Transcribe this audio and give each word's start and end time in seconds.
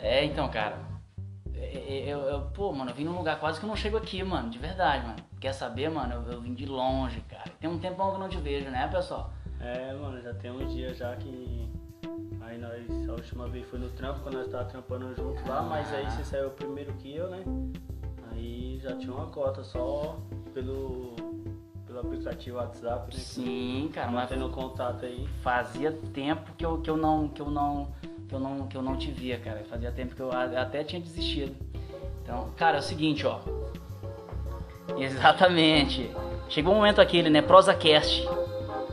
É, 0.00 0.24
então, 0.24 0.48
cara. 0.50 0.78
é, 1.54 2.04
é, 2.08 2.08
Eu, 2.08 2.18
eu- 2.20 2.40
pô, 2.54 2.72
mano, 2.72 2.90
eu 2.90 2.94
vim 2.94 3.04
num 3.04 3.16
lugar 3.16 3.38
quase 3.40 3.58
que 3.58 3.64
eu 3.64 3.68
não 3.68 3.76
chego 3.76 3.96
aqui, 3.96 4.22
mano. 4.22 4.48
De 4.50 4.58
verdade, 4.58 5.06
mano. 5.06 5.18
Quer 5.40 5.52
saber, 5.52 5.88
mano? 5.90 6.14
Eu, 6.26 6.32
eu 6.34 6.40
vim 6.40 6.54
de 6.54 6.66
longe, 6.66 7.20
cara. 7.22 7.44
Tem 7.60 7.68
um 7.70 7.78
tempão 7.78 8.10
que 8.10 8.16
eu 8.16 8.20
não 8.20 8.28
te 8.28 8.38
vejo, 8.38 8.70
né, 8.70 8.88
pessoal? 8.88 9.30
É, 9.60 9.92
mano, 9.94 10.20
já 10.22 10.32
tem 10.34 10.50
uns 10.50 10.72
dias 10.72 10.96
já 10.98 11.14
que. 11.16 11.68
Aí 12.40 12.56
nós, 12.58 13.08
a 13.08 13.12
última 13.12 13.46
vez 13.48 13.66
foi 13.68 13.78
no 13.78 13.90
trampo, 13.90 14.20
quando 14.20 14.36
nós 14.38 14.48
tava 14.48 14.64
trampando 14.64 15.14
junto 15.14 15.46
lá, 15.46 15.60
mas 15.62 15.92
aí 15.92 16.10
você 16.10 16.24
saiu 16.24 16.50
primeiro 16.50 16.92
que 16.94 17.14
eu, 17.14 17.28
né? 17.28 17.44
Aí 18.30 18.78
já 18.82 18.96
tinha 18.96 19.12
uma 19.12 19.26
cota 19.26 19.62
só 19.62 20.16
pelo, 20.54 21.14
pelo 21.86 22.00
aplicativo 22.00 22.56
WhatsApp, 22.56 23.14
né? 23.14 23.20
Sim, 23.20 23.90
cara, 23.92 24.10
mas 24.10 24.30
Mantendo 24.30 24.48
contato 24.50 25.04
aí. 25.04 25.28
fazia 25.42 25.92
tempo 26.14 26.50
que 26.56 26.64
eu, 26.64 26.80
que 26.80 26.88
eu 26.88 26.96
não 26.96 27.28
que 27.28 27.42
eu 27.42 27.50
não 27.50 27.92
que 28.28 28.34
eu 28.34 28.40
não 28.40 28.68
que 28.68 28.76
eu 28.76 28.82
não 28.82 28.96
te 28.96 29.10
via, 29.10 29.38
cara. 29.38 29.64
Fazia 29.68 29.90
tempo 29.90 30.14
que 30.14 30.20
eu 30.20 30.30
até 30.30 30.84
tinha 30.84 31.00
desistido. 31.00 31.56
Então, 32.22 32.50
cara, 32.56 32.76
é 32.76 32.80
o 32.80 32.82
seguinte, 32.82 33.26
ó. 33.26 33.40
Exatamente. 34.98 36.10
Chegou 36.48 36.72
o 36.72 36.76
momento 36.76 37.00
aquele, 37.00 37.30
né, 37.30 37.42
ProsaCast. 37.42 38.28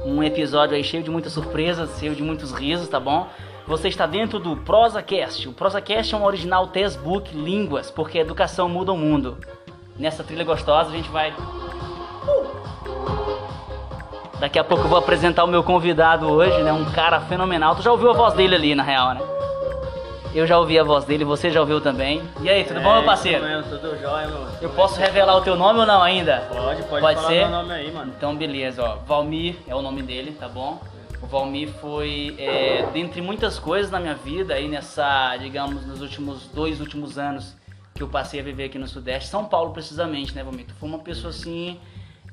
Um 0.06 0.24
episódio 0.24 0.76
aí 0.76 0.84
cheio 0.84 1.04
de 1.04 1.10
muitas 1.10 1.34
surpresas, 1.34 2.00
cheio 2.00 2.16
de 2.16 2.22
muitos 2.22 2.52
risos, 2.52 2.88
tá 2.88 3.00
bom? 3.00 3.28
Você 3.68 3.88
está 3.88 4.06
dentro 4.06 4.40
do 4.40 4.56
ProsaCast. 4.58 5.50
O 5.50 5.54
ProsaCast 5.54 6.14
é 6.14 6.18
um 6.18 6.24
original 6.24 6.68
textbook 6.68 7.36
línguas, 7.36 7.90
porque 7.90 8.20
a 8.20 8.22
educação 8.22 8.70
muda 8.70 8.94
o 8.94 8.98
mundo. 8.98 9.38
Nessa 9.98 10.24
trilha 10.24 10.44
gostosa 10.44 10.92
a 10.92 10.94
gente 10.94 11.10
vai 11.10 11.34
Daqui 14.40 14.60
a 14.60 14.64
pouco 14.64 14.84
eu 14.84 14.90
vou 14.90 14.98
apresentar 15.00 15.44
o 15.44 15.48
meu 15.48 15.64
convidado 15.64 16.28
hoje, 16.28 16.62
né? 16.62 16.72
Um 16.74 16.86
cara 16.86 17.22
fenomenal. 17.22 17.76
Tu 17.76 17.82
já 17.82 17.92
ouviu 17.92 18.10
a 18.12 18.14
voz 18.14 18.34
dele 18.34 18.56
ali, 18.56 18.76
na 18.76 18.84
real, 18.84 19.14
né? 19.14 19.22
Eu 20.34 20.46
já 20.46 20.60
ouvi 20.60 20.78
a 20.78 20.84
voz 20.84 21.06
dele, 21.06 21.24
você 21.24 21.50
já 21.50 21.62
ouviu 21.62 21.80
também. 21.80 22.22
E 22.42 22.50
aí, 22.50 22.66
tudo 22.66 22.82
bom, 22.82 22.92
meu 22.92 23.02
É, 23.04 23.06
parceiro? 23.06 23.42
Mesmo, 23.46 23.72
tudo 23.72 23.98
jóia, 24.02 24.28
meu. 24.28 24.46
Eu 24.62 24.70
posso 24.72 25.00
revelar 25.00 25.38
o 25.38 25.42
teu 25.42 25.56
nome 25.56 25.80
ou 25.80 25.86
não 25.86 26.02
ainda? 26.04 26.44
Pode, 26.50 26.84
pode, 26.84 27.02
Pode 27.02 27.16
falar 27.16 27.28
ser? 27.30 27.40
meu 27.48 27.50
nome 27.50 27.72
aí, 27.74 27.92
mano. 27.92 28.14
Então, 28.18 28.36
beleza, 28.36 28.84
ó. 28.84 28.96
Valmir 29.08 29.56
é 29.66 29.74
o 29.74 29.82
nome 29.82 30.02
dele, 30.04 30.34
tá 30.38 30.50
bom? 30.50 30.82
O 31.22 31.26
Valmir 31.28 31.70
foi, 31.80 32.36
é, 32.38 32.86
dentre 32.92 33.22
muitas 33.22 33.58
coisas 33.58 33.90
na 33.90 34.00
minha 34.02 34.14
vida, 34.16 34.54
aí 34.56 34.68
nessa, 34.68 35.38
digamos, 35.38 35.86
nos 35.88 36.02
últimos 36.02 36.48
dois 36.48 36.82
últimos 36.82 37.18
anos 37.18 37.56
que 37.94 38.04
eu 38.04 38.08
passei 38.10 38.42
a 38.42 38.44
viver 38.44 38.66
aqui 38.66 38.78
no 38.78 38.90
Sudeste, 38.90 39.30
São 39.30 39.46
Paulo 39.46 39.72
precisamente, 39.72 40.36
né, 40.36 40.44
Valmir? 40.44 40.66
Tu 40.66 40.74
foi 40.74 40.90
uma 40.90 41.00
pessoa 41.00 41.30
assim, 41.30 41.80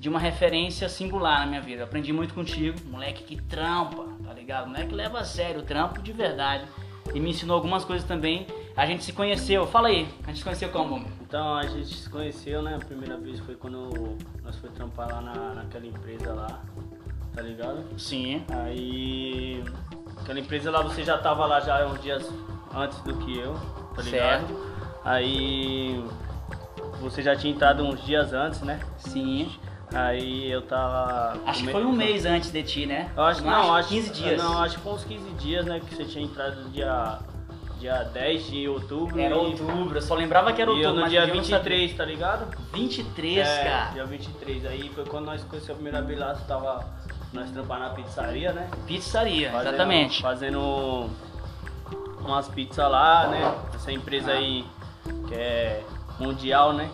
de 0.03 0.08
uma 0.08 0.19
referência 0.19 0.89
singular 0.89 1.39
na 1.39 1.47
minha 1.47 1.61
vida. 1.61 1.83
Eu 1.83 1.84
aprendi 1.84 2.12
muito 2.12 2.34
contigo, 2.34 2.77
moleque 2.91 3.22
que 3.22 3.41
trampa, 3.41 4.05
tá 4.25 4.33
ligado? 4.34 4.67
Moleque 4.67 4.92
leva 4.92 5.20
a 5.20 5.25
sério 5.25 5.61
o 5.61 5.62
trampo 5.62 6.03
de 6.03 6.12
verdade. 6.12 6.64
E 7.14 7.20
me 7.20 7.31
ensinou 7.31 7.55
algumas 7.55 7.84
coisas 7.84 8.05
também. 8.05 8.45
A 8.77 8.84
gente 8.84 9.05
se 9.05 9.12
conheceu, 9.12 9.64
fala 9.64 9.86
aí, 9.86 10.08
a 10.25 10.27
gente 10.27 10.39
se 10.39 10.45
conheceu 10.45 10.70
como? 10.70 11.06
Então 11.20 11.55
a 11.55 11.62
gente 11.69 11.95
se 11.95 12.11
conheceu, 12.11 12.62
né? 12.62 12.75
A 12.75 12.84
primeira 12.84 13.17
vez 13.17 13.39
foi 13.39 13.55
quando 13.55 14.19
nós 14.42 14.56
foi 14.56 14.70
trampar 14.70 15.08
lá 15.08 15.20
na, 15.20 15.55
naquela 15.55 15.86
empresa 15.86 16.34
lá, 16.34 16.61
tá 17.33 17.41
ligado? 17.41 17.84
Sim. 17.97 18.42
Aí 18.50 19.62
aquela 20.20 20.41
empresa 20.41 20.69
lá 20.69 20.83
você 20.83 21.05
já 21.05 21.17
tava 21.17 21.47
lá 21.47 21.61
já 21.61 21.86
uns 21.86 22.03
dias 22.03 22.28
antes 22.75 22.98
do 23.03 23.17
que 23.19 23.39
eu, 23.39 23.55
tá 23.95 24.03
ligado? 24.03 24.48
Certo. 24.48 24.73
Aí 25.05 26.05
você 27.00 27.23
já 27.23 27.36
tinha 27.36 27.55
entrado 27.55 27.84
uns 27.84 28.05
dias 28.05 28.33
antes, 28.33 28.62
né? 28.62 28.80
Sim. 28.98 29.48
Aí 29.95 30.51
eu 30.51 30.62
tava. 30.62 31.37
Acho 31.47 31.65
que 31.65 31.71
foi 31.71 31.85
um 31.85 31.93
mês 31.93 32.25
antes 32.25 32.51
de 32.51 32.62
ti, 32.62 32.87
né? 32.87 33.11
Eu 33.17 33.23
acho, 33.25 33.43
não, 33.45 33.75
acho 33.75 33.89
15 33.89 34.11
dias. 34.12 34.43
Não, 34.43 34.62
acho 34.62 34.77
que 34.77 34.83
foi 34.83 34.93
uns 34.95 35.05
15 35.05 35.31
dias, 35.35 35.65
né? 35.67 35.81
Que 35.87 35.95
você 35.95 36.05
tinha 36.05 36.25
entrado 36.25 36.62
no 36.62 36.71
dia, 36.71 37.19
dia 37.79 38.03
10 38.05 38.47
de 38.47 38.69
outubro. 38.69 39.20
Era 39.20 39.35
e- 39.35 39.39
outubro, 39.39 39.98
eu 39.98 40.02
só 40.02 40.14
lembrava 40.14 40.52
que 40.52 40.63
era 40.63 40.70
E 40.70 40.81
eu 40.81 40.89
outubro. 40.89 41.05
no 41.05 41.11
dia 41.11 41.20
não 41.27 41.35
saber. 41.42 41.42
23, 41.42 41.95
tá 41.97 42.05
ligado? 42.05 42.57
23, 42.73 43.47
é, 43.47 43.64
cara. 43.64 43.91
dia 43.92 44.05
23. 44.07 44.67
Aí 44.67 44.89
foi 44.95 45.05
quando 45.05 45.27
nós 45.27 45.42
conhecemos 45.45 45.70
a 45.70 45.75
primeira 45.75 46.01
vez 46.02 46.19
lá, 46.19 46.35
tava 46.48 46.86
nós 47.33 47.51
trampando 47.51 47.81
na 47.81 47.91
pizzaria, 47.91 48.52
né? 48.52 48.69
Pizzaria, 48.86 49.51
Fazendo- 49.51 49.69
exatamente. 49.69 50.23
Fazendo 50.23 51.11
umas 52.25 52.48
pizzas 52.48 52.91
lá, 52.91 53.27
né? 53.29 53.55
Essa 53.75 53.92
empresa 53.92 54.33
aí 54.33 54.64
que 55.29 55.35
é 55.35 55.83
mundial, 56.19 56.73
né? 56.73 56.89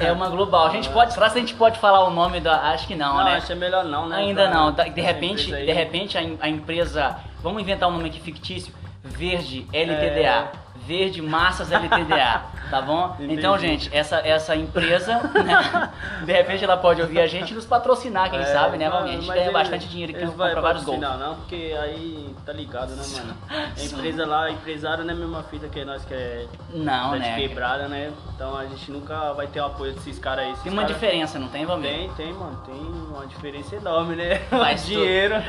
É 0.00 0.10
uma 0.12 0.28
global. 0.28 0.66
A 0.66 0.70
gente 0.70 0.88
pode. 0.88 1.12
Será 1.14 1.30
que 1.30 1.38
a 1.38 1.40
gente 1.40 1.54
pode 1.54 1.78
falar 1.78 2.04
o 2.04 2.10
nome 2.10 2.40
da. 2.40 2.70
Acho 2.70 2.86
que 2.86 2.94
não, 2.94 3.16
Não, 3.18 3.24
né? 3.24 3.36
acho 3.36 3.46
que 3.46 3.52
é 3.52 3.56
melhor 3.56 3.84
não, 3.84 4.08
né? 4.08 4.16
Ainda 4.16 4.48
Pra- 4.48 4.54
não. 4.54 4.72
De 4.72 5.00
repente, 5.00 5.46
de 5.52 5.72
repente 5.72 6.18
a, 6.18 6.22
em- 6.22 6.38
a 6.40 6.48
empresa. 6.48 7.16
Vamos 7.42 7.62
inventar 7.62 7.88
um 7.88 7.92
nome 7.92 8.08
aqui 8.08 8.20
fictício. 8.20 8.72
Verde 9.02 9.66
LTDA. 9.72 10.48
Verde 10.76 11.22
Massas 11.22 11.70
LTDA. 11.70 12.42
Tá 12.70 12.80
bom? 12.80 13.14
Entendi. 13.18 13.34
Então, 13.34 13.58
gente, 13.58 13.88
essa, 13.94 14.16
essa 14.18 14.56
empresa, 14.56 15.18
né, 15.44 15.90
de 16.24 16.32
repente 16.32 16.64
ela 16.64 16.76
pode 16.76 17.00
ouvir 17.02 17.20
a 17.20 17.26
gente 17.26 17.50
e 17.50 17.54
nos 17.54 17.64
patrocinar, 17.66 18.30
quem 18.30 18.40
É, 18.40 18.44
sabe, 18.46 18.78
né? 18.78 18.88
não, 18.88 18.98
A 18.98 19.06
gente 19.06 19.26
ganha 19.26 19.42
ele- 19.44 19.52
bastante 19.52 19.86
dinheiro 19.88 20.12
aqui 20.16 20.26
compra 20.26 20.60
vários 20.60 20.82
gols. 20.84 20.98
patrocinar, 20.98 21.18
não, 21.28 21.36
porque 21.36 21.76
aí 21.80 22.34
tá 22.44 22.52
ligado, 22.52 22.90
né, 22.96 23.02
mano? 23.12 23.36
A 23.50 23.82
empresa 23.84 24.26
lá, 24.26 24.50
empresário 24.50 25.04
não 25.04 25.10
é 25.12 25.16
a 25.16 25.18
mesma 25.20 25.42
fita 25.44 25.68
que 25.68 25.84
nós 25.84 26.04
que 26.04 26.14
é 26.14 26.46
Não, 26.72 27.12
né? 27.16 27.36
quebrada, 27.36 27.86
né? 27.86 28.10
Então 28.34 28.56
a 28.56 28.64
gente 28.66 28.90
nunca 28.90 29.32
vai 29.34 29.46
ter 29.46 29.60
o 29.60 29.66
apoio 29.66 29.92
desses 29.92 30.18
caras 30.18 30.44
aí. 30.46 30.50
Esses 30.52 30.62
Tem 30.64 30.72
uma 30.72 30.82
cara- 30.82 30.94
diferença, 30.94 31.38
não 31.38 31.48
tem, 31.48 31.64
Valmir? 31.66 31.90
Tem, 31.90 32.08
tem, 32.14 32.32
mano. 32.32 32.60
Tem 32.66 32.74
uma 32.74 33.26
diferença 33.26 33.76
enorme, 33.76 34.16
né? 34.16 34.40
Mas 34.50 34.84
dinheiro. 34.86 35.34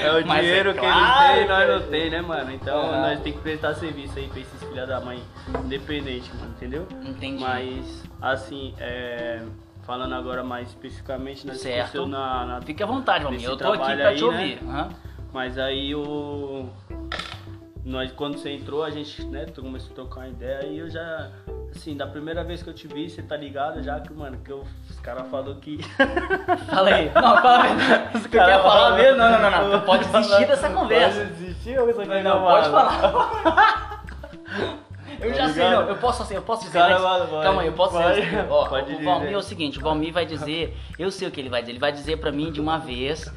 é 0.00 0.10
o 0.12 0.26
Mas 0.26 0.38
é 0.38 0.40
dinheiro 0.42 0.72
que 0.74 0.80
claro, 0.80 1.36
eles 1.36 1.38
têm, 1.38 1.48
nós 1.48 1.68
não 1.68 1.88
tem, 1.90 2.10
né, 2.10 2.20
mano? 2.22 2.52
Então 2.52 2.78
Aham. 2.80 3.00
nós 3.02 3.20
tem 3.20 3.32
que 3.32 3.38
prestar 3.40 3.74
serviço 3.74 4.18
aí 4.18 4.28
pra 4.28 4.40
esses 4.40 4.61
filha 4.62 4.86
da 4.86 5.00
mãe 5.00 5.22
independente, 5.64 6.30
mano, 6.36 6.50
entendeu? 6.56 6.86
Entendi. 7.04 7.42
Mas, 7.42 8.02
assim, 8.20 8.74
é, 8.78 9.42
falando 9.84 10.14
agora 10.14 10.42
mais 10.42 10.68
especificamente, 10.68 11.46
nós 11.46 11.60
Certo. 11.60 11.76
conheceu 11.92 12.06
na, 12.06 12.46
na 12.46 12.60
Fique 12.62 12.82
à 12.82 12.86
vontade, 12.86 13.24
Valmir. 13.24 13.40
Nesse 13.40 13.50
Eu 13.52 13.56
tô 13.56 13.72
aqui 13.72 13.96
pra 13.96 14.08
aí, 14.08 14.16
te 14.16 14.24
ouvir. 14.24 14.62
né? 14.62 14.70
Aham. 14.72 14.88
mas 15.32 15.58
aí 15.58 15.94
o. 15.94 16.68
Nós, 17.84 18.12
quando 18.12 18.38
você 18.38 18.50
entrou, 18.50 18.84
a 18.84 18.90
gente, 18.90 19.24
né, 19.26 19.44
tu 19.44 19.60
começou 19.60 19.90
a 19.90 19.94
trocar 19.96 20.20
uma 20.20 20.28
ideia 20.28 20.66
e 20.68 20.78
eu 20.78 20.88
já, 20.88 21.30
assim, 21.74 21.96
da 21.96 22.06
primeira 22.06 22.44
vez 22.44 22.62
que 22.62 22.70
eu 22.70 22.72
te 22.72 22.86
vi, 22.86 23.10
você 23.10 23.22
tá 23.22 23.36
ligado 23.36 23.82
já 23.82 23.98
que, 23.98 24.12
mano, 24.14 24.38
que 24.38 24.52
eu, 24.52 24.64
os 24.88 25.00
caras 25.00 25.26
falaram 25.28 25.56
que. 25.56 25.78
Fala 26.70 26.88
aí. 26.90 27.06
Não, 27.12 27.20
fala 27.42 27.62
aí. 27.64 27.70
Você 28.12 28.28
Cara, 28.28 28.52
quer 28.52 28.62
falar 28.62 28.82
fala- 28.84 28.96
mesmo? 28.96 29.16
Não, 29.18 29.30
não, 29.32 29.50
não, 29.50 29.68
não. 29.70 29.80
Pode 29.80 30.04
desistir 30.14 30.46
dessa 30.46 30.70
conversa. 30.70 31.20
Pode 31.22 31.32
desistir 31.32 31.76
ou 31.80 31.86
você 31.86 32.06
quer 32.06 32.22
Não, 32.22 32.40
pode 32.40 32.70
falar. 32.70 33.91
Eu 35.20 35.34
já 35.34 35.46
Tá 35.46 35.52
sei, 35.52 35.64
ligado? 35.64 35.82
não, 35.82 35.88
eu 35.90 35.96
posso 35.98 36.22
assim, 36.22 36.34
eu 36.34 36.42
posso 36.42 36.64
dizer. 36.64 36.78
Cara, 36.78 36.96
antes- 36.96 37.30
vai. 37.30 37.42
Calma 37.42 37.60
aí, 37.62 37.66
eu 37.66 37.72
posso 37.74 37.92
Vai. 37.94 38.20
dizer. 38.20 38.46
Ó, 38.48 38.66
Pode 38.68 38.94
o. 38.94 39.04
Valmir 39.04 39.32
é 39.32 39.36
o 39.36 39.42
seguinte, 39.42 39.78
o 39.78 39.82
Valmir 39.82 40.12
vai 40.12 40.24
dizer, 40.24 40.76
eu 40.98 41.10
sei 41.10 41.28
o 41.28 41.30
que 41.30 41.40
ele 41.40 41.48
vai 41.50 41.60
dizer, 41.60 41.72
ele 41.72 41.78
vai 41.80 41.92
dizer 41.92 42.16
pra 42.18 42.32
mim 42.32 42.50
de 42.50 42.60
uma 42.60 42.78
vez 42.78 43.28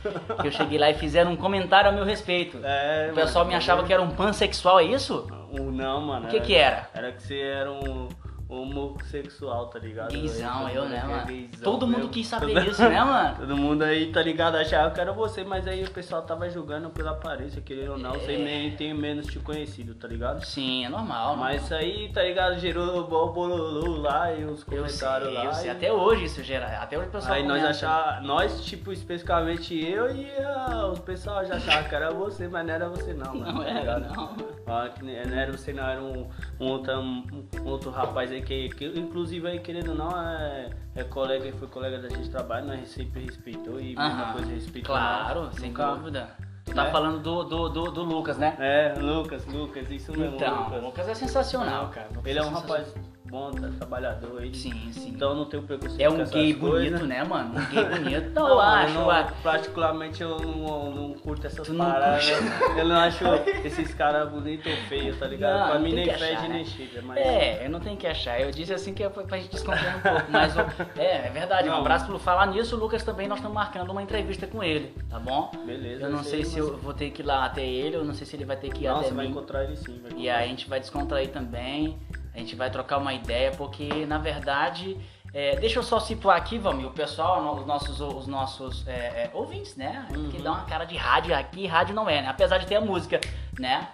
que 0.42 0.48
eu 0.48 0.52
cheguei 0.52 0.78
lá 0.78 0.90
e 0.90 0.94
fizeram 0.94 1.32
um 1.32 1.36
comentário 1.36 1.90
a 1.90 1.94
meu 1.94 2.06
respeito. 2.06 2.60
É, 2.64 3.10
o 3.12 3.16
pessoal 3.16 3.44
mano, 3.44 3.50
me 3.52 3.56
achava 3.58 3.84
que 3.84 3.92
era 3.92 4.02
um 4.02 4.10
pansexual, 4.12 4.80
é 4.80 4.84
isso? 4.84 5.28
Não, 5.52 6.02
mano. 6.02 6.28
O 6.28 6.30
que 6.30 6.40
que 6.40 6.56
era? 6.56 6.88
Era 6.94 7.12
que 7.12 7.22
você 7.24 7.40
era 7.40 7.72
um 7.72 8.08
homossexual, 8.48 9.68
tá 9.68 9.80
ligado? 9.80 10.12
Gaysão, 10.12 10.60
Todo 10.62 10.70
eu, 10.76 10.86
né, 10.90 11.02
é 11.04 11.08
mano? 11.08 11.26
gaysão 11.26 11.64
Todo 11.64 11.88
mundo 11.88 11.98
mesmo. 11.98 12.12
quis 12.12 12.28
saber 12.28 12.54
isso, 12.68 12.82
né, 12.84 13.04
mano? 13.04 13.36
Todo 13.40 13.58
mundo 13.58 13.84
aí, 13.84 14.12
tá 14.12 14.22
ligado? 14.22 14.56
Achava 14.56 14.92
que 14.92 15.00
era 15.02 15.12
você, 15.12 15.44
mas 15.44 15.68
aí 15.68 15.84
o 15.84 15.92
pessoal 15.92 16.22
tava 16.22 16.50
julgando 16.50 16.90
pela 16.90 17.12
aparência, 17.12 17.62
querendo 17.62 17.94
ou 17.94 17.98
não. 17.98 18.16
É. 18.16 18.20
Você 18.20 18.38
nem 18.38 18.76
tem 18.76 18.94
menos 18.94 19.28
te 19.28 19.40
conhecido, 19.40 19.96
tá 19.96 20.08
ligado? 20.08 20.44
Sim, 20.46 20.86
é 20.86 20.90
normal, 20.90 21.36
Mas 21.38 21.64
isso 21.64 21.74
aí, 21.74 22.10
tá 22.14 22.24
ligado? 22.24 22.58
Gerou 22.60 23.00
o 23.00 23.32
bololô 23.32 23.98
lá 24.02 24.32
e 24.34 24.44
os 24.46 24.62
Eu 24.62 24.66
sei, 24.68 24.78
comentários 24.78 25.34
lá. 25.34 25.46
eu 25.46 25.54
sei. 25.54 25.68
e- 25.68 25.72
Até 25.72 25.92
hoje 25.92 26.26
isso 26.26 26.44
gera. 26.44 26.68
Até 26.80 26.98
hoje 26.98 27.08
o 27.08 27.12
pessoal. 27.12 27.34
Aí 27.34 27.44
nós 27.44 27.64
achava, 27.64 28.22
nós, 28.22 28.64
tipo, 28.64 28.92
especificamente 28.92 29.74
eu 29.84 30.16
e 30.16 30.28
ah, 30.40 30.88
os 30.92 31.00
pessoal 31.00 31.46
já 31.46 31.56
achavam 31.56 31.90
que 31.90 31.96
era 31.96 32.12
você, 32.12 32.48
mas 32.48 32.66
não 32.66 32.74
era 32.74 32.90
você 32.90 33.14
não, 33.14 33.36
mano. 33.36 33.46
Não 33.56 33.64
tá 33.64 33.70
era, 33.70 34.00
não. 34.00 34.36
Ah, 34.68 34.90
não 35.02 35.10
era 35.38 35.52
você 35.52 35.72
não, 35.74 35.84
era 35.88 36.02
um, 36.02 36.28
um 36.60 36.66
outro, 36.68 37.00
um 37.00 37.34
outro 37.66 37.90
rapaz 37.92 38.32
aí 38.32 38.35
que, 38.42 38.70
que, 38.70 38.86
inclusive 39.00 39.48
aí, 39.48 39.60
querendo 39.60 39.90
ou 39.90 39.96
não, 39.96 40.10
é, 40.12 40.70
é 40.96 41.04
colega, 41.04 41.52
foi 41.54 41.68
colega 41.68 42.00
da 42.00 42.10
gente 42.10 42.24
de 42.24 42.30
trabalho, 42.30 42.68
nós 42.68 42.88
sempre 42.90 43.24
respeitou 43.26 43.80
e 43.80 43.88
mesma 43.96 44.04
Aham. 44.06 44.34
coisa 44.34 44.52
respeitou. 44.52 44.96
Claro, 44.96 45.44
nós. 45.46 45.56
sem 45.56 45.70
Nunca- 45.70 45.86
dúvida. 45.96 46.30
Tu 46.66 46.74
tá 46.74 46.86
Né? 46.86 46.92
falando 46.92 47.20
do, 47.22 47.44
do, 47.44 47.70
do, 47.70 47.92
do 47.92 48.04
Lucas, 48.04 48.38
né? 48.40 48.56
É, 48.60 49.00
Lucas, 49.00 49.46
Lucas, 49.46 49.90
isso 49.92 50.12
mesmo, 50.18 50.36
Então, 50.36 50.62
o 50.62 50.64
Lucas. 50.66 50.84
Lucas 50.84 51.08
é 51.10 51.14
sensacional, 51.14 51.90
cara. 51.90 52.08
Lucas 52.10 52.26
Ele 52.26 52.40
é 52.40 52.42
um 52.42 52.46
sensacional. 52.46 52.78
rapaz 52.84 53.15
bom, 53.36 53.52
tá 53.52 53.70
trabalhador. 53.78 54.42
Ele, 54.44 54.56
Sim, 54.56 54.90
sim. 54.92 55.10
Então 55.10 55.36
não 55.36 55.46
tenho 55.46 55.64
preconceito 55.64 56.02
É 56.02 56.10
um 56.10 56.24
gay 56.26 56.54
coisas. 56.54 56.90
bonito, 56.92 57.06
né, 57.06 57.24
mano? 57.24 57.60
Um 57.60 57.66
gay 57.66 57.84
bonito. 57.84 58.30
Não, 58.36 58.44
Não, 58.44 58.50
eu 58.50 58.60
acho, 58.62 58.94
não, 58.94 59.28
particularmente 59.44 60.22
eu 60.24 60.38
não, 60.40 60.92
não 60.92 61.14
curto 61.16 61.46
essas 61.48 61.66
Tu 61.68 61.74
não 61.74 61.86
paradas. 61.86 62.30
curte? 62.30 62.46
Eu 62.80 62.86
não 62.86 62.96
acho 62.98 63.24
esses 63.64 63.94
caras 63.94 64.30
bonitos 64.30 64.66
ou 64.72 64.78
feios, 64.88 65.18
tá 65.18 65.28
ligado? 65.28 65.58
Não, 65.60 65.66
pra 65.68 65.76
não 65.76 65.82
mim 65.82 65.96
tem 65.96 66.06
nem 66.06 66.14
fede 66.14 66.24
achar, 66.34 66.42
nem 66.50 66.60
né? 66.60 66.66
chega. 66.66 67.02
Mas 67.02 67.18
É, 67.18 67.66
eu 67.66 67.70
não 67.70 67.80
tenho 67.80 67.98
que 67.98 68.06
achar. 68.08 68.40
Eu 68.40 68.52
disse 68.52 68.74
assim 68.74 68.94
que 68.94 69.04
é 69.04 69.10
pra 69.10 69.38
gente 69.38 69.52
descontrair 69.52 69.98
um 69.98 70.02
pouco. 70.02 70.26
Mas, 70.30 70.56
o- 70.56 70.60
é, 71.00 71.28
é 71.28 71.30
verdade. 71.34 71.68
Um 71.70 71.72
Não. 71.72 71.80
abraço 71.80 72.06
pelo 72.06 72.20
falar 72.20 72.48
nisso. 72.48 72.76
O 72.76 72.80
Lucas 72.80 73.04
também, 73.04 73.28
nós 73.28 73.38
estamos 73.40 73.56
marcando 73.56 73.90
uma 73.90 74.02
entrevista 74.04 74.46
com 74.48 74.64
ele, 74.64 74.94
tá 75.10 75.20
bom? 75.20 75.52
Beleza. 75.66 76.04
Eu 76.06 76.10
não 76.12 76.24
sei 76.24 76.40
aí, 76.40 76.46
se 76.46 76.60
mas- 76.60 76.70
eu 76.70 76.78
vou 76.78 76.94
ter 76.94 77.10
que 77.12 77.22
ir 77.22 77.26
lá 77.26 77.46
até 77.46 77.66
ele, 77.66 77.96
eu 77.96 78.04
não 78.06 78.14
sei 78.14 78.26
se 78.28 78.36
ele 78.36 78.46
vai 78.46 78.58
ter 78.58 78.70
que 78.72 78.84
ir 78.84 78.88
Não, 78.88 78.98
até 78.98 79.08
você 79.08 79.14
vai 79.14 79.26
mim. 79.26 79.32
encontrar 79.32 79.64
ele 79.64 79.76
sim. 79.76 80.00
Vai 80.02 80.12
E 80.12 80.14
encontrar. 80.14 80.36
aí 80.38 80.46
a 80.46 80.48
gente 80.48 80.70
vai 80.70 80.80
descontrair 80.80 81.30
também, 81.32 81.98
a 82.36 82.40
gente 82.40 82.56
vai 82.56 82.70
trocar 82.70 82.98
uma 82.98 83.14
ideia, 83.14 83.52
porque 83.52 84.06
na 84.06 84.18
verdade, 84.18 84.98
é, 85.34 85.56
deixa 85.56 85.80
eu 85.80 85.84
só 85.84 86.00
situar 86.00 86.36
aqui, 86.38 86.58
Valmir, 86.60 86.88
o 86.88 86.92
pessoal, 86.92 87.42
os 87.56 87.66
nossos, 87.66 88.02
os 88.02 88.28
nossos 88.28 88.86
é, 88.88 88.92
é, 88.92 89.32
ouvintes, 89.34 89.76
né? 89.78 90.06
Que 90.10 90.18
Uhum. 90.38 90.44
dá 90.44 90.52
uma 90.52 90.66
cara 90.66 90.84
de 90.86 90.98
rádio 90.98 91.34
aqui, 91.36 91.66
rádio 91.66 91.96
não 91.96 92.10
é, 92.10 92.22
né? 92.22 92.28
Apesar 92.30 92.58
de 92.58 92.66
ter 92.68 92.76
a 92.76 92.82
música, 92.82 93.20
né? 93.58 93.88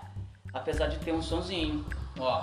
Apesar 0.54 0.88
de 0.88 0.98
ter 0.98 1.14
um 1.14 1.22
sonzinho, 1.22 1.86
ó. 2.20 2.42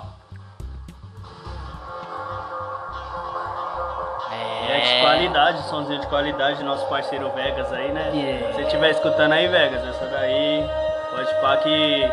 É 4.69 4.79
de 4.79 5.01
qualidade, 5.01 5.63
somzinho 5.67 5.99
de 5.99 6.07
qualidade, 6.07 6.63
nosso 6.63 6.85
parceiro 6.87 7.31
Vegas 7.31 7.71
aí, 7.73 7.91
né? 7.91 8.11
Yeah. 8.13 8.47
Se 8.47 8.53
você 8.53 8.61
estiver 8.63 8.91
escutando 8.91 9.31
aí, 9.33 9.47
Vegas, 9.47 9.83
essa 9.85 10.05
daí, 10.05 10.63
pode 11.09 11.41
pá 11.41 11.57
que 11.57 12.07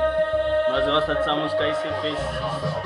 nós 0.71 0.85
gostamos 0.87 1.19
dessa 1.19 1.35
música 1.35 1.63
aí, 1.65 1.75
você 1.75 1.89
fez. 2.01 2.19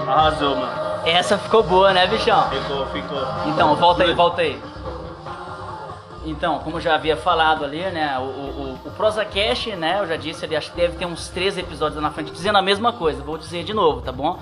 Arrasou, 0.06 0.56
mano. 0.56 0.89
Essa 1.04 1.38
ficou 1.38 1.62
boa, 1.62 1.92
né, 1.92 2.06
bichão? 2.06 2.48
Ficou, 2.50 2.86
ficou. 2.86 3.18
Então, 3.46 3.74
volta 3.76 4.02
aí, 4.02 4.14
volta 4.14 4.42
aí. 4.42 4.60
Então, 6.24 6.58
como 6.58 6.76
eu 6.76 6.80
já 6.82 6.94
havia 6.94 7.16
falado 7.16 7.64
ali, 7.64 7.80
né, 7.90 8.18
o, 8.18 8.22
o, 8.22 8.78
o- 8.84 8.90
ProsaCast, 8.90 9.74
né, 9.74 10.00
eu 10.00 10.06
já 10.06 10.16
disse 10.16 10.44
ali, 10.44 10.54
acho 10.54 10.70
que 10.70 10.76
deve 10.76 10.96
ter 10.98 11.06
uns 11.06 11.28
13 11.28 11.60
episódios 11.60 11.96
lá 11.96 12.02
na 12.02 12.10
frente 12.14 12.30
dizendo 12.30 12.58
a 12.58 12.62
mesma 12.62 12.92
coisa, 12.92 13.22
vou 13.22 13.38
dizer 13.38 13.64
de 13.64 13.72
novo, 13.72 14.02
tá 14.02 14.12
bom? 14.12 14.38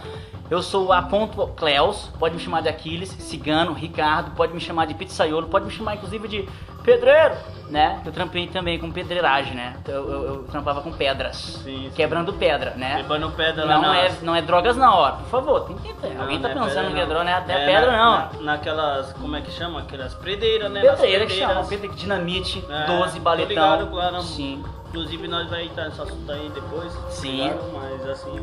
Eu 0.50 0.62
sou 0.62 0.86
o 0.86 0.92
Aponto 0.92 1.46
Cleus, 1.48 2.08
pode 2.18 2.34
me 2.34 2.40
chamar 2.40 2.62
de 2.62 2.68
Aquiles, 2.70 3.10
Cigano, 3.10 3.72
Ricardo, 3.74 4.30
pode 4.34 4.52
me 4.54 4.60
chamar 4.60 4.86
de 4.86 4.94
Pizzaiolo, 4.94 5.46
pode 5.48 5.66
me 5.66 5.70
chamar 5.70 5.96
inclusive 5.96 6.26
de 6.26 6.48
Pedreiro, 6.82 7.34
né? 7.68 8.00
Eu 8.06 8.10
trampei 8.12 8.46
também 8.46 8.78
com 8.78 8.90
pedreiragem, 8.90 9.54
né? 9.54 9.76
Eu, 9.86 10.10
eu- 10.10 10.24
eu 10.24 10.42
trampava 10.44 10.80
com 10.80 10.90
pedras, 10.90 11.36
Sim, 11.36 11.82
sim. 11.84 11.92
quebrando 11.94 12.32
pedra, 12.32 12.70
né? 12.76 12.96
Levando 12.98 13.30
pedra 13.32 13.66
lá 13.66 13.74
Não 13.74 13.82
na... 13.82 13.98
é, 13.98 14.12
não 14.22 14.34
é 14.34 14.40
drogas 14.40 14.74
na 14.74 14.94
hora, 14.94 15.16
por 15.16 15.26
favor, 15.26 15.60
tem 15.66 15.76
que. 15.76 15.92
Não, 16.14 16.22
Alguém 16.22 16.40
tá 16.40 16.48
não 16.54 16.62
é 16.62 16.66
pensando 16.68 16.94
que 16.94 16.98
é 16.98 17.02
não. 17.02 17.08
droga, 17.08 17.24
não 17.24 17.30
é, 17.30 17.40
não 17.46 17.54
é 17.54 17.66
pedra 17.66 17.92
na- 17.92 17.98
não. 17.98 18.40
na- 18.40 18.52
naquelas, 18.52 19.12
como 19.12 19.36
é 19.36 19.42
que 19.42 19.50
chama? 19.50 19.80
Aquelas 19.80 20.14
predeiras, 20.14 20.70
né? 20.72 20.80
Pedreira 20.80 21.26
que 21.26 21.32
chama, 21.34 21.54
predeiras. 21.56 21.80
pedra 21.80 21.96
dinamite, 21.96 22.64
É, 22.70 22.86
12, 22.86 23.18
tô 23.18 23.20
baletão. 23.22 23.48
ligado, 23.48 23.86
claro. 23.90 24.22
Sim. 24.22 24.64
Inclusive 24.88 25.28
nós 25.28 25.50
vai 25.50 25.64
entrar 25.66 25.86
nesse 25.90 26.00
assunto 26.00 26.32
aí 26.32 26.50
depois. 26.54 26.90
Sim. 27.10 27.42
ligado? 27.42 27.60
Mas 27.74 28.08
assim, 28.08 28.40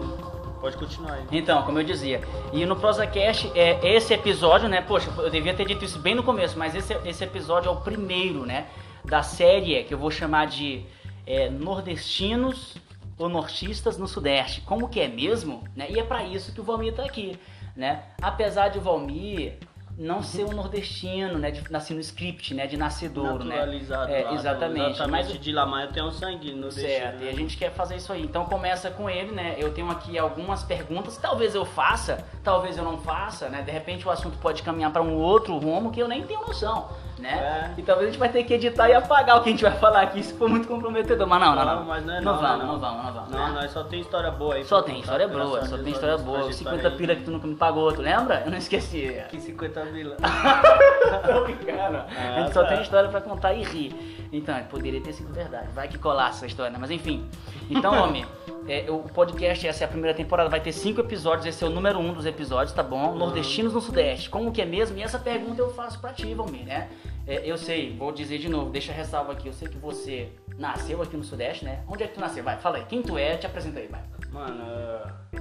pode 0.66 0.78
continuar 0.78 1.14
aí. 1.14 1.26
Então, 1.32 1.62
como 1.62 1.78
eu 1.80 1.84
dizia. 1.84 2.22
E 2.52 2.66
no 2.66 2.76
ProsaCast, 2.76 3.52
é, 3.54 3.96
esse 3.96 4.12
episódio, 4.14 4.68
né? 4.68 4.82
Poxa, 4.82 5.12
eu 5.18 5.30
devia 5.30 5.54
ter 5.54 5.66
dito 5.66 5.86
isso 5.86 6.00
bem 6.00 6.16
no 6.16 6.24
começo, 6.24 6.58
mas 6.58 6.74
esse, 6.74 6.94
esse 7.06 7.24
episódio 7.24 7.70
é 7.70 7.72
o 7.72 7.82
primeiro, 7.82 8.48
né? 8.48 8.66
Da 9.04 9.22
série 9.22 9.84
que 9.84 9.94
eu 9.94 9.98
vou 10.00 10.10
chamar 10.10 10.48
de 10.48 10.84
é, 11.28 11.52
Nordestinos 11.52 12.78
ou 13.16 13.30
Nortistas 13.30 14.00
no 14.00 14.08
Sudeste. 14.08 14.62
Como 14.62 14.90
que 14.90 15.00
é 15.00 15.08
mesmo? 15.08 15.64
Né? 15.76 15.86
E 15.92 16.00
é 16.00 16.04
pra 16.04 16.24
isso 16.24 16.52
que 16.52 16.60
o 16.60 16.64
Valmir 16.64 16.96
tá 16.96 17.06
aqui, 17.06 17.40
né? 17.76 18.02
Apesar 18.20 18.70
de 18.70 18.80
o 18.80 18.82
Valmir 18.82 19.60
não 19.98 20.22
ser 20.22 20.44
um 20.46 20.52
nordestino, 20.52 21.38
né? 21.38 21.52
De 21.52 21.72
nascer 21.72 21.94
no 21.94 22.00
script, 22.00 22.54
né? 22.54 22.68
De 22.68 22.76
nascedouro, 22.78 23.44
né? 23.44 23.56
Naturalizado. 23.56 24.12
É, 24.12 24.24
lá, 24.24 24.34
exatamente. 24.34 24.92
Exatamente. 24.92 25.28
Mas- 25.30 25.40
de 25.40 25.52
Lamar 25.52 25.84
eu 25.86 25.92
tenho 25.92 26.08
um 26.08 26.12
sangue 26.12 26.52
no 26.54 26.72
Certo, 26.72 27.24
e 27.24 27.30
a 27.30 27.34
gente 27.34 27.58
quer 27.58 27.72
fazer 27.72 27.96
isso 27.96 28.12
aí. 28.12 28.22
Então 28.24 28.46
começa 28.46 28.92
com 28.92 29.10
ele, 29.10 29.32
né? 29.32 29.56
Eu 29.58 29.74
tenho 29.74 29.90
aqui 29.90 30.18
algumas 30.18 30.64
perguntas, 30.64 31.18
talvez 31.18 31.56
eu 31.56 31.66
faça, 31.66 32.26
talvez 32.44 32.78
eu 32.78 32.84
não 32.84 32.98
faça, 32.98 33.48
né? 33.50 33.62
De 33.62 33.72
repente 33.72 34.08
o 34.08 34.12
assunto 34.12 34.38
pode 34.40 34.64
caminhar 34.64 34.92
para 34.92 35.02
um 35.02 35.16
outro 35.16 35.58
rumo 35.58 35.92
que 35.92 36.00
eu 36.02 36.08
nem 36.08 36.24
tenho 36.24 36.42
noção, 36.42 36.90
né? 37.20 37.72
É. 37.78 37.80
E 37.80 37.84
talvez 37.84 38.10
a 38.10 38.12
gente 38.12 38.20
vai 38.20 38.30
ter 38.30 38.44
que 38.44 38.54
editar 38.54 38.90
e 38.90 38.94
apagar 38.94 39.38
o 39.38 39.44
que 39.44 39.50
a 39.50 39.52
gente 39.52 39.64
vai 39.64 39.78
falar 39.78 40.02
aqui 40.02 40.24
se 40.24 40.34
for 40.34 40.50
muito 40.50 40.68
comprometedor. 40.68 41.28
Mas 41.28 41.42
não, 41.42 41.56
não, 41.56 41.66
não. 41.66 41.76
Não, 41.76 41.86
mas 41.86 42.06
não 42.06 42.14
é 42.14 42.22
não, 42.22 42.34
não, 42.34 42.42
vamos, 42.42 42.60
não. 42.60 42.68
não 42.74 42.80
vamos, 42.80 43.06
não 43.06 43.14
vamos. 43.14 43.30
Não, 43.30 43.48
né? 43.48 43.62
nós 43.62 43.72
só 43.72 43.84
tem 43.84 44.02
história 44.02 44.32
boa 44.32 44.56
aí. 44.56 44.66
Só 44.66 44.82
tem 44.82 45.00
história 45.00 45.28
boa, 45.28 45.66
só 45.66 45.78
tem 45.78 45.92
história 45.92 46.18
boa. 46.18 46.40
Os 46.40 46.58
trajetória 46.58 46.80
50 46.80 46.88
aí. 46.88 46.98
pila 46.98 47.16
que 47.16 47.24
tu 47.24 47.32
nunca 47.32 47.48
me 47.48 47.56
pagou, 47.56 47.92
tu 47.94 48.02
lembra? 48.02 48.44
Eu 48.46 48.52
não 48.52 48.58
esqueci. 48.58 49.16
Que 49.30 49.40
50 49.40 49.86
mil. 49.86 50.12
Tô 50.16 51.44
brincando. 51.44 51.98
a 52.08 52.42
gente 52.42 52.54
só 52.54 52.64
tá. 52.64 52.70
tem 52.70 52.82
história 52.82 53.10
pra 53.10 53.22
contar 53.22 53.54
e 53.54 53.64
rir. 53.64 54.28
Então, 54.32 54.56
poderia 54.70 55.02
ter 55.02 55.14
sido 55.14 55.34
verdade. 55.34 55.68
Vai 55.74 55.88
que 55.88 55.98
colasse 55.98 56.38
essa 56.38 56.48
história, 56.48 56.72
né? 56.72 56.78
Mas 56.80 56.92
enfim. 56.92 57.28
Então, 57.70 57.94
homem, 58.04 58.26
é, 58.68 58.90
o 58.90 59.00
podcast, 59.00 59.68
essa 59.68 59.84
é 59.84 59.86
a 59.86 59.88
primeira 59.88 60.16
temporada, 60.16 60.50
vai 60.50 60.60
ter 60.60 60.72
cinco 60.72 61.02
episódios. 61.02 61.46
Esse 61.46 61.64
é 61.64 61.68
o 61.68 61.70
número 61.70 62.00
um 62.00 62.14
dos 62.14 62.26
episódios, 62.26 62.74
tá 62.74 62.82
bom? 62.82 63.14
Nordestinos 63.16 63.74
no 63.74 63.82
Sudeste. 63.82 64.30
Como 64.30 64.52
que 64.52 64.62
é 64.62 64.66
mesmo? 64.66 64.98
E 64.98 65.04
essa 65.04 65.20
pergunta 65.20 65.62
eu 65.62 65.70
faço 65.74 66.00
pra 66.00 66.12
ti, 66.14 66.34
Valmir, 66.34 66.66
né? 66.66 66.90
É, 67.28 67.48
eu 67.50 67.58
sei, 67.58 67.96
vou 67.96 68.12
dizer 68.12 68.40
de 68.40 68.50
novo, 68.50 68.72
deixa 68.72 68.92
a 68.92 68.96
ressalva 68.96 69.34
aqui. 69.34 69.48
Eu 69.48 69.54
sei 69.54 69.68
que 69.68 69.78
você 69.78 70.30
nasceu 70.58 71.02
aqui 71.02 71.16
no 71.16 71.24
Sudeste, 71.24 71.64
né? 71.66 71.84
Onde 71.88 72.04
é 72.04 72.08
que 72.08 72.16
tu 72.16 72.20
nasceu? 72.20 72.44
Vai, 72.44 72.58
fala 72.58 72.78
aí. 72.78 72.86
Quem 72.86 73.02
tu 73.02 73.18
é? 73.18 73.38
Te 73.38 73.46
apresenta 73.46 73.80
aí, 73.80 73.88
vai. 73.88 74.02
Mano, 74.32 74.64
é, 74.64 75.40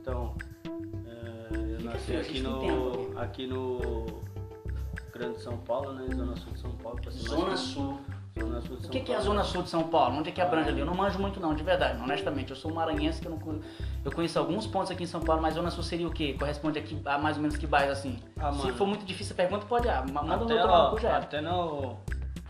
então, 0.00 0.36
é, 1.06 1.56
eu 1.56 1.78
Fica 1.78 1.90
nasci 1.90 2.16
aqui 2.16 2.40
no, 2.40 3.18
aqui 3.18 3.46
no 3.46 4.22
Grande 5.12 5.40
São 5.40 5.56
Paulo, 5.58 5.92
né? 5.92 6.06
Zona 6.14 6.36
Sul 6.36 6.52
de 6.52 6.58
São 6.60 6.70
Paulo. 6.72 7.00
pra 7.00 7.10
ser 7.10 7.28
Zona. 7.28 7.56
Sul. 7.56 8.00
O 8.36 8.88
que, 8.90 9.00
que 9.00 9.12
é 9.12 9.16
a. 9.16 9.20
Zona 9.20 9.44
Sul 9.44 9.62
de 9.62 9.68
São 9.70 9.84
Paulo? 9.88 10.16
Onde 10.18 10.28
é 10.30 10.32
que 10.32 10.40
abrange 10.40 10.68
ali? 10.68 10.80
Eu 10.80 10.86
não 10.86 10.94
manjo 10.94 11.18
muito 11.20 11.38
não, 11.38 11.54
de 11.54 11.62
verdade, 11.62 12.02
honestamente. 12.02 12.50
Eu 12.50 12.56
sou 12.56 12.70
um 12.70 12.74
maranhense 12.74 13.20
que 13.20 13.26
eu 13.28 13.30
não 13.30 13.38
conheço. 13.38 13.64
Eu 14.04 14.10
conheço 14.10 14.38
alguns 14.38 14.66
pontos 14.66 14.90
aqui 14.90 15.04
em 15.04 15.06
São 15.06 15.20
Paulo, 15.20 15.40
mas 15.40 15.54
Zona 15.54 15.70
Sul 15.70 15.84
seria 15.84 16.06
o 16.08 16.12
quê? 16.12 16.34
Corresponde 16.36 16.78
aqui 16.78 17.00
a 17.04 17.16
mais 17.16 17.36
ou 17.36 17.42
menos 17.42 17.56
que 17.56 17.66
bairro 17.66 17.92
assim? 17.92 18.18
Ah, 18.36 18.52
Se 18.52 18.72
for 18.72 18.86
muito 18.86 19.04
difícil 19.04 19.34
a 19.34 19.36
pergunta, 19.36 19.64
pode 19.66 19.88
ah, 19.88 20.04
ma- 20.12 20.22
manda 20.22 20.42
um 20.42 20.46
Até, 20.46 20.54
outro 20.54 20.70
ó, 20.70 20.92
lá, 20.92 21.00
já. 21.00 21.16
até 21.18 21.40
no, 21.40 21.96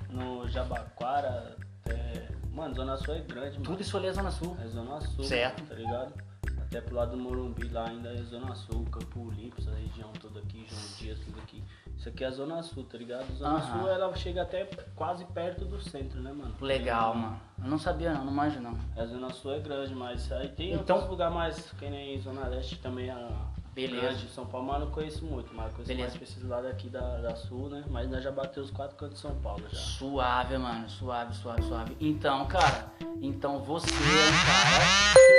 no 0.09 0.49
Jabaquara, 0.49 1.55
até... 1.85 2.29
Mano, 2.53 2.75
Zona 2.75 2.97
Sul 2.97 3.15
é 3.15 3.21
grande, 3.21 3.53
mano. 3.59 3.65
Tudo 3.65 3.83
isso 3.83 3.97
ali 3.97 4.07
é 4.07 4.13
Zona 4.13 4.31
Sul. 4.31 4.57
É 4.65 4.69
Zona 4.69 5.01
Sul, 5.01 5.25
Certo. 5.25 5.63
tá 5.65 5.75
ligado? 5.75 6.15
Até 6.63 6.81
pro 6.81 6.95
lado 6.97 7.11
do 7.13 7.17
Morumbi 7.19 7.69
lá 7.69 7.89
ainda 7.89 8.09
é 8.11 8.23
Zona 8.23 8.55
Sul, 8.55 8.85
Campo 8.91 9.31
Limpo, 9.33 9.57
essa 9.61 9.71
região 9.73 10.11
toda 10.21 10.41
aqui, 10.41 10.65
João 10.69 10.83
Dias, 10.99 11.19
tudo 11.21 11.39
aqui. 11.41 11.63
Isso 12.05 12.11
aqui 12.11 12.23
é 12.23 12.27
a 12.27 12.31
Zona 12.33 12.63
Sul, 12.63 12.85
tá 12.85 12.99
ligado? 12.99 13.25
Zona 13.35 13.57
Aham. 13.57 13.81
Sul 13.81 13.89
ela 13.89 14.15
chega 14.15 14.43
até 14.43 14.69
quase 14.95 15.25
perto 15.25 15.65
do 15.65 15.81
centro, 15.81 16.21
né, 16.21 16.31
mano? 16.35 16.55
Legal, 16.61 17.15
mano. 17.15 17.41
Eu 17.63 17.67
não 17.71 17.79
sabia 17.79 18.13
não, 18.13 18.27
não 18.27 18.33
manjo 18.33 18.61
não. 18.61 18.79
A 18.95 19.07
Zona 19.07 19.31
Sul 19.33 19.55
é 19.55 19.59
grande, 19.59 19.95
mas 19.95 20.31
aí 20.31 20.49
tem 20.51 20.75
Então- 20.75 20.97
outros 20.97 21.11
lugares 21.11 21.35
mais, 21.35 21.73
que 21.79 21.89
nem 21.89 22.21
Zona 22.21 22.47
Leste 22.47 22.77
também, 22.77 23.09
a 23.09 23.27
Beleza. 23.75 24.03
grande, 24.03 24.29
São 24.29 24.45
Paulo, 24.45 24.67
mas 24.67 24.81
eu 24.81 24.85
não 24.85 24.93
conheço 24.93 25.25
muito, 25.25 25.55
mas 25.55 25.65
eu 25.69 25.73
conheço 25.73 25.89
Beleza. 25.89 26.09
mais 26.09 26.15
pra 26.19 26.25
esses 26.25 26.45
lados 26.47 26.71
aqui 26.71 26.91
da, 26.91 27.17
da 27.23 27.37
Sul, 27.37 27.71
né? 27.71 27.83
Mas 27.89 28.11
nós 28.11 28.23
já 28.23 28.31
bateu 28.31 28.63
os 28.63 28.71
quatro 28.71 28.97
cantos 28.99 29.15
de 29.15 29.23
São 29.23 29.35
Paulo 29.37 29.63
já. 29.71 29.79
Suave, 29.79 30.59
mano. 30.59 30.87
Suave, 30.91 31.35
suave, 31.35 31.63
suave. 31.63 31.97
Então, 31.99 32.45
cara, 32.49 32.93
então 33.23 33.61
você 33.61 33.89
é 33.89 33.95
um 33.95 34.45
cara 34.45 34.85
Zona 34.85 35.34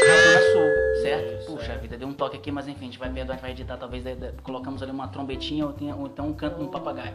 é. 1.76 1.80
vida, 1.80 1.98
deu 1.98 2.08
um 2.08 2.14
toque 2.14 2.38
aqui, 2.38 2.52
mas 2.52 2.68
enfim, 2.68 2.82
a 2.82 2.86
gente 2.86 3.00
vai 3.00 3.10
perdoar, 3.10 3.34
a 3.34 3.36
gente 3.38 3.42
vai 3.42 3.52
editar, 3.52 3.78
talvez 3.78 4.04
de- 4.04 4.16
de- 4.16 4.32
colocamos 4.42 4.82
ali 4.82 4.92
uma 4.92 5.08
trombetinha 5.08 5.66
ou, 5.66 5.74
tenha- 5.74 5.96
ou 5.96 6.08
então 6.08 6.28
um 6.28 6.34
canto 6.34 6.62
um 6.62 6.68
papagaio. 6.68 7.14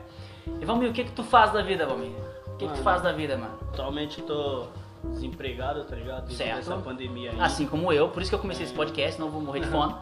E 0.60 0.64
Valmir, 0.64 0.90
o 0.90 0.92
que 0.92 1.04
que 1.04 1.12
tu 1.12 1.22
faz 1.24 1.52
da 1.52 1.62
vida, 1.62 1.86
Valmir? 1.86 2.10
O 2.46 2.56
que 2.56 2.66
que 2.66 2.66
tu 2.66 2.70
Mano. 2.70 2.82
faz 2.82 3.02
da 3.02 3.12
vida, 3.12 3.36
mano? 3.36 3.54
Atualmente 3.72 4.20
tô 4.22 4.66
desempregado, 5.04 5.84
tá 5.84 5.96
ligado? 5.96 6.22
Devido 6.22 6.36
Certo. 6.36 6.58
essa 6.58 6.76
pandemia 6.76 7.30
aí. 7.32 7.40
Assim 7.40 7.66
como 7.66 7.92
eu, 7.92 8.08
por 8.10 8.20
isso 8.22 8.30
que 8.30 8.34
eu 8.34 8.38
comecei 8.40 8.64
esse 8.66 8.74
podcast, 8.74 9.18
eu 9.20 9.30
vou 9.30 9.40
morrer 9.40 9.60
de 9.60 9.66
fome. 9.68 9.94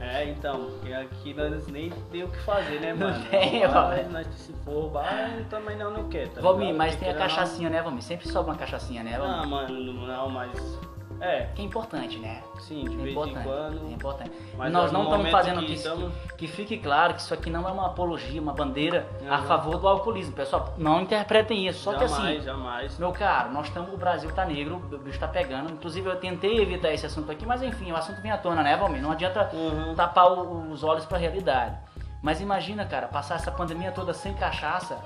É, 0.00 0.24
então, 0.30 0.64
porque 0.70 0.92
aqui 0.94 1.34
nós 1.34 1.66
nem 1.68 1.90
tem 2.10 2.24
o 2.24 2.28
que 2.28 2.38
fazer, 2.40 2.80
né, 2.80 2.94
mano? 2.94 3.22
tem, 3.30 3.60
Mas 3.68 3.76
ó. 3.76 4.10
nós 4.10 4.26
se 4.28 4.52
for 4.64 4.72
roubar, 4.72 5.30
também 5.50 5.76
não, 5.76 5.90
não 5.92 6.08
quer, 6.08 6.26
tá 6.30 6.40
Valmir, 6.40 6.74
mas 6.74 6.96
tem 6.96 7.08
a 7.08 7.12
ou 7.12 7.18
não- 7.18 7.22
cachaçinha, 7.26 7.68
né, 7.68 7.82
Valmir? 7.82 8.02
Sempre 8.02 8.26
sobra 8.28 8.52
uma 8.52 8.58
cachaçinha, 8.58 9.02
né, 9.04 9.18
Valmir? 9.18 9.36
Não, 9.42 9.46
mano, 9.46 10.06
não, 10.06 10.30
mas. 10.30 10.80
É, 11.20 11.48
Que 11.54 11.62
é 11.62 11.64
importante, 11.64 12.18
né? 12.18 12.42
sim, 12.60 12.84
de 12.84 12.94
É 12.94 12.96
vez 12.98 13.10
importante, 13.10 13.38
em 13.38 13.42
quando. 13.42 13.88
é 13.88 13.92
importante. 13.92 14.32
Mas 14.56 14.72
Nós 14.72 14.90
no 14.90 14.98
não 14.98 15.04
estamos 15.04 15.30
fazendo 15.30 15.60
que 15.60 15.66
que, 15.66 15.72
estamos- 15.74 16.12
que 16.38 16.46
fique 16.46 16.78
claro 16.78 17.14
que 17.14 17.20
isso 17.20 17.34
aqui 17.34 17.50
não 17.50 17.68
é 17.68 17.72
uma 17.72 17.86
apologia, 17.86 18.40
uma 18.40 18.52
bandeira 18.54 19.06
a 19.28 19.38
Uhum. 19.38 19.42
favor 19.44 19.76
do 19.78 19.86
alcoolismo. 19.88 20.32
Pessoal, 20.34 20.72
não 20.78 21.00
interpretem 21.02 21.66
isso. 21.68 21.80
Só 21.84 21.92
que 21.94 22.06
jamais, 22.08 22.36
assim, 22.36 22.44
jamais. 22.46 22.98
meu 22.98 23.12
caro, 23.12 23.52
nós 23.52 23.66
estamos, 23.66 23.92
o 23.92 23.96
Brasil 23.96 24.30
tá 24.32 24.44
negro, 24.44 24.76
o 24.76 24.98
bicho 24.98 25.18
tá 25.20 25.28
pegando. 25.28 25.70
Inclusive 25.72 26.08
eu 26.08 26.16
tentei 26.16 26.58
evitar 26.60 26.90
esse 26.92 27.04
assunto 27.06 27.30
aqui, 27.30 27.44
mas 27.44 27.62
enfim, 27.62 27.92
o 27.92 27.96
assunto 27.96 28.20
vem 28.22 28.30
à 28.30 28.38
tona, 28.38 28.62
né, 28.62 28.76
Valmir? 28.76 29.02
Não 29.02 29.12
adianta 29.12 29.50
Uhum. 29.52 29.94
tapar 29.94 30.32
os 30.32 30.82
olhos 30.82 31.04
pra 31.04 31.18
realidade. 31.18 31.76
Mas 32.22 32.40
imagina, 32.40 32.84
cara, 32.84 33.08
passar 33.08 33.36
essa 33.36 33.50
pandemia 33.50 33.92
toda 33.92 34.12
sem 34.12 34.34
cachaça, 34.34 34.98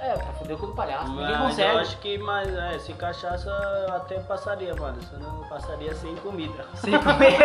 É, 0.00 0.12
pra 0.12 0.32
foder 0.34 0.56
o 0.56 0.58
cu 0.58 0.66
do 0.68 0.74
palhaço. 0.74 1.08
Ninguém 1.10 1.26
Mas 1.26 1.38
consegue. 1.40 1.70
eu 1.74 1.78
acho 1.78 1.96
que 1.98 2.18
mais, 2.18 2.48
é, 2.56 2.78
se 2.78 2.92
cachaça 2.92 3.50
eu 3.88 3.94
até 3.94 4.18
passaria, 4.20 4.74
mano. 4.74 4.98
Só 5.02 5.16
não 5.18 5.42
passaria 5.48 5.94
sem 5.94 6.14
comida. 6.16 6.64
Sem 6.74 6.92
comida. 6.92 7.44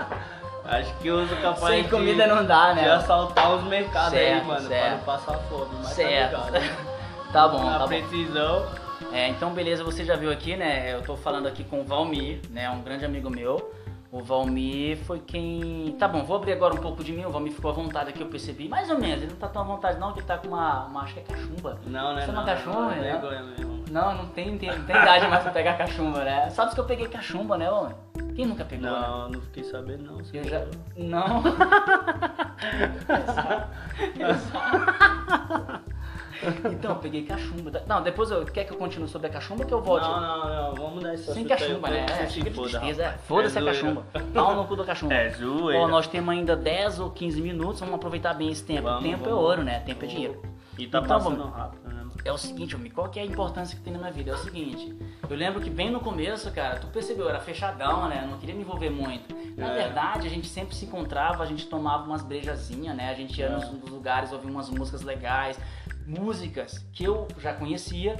Acho 0.64 0.94
que 0.98 1.10
uso 1.10 1.34
capaz 1.36 1.74
Sem 1.74 1.82
de, 1.82 1.88
comida 1.88 2.26
não 2.28 2.44
dá, 2.44 2.72
de 2.74 2.82
né? 2.82 2.92
assaltar 2.92 3.50
os 3.56 3.64
mercados 3.64 4.12
aí, 4.12 4.26
Certo, 4.26 4.44
mano, 4.46 4.68
certo. 4.68 4.82
pra 4.82 4.90
não 4.90 4.98
passar 5.00 5.38
fome. 5.48 5.70
Mas 5.82 5.88
Certo. 5.94 6.30
tá 6.38 6.44
ligado. 6.50 6.90
Tá 7.32 7.46
bom, 7.48 7.64
Na 7.64 7.72
tá 7.72 7.78
bom. 7.80 7.88
precisão. 7.88 8.66
É, 9.12 9.28
então 9.28 9.50
beleza, 9.50 9.82
você 9.84 10.04
já 10.04 10.14
viu 10.16 10.30
aqui, 10.32 10.56
né? 10.56 10.92
Eu 10.94 11.02
tô 11.02 11.16
falando 11.16 11.46
aqui 11.48 11.62
com 11.64 11.80
o 11.80 11.84
Valmir, 11.84 12.40
né? 12.50 12.68
Um 12.70 12.82
grande 12.82 13.04
amigo 13.04 13.30
meu. 13.30 13.72
O 14.12 14.20
Valmir 14.20 14.96
foi 15.04 15.20
quem. 15.20 15.94
Tá 15.96 16.08
bom, 16.08 16.24
vou 16.24 16.36
abrir 16.36 16.52
agora 16.52 16.74
um 16.74 16.78
pouco 16.78 17.04
de 17.04 17.12
mim. 17.12 17.24
O 17.24 17.30
Valmir 17.30 17.52
ficou 17.52 17.70
à 17.70 17.74
vontade 17.74 18.10
aqui, 18.10 18.20
eu 18.20 18.26
percebi. 18.26 18.68
Mais 18.68 18.90
ou 18.90 18.98
menos, 18.98 19.22
ele 19.22 19.30
não 19.30 19.38
tá 19.38 19.46
tão 19.48 19.62
à 19.62 19.64
vontade, 19.64 20.00
não, 20.00 20.12
que 20.12 20.18
ele 20.18 20.26
tá 20.26 20.36
com 20.36 20.48
uma. 20.48 20.86
uma 20.86 21.02
acho 21.02 21.14
que 21.14 21.20
é 21.20 21.22
cachumba. 21.22 21.78
Não, 21.86 22.14
né? 22.14 22.22
Você 22.22 22.30
é 22.30 22.32
não, 22.32 22.40
uma 22.40 22.46
cachumba, 22.46 22.80
não, 22.80 22.90
né? 22.90 23.20
Não, 23.88 24.16
não 24.16 24.26
tem, 24.26 24.58
tem, 24.58 24.76
não 24.76 24.84
tem 24.84 24.96
idade 24.96 25.28
mais 25.28 25.44
pra 25.44 25.52
pegar 25.52 25.78
cachumba, 25.78 26.24
né? 26.24 26.50
Sabe 26.50 26.74
que 26.74 26.80
eu 26.80 26.84
peguei 26.84 27.06
cachumba, 27.06 27.56
né, 27.56 27.70
homem? 27.70 27.94
Quem 28.34 28.46
nunca 28.46 28.64
pegou, 28.64 28.90
né? 28.90 29.00
Não, 29.00 29.28
não 29.28 29.40
fiquei 29.42 29.62
sabendo 29.62 30.02
não. 30.04 30.20
Eu 30.32 30.44
já. 30.44 30.66
Não. 30.96 31.42
então, 36.72 36.92
eu 36.92 36.96
peguei 36.96 37.22
cachumba. 37.24 37.82
Não, 37.86 38.02
depois 38.02 38.30
eu. 38.30 38.44
Quer 38.46 38.64
que 38.64 38.72
eu 38.72 38.76
continue 38.78 39.08
sobre 39.08 39.28
a 39.28 39.30
cachumba 39.30 39.64
que 39.64 39.72
eu 39.72 39.80
volte? 39.82 40.06
Não, 40.08 40.20
não, 40.20 40.48
não, 40.68 40.74
vamos 40.74 41.02
dar 41.02 41.14
esse 41.14 41.32
Sem 41.32 41.44
cachumba, 41.46 41.88
né? 41.88 42.04
que 42.06 42.12
É, 42.12 42.16
você 42.16 42.26
chega 42.28 42.44
se 42.44 42.50
de 42.50 42.50
foda, 42.56 42.68
tristeza. 42.70 43.04
rapaz. 43.04 43.20
Foda-se 43.26 43.58
a 43.58 43.60
É 43.60 43.64
zoeira. 43.64 43.80
cachumba. 43.80 44.06
Pau 44.34 44.56
no 44.56 44.64
cu 44.66 44.76
da 44.76 44.84
cachumba. 44.86 45.14
É 45.14 45.30
zoeira. 45.30 45.82
Ó, 45.82 45.88
nós 45.88 46.06
temos 46.06 46.30
ainda 46.30 46.56
10 46.56 47.00
ou 47.00 47.10
15 47.10 47.40
minutos, 47.40 47.80
vamos 47.80 47.94
aproveitar 47.94 48.34
bem 48.34 48.50
esse 48.50 48.64
tempo. 48.64 48.82
Vamos, 48.82 49.02
tempo 49.02 49.24
é 49.24 49.28
vamos. 49.28 49.44
ouro, 49.44 49.62
né? 49.62 49.80
Tempo 49.80 50.04
é 50.04 50.08
dinheiro. 50.08 50.42
E 50.78 50.86
tá 50.86 50.98
Então, 50.98 51.08
passando 51.18 51.36
vamos. 51.38 51.54
rápido, 51.54 51.88
né? 51.88 51.96
É 52.24 52.32
o 52.32 52.36
seguinte, 52.38 52.76
homem, 52.76 52.90
qual 52.90 53.08
que 53.08 53.18
é 53.18 53.22
a 53.22 53.24
importância 53.26 53.76
que 53.76 53.82
tem 53.82 53.92
na 53.92 53.98
minha 53.98 54.12
vida? 54.12 54.30
É 54.30 54.34
o 54.34 54.38
seguinte, 54.38 54.94
eu 55.28 55.34
lembro 55.36 55.58
que 55.60 55.70
bem 55.70 55.90
no 55.90 56.00
começo, 56.00 56.50
cara, 56.50 56.78
tu 56.78 56.86
percebeu, 56.88 57.24
eu 57.24 57.30
era 57.30 57.40
fechadão, 57.40 58.08
né? 58.08 58.20
Eu 58.24 58.28
não 58.30 58.38
queria 58.38 58.54
me 58.54 58.60
envolver 58.60 58.90
muito. 58.90 59.34
Na 59.56 59.68
É. 59.72 59.74
verdade, 59.84 60.26
a 60.26 60.30
gente 60.30 60.46
sempre 60.46 60.74
se 60.74 60.84
encontrava, 60.84 61.42
a 61.42 61.46
gente 61.46 61.66
tomava 61.66 62.04
umas 62.04 62.22
brejazinhas, 62.22 62.94
né? 62.94 63.10
A 63.10 63.14
gente 63.14 63.38
ia 63.40 63.46
É. 63.46 63.48
nos, 63.50 63.70
nos 63.72 63.90
lugares, 63.90 64.32
ouvia 64.32 64.50
umas 64.50 64.68
músicas 64.68 65.00
legais, 65.02 65.58
músicas 66.06 66.78
que 66.92 67.04
eu 67.04 67.26
já 67.38 67.52
conhecia 67.54 68.16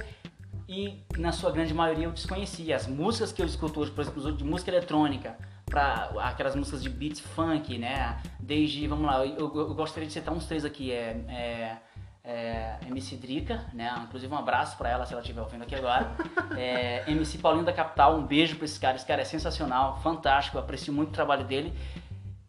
e 0.67 1.03
na 1.17 1.31
sua 1.31 1.51
grande 1.51 1.73
maioria 1.73 2.05
eu 2.05 2.11
desconhecia. 2.11 2.75
As 2.75 2.87
músicas 2.87 3.31
que 3.31 3.41
eu 3.41 3.45
escuto 3.45 3.79
hoje, 3.81 3.91
por 3.91 4.01
exemplo, 4.01 4.31
de 4.33 4.43
música 4.43 4.71
eletrônica, 4.71 5.35
para 5.65 6.11
aquelas 6.23 6.55
músicas 6.55 6.81
de 6.83 6.89
beats 6.89 7.19
funk, 7.19 7.77
né? 7.77 8.21
Desde, 8.39 8.87
vamos 8.87 9.05
lá, 9.05 9.25
eu, 9.25 9.37
eu- 9.37 9.55
eu 9.69 9.73
gostaria 9.75 10.07
de 10.07 10.13
citar 10.13 10.33
uns 10.33 10.45
três 10.45 10.65
aqui, 10.65 10.91
é, 10.91 11.23
é, 11.29 11.77
é, 12.23 12.77
MC 12.87 13.15
Drica, 13.15 13.65
né? 13.73 13.93
Inclusive 14.03 14.33
um 14.33 14.37
abraço 14.37 14.77
pra 14.77 14.89
ela 14.89 15.05
se 15.05 15.13
ela 15.13 15.21
estiver 15.21 15.41
ouvindo 15.41 15.63
aqui 15.63 15.75
agora. 15.75 16.11
É, 16.57 17.03
MC 17.09 17.37
Paulinho 17.37 17.65
da 17.65 17.71
Capital, 17.73 18.17
um 18.17 18.23
beijo 18.25 18.55
pra 18.57 18.65
esse 18.65 18.79
cara. 18.79 18.95
Esse 18.97 19.05
cara 19.05 19.21
é 19.21 19.25
sensacional, 19.25 19.99
fantástico, 20.01 20.57
aprecio 20.57 20.93
muito 20.93 21.09
o 21.09 21.13
trabalho 21.13 21.45
dele. 21.45 21.73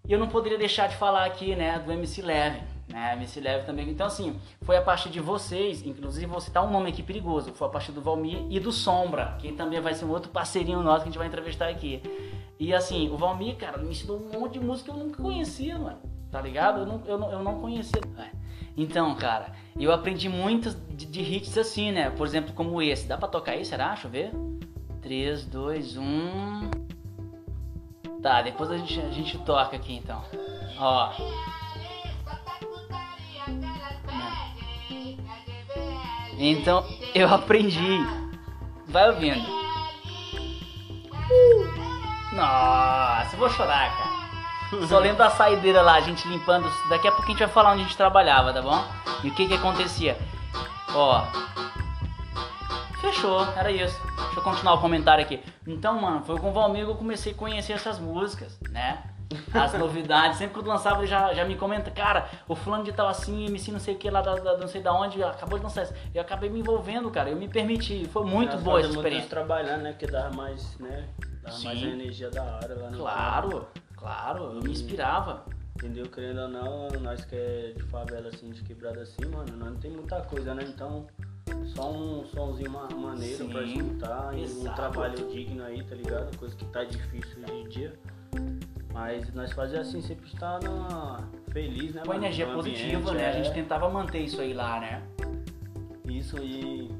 E 0.07 0.12
eu 0.12 0.19
não 0.19 0.29
poderia 0.29 0.59
deixar 0.59 0.89
de 0.89 0.97
falar 0.97 1.25
aqui, 1.25 1.55
né, 1.55 1.79
do 1.79 1.93
MC 1.93 2.21
Leve, 2.23 2.61
né? 2.93 3.15
MC 3.15 3.41
Leve 3.41 3.65
também. 3.65 3.89
Então 3.89 4.07
assim, 4.07 4.39
foi 4.61 4.77
a 4.77 4.83
partir 4.83 5.09
de 5.09 5.19
vocês, 5.19 5.85
inclusive 5.85 6.27
vou 6.27 6.41
citar 6.41 6.65
um 6.65 6.71
nome 6.71 6.91
aqui 6.91 7.03
perigoso, 7.03 7.53
foi 7.53 7.67
a 7.67 7.71
partir 7.71 7.93
do 7.93 8.03
Valmir 8.03 8.45
e 8.51 8.61
do 8.61 8.71
Sombra, 8.71 9.37
que 9.41 9.53
também 9.53 9.81
vai 9.81 9.95
ser 9.95 10.05
um 10.05 10.11
outro 10.11 10.31
parceirinho 10.31 10.83
nosso 10.83 10.99
que 10.99 11.09
a 11.09 11.11
gente 11.11 11.19
vai 11.19 11.27
entrevistar 11.27 11.69
aqui. 11.69 12.03
E 12.61 12.73
assim, 12.73 13.09
o 13.11 13.17
Valmir, 13.17 13.57
cara, 13.57 13.79
me 13.79 13.91
ensinou 13.91 14.19
um 14.19 14.39
monte 14.39 14.53
de 14.53 14.61
música 14.61 14.93
que 14.93 14.99
eu 14.99 15.05
nunca 15.05 15.23
conhecia, 15.23 15.79
mano. 15.79 15.99
Tá 16.31 16.41
ligado? 16.41 16.81
Eu 16.81 16.87
não, 16.87 17.03
eu 17.05 17.19
não, 17.19 17.33
eu 17.33 17.43
não 17.43 17.61
conhecia. 17.61 18.01
É. 18.19 18.31
Então, 18.77 19.15
cara, 19.15 19.53
eu 19.79 19.93
aprendi 19.93 20.29
muitos 20.29 20.75
de, 20.89 21.05
de 21.05 21.21
hits 21.21 21.59
assim, 21.59 21.93
né? 21.93 22.09
Por 22.11 22.27
exemplo, 22.27 22.55
como 22.55 22.81
esse. 22.81 23.07
Dá 23.07 23.19
pra 23.19 23.29
tocar 23.29 23.53
aí, 23.53 23.65
será? 23.65 23.89
Deixa 23.89 24.07
eu 24.07 24.11
ver. 24.11 24.33
3, 25.03 25.45
2, 25.45 25.97
1. 25.97 26.71
Tá, 28.23 28.41
depois 28.41 28.71
a 28.71 28.79
gente, 28.79 29.01
a 29.01 29.11
gente 29.11 29.37
toca 29.39 29.77
aqui 29.77 29.95
então. 29.95 30.23
Ó. 30.79 31.13
Então, 36.45 36.85
eu 37.15 37.33
aprendi. 37.33 38.05
Vai 38.89 39.09
ouvindo. 39.11 39.41
Nossa, 42.33 43.35
eu 43.35 43.39
vou 43.39 43.49
chorar, 43.49 43.97
cara. 43.97 44.87
Só 44.89 44.99
lembro 44.99 45.19
da 45.19 45.31
saideira 45.31 45.83
lá, 45.83 45.95
a 45.95 46.01
gente 46.01 46.27
limpando. 46.27 46.69
Daqui 46.89 47.07
a 47.07 47.13
pouco 47.13 47.27
a 47.27 47.31
gente 47.31 47.39
vai 47.39 47.49
falar 47.49 47.73
onde 47.73 47.83
a 47.83 47.85
gente 47.85 47.97
trabalhava, 47.97 48.53
tá 48.53 48.61
bom? 48.61 48.85
E 49.23 49.29
o 49.29 49.35
que 49.35 49.47
que 49.47 49.55
acontecia? 49.55 50.19
Ó. 50.93 51.25
Fechou, 53.01 53.47
era 53.57 53.71
isso. 53.71 54.01
Deixa 54.17 54.41
eu 54.41 54.43
continuar 54.43 54.75
o 54.75 54.81
comentário 54.81 55.23
aqui. 55.23 55.41
Então, 55.65 56.01
mano, 56.01 56.25
foi 56.25 56.41
com 56.41 56.51
o 56.51 56.53
Valmir 56.53 56.87
que 56.87 56.91
eu 56.91 56.97
comecei 56.97 57.33
a 57.33 57.37
conhecer 57.37 57.75
essas 57.75 58.01
músicas, 58.01 58.59
né? 58.69 59.01
As 59.55 59.73
novidades. 59.75 60.39
Sempre 60.39 60.55
quando 60.55 60.67
lançava 60.69 60.99
ele 61.01 61.07
já, 61.07 61.33
já 61.35 61.45
me 61.45 61.57
comenta, 61.57 61.91
cara, 61.91 62.29
o 62.49 62.55
fulano 62.55 62.85
de 62.85 62.93
tal 62.93 63.09
assim, 63.09 63.47
MC 63.47 63.71
não 63.73 63.79
sei 63.81 63.95
o 63.95 63.99
que 63.99 64.09
lá, 64.11 64.21
da, 64.23 64.35
da- 64.35 64.57
não 64.59 64.69
sei 64.69 64.81
da 64.83 64.93
onde, 64.93 65.23
acabou 65.23 65.59
de 65.59 65.65
lançar 65.65 65.83
isso. 65.85 65.95
Eu 66.15 66.21
acabei 66.23 66.49
me 66.51 66.61
envolvendo, 66.61 67.11
cara. 67.11 67.31
Eu 67.31 67.37
me 67.37 67.49
permiti. 67.49 68.07
Foi 68.09 68.25
muito 68.25 68.53
Nós 68.55 68.62
boa 68.62 68.79
essa 68.79 68.89
fazemos 68.89 68.97
experiência. 69.05 69.21
muito 69.23 69.31
trabalhando, 69.31 69.83
né? 69.83 69.93
Que 69.93 70.07
dava 70.07 70.35
mais, 70.37 70.79
né? 70.79 71.09
Dava 71.43 71.59
mais 71.65 71.79
Sim. 71.79 71.93
energia 71.93 72.31
da 72.31 72.43
hora 72.43 72.75
lá 72.81 72.91
no 72.91 72.99
Claro, 72.99 73.69
claro, 73.97 74.45
eu 74.55 74.62
me 74.62 74.71
inspirava. 74.71 75.45
Entendeu? 75.77 76.07
Querendo 76.07 76.43
ou 76.43 76.49
não, 76.49 76.89
nós 77.01 77.25
que 77.25 77.35
é 77.35 77.73
de 77.77 77.83
favela 77.85 78.29
assim, 78.29 78.51
de 78.51 78.62
quebrada 78.62 79.01
assim, 79.03 79.25
mano, 79.25 79.57
nós 79.57 79.71
não 79.73 79.77
tem 79.79 79.91
muita 79.91 80.21
coisa, 80.21 80.55
né? 80.55 80.62
Então, 80.69 81.07
só 81.75 81.91
um 81.91 82.25
somzinho 82.27 82.71
ma- 82.71 82.89
maneiro 82.95 83.49
pra 83.49 83.62
Sim, 83.62 83.79
escutar 83.79 84.31
e 84.39 84.45
um 84.45 84.73
trabalho 84.75 85.17
digno 85.33 85.65
aí, 85.65 85.83
tá 85.83 85.97
ligado? 85.97 86.37
Coisa 86.37 86.55
que 86.55 86.65
tá 86.67 86.85
difícil 86.85 87.43
hoje 87.43 87.53
em 87.53 87.69
dia. 87.69 87.99
Mas 88.93 89.33
nós 89.35 89.53
fazíamos 89.53 89.89
assim, 89.89 90.03
sempre 90.03 90.27
estar 90.27 90.61
na... 90.63 91.23
feliz, 91.51 91.95
né? 91.95 92.03
Com 92.05 92.15
energia 92.15 92.47
positiva, 92.47 92.99
ambiente, 92.99 93.15
né? 93.15 93.27
A 93.27 93.31
é. 93.31 93.43
gente 93.43 93.55
tentava 93.55 93.89
manter 93.89 94.21
isso 94.21 94.41
aí 94.41 94.53
lá, 94.53 94.81
né? 94.81 95.03
Isso 96.07 96.37
e 96.39 96.91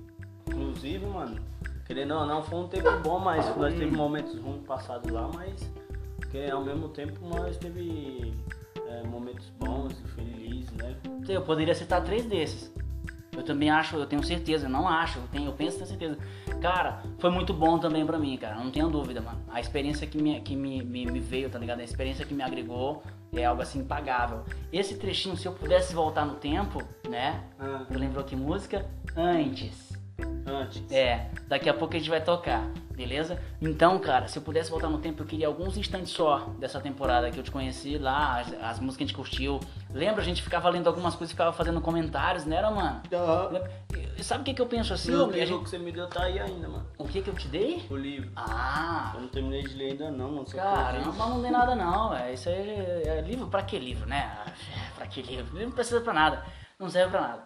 inclusive, 0.47 1.05
mano, 1.07 1.39
querendo 1.87 2.15
ou 2.15 2.27
não, 2.27 2.43
foi 2.43 2.59
um 2.59 2.69
tempo 2.69 2.91
bom, 3.03 3.19
mas 3.19 3.57
nós 3.57 3.75
teve 3.75 3.91
momentos 3.95 4.39
ruins 4.39 4.65
passados 4.67 5.11
lá, 5.11 5.29
mas 5.35 5.71
que 6.31 6.51
ao 6.51 6.65
mesmo 6.65 6.89
tempo 6.89 7.21
nós 7.27 7.57
teve 7.59 8.33
é, 8.89 9.07
momentos 9.07 9.51
bons 9.59 9.93
e 10.01 10.09
felizes, 10.09 10.73
né? 10.73 10.97
Eu 11.29 11.43
poderia 11.43 11.75
citar 11.75 12.03
três 12.03 12.25
desses. 12.25 12.73
Eu 13.35 13.43
também 13.43 13.71
acho, 13.71 13.97
eu 13.97 14.05
tenho 14.05 14.23
certeza, 14.23 14.69
não 14.69 14.87
acho, 14.87 15.19
eu, 15.19 15.27
tenho, 15.29 15.47
eu 15.47 15.53
penso 15.53 15.79
tenho 15.79 15.89
certeza. 15.89 16.19
Cara, 16.61 17.03
foi 17.19 17.31
muito 17.31 17.55
bom 17.55 17.79
também 17.79 18.05
pra 18.05 18.19
mim, 18.19 18.37
cara, 18.37 18.57
não 18.57 18.71
tenho 18.71 18.91
dúvida, 18.91 19.23
mano. 19.23 19.41
A 19.49 19.59
experiência 19.59 20.07
que, 20.07 20.21
me, 20.21 20.39
que 20.43 20.55
me, 20.55 20.83
me, 20.83 21.07
me 21.07 21.19
veio, 21.19 21.49
tá 21.49 21.59
ligado? 21.59 21.81
A 21.81 21.85
experiência 21.85 22.27
que 22.27 22.35
me 22.35 22.43
agregou 22.43 23.03
é 23.35 23.47
algo 23.47 23.63
assim 23.63 23.79
impagável. 23.79 24.45
Esse 24.71 24.97
trechinho, 24.97 25.35
se 25.35 25.49
eu 25.49 25.53
pudesse 25.53 25.95
voltar 25.95 26.27
no 26.27 26.35
tempo, 26.35 26.83
né? 27.09 27.43
Ah, 27.59 27.87
lembrou 27.89 28.23
que 28.23 28.37
música? 28.37 28.85
Antes. 29.17 29.92
Antes. 30.47 30.83
É, 30.91 31.27
daqui 31.49 31.69
a 31.69 31.75
pouco 31.75 31.95
a 31.95 31.99
gente 31.99 32.11
vai 32.11 32.21
tocar, 32.21 32.65
beleza? 32.91 33.41
Então, 33.61 33.99
cara, 33.99 34.29
se 34.29 34.39
eu 34.39 34.43
pudesse 34.43 34.71
voltar 34.71 34.89
no 34.89 34.99
tempo, 34.99 35.23
eu 35.23 35.27
queria 35.27 35.47
alguns 35.47 35.77
instantes 35.77 36.11
só 36.13 36.39
dessa 36.59 36.81
temporada 36.81 37.31
que 37.31 37.39
eu 37.39 37.43
te 37.43 37.51
conheci 37.51 37.99
lá, 37.99 38.41
as, 38.41 38.53
as 38.63 38.81
músicas 38.81 38.97
que 38.97 39.05
a 39.05 39.07
gente 39.07 39.17
curtiu. 39.17 39.61
Lembra? 39.91 40.21
A 40.23 40.25
gente 40.25 40.43
ficava 40.43 40.69
lendo 40.69 40.87
algumas 40.89 41.15
coisas 41.15 41.31
e 41.31 41.35
ficava 41.35 41.53
fazendo 41.53 41.81
comentários, 41.81 42.45
né, 42.45 42.57
era, 42.57 42.71
mano? 42.71 43.01
E 44.19 44.23
Sabe 44.25 44.43
o 44.43 44.45
que, 44.45 44.55
que 44.55 44.63
eu 44.63 44.67
penso 44.67 44.93
assim? 44.93 45.13
o 45.15 45.27
livro 45.31 45.47
gente- 45.47 45.65
que 45.65 45.71
você 45.71 45.79
me 45.79 45.91
deu 45.91 46.07
tá 46.07 46.25
aí 46.25 46.39
ainda, 46.39 46.69
mano. 46.69 46.87
O 46.99 47.05
que 47.09 47.21
que 47.23 47.29
eu 47.29 47.35
te 47.35 47.49
dei? 47.49 47.85
O 47.91 47.97
livro. 47.97 48.31
Ah, 48.37 49.11
Eu 49.15 49.23
não 49.23 49.29
terminei 49.29 49.63
de 49.63 49.75
ler 49.75 49.93
ainda 49.93 50.11
não, 50.11 50.31
mano. 50.31 50.49
Só 50.49 50.57
caramba, 50.59 51.13
não 51.27 51.43
dei 51.43 51.51
nada 51.51 51.75
não, 51.75 52.15
é. 52.15 52.33
Isso 52.33 52.49
aí 52.49 52.55
é, 52.55 53.03
é 53.19 53.21
livro, 53.21 53.47
pra 53.49 53.63
que 53.63 53.79
livro, 53.79 54.07
né? 54.09 54.31
Pra 54.97 55.07
que 55.07 55.23
livro? 55.23 55.47
Livro 55.53 55.67
não 55.67 55.73
precisa 55.73 56.01
pra 56.01 56.13
nada, 56.13 56.45
não 56.79 56.89
serve 56.89 57.11
pra 57.11 57.21
nada. 57.21 57.43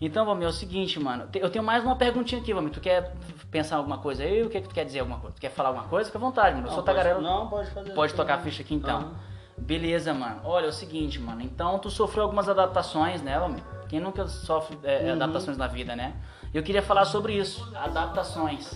Então, 0.00 0.24
Valmir, 0.24 0.46
é 0.46 0.50
o 0.50 0.52
seguinte, 0.52 0.98
mano. 1.00 1.28
Eu 1.34 1.50
tenho 1.50 1.64
mais 1.64 1.82
uma 1.82 1.96
perguntinha 1.96 2.40
aqui, 2.40 2.52
Valmir. 2.54 2.72
Tu 2.72 2.80
quer 2.80 3.12
pensar 3.50 3.76
alguma 3.76 3.98
coisa 3.98 4.22
aí? 4.22 4.42
O 4.44 4.48
que 4.50 4.60
que 4.60 4.68
tu 4.68 4.74
quer 4.74 4.84
dizer 4.84 5.00
alguma 5.00 5.18
coisa? 5.18 5.34
Tu 5.36 5.40
quer 5.40 5.50
falar 5.50 5.70
alguma 5.70 5.86
coisa? 5.88 6.06
Fica 6.08 6.18
à 6.18 6.20
vontade, 6.20 6.54
mano. 6.54 6.68
Eu 6.68 6.72
sou 6.72 6.82
pode, 6.84 6.96
tagarela. 6.96 7.20
Não, 7.20 7.48
pode 7.48 7.70
fazer. 7.70 7.90
Pode 7.92 8.14
tocar 8.14 8.34
a 8.34 8.38
ficha 8.38 8.62
aqui 8.62 8.74
então. 8.74 8.98
Aham. 8.98 9.14
Beleza, 9.58 10.14
mano. 10.14 10.40
Olha, 10.44 10.66
é 10.66 10.68
o 10.68 10.72
seguinte, 10.72 11.18
mano. 11.20 11.42
Então 11.42 11.78
tu 11.80 11.90
sofreu 11.90 12.22
algumas 12.22 12.48
adaptações, 12.48 13.20
né, 13.22 13.40
homem? 13.40 13.60
Quem 13.88 13.98
nunca 13.98 14.28
sofre 14.28 14.78
é, 14.84 15.06
Uhum. 15.06 15.12
adaptações 15.14 15.56
na 15.56 15.66
vida, 15.66 15.96
né? 15.96 16.14
Eu 16.54 16.62
queria 16.62 16.80
falar 16.82 17.04
sobre 17.04 17.32
isso. 17.36 17.68
Adaptações. 17.74 18.72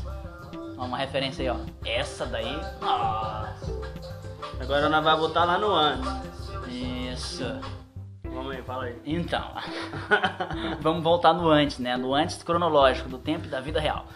Ó, 0.77 0.85
uma 0.85 0.99
referência 0.99 1.43
aí, 1.43 1.49
ó. 1.57 1.65
Essa 1.89 2.27
daí. 2.27 2.61
Nossa. 2.81 3.81
Agora 4.61 4.89
nós 4.89 5.05
vamos 5.05 5.21
botar 5.21 5.45
lá 5.45 5.57
no 5.59 5.73
antes. 5.73 6.11
Isso. 6.69 7.45
Vamos 8.33 8.53
aí, 8.55 8.63
fala 8.63 8.85
aí. 8.85 8.99
Então, 9.05 9.43
vamos 10.81 11.03
voltar 11.03 11.33
no 11.33 11.49
antes, 11.49 11.79
né? 11.79 11.97
No 11.97 12.15
antes 12.15 12.43
cronológico, 12.43 13.09
do 13.09 13.19
tempo 13.19 13.47
e 13.47 13.49
da 13.49 13.61
vida 13.61 13.79
real. 13.81 14.07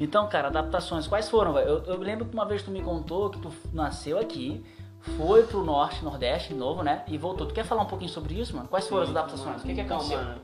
Então, 0.00 0.28
cara, 0.28 0.48
adaptações, 0.48 1.06
quais 1.06 1.28
foram? 1.28 1.58
Eu, 1.58 1.82
eu 1.84 1.98
lembro 1.98 2.26
que 2.26 2.34
uma 2.34 2.44
vez 2.44 2.62
tu 2.62 2.70
me 2.70 2.82
contou 2.82 3.30
que 3.30 3.38
tu 3.38 3.52
nasceu 3.72 4.18
aqui, 4.18 4.64
foi 5.16 5.44
pro 5.44 5.64
norte, 5.64 6.04
nordeste 6.04 6.50
de 6.52 6.54
novo, 6.58 6.82
né? 6.82 7.02
E 7.08 7.16
voltou. 7.18 7.46
Tu 7.46 7.54
quer 7.54 7.64
falar 7.64 7.82
um 7.82 7.86
pouquinho 7.86 8.10
sobre 8.10 8.34
isso, 8.34 8.54
mano? 8.56 8.68
Quais 8.68 8.88
foram 8.88 9.04
as 9.04 9.10
adaptações? 9.10 9.62
O 9.62 9.66
que, 9.66 9.74
que 9.74 9.80
Então, 9.80 9.96
aconteceu? 9.96 10.18
mano, 10.18 10.40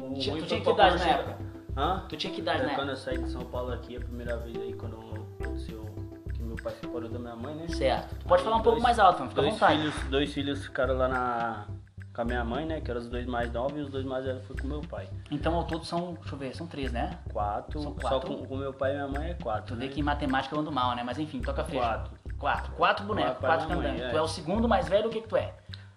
o 0.00 0.04
o 0.12 0.14
Tinha- 0.14 0.32
ruim 0.34 0.42
tu 0.42 0.48
tinha 0.48 0.60
que 0.60 0.70
idade 0.70 0.98
na 0.98 1.04
época? 1.06 1.38
Hã? 1.76 2.04
Tu 2.08 2.16
tinha 2.16 2.32
que 2.32 2.40
idade 2.40 2.62
É, 2.62 2.66
na 2.66 2.74
quando 2.74 2.90
época? 2.90 2.92
eu 2.92 2.96
saí 2.96 3.18
de 3.18 3.30
São 3.30 3.42
Paulo 3.44 3.72
aqui, 3.72 3.96
a 3.96 4.00
primeira 4.00 4.36
vez 4.36 4.56
aí, 4.56 4.74
quando 4.74 4.96
aconteceu 5.40 5.84
que 6.34 6.42
meu 6.42 6.56
pai 6.56 6.72
separou 6.80 7.08
da 7.08 7.18
minha 7.18 7.36
mãe, 7.36 7.54
né? 7.54 7.66
Certo. 7.68 8.14
Tu 8.16 8.26
pode 8.26 8.40
Aí 8.42 8.44
falar 8.44 8.56
um 8.56 8.62
pouco 8.62 8.76
dois- 8.78 8.82
mais 8.82 8.98
alto, 8.98 9.18
mano. 9.20 9.30
Fica 9.30 9.40
à 9.40 9.44
Dois 9.44 9.54
vontade. 9.54 9.78
filhos, 9.78 9.94
dois 10.10 10.32
filhos 10.34 10.64
ficaram 10.64 10.96
lá 10.98 11.08
na, 11.08 11.66
com 12.14 12.20
a 12.22 12.24
minha 12.24 12.44
mãe, 12.44 12.66
né? 12.66 12.80
Que 12.80 12.90
eram 12.90 13.00
os 13.00 13.08
dois 13.08 13.26
mais 13.26 13.52
novos 13.52 13.78
e 13.78 13.80
os 13.80 13.90
dois 13.90 14.04
mais 14.04 14.24
velhos 14.24 14.44
foi 14.46 14.56
com 14.56 14.66
meu 14.66 14.80
pai. 14.82 15.08
Então 15.30 15.54
ao 15.54 15.64
todo 15.64 15.84
são, 15.84 16.14
deixa 16.14 16.34
eu 16.34 16.38
ver, 16.38 16.54
são 16.54 16.66
três, 16.66 16.92
né? 16.92 17.18
Quatro, 17.32 17.80
São 17.80 17.94
só 18.00 18.08
quatro? 18.08 18.36
com, 18.36 18.46
com 18.46 18.56
meu 18.56 18.72
pai 18.72 18.90
e 18.90 18.94
minha 18.94 19.08
mãe 19.08 19.30
é 19.30 19.34
quatro. 19.34 19.74
Tu 19.74 19.78
vê 19.78 19.86
né? 19.86 19.92
que 19.92 20.00
em 20.00 20.02
matemática 20.02 20.54
eu 20.54 20.60
ando 20.60 20.70
mal, 20.72 20.94
né? 20.94 21.02
Mas 21.02 21.18
enfim, 21.18 21.40
toca 21.40 21.64
ficha. 21.64 21.78
Quatro. 21.78 22.12
Quatro. 22.38 22.72
Quatro 22.72 23.06
bonecos, 23.06 23.38
quatro 23.38 23.68
candangos. 23.68 24.00
é. 24.00 24.10
Tu 24.10 24.16
é 24.16 24.22
o 24.22 24.28
segundo 24.28 24.68
mais 24.68 24.88
velho, 24.88 25.08
o 25.08 25.10
que 25.10 25.20
que 25.22 25.28
tu 25.28 25.36
é? 25.36 25.54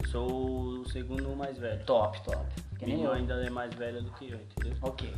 Sou 0.08 0.82
o 0.82 0.90
segundo 0.90 1.36
mais 1.36 1.58
velho. 1.58 1.84
Top, 1.86 2.22
top. 2.24 2.46
Que 2.78 2.86
nem 2.86 2.96
Minha 2.98 3.08
eu. 3.08 3.14
ainda 3.14 3.34
é 3.46 3.50
mais 3.50 3.74
velha 3.74 4.02
do 4.02 4.12
que 4.12 4.30
eu, 4.32 4.38
entendeu? 4.40 4.78
Ok. 4.82 5.12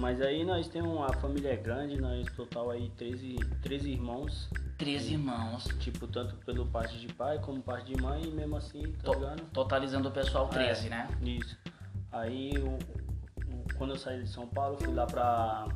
Mas 0.00 0.20
aí 0.20 0.44
nós 0.44 0.68
temos 0.68 0.92
uma 0.92 1.12
família 1.14 1.56
grande, 1.56 2.00
nós 2.00 2.24
total 2.36 2.70
aí 2.70 2.88
13, 2.96 3.34
13 3.62 3.90
irmãos, 3.90 4.48
Três 4.76 5.08
irmãos. 5.10 5.64
tipo, 5.80 6.06
tanto 6.06 6.36
pelo 6.44 6.66
parte 6.66 6.98
de 7.00 7.12
pai 7.12 7.38
como 7.40 7.60
parte 7.60 7.92
de 7.92 8.00
mãe, 8.00 8.22
e 8.24 8.30
mesmo 8.30 8.56
assim, 8.56 8.82
tá 8.92 9.10
To- 9.10 9.14
ligado? 9.14 9.42
totalizando 9.52 10.08
o 10.08 10.12
pessoal 10.12 10.48
13, 10.48 10.86
É, 10.86 10.90
né? 10.90 11.08
Isso. 11.22 11.58
Aí, 12.12 12.52
o- 12.58 12.78
o- 13.54 13.74
quando 13.76 13.90
eu 13.94 13.98
saí 13.98 14.22
de 14.22 14.28
São 14.28 14.46
Paulo, 14.46 14.76
fui 14.80 14.94
lá 14.94 15.04
pra 15.04 15.66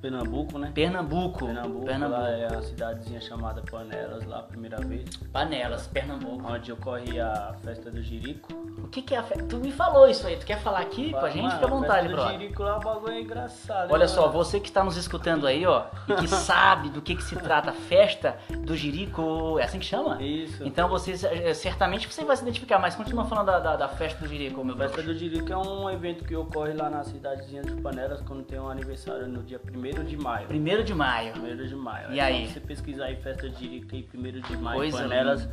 Pernambuco, 0.00 0.58
né? 0.58 0.70
Pernambuco. 0.74 1.46
Pernambuco, 1.46 1.84
Pernambuco. 1.84 2.22
é 2.22 2.46
a 2.46 2.62
cidadezinha 2.62 3.20
chamada 3.20 3.62
Panelas, 3.70 4.24
lá 4.24 4.42
primeira 4.42 4.78
vez, 4.80 5.16
Panelas, 5.32 5.86
Pernambuco. 5.86 6.50
onde 6.50 6.72
ocorre 6.72 7.20
a 7.20 7.54
festa 7.62 7.90
do 7.90 8.02
Jirico. 8.02 8.52
O 8.82 8.88
que 8.88 9.02
que 9.02 9.14
é 9.14 9.18
a 9.18 9.22
festa? 9.22 9.44
Tu 9.44 9.56
me 9.58 9.70
falou 9.70 10.08
isso 10.08 10.26
aí. 10.26 10.36
Tu 10.36 10.46
quer 10.46 10.60
falar 10.60 10.80
aqui 10.80 11.10
com 11.12 11.18
a 11.18 11.30
gente? 11.30 11.42
Mano, 11.42 11.54
Fica 11.54 11.66
à 11.66 11.68
vontade, 11.68 11.92
a 11.92 12.02
festa 12.02 12.16
brother. 12.16 12.32
do 12.32 12.40
Jirico 12.40 12.62
lá, 12.62 12.76
o 12.76 12.80
bagulho 12.80 13.12
é 13.12 13.20
engraçado. 13.20 13.92
Olha 13.92 14.00
né, 14.00 14.08
só, 14.08 14.22
mano? 14.22 14.32
você 14.32 14.58
que 14.58 14.68
está 14.68 14.82
nos 14.82 14.96
escutando 14.96 15.46
aí, 15.46 15.66
ó, 15.66 15.84
e 16.08 16.14
que 16.14 16.28
sabe 16.28 16.88
do 16.88 17.02
que, 17.02 17.14
que 17.14 17.22
se 17.22 17.36
trata 17.36 17.70
a 17.70 17.74
festa 17.74 18.36
do 18.64 18.74
Jirico, 18.76 19.58
é 19.58 19.64
assim 19.64 19.78
que 19.78 19.86
chama? 19.86 20.20
Isso. 20.22 20.64
Então 20.64 20.88
você 20.88 21.12
eh, 21.12 21.54
certamente 21.54 22.08
você 22.08 22.24
vai 22.24 22.36
se 22.36 22.42
identificar, 22.42 22.78
mas 22.78 22.94
continua 22.94 23.24
falando 23.24 23.46
da, 23.46 23.58
da, 23.58 23.76
da 23.76 23.88
festa 23.88 24.20
do 24.20 24.28
Jirico, 24.28 24.64
meu 24.64 24.74
A 24.74 24.78
Festa 24.78 25.02
do 25.02 25.14
Jirico 25.14 25.52
é 25.52 25.56
um 25.56 25.90
evento 25.90 26.24
que 26.24 26.34
ocorre 26.34 26.72
lá 26.72 26.88
na 26.88 27.04
cidadezinha 27.04 27.62
de 27.62 27.74
Panelas 27.80 28.20
quando 28.22 28.42
tem 28.42 28.58
um 28.58 28.68
aniversário 28.68 29.28
no 29.28 29.42
dia 29.42 29.60
1 29.62 29.89
de 30.04 30.16
maio. 30.16 30.46
Primeiro 30.46 30.84
de 30.84 30.94
maio. 30.94 31.34
1 31.36 31.66
de 31.66 31.74
maio. 31.76 32.12
E 32.12 32.20
aí? 32.20 32.46
Se 32.46 32.54
você 32.54 32.60
pesquisar 32.60 33.04
aí 33.06 33.16
Festa 33.16 33.48
de 33.48 33.66
aí 33.92 34.08
1 34.14 34.40
de 34.40 34.56
maio, 34.56 34.78
Coisa 34.78 34.98
Panelas, 35.02 35.48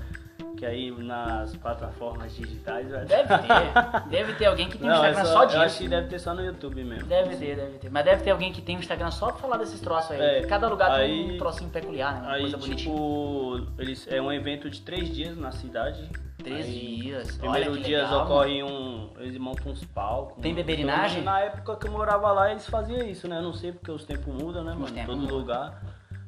que 0.55 0.65
aí 0.65 0.91
nas 0.91 1.55
plataformas 1.55 2.35
digitais 2.35 2.89
vai 2.89 3.05
Deve 3.05 3.27
ter. 3.37 4.09
Deve 4.09 4.33
ter 4.33 4.45
alguém 4.45 4.69
que 4.69 4.77
tem 4.77 4.87
um 4.87 4.91
Não, 4.91 5.03
é 5.05 5.09
Instagram 5.11 5.31
só, 5.33 5.47
só, 5.49 5.55
eu 5.55 5.61
acho 5.61 5.77
que 5.77 5.83
disso. 5.83 5.89
deve 5.89 6.07
ter 6.07 6.19
só 6.19 6.33
no 6.33 6.43
YouTube 6.43 6.83
mesmo. 6.83 7.05
Deve 7.07 7.35
ter, 7.35 7.55
deve 7.55 7.77
ter. 7.79 7.89
Mas 7.91 8.05
deve 8.05 8.23
ter 8.23 8.31
alguém 8.31 8.51
que 8.51 8.61
tem 8.61 8.75
um 8.75 8.79
Instagram 8.79 9.11
só 9.11 9.27
pra 9.27 9.37
falar 9.37 9.57
desses 9.57 9.79
troços 9.79 10.11
aí. 10.11 10.21
É, 10.21 10.41
Cada 10.47 10.67
lugar 10.67 10.95
tem 10.99 11.01
aí- 11.29 11.35
um 11.35 11.37
trocinho 11.37 11.69
peculiar, 11.69 12.13
né? 12.15 12.21
Uma 12.21 12.31
Aí, 12.33 12.41
coisa 12.41 12.57
bonitinha. 12.57 12.95
tipo, 12.95 13.67
eles, 13.77 14.07
é 14.09 14.21
um 14.21 14.31
evento 14.31 14.69
de 14.69 14.81
três 14.81 15.13
dias 15.13 15.37
na 15.37 15.51
cidade. 15.51 16.09
Três 16.47 16.65
Aí, 16.65 16.97
dias. 16.97 17.37
Primeiro 17.37 17.71
Olha 17.71 17.77
que 17.81 17.83
dia 17.87 18.01
legal, 18.03 18.23
ocorre 18.23 18.63
um. 18.63 19.09
Eles 19.19 19.37
montam 19.37 19.71
uns 19.71 19.83
palcos. 19.83 20.41
Tem 20.41 20.53
beberinagem? 20.53 21.21
Na 21.23 21.39
época 21.41 21.75
que 21.75 21.87
eu 21.87 21.91
morava 21.91 22.31
lá, 22.31 22.51
eles 22.51 22.67
faziam 22.67 23.05
isso, 23.07 23.27
né? 23.27 23.37
Eu 23.37 23.43
não 23.43 23.53
sei 23.53 23.71
porque 23.71 23.91
os 23.91 24.03
tempos 24.05 24.33
mudam, 24.33 24.63
né, 24.63 24.73
mano? 24.73 24.97
Em 24.97 25.05
todo 25.05 25.17
mudam. 25.21 25.37
lugar. 25.37 25.83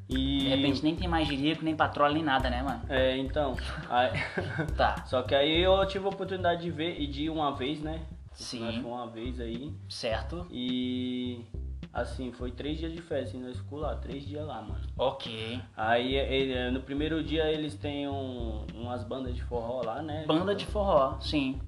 E. 0.09 0.39
De 0.39 0.47
repente 0.49 0.83
nem 0.83 0.95
tem 0.95 1.07
mais 1.07 1.27
Jirico, 1.27 1.63
nem 1.63 1.75
patrulha, 1.75 2.13
nem 2.13 2.23
nada, 2.23 2.49
né, 2.49 2.61
mano? 2.63 2.81
É, 2.89 3.17
então. 3.17 3.55
aí- 3.89 4.11
Tá. 4.75 5.03
Só 5.07 5.21
que 5.21 5.35
aí 5.35 5.61
eu 5.61 5.85
tive 5.85 6.05
a 6.05 6.09
oportunidade 6.09 6.61
de 6.63 6.71
ver 6.71 6.99
e 6.99 7.07
de 7.07 7.23
ir 7.25 7.29
uma 7.29 7.55
vez, 7.55 7.79
né? 7.81 8.01
Sim. 8.33 8.59
Nós 8.65 8.77
uma 8.77 9.07
vez 9.07 9.39
aí. 9.39 9.73
Certo. 9.88 10.47
E. 10.51 11.45
Assim, 11.91 12.31
foi 12.31 12.51
três 12.51 12.77
dias 12.77 12.91
de 12.93 13.01
festa 13.01 13.36
e 13.36 13.39
nós 13.39 13.58
ficamos 13.58 13.81
lá, 13.81 13.96
três 13.96 14.24
dias 14.25 14.46
lá, 14.46 14.62
mano. 14.62 14.79
Ok. 14.98 15.60
Aí 15.75 16.15
ele- 16.15 16.69
no 16.72 16.81
primeiro 16.81 17.24
dia 17.24 17.51
eles 17.51 17.75
têm 17.75 18.08
um- 18.08 18.65
umas 18.75 19.03
bandas 19.03 19.36
de 19.36 19.43
forró 19.43 19.81
lá, 19.84 20.01
né? 20.01 20.24
Banda 20.27 20.53
de 20.53 20.65
forró, 20.67 21.19
sim. 21.19 21.60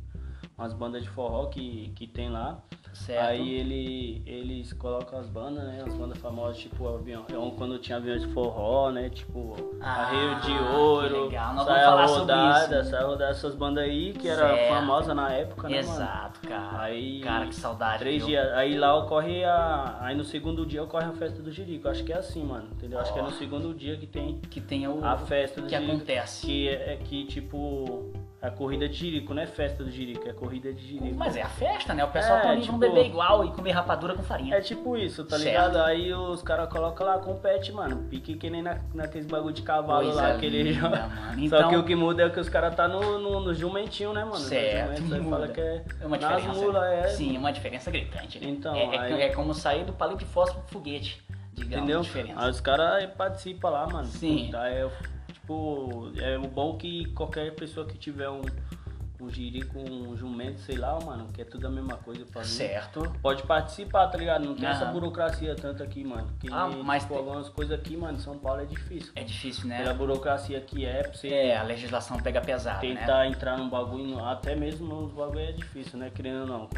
Umas 0.62 0.74
bandas 0.74 1.02
de 1.02 1.10
forró 1.10 1.48
que, 1.48 1.92
que 1.96 2.06
tem 2.06 2.30
lá. 2.30 2.60
Certo. 2.94 3.26
Aí 3.30 3.54
ele, 3.56 4.22
eles 4.28 4.74
colocam 4.74 5.18
as 5.18 5.28
bandas, 5.28 5.64
né? 5.64 5.82
As 5.88 5.96
bandas 5.96 6.18
famosas, 6.20 6.58
tipo 6.58 6.88
avião. 6.88 7.26
é 7.30 7.58
Quando 7.58 7.80
tinha 7.80 7.98
aviões 7.98 8.22
de 8.22 8.28
forró, 8.28 8.92
né? 8.92 9.10
Tipo 9.10 9.56
Ah, 9.82 10.04
Arreio 10.04 10.40
de 10.42 10.52
Ouro. 10.76 11.24
legal. 11.26 11.54
Nós 11.56 11.66
sai 11.66 11.74
vamos 11.86 11.90
falar 11.90 12.08
sobre 12.10 12.34
rodada, 12.36 12.80
isso. 12.82 12.96
rodada 12.98 13.32
essas 13.32 13.56
bandas 13.56 13.84
aí, 13.86 14.14
que 14.14 14.28
era 14.28 14.50
Certo. 14.50 14.70
famosa 14.74 15.16
na 15.16 15.32
época, 15.32 15.68
né, 15.70 15.82
mano? 15.82 15.94
Exato, 15.96 16.42
cara. 16.48 16.82
Aí, 16.84 17.22
cara, 17.22 17.48
que 17.48 17.56
saudade. 17.56 18.00
Três 18.00 18.18
viu? 18.18 18.28
dias. 18.28 18.48
Aí 18.54 18.78
lá 18.78 18.96
ocorre 18.98 19.44
a. 19.46 19.98
Aí 20.02 20.16
no 20.16 20.24
segundo 20.26 20.64
dia 20.66 20.84
ocorre 20.84 21.06
a 21.06 21.14
festa 21.14 21.42
do 21.42 21.50
Jirico. 21.52 21.88
Acho 21.88 22.04
que 22.04 22.12
é 22.14 22.18
assim, 22.18 22.44
mano. 22.44 22.68
Entendeu? 22.74 23.00
Acho 23.00 23.12
que 23.14 23.20
é 23.20 23.24
no 23.24 23.32
segundo 23.32 23.74
dia 23.74 23.98
que 23.98 24.06
tem 24.06 24.38
Que 24.42 24.62
tem 24.62 24.88
o. 24.88 25.04
a 25.04 25.18
festa 25.18 25.60
do 25.62 25.68
que 25.68 25.74
Jirico. 25.76 25.96
acontece. 25.96 26.46
Que 26.46 26.68
é, 26.68 26.94
é 26.94 26.98
que, 26.98 27.26
tipo. 27.26 28.12
É 28.42 28.48
a 28.48 28.52
corrida 28.52 28.90
de 28.90 28.96
Jirico, 28.96 29.36
não 29.36 29.44
é 29.44 29.46
festa 29.46 29.84
do 29.84 29.92
Jirico, 29.92 30.28
é 30.28 30.34
corrida 30.34 30.74
de 30.74 30.82
Jirico. 30.88 31.16
Mas 31.16 31.36
é 31.36 31.44
a 31.44 31.48
festa, 31.48 31.94
né? 31.94 32.04
O 32.04 32.08
pessoal 32.08 32.40
É, 32.40 32.42
tá 32.42 32.50
ali, 32.50 32.62
tipo- 32.62 32.72
vão 32.72 32.80
beber 32.80 33.06
igual 33.06 33.46
e 33.46 33.52
comer 33.52 33.70
rapadura 33.72 34.16
com 34.16 34.24
farinha. 34.24 34.56
É 34.56 34.62
tipo 34.62 34.98
isso, 34.98 35.24
tá 35.24 35.38
Certo. 35.38 35.46
ligado? 35.48 35.78
Aí 35.78 36.12
os 36.12 36.42
caras 36.42 36.68
colocam 36.70 37.06
lá, 37.06 37.20
compete, 37.20 37.72
mano. 37.72 37.98
Pique 38.10 38.34
que 38.36 38.50
nem 38.50 38.64
na, 38.64 38.80
naqueles 38.96 39.28
bagulho 39.28 39.54
de 39.54 39.62
cavalo 39.62 40.06
Coisa 40.06 40.22
lá, 40.24 40.32
aquele. 40.34 40.64
linda, 40.74 40.90
mano. 40.90 41.50
Só 41.50 41.58
Então- 41.58 41.70
que 41.70 41.76
o 41.76 41.84
que 41.84 41.96
muda 41.96 42.24
é 42.24 42.30
que 42.32 42.40
os 42.40 42.50
caras 42.50 42.74
tá 42.74 42.88
no, 42.88 43.20
no, 43.20 43.40
no 43.42 43.54
jumentinho, 43.54 44.12
né, 44.12 44.24
mano? 44.24 44.38
Certo, 44.38 44.90
No 44.90 44.98
jumento, 45.08 45.24
Você 45.24 45.30
fala 45.30 45.48
que 45.48 45.62
é. 45.62 45.86
É 46.02 46.06
uma 46.08 46.18
diferença. 46.18 46.54
mulas, 46.54 46.84
é. 46.94 47.08
Sim, 47.10 47.38
uma 47.38 47.52
diferença 47.54 47.92
gritante. 47.92 48.40
né? 48.40 48.50
Então, 48.50 48.74
é, 48.76 48.96
é- 48.96 49.00
aí- 49.00 49.22
é 49.22 49.30
como 49.30 49.54
sair 49.54 49.84
do 49.86 49.94
palito 49.94 50.18
de 50.18 50.26
fósforo 50.26 50.62
pro 50.64 50.74
foguete. 50.80 51.22
Digamos 51.54 52.08
Entendeu? 52.08 52.36
Aí 52.38 52.50
os 52.50 52.60
caras 52.62 53.06
participam 53.16 53.70
lá, 53.70 53.86
mano. 53.86 54.08
Sim. 54.08 54.50
Tá, 54.52 54.68
é, 54.68 54.90
tipo, 55.52 56.12
é 56.20 56.38
o 56.38 56.48
bom 56.48 56.78
que 56.78 57.06
qualquer 57.14 57.54
pessoa 57.56 57.86
que 57.86 57.98
tiver 57.98 58.30
um, 58.30 58.42
um 59.20 59.30
jirico, 59.30 59.78
um 59.80 60.16
jumento, 60.16 60.60
sei 60.62 60.78
lá, 60.78 61.00
mano, 61.00 61.28
que 61.34 61.42
é 61.42 61.46
tudo 61.46 61.68
a 61.68 61.70
mesma 61.70 61.96
coisa 61.98 62.26
pra 62.26 62.42
mim. 62.42 62.48
Certo. 62.48 63.02
Pode 63.22 63.44
participar, 63.44 64.08
tá 64.08 64.18
ligado? 64.18 64.46
Não 64.46 64.56
tem 64.56 64.68
essa 64.68 64.86
burocracia 64.86 65.56
tanto 65.56 65.84
aqui, 65.84 66.04
mano. 66.04 66.28
Porque 66.28 66.48
Ah, 66.52 66.68
mas 66.84 67.04
tipo, 67.04 67.16
tem- 67.16 67.24
algumas 67.24 67.50
coisas 67.50 67.78
aqui, 67.78 67.96
mano, 67.98 68.18
em 68.18 68.22
São 68.22 68.38
Paulo 68.38 68.62
é 68.62 68.66
difícil. 68.66 69.12
É 69.16 69.24
difícil, 69.24 69.68
né? 69.68 69.78
Pela 69.80 69.94
burocracia 69.94 70.60
que 70.62 70.86
é, 70.86 71.04
pra 71.04 71.14
você 71.14 71.28
É, 71.30 71.58
a 71.58 71.64
legislação 71.64 72.18
pega 72.20 72.42
pesado, 72.42 72.86
né? 72.86 72.96
tentar 72.96 73.28
entrar 73.28 73.58
num 73.58 73.70
bagulho, 73.70 74.24
até 74.24 74.56
mesmo 74.56 74.88
nos 74.88 75.12
bagulho 75.12 75.40
é 75.40 75.52
difícil, 75.52 76.00
né? 76.00 76.10
Querendo 76.14 76.42
ou 76.42 76.48
não. 76.48 76.70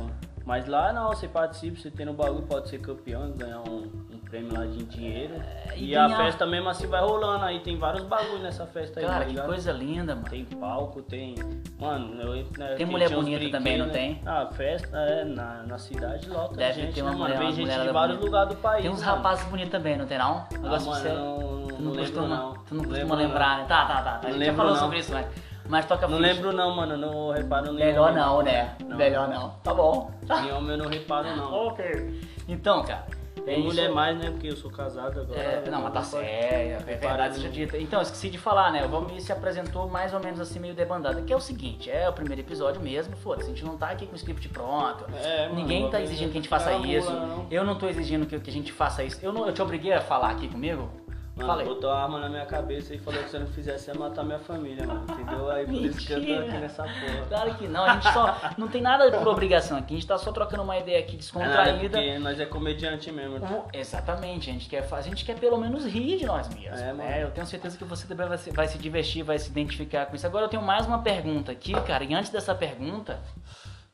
Mas 0.45 0.67
lá 0.67 0.91
não, 0.91 1.07
você 1.07 1.27
participa, 1.27 1.79
você 1.79 1.89
tem 1.89 2.05
no 2.05 2.13
bagulho, 2.13 2.43
pode 2.43 2.67
ser 2.67 2.77
campeão, 2.79 3.31
ganhar 3.31 3.59
um, 3.59 3.89
um 4.11 4.17
prêmio 4.29 4.53
lá 4.53 4.65
de 4.65 4.83
dinheiro. 4.83 5.35
É, 5.35 5.77
e 5.77 5.91
e 5.91 5.95
a 5.95 6.09
festa 6.17 6.45
mesmo 6.45 6.67
assim 6.67 6.85
vai 6.85 6.99
rolando, 7.01 7.45
aí 7.45 7.61
tem 7.61 7.77
vários 7.77 8.03
bagulhos 8.03 8.41
nessa 8.41 8.65
festa 8.65 8.99
aí, 8.99 9.05
Cara, 9.05 9.19
tá 9.19 9.23
que 9.25 9.29
ligado? 9.31 9.45
coisa 9.45 9.71
linda, 9.71 10.15
mano. 10.15 10.27
Tem 10.29 10.43
palco, 10.43 11.01
tem. 11.01 11.35
Mano, 11.79 12.21
eu, 12.21 12.45
né, 12.57 12.75
Tem 12.75 12.85
mulher 12.85 13.09
bonita 13.09 13.49
também, 13.51 13.77
não 13.77 13.89
tem? 13.89 14.15
né? 14.15 14.21
Ah, 14.25 14.47
festa 14.51 14.97
é 14.97 15.23
na, 15.23 15.63
na 15.63 15.77
cidade 15.77 16.27
lota. 16.29 16.55
Deve 16.57 16.81
gente, 16.81 16.93
ter 16.95 17.01
uma 17.03 17.11
né, 17.11 17.17
mulher- 17.17 17.37
mano? 17.39 17.53
Vem 17.53 17.65
gente 17.67 17.81
de 17.81 17.89
vários 17.93 18.19
lugares 18.19 18.49
do 18.49 18.55
país. 18.57 18.81
Tem 18.81 18.91
uns 18.91 18.99
mano. 19.01 19.15
rapazes 19.15 19.45
bonitos 19.45 19.71
também, 19.71 19.97
não 19.97 20.05
tem 20.05 20.17
não? 20.17 20.45
Ah, 20.53 20.57
Negócio 20.57 20.89
mano, 20.89 21.03
de 21.03 21.09
ser- 21.09 21.15
não, 21.15 21.67
Tu 21.67 21.81
não, 21.81 21.91
não 21.91 21.95
costuma, 21.95 22.27
não. 22.27 22.53
tu 22.53 22.75
não 22.75 22.83
costuma 22.83 23.15
lembro, 23.15 23.15
lembrar, 23.15 23.57
né? 23.59 23.65
Tá, 23.67 23.85
tá, 23.85 24.01
tá. 24.01 24.19
A 24.21 24.29
Não 24.29 24.33
gente 24.37 24.45
já 24.45 24.53
falou 24.53 24.73
não. 24.73 24.79
sobre 24.79 24.99
isso, 24.99 25.11
mas, 25.13 25.25
mas 25.67 25.85
toca 25.85 26.07
Não 26.07 26.17
ficha. 26.17 26.33
lembro 26.33 26.51
não, 26.51 26.75
mano. 26.75 26.97
Não 26.97 27.31
reparo 27.31 27.71
nenhum. 27.71 27.85
Melhor 27.85 28.13
não, 28.13 28.41
né? 28.41 28.75
Não. 28.85 28.97
Melhor 28.97 29.27
não. 29.27 29.49
Tá 29.63 29.73
bom. 29.73 30.11
Em 30.23 30.51
homem 30.51 30.71
eu 30.71 30.77
não 30.77 30.87
reparo 30.89 31.35
não. 31.35 31.53
Ok. 31.67 32.21
Então, 32.47 32.83
cara. 32.83 33.05
Tem 33.45 33.55
é 33.55 33.57
isso 33.59 33.67
mulher 33.67 33.89
mais, 33.91 34.17
né? 34.17 34.31
Porque 34.31 34.47
eu 34.47 34.55
sou 34.55 34.71
casado 34.71 35.19
agora. 35.19 35.39
É, 35.39 35.69
não, 35.69 35.81
mas 35.81 35.93
tá 35.93 36.01
sério, 36.01 36.77
é 36.87 36.95
verdade 36.95 37.35
seja 37.35 37.49
dita. 37.49 37.77
Então, 37.77 38.01
esqueci 38.01 38.29
de 38.29 38.37
falar, 38.37 38.71
né? 38.71 38.85
O 38.85 38.89
Valmir 38.89 39.19
se 39.21 39.33
apresentou 39.33 39.87
mais 39.89 40.13
ou 40.13 40.19
menos 40.21 40.39
assim, 40.39 40.59
meio 40.59 40.73
debandado. 40.73 41.21
Que 41.23 41.33
é 41.33 41.35
o 41.35 41.41
seguinte, 41.41 41.91
é 41.91 42.07
o 42.07 42.13
primeiro 42.13 42.41
episódio 42.41 42.79
mesmo, 42.81 43.15
foda-se, 43.17 43.47
a 43.51 43.53
gente 43.53 43.65
não 43.65 43.75
tá 43.75 43.89
aqui 43.89 44.05
com 44.05 44.13
o 44.13 44.15
script 44.15 44.47
pronto. 44.49 45.05
É, 45.21 45.47
mano, 45.49 45.55
Ninguém 45.55 45.89
tá 45.89 45.99
exigindo 45.99 46.31
que 46.31 46.37
a 46.37 46.41
gente 46.41 46.49
não 46.51 46.57
faça 46.57 46.71
é 46.71 46.77
isso. 46.77 47.11
não. 47.11 47.45
Eu 47.51 47.65
não 47.65 47.75
tô 47.77 47.87
exigindo 47.89 48.25
que, 48.25 48.39
que 48.39 48.49
a 48.49 48.53
gente 48.53 48.71
faça 48.71 49.03
isso. 49.03 49.19
Eu, 49.21 49.33
não, 49.33 49.45
eu 49.45 49.53
te 49.53 49.61
obriguei 49.61 49.91
a 49.91 49.99
falar 49.99 50.29
aqui 50.31 50.47
comigo? 50.47 50.89
Mano, 51.35 51.47
Falei. 51.49 51.65
botou 51.65 51.89
a 51.89 52.03
arma 52.03 52.19
na 52.19 52.29
minha 52.29 52.45
cabeça 52.45 52.93
e 52.93 52.99
falou 52.99 53.23
que 53.23 53.29
se 53.29 53.35
eu 53.35 53.39
não 53.39 53.47
fizesse 53.47 53.89
ia 53.89 53.95
matar 53.97 54.23
minha 54.23 54.37
família, 54.37 54.85
mano. 54.85 55.03
Entendeu? 55.09 55.49
Aí 55.49 55.65
por 55.65 55.73
isso 55.73 56.05
que 56.05 56.13
eu 56.13 56.23
tô 56.23 56.31
aqui 56.31 56.57
nessa 56.59 56.83
porra. 56.83 57.25
Claro 57.27 57.55
que 57.55 57.67
não, 57.67 57.83
a 57.83 57.93
gente 57.95 58.13
só. 58.13 58.35
Não 58.55 58.67
tem 58.67 58.81
nada 58.83 59.11
por 59.17 59.27
obrigação 59.27 59.75
aqui, 59.79 59.95
a 59.95 59.97
gente 59.97 60.05
tá 60.07 60.15
só 60.19 60.31
trocando 60.31 60.61
uma 60.61 60.77
ideia 60.77 60.99
aqui 60.99 61.15
É, 61.15 61.17
descontraída. 61.17 61.97
porque 61.97 62.19
nós 62.19 62.39
é 62.39 62.45
comediante 62.45 63.11
mesmo. 63.11 63.37
O- 63.43 63.65
Exatamente, 63.73 64.47
a 64.51 64.53
gente, 64.53 64.69
quer, 64.69 64.87
a 64.91 65.01
gente 65.01 65.25
quer 65.25 65.39
pelo 65.39 65.57
menos 65.57 65.85
rir 65.85 66.19
de 66.19 66.25
nós 66.27 66.47
mesmos. 66.53 66.79
É, 66.79 66.85
mano. 66.93 66.97
né? 66.97 67.23
Eu 67.23 67.31
tenho 67.31 67.47
certeza 67.47 67.75
que 67.79 67.83
você 67.83 68.05
também 68.05 68.27
vai 68.27 68.37
se, 68.37 68.51
vai 68.51 68.67
se 68.67 68.77
divertir, 68.77 69.23
vai 69.23 69.39
se 69.39 69.49
identificar 69.49 70.05
com 70.05 70.15
isso. 70.15 70.27
Agora 70.27 70.45
eu 70.45 70.49
tenho 70.49 70.61
mais 70.61 70.85
uma 70.85 70.99
pergunta 71.01 71.51
aqui, 71.51 71.73
cara, 71.81 72.03
e 72.03 72.13
antes 72.13 72.29
dessa 72.29 72.53
pergunta, 72.53 73.19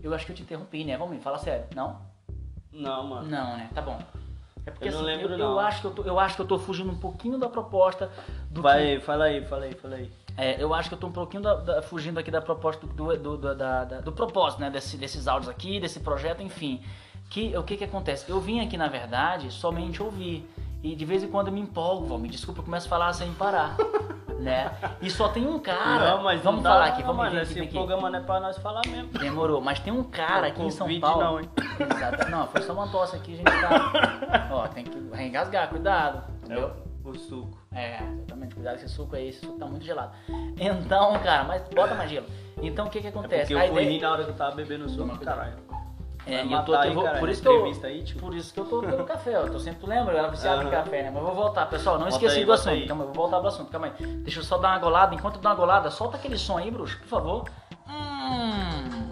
eu 0.03 0.13
acho 0.13 0.25
que 0.25 0.33
eu 0.33 0.35
te 0.35 0.41
interrompi, 0.41 0.83
né? 0.83 0.97
Vamos 0.97 1.15
me 1.15 1.21
fala 1.21 1.37
sério. 1.37 1.65
Não? 1.73 2.01
Não, 2.69 3.07
mano. 3.07 3.29
Não, 3.29 3.55
né? 3.55 3.69
Tá 3.73 3.81
bom. 3.81 3.97
É 4.69 4.71
porque 4.71 4.87
Eu 4.87 4.91
não 4.93 4.99
assim, 4.99 5.07
lembro, 5.07 5.33
eu, 5.33 5.37
não. 5.37 5.51
eu 5.53 5.59
acho 5.59 5.81
que 5.81 5.87
eu, 5.87 5.91
tô, 5.91 6.03
eu 6.03 6.19
acho 6.19 6.35
que 6.35 6.41
eu 6.41 6.45
tô 6.47 6.59
fugindo 6.59 6.91
um 6.91 6.97
pouquinho 6.97 7.37
da 7.39 7.49
proposta 7.49 8.09
do 8.51 8.55
que, 8.55 8.61
Vai, 8.61 8.99
fala 8.99 9.25
aí, 9.25 9.43
fala 9.43 9.65
aí, 9.65 9.73
fala 9.73 9.95
aí. 9.95 10.11
é, 10.37 10.61
eu 10.63 10.73
acho 10.73 10.89
que 10.89 10.95
eu 10.95 10.99
tô 10.99 11.07
um 11.07 11.11
pouquinho 11.11 11.41
da- 11.41 11.55
da- 11.55 11.81
fugindo 11.81 12.19
aqui 12.19 12.29
da 12.29 12.39
proposta 12.41 12.85
do, 12.85 13.17
do, 13.17 13.37
do, 13.37 13.55
da- 13.55 13.83
da- 13.83 13.99
do 14.01 14.11
propósito, 14.11 14.59
né? 14.61 14.69
Desse- 14.69 14.95
desses 14.97 15.27
áudios 15.27 15.49
aqui, 15.49 15.79
desse 15.79 15.99
projeto, 15.99 16.41
enfim. 16.43 16.81
que 17.31 17.55
o 17.57 17.61
que 17.63 17.77
que 17.77 17.83
acontece? 17.83 18.27
Eu 18.29 18.39
vim 18.39 18.59
aqui, 18.59 18.75
na 18.77 18.87
verdade, 18.87 19.51
somente 19.51 20.01
ouvir. 20.01 20.49
E 20.81 20.95
de 20.95 21.05
vez 21.05 21.23
em 21.23 21.27
quando 21.27 21.47
eu 21.47 21.53
me 21.53 21.59
empolgo, 21.59 22.05
Val, 22.05 22.17
me 22.17 22.29
desculpa, 22.29 22.61
eu 22.61 22.65
começo 22.65 22.87
a 22.87 22.89
falar 22.89 23.13
sem 23.13 23.33
parar. 23.33 23.75
né? 24.39 24.71
E 25.01 25.09
só 25.09 25.27
tem 25.27 25.45
um 25.45 25.59
cara. 25.59 26.15
não, 26.15 26.23
mas 26.23 26.41
vamos 26.41 26.63
não 26.63 26.71
falar 26.71 26.85
dá, 26.87 26.93
aqui, 26.93 27.01
não, 27.03 27.07
vamos 27.13 27.23
mano, 27.33 27.41
esse 27.41 27.59
aqui, 27.59 27.71
programa 27.73 28.09
não 28.09 28.19
é 28.19 28.21
pra 28.21 28.39
nós 28.39 28.57
falar 28.59 28.81
mesmo. 28.87 29.09
Demorou, 29.19 29.59
mas 29.59 29.79
tem 29.79 29.91
um 29.91 30.03
cara 30.03 30.47
aqui 30.47 30.61
em 30.63 30.71
São 30.71 30.87
Paulo. 31.01 31.21
não, 31.23 31.39
hein? 31.41 31.49
Exato. 31.95 32.31
Não, 32.31 32.47
foi 32.47 32.61
só 32.61 32.71
uma 32.73 32.87
tosse 32.87 33.17
aqui, 33.17 33.33
a 33.33 33.37
gente 33.37 33.45
tá. 33.61 34.47
Ó, 34.51 34.67
tem 34.69 34.85
que 34.85 34.97
engasgar, 35.21 35.67
cuidado. 35.69 36.23
Entendeu? 36.43 36.71
O 37.03 37.13
suco. 37.15 37.57
É, 37.73 37.97
exatamente. 38.03 38.55
Cuidado 38.55 38.77
com 38.77 38.85
esse 38.85 38.93
suco 38.93 39.15
aí, 39.15 39.29
esse 39.29 39.39
suco 39.45 39.57
tá 39.59 39.65
muito 39.65 39.83
gelado. 39.83 40.11
Então, 40.57 41.19
cara, 41.19 41.43
mas 41.43 41.61
bota 41.73 41.95
mais 41.95 42.09
gelo. 42.09 42.27
Então 42.61 42.85
o 42.85 42.89
que 42.89 43.01
que 43.01 43.07
É 43.07 43.09
acontece? 43.09 43.53
porque 43.53 43.67
eu 43.67 43.73
fui 43.73 43.83
ideia- 43.83 44.01
na 44.01 44.11
hora 44.11 44.23
que 44.23 44.29
eu 44.29 44.35
tava 44.35 44.55
bebendo 44.55 44.87
suco, 44.89 45.17
caralho. 45.19 45.53
É, 46.29 46.45
e 46.45 46.53
eu 46.53 46.61
tô, 46.63 46.73
eu 46.73 46.79
aí, 46.79 46.93
vou- 46.93 47.03
caralho, 47.03 47.19
por 47.19 47.29
isso 47.29 47.41
que 47.41 47.47
eu, 47.47 47.65
aí, 47.83 48.03
tipo. 48.03 48.19
por 48.19 48.35
isso 48.35 48.53
que 48.53 48.59
eu 48.59 48.65
tô 48.65 48.81
pelo 48.81 49.03
café, 49.03 49.39
ó. 49.39 49.47
Tô 49.47 49.57
sempre, 49.59 49.79
tu 49.81 49.87
lembra? 49.87 50.13
Eu 50.13 50.19
era 50.19 50.27
viciado 50.29 50.61
em 50.63 50.69
café, 50.69 51.03
né? 51.03 51.09
Mas 51.11 51.17
eu 51.21 51.25
vou 51.25 51.35
voltar, 51.35 51.65
pessoal. 51.65 51.95
Não 51.95 52.03
Volta 52.09 52.15
esqueci 52.17 52.39
aí, 52.39 52.45
do 52.45 52.53
assunto. 52.53 52.69
aí. 52.69 52.87
Calma, 52.87 53.03
eu 53.03 53.07
vou 53.07 53.15
voltar 53.15 53.39
pro 53.39 53.47
assunto. 53.47 53.71
Calma 53.71 53.87
aí. 53.87 54.05
Deixa 54.17 54.39
eu 54.39 54.43
só 54.43 54.57
dar 54.57 54.69
uma 54.69 54.79
golada. 54.79 55.15
Enquanto 55.15 55.35
eu 55.35 55.41
dou 55.41 55.49
uma 55.51 55.57
golada, 55.57 55.89
solta 55.89 56.17
aquele 56.17 56.37
som 56.37 56.57
aí, 56.57 56.69
bruxo, 56.69 56.97
por 56.99 57.07
favor. 57.07 57.45
Hum. 57.87 59.09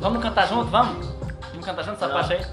Vamos 0.00 0.22
cantar 0.22 0.48
junto? 0.48 0.64
Vamos? 0.70 1.06
Vamos 1.52 1.64
cantar 1.66 1.82
junto 1.84 1.96
essa 1.96 2.06
Não. 2.08 2.14
parte 2.14 2.32
aí? 2.34 2.46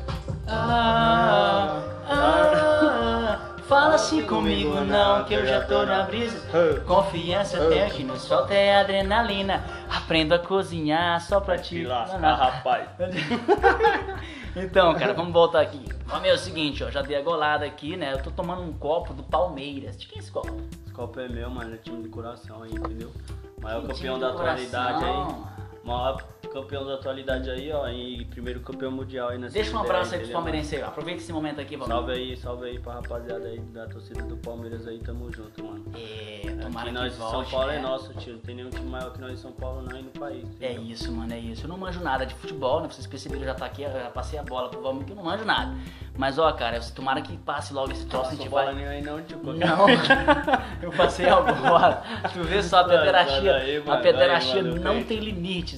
Ah, 0.48 1.82
ah, 2.10 3.40
fala 3.68 3.96
assim 3.96 4.26
comigo 4.26 4.74
não, 4.82 5.26
que 5.26 5.34
eu 5.34 5.46
já 5.46 5.62
tô 5.62 5.86
na 5.86 6.04
brisa. 6.04 6.40
Confiança 6.86 7.68
tem 7.68 7.90
que 7.90 8.04
nos 8.04 8.28
falta 8.28 8.54
é 8.54 8.80
adrenalina. 8.80 9.64
Aprendo 9.90 10.34
a 10.34 10.40
cozinhar 10.40 11.20
só 11.22 11.40
pra 11.40 11.58
te. 11.58 11.84
Lascar, 11.84 12.20
não. 12.20 12.36
rapaz. 12.36 12.90
Então, 14.60 14.92
cara, 14.96 15.14
vamos 15.14 15.34
voltar 15.34 15.62
aqui. 15.62 15.86
Meu, 16.20 16.32
é 16.32 16.34
o 16.34 16.38
seguinte, 16.38 16.84
ó, 16.84 16.90
já 16.90 17.04
dei 17.04 17.16
a 17.16 17.22
golada 17.22 17.64
aqui, 17.64 17.96
né? 17.96 18.14
Eu 18.14 18.24
tô 18.24 18.32
tomando 18.32 18.64
um 18.64 18.74
copo 18.74 19.14
do 19.14 19.22
Palmeiras. 19.22 19.96
De 20.00 20.08
quem 20.08 20.18
é 20.18 20.20
esse 20.20 20.32
copo? 20.32 20.52
Esse 20.84 20.92
copo 20.92 21.20
é 21.20 21.30
meu, 21.30 21.48
mano. 21.52 21.76
É 21.76 21.78
time 21.78 22.02
de 22.02 22.10
coração 22.10 22.64
aí, 22.64 22.72
entendeu? 22.72 23.12
Maior 23.62 23.86
campeão 23.86 24.18
da 24.18 24.30
atualidade 24.30 25.06
aí. 25.06 25.57
Maior 25.88 26.22
campeão 26.48 26.86
da 26.86 26.96
atualidade 26.96 27.50
aí, 27.50 27.72
ó. 27.72 27.88
E 27.88 28.26
primeiro 28.26 28.60
campeão 28.62 28.92
mundial 28.92 29.30
aí 29.30 29.38
nessa 29.38 29.54
Deixa 29.54 29.76
um 29.76 29.80
abraço 29.80 30.14
aí 30.14 30.20
pros 30.20 30.32
palmeirenses 30.32 30.74
aí. 30.74 30.82
Aproveita 30.82 31.22
esse 31.22 31.32
momento 31.32 31.62
aqui, 31.62 31.76
vamos. 31.76 31.88
Salve 31.88 32.12
aí, 32.12 32.38
salve 32.38 32.66
aí 32.66 32.80
pra 32.80 32.94
rapaziada 32.94 33.48
aí 33.48 33.60
da 33.60 33.88
torcida 33.88 34.22
do 34.24 34.38
Palmeiras 34.38 34.88
aí, 34.88 35.00
tamo 35.00 35.32
junto, 35.32 35.64
mano. 35.64 35.86
É, 35.96 36.42
tomara 36.62 36.90
Aqui 36.90 36.96
que 36.98 37.04
nós, 37.04 37.16
volte, 37.16 37.32
São 37.32 37.46
Paulo 37.60 37.68
né? 37.68 37.78
é 37.78 37.82
nosso, 37.82 38.14
tio. 38.16 38.34
Não 38.34 38.40
tem 38.40 38.56
nenhum 38.56 38.70
time 38.70 38.90
maior 38.90 39.14
que 39.14 39.22
nós 39.22 39.32
em 39.32 39.38
São 39.38 39.52
Paulo 39.52 39.82
não 39.82 39.96
aí 39.96 40.04
no 40.04 40.12
país. 40.12 40.46
É 40.60 40.74
entendeu? 40.74 40.92
isso, 40.92 41.12
mano, 41.12 41.34
é 41.34 41.40
isso. 41.40 41.66
Eu 41.66 41.70
não 41.70 41.78
manjo 41.78 42.02
nada 42.02 42.26
de 42.26 42.34
futebol, 42.36 42.82
né? 42.82 42.88
Vocês 42.90 43.08
perceberam, 43.08 43.46
já 43.46 43.54
tá 43.54 43.66
aqui, 43.66 43.84
eu 43.84 43.92
já 43.92 44.10
passei 44.10 44.40
a 44.40 44.44
bola 44.44 44.70
pro 44.70 44.82
Valmir 44.82 45.06
que 45.06 45.12
eu 45.12 45.16
não 45.16 45.24
manjo 45.24 45.46
nada. 45.46 45.74
Mas, 46.18 46.40
ó, 46.40 46.52
cara, 46.52 46.80
tomara 46.96 47.22
que 47.22 47.38
passe 47.38 47.74
logo 47.74 47.92
esse 47.92 48.06
troço, 48.08 48.30
a 48.30 48.32
Não 48.32 48.38
gente 48.38 48.50
vai... 48.50 48.74
nem 48.74 48.88
aí 48.88 49.02
não, 49.04 49.22
tio. 49.22 49.38
Não, 49.44 49.86
eu 50.82 50.92
passei 50.92 51.30
a 51.30 51.40
bola. 51.40 52.04
Tu 52.34 52.44
vê 52.44 52.64
só, 52.64 52.80
a 52.80 52.84
pederastia, 52.86 53.84
a 53.88 53.98
pederastia 53.98 54.64
não 54.64 55.04
tem 55.04 55.20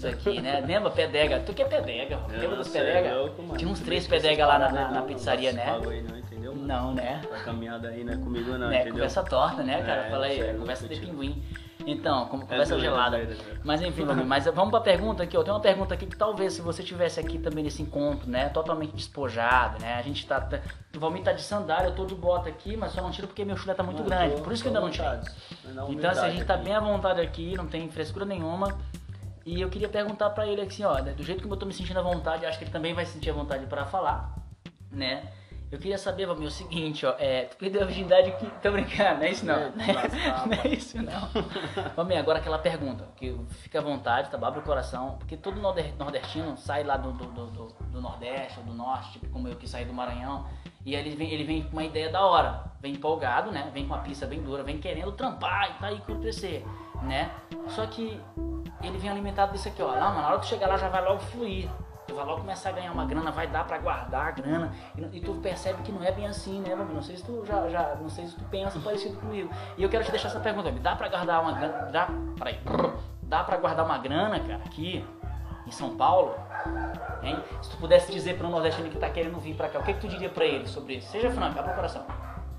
limites 0.04 0.06
aqui, 0.06 0.42
né? 0.42 0.64
Lembra 0.66 0.90
pedega? 0.92 1.40
Tu 1.40 1.54
que 1.54 1.62
é 1.62 1.66
pedega, 1.66 2.18
Não, 2.18 2.40
lembra 2.40 2.56
dos 2.58 2.68
cê 2.68 2.80
é 2.80 2.84
pedega? 2.84 3.16
louco. 3.18 3.58
Tinha 3.58 3.70
uns 3.72 3.80
três 3.80 4.08
pedega 4.08 4.46
lá 4.46 4.60
na, 4.60 4.72
na- 4.72 4.92
na 4.92 5.02
pizzaria, 5.02 5.52
né? 5.54 5.64
aí, 5.90 6.02
não, 6.02 6.18
entendeu? 6.18 6.56
Não, 6.56 6.94
né? 6.94 7.22
Essa 7.24 7.44
caminhada 7.44 7.90
aí 7.90 8.04
não 8.04 8.14
é 8.14 8.18
comigo 8.18 8.52
não, 8.58 8.70
né? 8.70 8.86
Conversa 8.90 9.24
torta, 9.24 9.64
né, 9.64 9.82
cara? 9.82 10.08
É, 10.08 10.10
Fala 10.10 10.26
aí, 10.26 10.40
é 10.40 10.54
conversa 10.54 10.88
de 10.88 11.00
pinguim. 11.00 11.44
Então, 11.88 12.26
como 12.26 12.44
conversa 12.44 12.76
zoeira, 12.76 12.90
gelada. 12.92 13.18
é. 13.18 13.36
Mas 13.64 13.82
enfim, 13.82 14.04
Valmir, 14.04 14.26
mas 14.26 14.46
vamos 14.46 14.70
pra 14.70 14.82
pergunta 14.82 15.24
aqui, 15.24 15.38
ó. 15.38 15.44
Tem 15.44 15.54
uma 15.54 15.62
pergunta 15.62 15.94
aqui 15.94 16.06
que 16.06 16.16
talvez 16.18 16.54
se 16.54 16.62
você 16.62 16.84
tivesse 16.84 17.20
aqui 17.22 17.40
também 17.40 17.64
nesse 17.64 17.82
encontro, 17.82 18.30
né? 18.30 18.50
Totalmente 18.50 18.92
despojado, 18.94 19.80
né? 19.82 19.96
A 19.96 20.02
gente 20.02 20.28
tá. 20.28 20.42
tá 20.42 20.60
o 20.96 21.00
Valmir 21.00 21.24
tá 21.24 21.32
de 21.32 21.42
sandália, 21.42 21.88
eu 21.88 21.96
tô 21.96 22.06
de 22.06 22.14
bota 22.16 22.50
aqui, 22.50 22.76
mas 22.76 22.92
só 22.92 23.02
não 23.02 23.10
tiro 23.12 23.28
porque 23.28 23.46
meu 23.46 23.56
chulé 23.56 23.74
tá 23.74 23.82
muito 23.82 24.04
grande. 24.04 24.36
tô- 24.36 24.42
Por 24.42 24.52
isso 24.52 24.62
que 24.62 24.68
eu 24.70 24.76
ainda 24.76 24.82
não 24.82 24.90
na 25.74 25.90
Então, 25.90 26.12
assim, 26.12 26.26
a 26.26 26.30
gente 26.30 26.44
tá 26.46 26.58
bem 26.58 26.76
à 26.76 26.80
vontade 26.82 27.22
aqui, 27.22 27.56
não 27.56 27.66
tem 27.66 27.90
frescura 27.90 28.26
nenhuma. 28.26 28.78
E 29.50 29.60
eu 29.62 29.68
queria 29.70 29.90
perguntar 29.90 30.30
pra 30.30 30.46
ele 30.46 30.62
assim, 30.62 30.84
ó, 30.84 30.94
né, 31.02 31.12
do 31.12 31.24
jeito 31.24 31.42
que 31.42 31.52
eu 31.52 31.58
tô 31.58 31.66
me 31.66 31.74
sentindo 31.74 32.00
à 32.00 32.04
vontade, 32.04 32.46
acho 32.46 32.60
que 32.60 32.66
ele 32.66 32.72
também 32.72 32.94
vai 32.94 33.04
se 33.04 33.14
sentir 33.14 33.32
à 33.32 33.34
vontade 33.34 33.66
pra 33.66 33.84
falar, 33.84 34.36
né? 34.92 35.24
Eu 35.72 35.78
queria 35.80 35.98
saber, 35.98 36.26
Valmir, 36.28 36.48
o 36.48 36.52
seguinte, 36.52 37.04
ó, 37.06 37.16
é, 37.18 37.44
tu 37.46 37.56
perdeu 37.58 37.82
a 37.82 37.86
virgindade 37.86 38.30
aqui, 38.30 38.48
tô 38.62 38.72
brincando, 38.72 39.18
não 39.20 39.24
é 39.24 39.30
isso 39.32 39.46
não, 39.46 39.56
É, 39.56 39.70
não 40.46 40.54
é, 40.64 40.68
isso 40.68 40.98
não. 41.02 41.30
Valmir, 41.96 42.18
agora 42.20 42.38
aquela 42.40 42.60
pergunta, 42.60 43.08
que 43.16 43.36
fica 43.62 43.80
à 43.80 43.82
vontade, 43.82 44.30
tá, 44.30 44.38
abre 44.48 44.60
o 44.60 44.64
coração, 44.64 45.16
porque 45.18 45.36
todo 45.36 45.60
norde- 45.60 45.94
nordestino 45.98 46.56
sai 46.58 46.84
lá 46.84 46.96
do, 46.98 47.12
do, 47.12 47.26
do, 47.26 47.46
do- 47.48 48.02
Nordeste 48.02 48.60
ou 48.60 48.66
do 48.66 48.74
Norte, 48.74 49.14
tipo 49.14 49.28
como 49.30 49.48
eu 49.48 49.56
que 49.58 49.68
saí 49.68 49.84
do 49.84 49.94
Maranhão, 49.94 50.46
e 50.86 50.96
aí 50.96 51.02
ele 51.06 51.16
vem, 51.16 51.32
ele 51.32 51.44
vem 51.44 51.62
com 51.64 51.74
uma 51.74 51.84
ideia 51.84 52.10
da 52.10 52.22
hora, 52.26 52.64
vem 52.80 52.94
empolgado, 52.94 53.52
né? 53.52 53.70
Vem 53.74 53.88
com 53.88 53.94
uma 53.94 54.02
pista 54.04 54.26
bem 54.26 54.42
dura, 54.42 54.64
vem 54.64 54.78
querendo 54.80 55.12
trampar 55.12 55.72
e 55.72 55.74
tá 55.80 55.88
aí 55.88 55.98
acontecer, 55.98 56.66
né? 57.04 57.32
Só 57.70 57.86
que 57.86 58.20
ele 58.84 58.98
vem 58.98 59.10
alimentado 59.10 59.52
disso 59.52 59.68
aqui, 59.68 59.82
ó. 59.82 59.92
Não, 59.92 60.10
mano, 60.10 60.22
na 60.22 60.28
hora 60.28 60.40
que 60.40 60.46
tu 60.46 60.50
chegar 60.50 60.68
lá 60.68 60.78
já 60.78 60.90
vai 60.90 61.04
logo 61.04 61.20
fluir. 61.20 61.70
Tu 62.08 62.16
vai 62.16 62.26
logo 62.26 62.42
começar 62.42 62.70
a 62.70 62.72
ganhar 62.72 62.92
uma 62.92 63.06
grana, 63.06 63.30
vai 63.30 63.46
dar 63.46 63.66
pra 63.66 63.78
guardar 63.78 64.28
a 64.28 64.32
grana. 64.32 64.74
E, 64.98 65.18
e 65.18 65.22
tu 65.22 65.36
percebe 65.36 65.84
que 65.84 65.92
não 65.92 66.04
é 66.04 66.12
bem 66.12 66.26
assim, 66.26 66.60
né, 66.62 66.74
mano? 66.74 66.94
Não 66.94 67.02
sei 67.02 67.18
se 67.18 67.24
tu 67.24 67.46
já, 67.46 67.70
já 67.70 67.96
não 68.02 68.10
sei 68.10 68.26
se 68.26 68.36
tu 68.36 68.44
pensa 68.46 68.80
parecido 68.84 69.18
comigo. 69.18 69.50
E 69.78 69.84
eu 69.84 69.90
quero 69.90 70.04
te 70.04 70.12
deixar 70.12 70.30
essa 70.30 70.40
pergunta, 70.40 70.72
me 70.72 70.80
dá 70.80 70.96
pra 70.96 71.08
guardar 71.08 71.42
uma 71.42 71.54
grana. 71.54 71.92
Dá. 71.92 72.08
Peraí. 72.38 72.60
Dá 73.22 73.44
pra 73.44 73.58
guardar 73.58 73.86
uma 73.86 73.98
grana, 74.00 74.40
cara, 74.40 74.62
aqui 74.66 75.06
em 75.68 75.72
São 75.72 75.96
Paulo? 75.96 76.36
Hein? 77.22 77.38
Se 77.62 77.70
tu 77.70 77.78
pudesse 77.78 78.12
dizer 78.12 78.38
para 78.38 78.48
um 78.48 78.50
nordestino 78.50 78.90
que 78.90 78.98
tá 78.98 79.10
querendo 79.10 79.40
vir 79.40 79.56
pra 79.56 79.70
cá, 79.70 79.80
o 79.80 79.84
que, 79.84 79.94
que 79.94 80.00
tu 80.00 80.08
diria 80.08 80.30
pra 80.30 80.46
ele 80.46 80.68
sobre 80.68 80.96
isso? 80.96 81.12
Seja 81.12 81.30
franco, 81.30 81.60
abre 81.60 81.72
o 81.72 81.76
coração. 81.76 82.04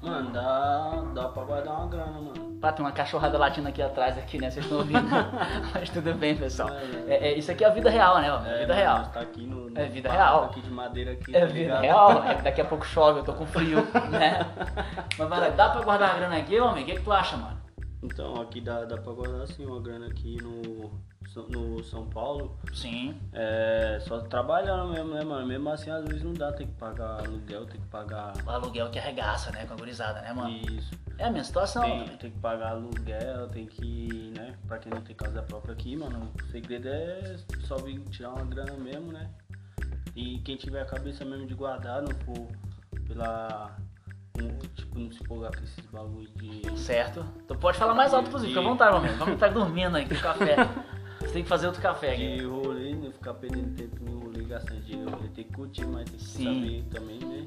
Mano, 0.03 0.31
dá, 0.31 1.03
dá 1.15 1.29
pra 1.29 1.45
guardar 1.45 1.75
uma 1.75 1.87
grana, 1.87 2.13
mano. 2.13 2.59
Pá, 2.61 2.73
tem 2.73 2.85
uma 2.85 2.93
cachorrada 2.93 3.37
latindo 3.39 3.69
aqui 3.69 3.83
atrás, 3.83 4.17
aqui, 4.19 4.39
né? 4.39 4.51
Vocês 4.51 4.65
estão 4.65 4.79
ouvindo? 4.79 5.01
Mas 5.75 5.91
tudo 5.91 6.15
bem, 6.15 6.37
pessoal. 6.37 6.71
É, 7.07 7.29
é, 7.29 7.39
isso 7.39 7.51
aqui 7.51 7.65
é 7.65 7.67
a 7.67 7.71
vida 7.71 7.91
real, 7.91 8.19
né? 8.21 8.33
ó? 8.33 8.39
É, 8.45 8.59
vida 8.61 8.75
mano, 8.75 8.75
real. 8.75 9.11
Tá 9.13 9.21
aqui 9.21 9.47
no, 9.47 9.71
no 9.71 9.79
É 9.79 9.87
vida 9.87 10.11
real. 10.11 10.45
aqui 10.45 10.61
de 10.61 10.71
madeira 10.71 11.13
aqui, 11.13 11.37
É 11.37 11.41
tá 11.41 11.47
vida 11.47 11.81
real. 11.81 12.25
É 12.25 12.35
que 12.35 12.43
daqui 12.43 12.61
a 12.61 12.65
pouco 12.65 12.85
chove, 12.87 13.21
eu 13.21 13.25
tô 13.25 13.33
com 13.33 13.47
frio, 13.47 13.87
né? 14.11 14.47
Mas 15.19 15.29
lá, 15.29 15.49
dá 15.51 15.69
pra 15.71 15.83
guardar 15.83 16.11
a 16.11 16.15
grana 16.19 16.37
aqui, 16.37 16.59
homem? 16.61 16.83
O 16.83 16.87
que, 16.87 16.95
que 16.95 17.03
tu 17.03 17.13
acha, 17.13 17.37
mano? 17.37 17.59
Então, 18.03 18.41
aqui 18.41 18.61
dá, 18.61 18.85
dá 18.85 18.97
pra 18.97 19.13
guardar 19.13 19.43
assim 19.43 19.65
uma 19.67 19.81
grana 19.81 20.07
aqui 20.07 20.39
no, 20.43 20.91
no 21.49 21.85
São 21.85 22.07
Paulo. 22.07 22.59
Sim. 22.73 23.15
É 23.33 23.99
só 24.01 24.21
trabalhando 24.21 24.93
mesmo, 24.93 25.13
né, 25.13 25.23
mano? 25.23 25.47
Mesmo 25.47 25.69
assim, 25.69 25.91
às 25.91 26.05
vezes 26.07 26.23
não 26.23 26.33
dá, 26.33 26.51
tem 26.53 26.67
que 26.67 26.73
pagar 26.75 27.21
aluguel, 27.21 27.67
tem 27.67 27.79
que 27.81 27.87
pagar 27.89 28.33
O 28.45 28.51
aluguel 28.51 28.91
que 28.91 28.99
arregaça, 28.99 29.51
né? 29.53 29.67
Com 29.67 29.75
a 29.75 29.77
gurizada, 29.77 30.23
né, 30.23 30.33
mano? 30.33 30.51
isso. 30.51 30.91
É 31.19 31.25
a 31.27 31.31
minha 31.31 31.45
situação 31.45 31.83
Tem, 31.83 32.01
também. 32.01 32.17
tem 32.17 32.31
que 32.31 32.39
pagar 32.39 32.71
aluguel, 32.71 33.49
tem 33.49 33.67
que, 33.67 34.33
né? 34.35 34.57
Pra 34.67 34.79
quem 34.79 34.91
não 34.91 35.03
tem 35.03 35.15
casa 35.15 35.43
própria 35.43 35.75
aqui, 35.75 35.95
mano, 35.95 36.33
o 36.43 36.51
segredo 36.51 36.89
é 36.89 37.37
só 37.67 37.77
vir 37.77 38.01
tirar 38.05 38.31
uma 38.31 38.45
grana 38.47 38.73
mesmo, 38.79 39.13
né? 39.13 39.29
E 40.17 40.39
quem 40.41 40.57
tiver 40.57 40.81
a 40.81 40.87
cabeça 40.87 41.23
mesmo 41.25 41.47
de 41.47 41.55
guardar, 41.55 42.01
não 42.01 42.15
for 42.25 42.49
pela. 43.07 43.77
Tipo, 44.75 44.99
não 44.99 45.11
se 45.13 45.23
empolgar 45.23 45.51
com 45.57 45.63
esses 45.65 45.85
bagulho 45.87 46.29
de. 46.37 46.79
Certo? 46.79 47.25
Tu 47.47 47.55
pode 47.57 47.79
falar 47.79 47.95
mais 47.95 48.13
alto, 48.15 48.29
inclusive, 48.29 48.53
fica 48.53 48.61
à 48.65 48.69
vontade, 48.69 48.91
meu 48.93 48.99
amigo. 49.01 49.17
Vamos 49.19 49.35
estar 49.35 49.49
dormindo 49.49 49.97
aí 49.97 50.07
com 50.09 50.15
o 50.15 50.21
café. 50.21 50.57
Você 51.21 51.33
tem 51.35 51.43
que 51.43 51.49
fazer 51.49 51.67
outro 51.67 51.83
café 51.83 52.15
aqui. 52.15 52.37
De 52.39 52.45
rolê, 52.45 52.95
não 52.95 53.13
ficar 53.13 53.35
perdendo 53.35 53.75
tempo 53.77 54.03
no 54.05 54.21
rolê, 54.21 54.43
gastando 54.45 54.81
dinheiro. 54.81 55.11
Rolê 55.11 55.29
tem 55.29 55.45
que 55.45 55.53
curtir, 55.53 55.87
mas 55.87 56.09
tem 56.11 56.19
que 56.19 56.25
Sim. 56.25 56.45
saber 56.45 56.85
também, 56.91 57.19
né? 57.21 57.47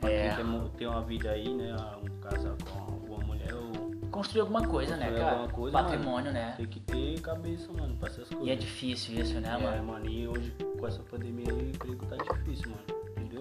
Pra 0.00 0.10
É. 0.10 0.36
quem 0.36 0.44
tem, 0.44 0.68
tem 0.76 0.86
uma 0.86 1.00
vida 1.02 1.30
aí, 1.30 1.48
né? 1.54 1.74
Um 2.02 2.20
casal 2.20 2.56
com 2.70 3.06
uma 3.14 3.24
mulher, 3.24 3.54
ou 3.54 3.96
Construir 4.10 4.42
alguma 4.42 4.66
coisa, 4.66 4.96
né, 4.96 5.06
Construir 5.06 5.20
cara? 5.24 5.32
alguma 5.32 5.48
coisa, 5.52 5.78
Patrimônio, 5.82 6.32
né? 6.32 6.54
tem 6.56 6.66
que 6.66 6.80
ter 6.80 7.20
cabeça, 7.20 7.70
mano, 7.72 7.96
pra 7.96 8.08
essas 8.08 8.28
coisas. 8.28 8.46
E 8.46 8.50
é 8.50 8.54
difícil 8.54 9.18
isso, 9.20 9.40
né, 9.40 9.56
É, 9.58 9.62
mano? 9.62 9.84
mano, 9.84 10.08
e 10.08 10.28
hoje 10.28 10.54
com 10.78 10.86
essa 10.86 11.02
pandemia 11.02 11.46
aí, 11.50 11.58
o 11.58 11.68
emprego 11.70 12.06
tá 12.06 12.16
difícil, 12.16 12.70
mano. 12.70 12.82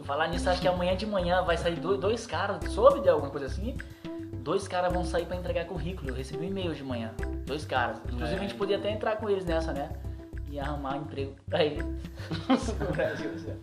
Falar 0.05 0.27
nisso, 0.27 0.49
acho 0.49 0.61
que 0.61 0.67
amanhã 0.67 0.95
de 0.95 1.05
manhã 1.05 1.41
vai 1.41 1.57
sair 1.57 1.75
dois, 1.75 1.99
dois 1.99 2.27
caras, 2.27 2.71
soube 2.71 3.01
de 3.01 3.09
alguma 3.09 3.29
coisa 3.31 3.47
assim? 3.47 3.75
Dois 4.33 4.67
caras 4.67 4.93
vão 4.93 5.03
sair 5.03 5.25
pra 5.25 5.35
entregar 5.35 5.65
currículo. 5.65 6.09
Eu 6.11 6.15
recebi 6.15 6.45
um 6.45 6.49
e-mail 6.49 6.73
de 6.75 6.83
manhã. 6.83 7.11
Dois 7.47 7.65
caras. 7.65 7.97
Inclusive 8.05 8.33
É. 8.33 8.37
a 8.37 8.41
gente 8.41 8.53
podia 8.53 8.77
até 8.77 8.91
entrar 8.91 9.15
com 9.17 9.27
eles 9.27 9.43
nessa, 9.45 9.73
né? 9.73 9.89
E 10.51 10.59
arrumar 10.59 10.97
emprego 10.97 11.33
pra 11.49 11.63
eles. 11.63 11.83
Céu. 13.43 13.55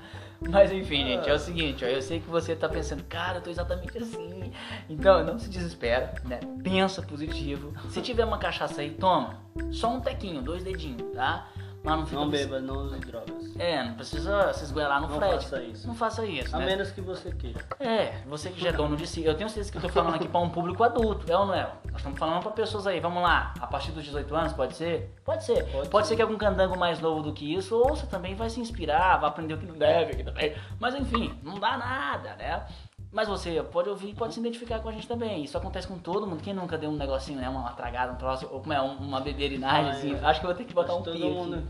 Mas 0.51 0.73
enfim, 0.73 1.05
gente, 1.07 1.31
é 1.31 1.33
o 1.33 1.39
seguinte, 1.39 1.85
ó, 1.85 1.89
eu 1.89 2.03
sei 2.03 2.19
que 2.19 2.29
você 2.29 2.57
tá 2.57 2.69
pensando, 2.69 3.05
cara, 3.05 3.39
eu 3.39 3.43
tô 3.43 3.49
exatamente 3.51 3.97
assim. 3.97 4.53
Então, 4.91 5.23
não 5.25 5.39
se 5.39 5.49
desespera, 5.49 6.13
né? 6.25 6.41
Pensa 6.65 7.01
positivo. 7.01 7.73
Se 7.91 8.03
tiver 8.03 8.25
uma 8.25 8.39
cachaça 8.39 8.81
aí, 8.81 8.91
toma. 8.91 9.37
Só 9.71 9.89
um 9.95 10.01
tequinho, 10.01 10.43
dois 10.43 10.65
dedinhos, 10.65 11.03
tá? 11.15 11.47
Mas 11.85 11.97
não 11.99 12.07
fica 12.07 12.21
Não 12.21 12.31
beba, 12.31 12.61
não 12.61 12.77
use 12.85 12.99
drogas. 13.01 13.57
É, 13.59 13.83
não 13.83 13.95
precisa 13.95 14.53
se 14.53 14.65
esgoelar 14.65 15.01
no 15.01 15.09
Não 15.09 15.17
frete. 15.17 15.45
faça 15.45 15.63
isso. 15.63 15.87
Não 15.89 15.95
faça 15.95 16.25
isso, 16.25 16.55
A 16.55 16.59
né? 16.61 16.67
menos 16.67 16.93
que 16.93 17.01
você 17.01 17.33
queira. 17.33 17.61
É, 17.81 18.21
você 18.27 18.51
que 18.51 18.61
já 18.61 18.69
é 18.69 18.73
dono 18.73 18.97
de 18.97 19.07
si. 19.07 19.25
Eu 19.25 19.35
tenho 19.37 19.49
certeza 19.49 19.73
que 19.73 19.79
eu 19.79 19.83
tô 19.83 19.89
falando 19.89 20.15
aqui 20.15 20.29
pra 20.29 20.41
um 20.41 20.49
público 20.49 20.85
adulto, 20.85 21.31
é 21.31 21.37
ou 21.37 21.47
não 21.47 21.55
é? 21.55 21.65
Nós 21.87 21.97
estamos 21.97 22.19
falando 22.19 22.41
pra 22.43 22.53
pessoas 22.53 22.87
aí, 22.87 23.01
vamos 23.01 23.23
lá, 23.23 23.53
a 23.61 23.67
partir 23.67 23.91
dos 23.91 24.05
18 24.05 24.35
anos, 24.35 24.53
pode 24.53 24.77
ser? 24.77 25.13
Pode 25.25 25.45
ser. 25.45 25.65
Pode, 25.73 25.89
Pode 25.89 26.07
ser 26.07 26.15
que 26.17 26.23
algum 26.23 26.39
candango 26.39 26.79
mais 26.79 27.01
novo 27.01 27.21
do 27.23 27.33
que 27.33 27.53
isso, 27.53 27.77
ou 27.77 27.91
você 27.91 28.07
também 28.07 28.35
vai 28.37 28.49
se 28.49 28.61
inspirar, 28.61 29.17
vai 29.19 29.29
aprender 29.29 29.55
o 29.55 29.59
que 29.59 29.67
não 29.67 29.77
deve 29.77 30.13
aqui 30.13 30.23
também. 30.23 30.55
Mas 30.79 30.95
enfim, 30.95 31.37
não 31.43 31.59
dá 31.59 31.77
nada, 31.77 32.37
né? 32.37 32.65
Mas 33.13 33.29
você 33.29 33.63
pode 33.63 33.91
ouvir 33.91 34.09
e 34.11 34.15
pode 34.15 34.33
se 34.33 34.41
identificar 34.41 34.81
com 34.81 34.89
a 34.89 34.93
gente 34.93 35.07
também. 35.07 35.45
Isso 35.45 35.57
acontece 35.59 35.87
com 35.87 35.99
todo 35.99 36.27
mundo. 36.27 36.43
Quem 36.43 36.55
nunca 36.55 36.79
deu 36.79 36.89
um 36.89 36.97
negocinho, 36.97 37.39
né? 37.39 37.47
Uma 37.49 37.71
tragada, 37.73 38.13
um 38.13 38.17
troço, 38.17 38.49
ou 38.51 38.61
como 38.61 38.73
é, 38.73 38.81
um- 38.81 38.97
uma 38.97 39.21
beberinagem, 39.21 39.91
Ah, 39.91 39.93
assim. 39.93 40.15
é. 40.15 40.25
Acho 40.25 40.41
que 40.41 40.47
eu 40.47 40.49
vou 40.51 40.57
ter 40.57 40.65
que 40.65 40.73
botar 40.73 40.93
Acho 40.93 41.01
um 41.01 41.05
todo 41.05 41.17
aqui. 41.17 41.65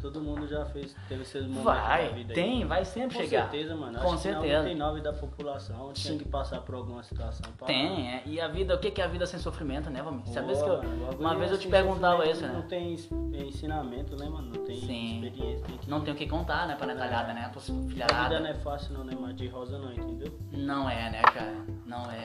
Todo 0.00 0.20
mundo 0.20 0.46
já 0.46 0.64
fez, 0.66 0.94
teve 1.08 1.24
seus 1.24 1.44
momentos 1.46 1.64
Vai, 1.64 2.06
na 2.08 2.12
vida 2.14 2.34
tem, 2.34 2.58
aí. 2.62 2.64
vai 2.64 2.84
sempre 2.84 3.16
Com 3.16 3.22
chegar. 3.24 3.42
certeza, 3.50 3.74
mano. 3.76 3.98
Com 3.98 4.08
Acho 4.12 4.18
certeza. 4.18 4.68
que 4.68 4.74
99 4.74 5.00
da 5.00 5.12
população 5.12 5.92
tinha 5.92 6.12
Sim. 6.12 6.18
que 6.18 6.28
passar 6.28 6.60
por 6.60 6.74
alguma 6.74 7.02
situação. 7.02 7.50
Pra... 7.56 7.66
Tem, 7.66 8.08
é. 8.08 8.22
E 8.26 8.40
a 8.40 8.48
vida, 8.48 8.74
o 8.74 8.78
que 8.78 9.00
é 9.00 9.04
a 9.04 9.08
vida 9.08 9.26
sem 9.26 9.38
sofrimento, 9.40 9.90
né, 9.90 10.02
Vamir? 10.02 10.26
Sabe 10.28 10.52
que 10.54 10.60
eu, 10.60 10.80
uma 11.18 11.34
é 11.34 11.38
vez 11.38 11.50
eu 11.50 11.56
te 11.58 11.62
sem 11.62 11.70
perguntava 11.70 12.26
isso, 12.26 12.42
né? 12.42 12.52
Não 12.52 12.62
tem 12.62 12.94
es- 12.94 13.10
ensinamento, 13.34 14.16
né, 14.16 14.28
mano? 14.28 14.50
Não 14.54 14.64
tem 14.64 14.76
Sim. 14.76 15.24
experiência. 15.24 15.64
Tem 15.66 15.78
que... 15.78 15.90
Não 15.90 16.00
tem 16.00 16.12
o 16.14 16.16
que 16.16 16.26
contar, 16.26 16.66
né, 16.66 16.74
pra 16.76 16.86
netalhada, 16.86 17.32
né? 17.32 17.48
Pra 17.52 17.60
A 17.60 17.64
vida 17.64 17.88
filharada. 17.90 18.40
não 18.40 18.46
é 18.48 18.54
fácil, 18.54 18.94
não, 18.94 19.04
né? 19.04 19.16
Mas 19.18 19.34
de 19.36 19.46
rosa 19.48 19.78
não, 19.78 19.92
entendeu? 19.92 20.32
Não 20.52 20.88
é, 20.88 21.10
né, 21.10 21.22
cara? 21.22 21.56
Não 21.86 22.10
é. 22.10 22.24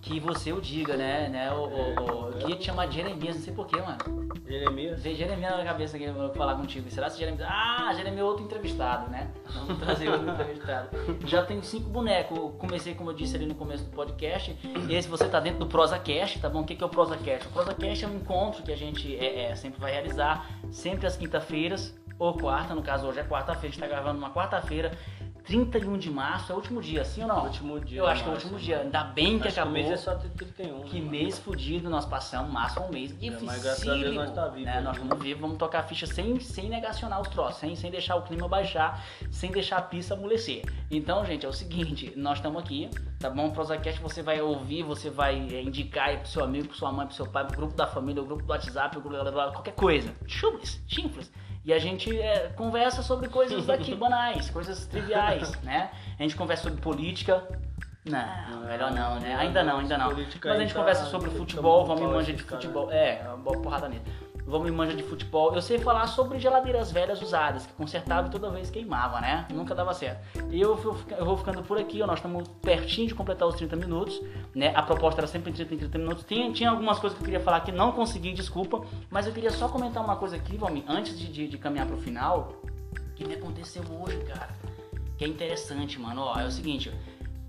Que 0.00 0.18
você 0.18 0.52
o 0.52 0.60
diga, 0.60 0.96
né? 0.96 1.28
né? 1.28 1.52
O, 1.52 1.56
o, 1.66 1.68
o- 1.68 2.28
eu 2.30 2.38
queria 2.38 2.56
te 2.56 2.64
chamar 2.64 2.86
de 2.86 2.96
Jeremias, 2.96 3.36
não 3.36 3.42
sei 3.42 3.52
porquê, 3.52 3.76
mano. 3.80 3.98
Jeremias? 4.46 5.02
Veio 5.02 5.14
Jeremias 5.16 5.56
na 5.56 5.64
cabeça 5.64 5.96
aqui, 5.96 6.08
vou 6.10 6.32
falar 6.32 6.54
contigo. 6.56 6.88
Será 6.90 7.09
que 7.14 7.20
Jeremias. 7.20 7.48
Ah, 7.50 7.92
Jeremias 7.94 8.20
é 8.20 8.24
outro 8.24 8.44
entrevistado, 8.44 9.10
né? 9.10 9.30
Vamos 9.52 9.78
trazer 9.78 10.08
outro 10.08 10.28
entrevistado. 10.30 10.88
Já 11.26 11.44
tem 11.44 11.62
cinco 11.62 11.88
bonecos. 11.88 12.38
Comecei, 12.58 12.94
como 12.94 13.10
eu 13.10 13.14
disse 13.14 13.36
ali 13.36 13.46
no 13.46 13.54
começo 13.54 13.84
do 13.84 13.90
podcast. 13.90 14.56
Esse 14.88 15.08
você 15.08 15.28
tá 15.28 15.40
dentro 15.40 15.60
do 15.60 15.66
ProsaCast, 15.66 16.40
tá 16.40 16.48
bom? 16.48 16.60
O 16.60 16.64
que 16.64 16.74
que 16.74 16.82
é 16.82 16.86
o 16.86 16.90
ProsaCast? 16.90 17.48
O 17.48 17.50
ProsaCast 17.50 18.04
é 18.04 18.08
um 18.08 18.16
encontro 18.16 18.62
que 18.62 18.72
a 18.72 18.76
gente 18.76 19.16
é, 19.16 19.50
é, 19.50 19.56
sempre 19.56 19.80
vai 19.80 19.92
realizar, 19.92 20.48
sempre 20.70 21.06
às 21.06 21.16
quinta-feiras, 21.16 21.94
ou 22.18 22.34
quarta, 22.34 22.74
no 22.74 22.82
caso 22.82 23.06
hoje 23.06 23.18
é 23.18 23.24
quarta-feira, 23.24 23.68
a 23.68 23.70
gente 23.70 23.80
tá 23.80 23.86
gravando 23.86 24.18
uma 24.18 24.30
quarta-feira. 24.30 24.92
31 25.50 25.98
de 25.98 26.10
março 26.10 26.52
é 26.52 26.54
o 26.54 26.58
último 26.58 26.80
dia, 26.80 27.04
sim 27.04 27.22
ou 27.22 27.28
não? 27.28 27.44
Último 27.46 27.80
dia 27.80 27.98
Eu 27.98 28.06
acho 28.06 28.22
que 28.22 28.28
é 28.28 28.30
o 28.30 28.32
março, 28.34 28.46
último 28.46 28.60
né? 28.60 28.64
dia. 28.66 28.80
Ainda 28.82 29.02
bem 29.04 29.38
que 29.38 29.48
Acho 29.48 29.54
que 29.54 29.60
o 29.60 29.62
acabou. 29.64 29.72
mês 29.72 29.90
é 29.90 29.96
só 29.96 30.12
até 30.12 30.28
31. 30.28 30.82
Que 30.84 31.00
né, 31.00 31.10
mês 31.10 31.38
fudido 31.40 31.90
nós 31.90 32.06
passamos, 32.06 32.52
março 32.52 32.78
é 32.78 32.82
um 32.82 32.90
mês 32.90 33.10
difícil. 33.18 33.46
mas 33.46 33.62
graças 33.62 33.88
a 33.88 33.94
Deus 33.94 34.14
nós 34.14 34.30
tá 34.32 34.46
vivo, 34.46 34.64
Né? 34.66 34.74
né? 34.76 34.80
Nós 34.80 34.96
estamos 34.96 35.18
vivos, 35.22 35.40
vamos 35.40 35.56
tocar 35.58 35.80
a 35.80 35.82
ficha 35.82 36.06
sem, 36.06 36.38
sem 36.38 36.68
negacionar 36.68 37.20
os 37.20 37.26
troços, 37.28 37.56
sem, 37.58 37.74
sem 37.74 37.90
deixar 37.90 38.14
o 38.14 38.22
clima 38.22 38.46
baixar, 38.46 39.04
sem 39.30 39.50
deixar 39.50 39.78
a 39.78 39.82
pista 39.82 40.14
amolecer. 40.14 40.62
Então, 40.88 41.24
gente, 41.24 41.44
é 41.44 41.48
o 41.48 41.52
seguinte, 41.52 42.12
nós 42.16 42.38
estamos 42.38 42.62
aqui, 42.62 42.88
tá 43.18 43.28
bom? 43.28 43.48
O 43.48 43.52
Prosacast 43.52 44.00
você 44.00 44.22
vai 44.22 44.40
ouvir, 44.40 44.84
você 44.84 45.10
vai 45.10 45.34
é, 45.52 45.62
indicar 45.62 46.10
aí 46.10 46.18
pro 46.18 46.28
seu 46.28 46.44
amigo, 46.44 46.68
pro 46.68 46.76
sua 46.76 46.92
mãe, 46.92 47.06
pro 47.06 47.16
seu 47.16 47.26
pai, 47.26 47.44
pro 47.46 47.56
grupo 47.56 47.74
da 47.74 47.88
família, 47.88 48.22
o 48.22 48.26
grupo 48.26 48.44
do 48.44 48.50
WhatsApp, 48.50 48.96
o 48.96 49.00
grupo, 49.00 49.16
blá, 49.16 49.24
blá, 49.30 49.32
blá, 49.46 49.52
qualquer 49.52 49.74
coisa. 49.74 50.14
Chubres, 50.28 50.80
chinfres. 50.86 51.30
E 51.64 51.72
a 51.72 51.78
gente 51.78 52.18
é, 52.18 52.48
conversa 52.56 53.02
sobre 53.02 53.28
coisas 53.28 53.66
daqui 53.66 53.94
banais, 53.96 54.48
coisas 54.50 54.86
triviais, 54.86 55.52
né? 55.62 55.90
A 56.18 56.22
gente 56.22 56.36
conversa 56.36 56.64
sobre 56.64 56.80
política. 56.80 57.46
Não, 58.04 58.60
melhor 58.66 58.90
não, 58.92 59.20
né? 59.20 59.36
Ainda 59.36 59.62
não, 59.62 59.78
ainda 59.78 59.98
não. 59.98 60.06
Mas 60.06 60.44
a 60.44 60.58
gente 60.58 60.74
conversa 60.74 61.04
sobre 61.04 61.30
futebol, 61.30 61.84
vamos 61.84 62.10
manja 62.10 62.32
de 62.32 62.42
futebol. 62.42 62.90
É, 62.90 63.22
uma 63.26 63.36
boa 63.36 63.60
porrada 63.60 63.88
nele. 63.88 64.02
Vamos 64.46 64.68
e 64.68 64.70
manja 64.70 64.94
de 64.94 65.02
futebol. 65.02 65.54
Eu 65.54 65.62
sei 65.62 65.78
falar 65.78 66.06
sobre 66.06 66.38
geladeiras 66.38 66.90
velhas 66.90 67.20
usadas, 67.22 67.66
que 67.66 67.72
consertava 67.74 68.28
e 68.28 68.30
toda 68.30 68.50
vez 68.50 68.70
queimava, 68.70 69.20
né? 69.20 69.46
Nunca 69.52 69.74
dava 69.74 69.94
certo. 69.94 70.20
E 70.50 70.60
eu, 70.60 70.70
eu 71.16 71.24
vou 71.24 71.36
ficando 71.36 71.62
por 71.62 71.78
aqui, 71.78 72.02
ó. 72.02 72.06
Nós 72.06 72.18
estamos 72.18 72.48
pertinho 72.62 73.08
de 73.08 73.14
completar 73.14 73.46
os 73.46 73.54
30 73.54 73.76
minutos, 73.76 74.20
né? 74.54 74.72
A 74.74 74.82
proposta 74.82 75.20
era 75.20 75.26
sempre 75.26 75.50
em 75.50 75.54
30 75.54 75.74
em 75.74 75.78
30 75.78 75.98
minutos. 75.98 76.24
Tinha, 76.24 76.52
tinha 76.52 76.70
algumas 76.70 76.98
coisas 76.98 77.16
que 77.16 77.22
eu 77.22 77.26
queria 77.26 77.40
falar 77.40 77.60
que 77.60 77.72
não 77.72 77.92
consegui, 77.92 78.32
desculpa. 78.32 78.84
Mas 79.10 79.26
eu 79.26 79.32
queria 79.32 79.50
só 79.50 79.68
comentar 79.68 80.02
uma 80.02 80.16
coisa 80.16 80.36
aqui, 80.36 80.56
Valmir, 80.56 80.84
antes 80.88 81.18
de, 81.18 81.30
de, 81.30 81.48
de 81.48 81.58
caminhar 81.58 81.86
pro 81.86 81.96
final, 81.96 82.52
que 83.14 83.26
me 83.26 83.34
aconteceu 83.34 83.82
hoje, 84.00 84.18
cara. 84.24 84.50
Que 85.16 85.24
é 85.24 85.28
interessante, 85.28 86.00
mano. 86.00 86.22
Ó, 86.22 86.40
é 86.40 86.46
o 86.46 86.50
seguinte, 86.50 86.92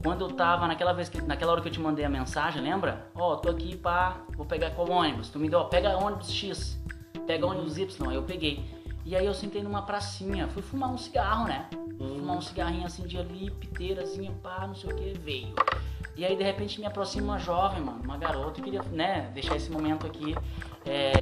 quando 0.04 0.26
eu 0.26 0.32
tava 0.32 0.68
naquela 0.68 0.94
vez 0.94 1.10
que, 1.10 1.22
naquela 1.22 1.52
hora 1.52 1.62
que 1.62 1.68
eu 1.68 1.72
te 1.72 1.80
mandei 1.80 2.04
a 2.04 2.10
mensagem, 2.10 2.62
lembra? 2.62 3.08
Ó, 3.16 3.36
tô 3.36 3.50
aqui 3.50 3.76
pá, 3.76 4.18
vou 4.36 4.46
pegar 4.46 4.72
qual 4.72 4.90
ônibus. 4.90 5.30
Tu 5.30 5.40
me 5.40 5.50
deu, 5.50 5.60
ó, 5.60 5.64
pega 5.66 5.98
ônibus 5.98 6.32
X, 6.32 6.80
pega 7.26 7.46
ônibus 7.46 7.78
Y, 7.78 8.10
aí 8.10 8.16
eu 8.16 8.24
peguei. 8.24 8.64
E 9.06 9.16
aí 9.16 9.26
eu 9.26 9.34
sentei 9.34 9.64
numa 9.64 9.82
pracinha, 9.82 10.48
fui 10.48 10.62
fumar 10.62 10.90
um 10.90 10.98
cigarro, 10.98 11.48
né? 11.48 11.68
Fui 11.98 12.18
Fumar 12.18 12.38
um 12.38 12.42
cigarrinho 12.42 12.86
assim 12.86 13.04
de 13.04 13.18
ali, 13.18 13.52
piteirazinha, 13.52 14.32
pá, 14.42 14.66
não 14.68 14.74
sei 14.74 14.92
o 14.92 14.96
que, 14.96 15.14
veio. 15.20 15.54
E 16.16 16.26
aí 16.26 16.36
de 16.36 16.44
repente 16.44 16.80
me 16.80 16.86
aproxima 16.86 17.34
uma 17.34 17.40
jovem, 17.40 17.82
mano, 17.82 18.02
uma 18.04 18.18
garota, 18.18 18.60
eu 18.60 18.64
queria, 18.64 18.82
né, 18.92 19.30
deixar 19.34 19.56
esse 19.56 19.72
momento 19.72 20.06
aqui. 20.06 20.36
é, 20.86 21.14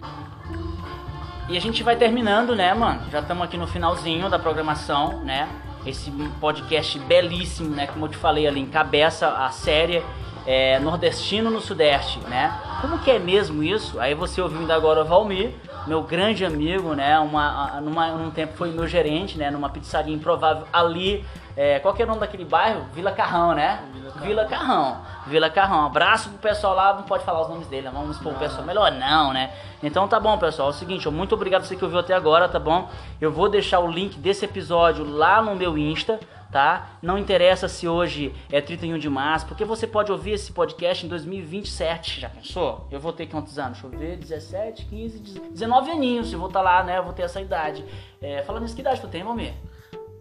e 1.49 1.57
a 1.57 1.59
gente 1.59 1.81
vai 1.81 1.95
terminando, 1.95 2.55
né, 2.55 2.73
mano? 2.73 3.09
Já 3.09 3.21
estamos 3.21 3.43
aqui 3.43 3.57
no 3.57 3.65
finalzinho 3.65 4.29
da 4.29 4.37
programação, 4.37 5.23
né? 5.23 5.49
Esse 5.89 6.11
podcast 6.39 6.99
belíssimo, 6.99 7.75
né? 7.75 7.87
Como 7.87 8.05
eu 8.05 8.09
te 8.09 8.17
falei 8.17 8.45
ali, 8.45 8.59
encabeça 8.59 9.27
a 9.27 9.49
série 9.49 10.03
é, 10.45 10.77
Nordestino 10.77 11.49
no 11.49 11.59
Sudeste, 11.59 12.19
né? 12.27 12.53
Como 12.79 12.99
que 12.99 13.09
é 13.09 13.17
mesmo 13.17 13.63
isso? 13.63 13.99
Aí 13.99 14.13
você 14.13 14.39
ouvindo 14.39 14.71
agora 14.71 15.01
o 15.01 15.05
Valmir, 15.05 15.51
meu 15.87 16.03
grande 16.03 16.45
amigo, 16.45 16.93
né? 16.93 17.19
Uma, 17.19 17.81
numa, 17.81 18.09
num 18.09 18.29
tempo 18.29 18.53
foi 18.55 18.69
meu 18.69 18.87
gerente, 18.87 19.35
né? 19.35 19.49
Numa 19.49 19.69
pizzaria 19.69 20.13
improvável 20.13 20.67
ali. 20.71 21.25
É, 21.61 21.77
qual 21.77 21.93
que 21.93 22.01
é 22.01 22.05
o 22.05 22.07
nome 22.07 22.21
daquele 22.21 22.45
bairro? 22.45 22.85
Vila 22.93 23.11
Carrão, 23.11 23.53
né? 23.53 23.83
Vila 23.91 24.11
Carrão. 24.11 24.25
Vila 24.25 24.45
Carrão. 24.45 25.01
Vila 25.27 25.49
Carrão. 25.49 25.85
Abraço 25.87 26.29
pro 26.29 26.39
pessoal 26.39 26.73
lá, 26.73 26.93
não 26.93 27.03
pode 27.03 27.25
falar 27.25 27.41
os 27.41 27.49
nomes 27.49 27.67
dele, 27.67 27.87
né? 27.87 27.91
vamos 27.93 28.15
expor 28.15 28.31
o 28.31 28.39
pessoal 28.39 28.63
melhor 28.63 28.89
não, 28.93 29.33
né? 29.33 29.51
Então 29.83 30.07
tá 30.07 30.21
bom, 30.21 30.37
pessoal. 30.37 30.69
É 30.69 30.71
o 30.71 30.73
seguinte, 30.73 31.05
ó, 31.05 31.11
muito 31.11 31.35
obrigado 31.35 31.65
você 31.65 31.75
que 31.75 31.83
ouviu 31.83 31.99
até 31.99 32.13
agora, 32.13 32.47
tá 32.47 32.57
bom? 32.57 32.89
Eu 33.19 33.29
vou 33.29 33.49
deixar 33.49 33.81
o 33.81 33.91
link 33.91 34.17
desse 34.17 34.45
episódio 34.45 35.03
lá 35.03 35.41
no 35.41 35.53
meu 35.53 35.77
Insta, 35.77 36.17
tá? 36.49 36.91
Não 37.01 37.17
interessa 37.17 37.67
se 37.67 37.89
hoje 37.89 38.33
é 38.49 38.61
31 38.61 38.97
de 38.97 39.09
março, 39.09 39.45
porque 39.45 39.65
você 39.65 39.85
pode 39.85 40.13
ouvir 40.13 40.31
esse 40.31 40.53
podcast 40.53 41.05
em 41.05 41.09
2027. 41.09 42.21
Já 42.21 42.29
pensou? 42.29 42.87
Eu 42.89 43.01
vou 43.01 43.11
ter 43.11 43.27
quantos 43.27 43.59
anos? 43.59 43.81
Deixa 43.81 43.97
eu 43.97 43.99
ver, 43.99 44.15
17, 44.15 44.85
15, 44.85 45.19
19 45.51 45.91
aninhos. 45.91 46.31
Eu 46.31 46.39
vou 46.39 46.47
estar 46.47 46.61
lá, 46.61 46.83
né? 46.83 46.99
Eu 46.99 47.03
vou 47.03 47.11
ter 47.11 47.23
essa 47.23 47.41
idade. 47.41 47.83
É, 48.21 48.43
falando 48.43 48.61
nisso, 48.61 48.75
que 48.75 48.79
idade 48.79 49.01
tu 49.01 49.09
tem, 49.09 49.25
Valmir? 49.25 49.53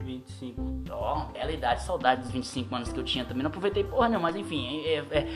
25. 0.00 0.60
Ó, 0.90 1.26
bela 1.26 1.52
idade, 1.52 1.82
saudade 1.82 2.22
dos 2.22 2.30
25 2.30 2.74
anos 2.74 2.92
que 2.92 2.98
eu 2.98 3.04
tinha 3.04 3.24
também. 3.24 3.42
Não 3.42 3.48
aproveitei 3.48 3.84
porra 3.84 4.08
nenhuma, 4.08 4.28
mas 4.28 4.36
enfim, 4.36 4.82
é. 4.84 4.94
é, 4.94 4.98
é 5.10 5.28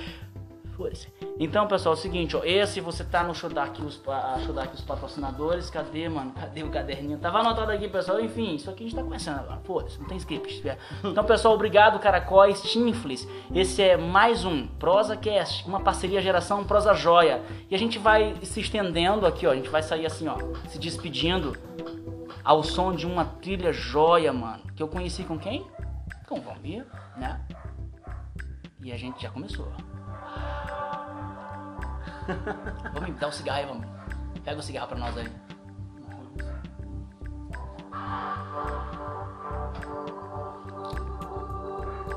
Foda-se. 0.77 1.07
Então, 1.39 1.67
pessoal, 1.67 1.95
é 1.95 1.99
o 1.99 2.01
seguinte, 2.01 2.37
ó. 2.37 2.43
Esse 2.45 2.81
você 2.81 3.05
tá 3.05 3.23
no 3.23 3.35
show 3.35 3.51
daqui, 3.51 3.83
os, 3.83 4.01
show 4.45 4.55
daqui, 4.55 4.75
os 4.75 4.81
patrocinadores. 4.81 5.69
Cadê, 5.69 6.09
mano? 6.09 6.33
Cadê 6.33 6.63
o 6.63 6.71
caderninho? 6.71 7.19
Tava 7.19 7.41
anotado 7.41 7.71
aqui, 7.71 7.89
pessoal. 7.89 8.21
Enfim, 8.21 8.55
isso 8.55 8.71
aqui 8.71 8.85
a 8.85 8.87
gente 8.87 8.97
tá 8.97 9.03
começando 9.03 9.39
agora. 9.41 9.61
Foda-se, 9.65 9.99
não 10.01 10.07
tem 10.07 10.17
script. 10.17 10.63
Então, 11.05 11.25
pessoal, 11.25 11.55
obrigado, 11.55 11.99
Caracóis, 11.99 12.63
Tinflis. 12.63 13.29
Esse 13.55 13.83
é 13.83 13.97
mais 13.97 14.45
um 14.45 14.67
ProsaCast, 14.67 15.69
uma 15.69 15.81
parceria 15.81 16.23
geração 16.23 16.65
Prosa 16.65 16.95
Joia. 16.95 17.43
E 17.71 17.75
a 17.75 17.79
gente 17.79 17.99
vai 17.99 18.35
se 18.43 18.61
estendendo 18.61 19.27
aqui, 19.27 19.47
ó. 19.47 19.51
A 19.51 19.55
gente 19.55 19.69
vai 19.69 19.83
sair 19.83 20.07
assim, 20.07 20.27
ó, 20.27 20.39
se 20.69 20.79
despedindo 20.79 21.55
ao 22.45 22.63
som 22.63 22.95
de 22.95 23.07
uma 23.07 23.25
trilha 23.25 23.73
joia, 23.73 24.33
mano. 24.33 24.63
Que 24.75 24.83
eu 24.83 24.89
conheci 24.89 25.25
com 25.25 25.39
quem? 25.39 25.67
Com 26.29 26.39
o 26.39 26.43
Valmir, 26.43 26.87
né? 27.17 27.41
E 28.81 28.93
a 28.93 28.97
gente 28.97 29.23
já 29.23 29.31
começou. 29.31 29.73
Vamos 32.95 33.11
me 33.11 33.15
dar 33.17 33.29
um 33.29 33.33
cigarro 33.33 33.59
aí, 33.59 33.67
vamos. 33.67 33.87
Pega 34.45 34.59
o 34.59 34.63
cigarro 34.63 34.89
pra 34.89 34.99
nós 34.99 35.17
aí. 35.17 35.29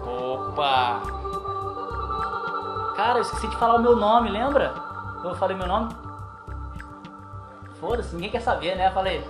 Opa! 0.05 1.01
Cara, 2.95 3.19
eu 3.19 3.21
esqueci 3.21 3.47
de 3.47 3.57
falar 3.57 3.75
o 3.75 3.81
meu 3.81 3.95
nome, 3.95 4.29
lembra? 4.29 4.73
Eu 5.23 5.35
falei 5.35 5.57
meu 5.57 5.67
nome? 5.67 5.93
Foda-se, 7.79 8.15
ninguém 8.15 8.31
quer 8.31 8.41
saber, 8.41 8.75
né? 8.75 8.88
Eu 8.88 8.91
falei. 8.93 9.23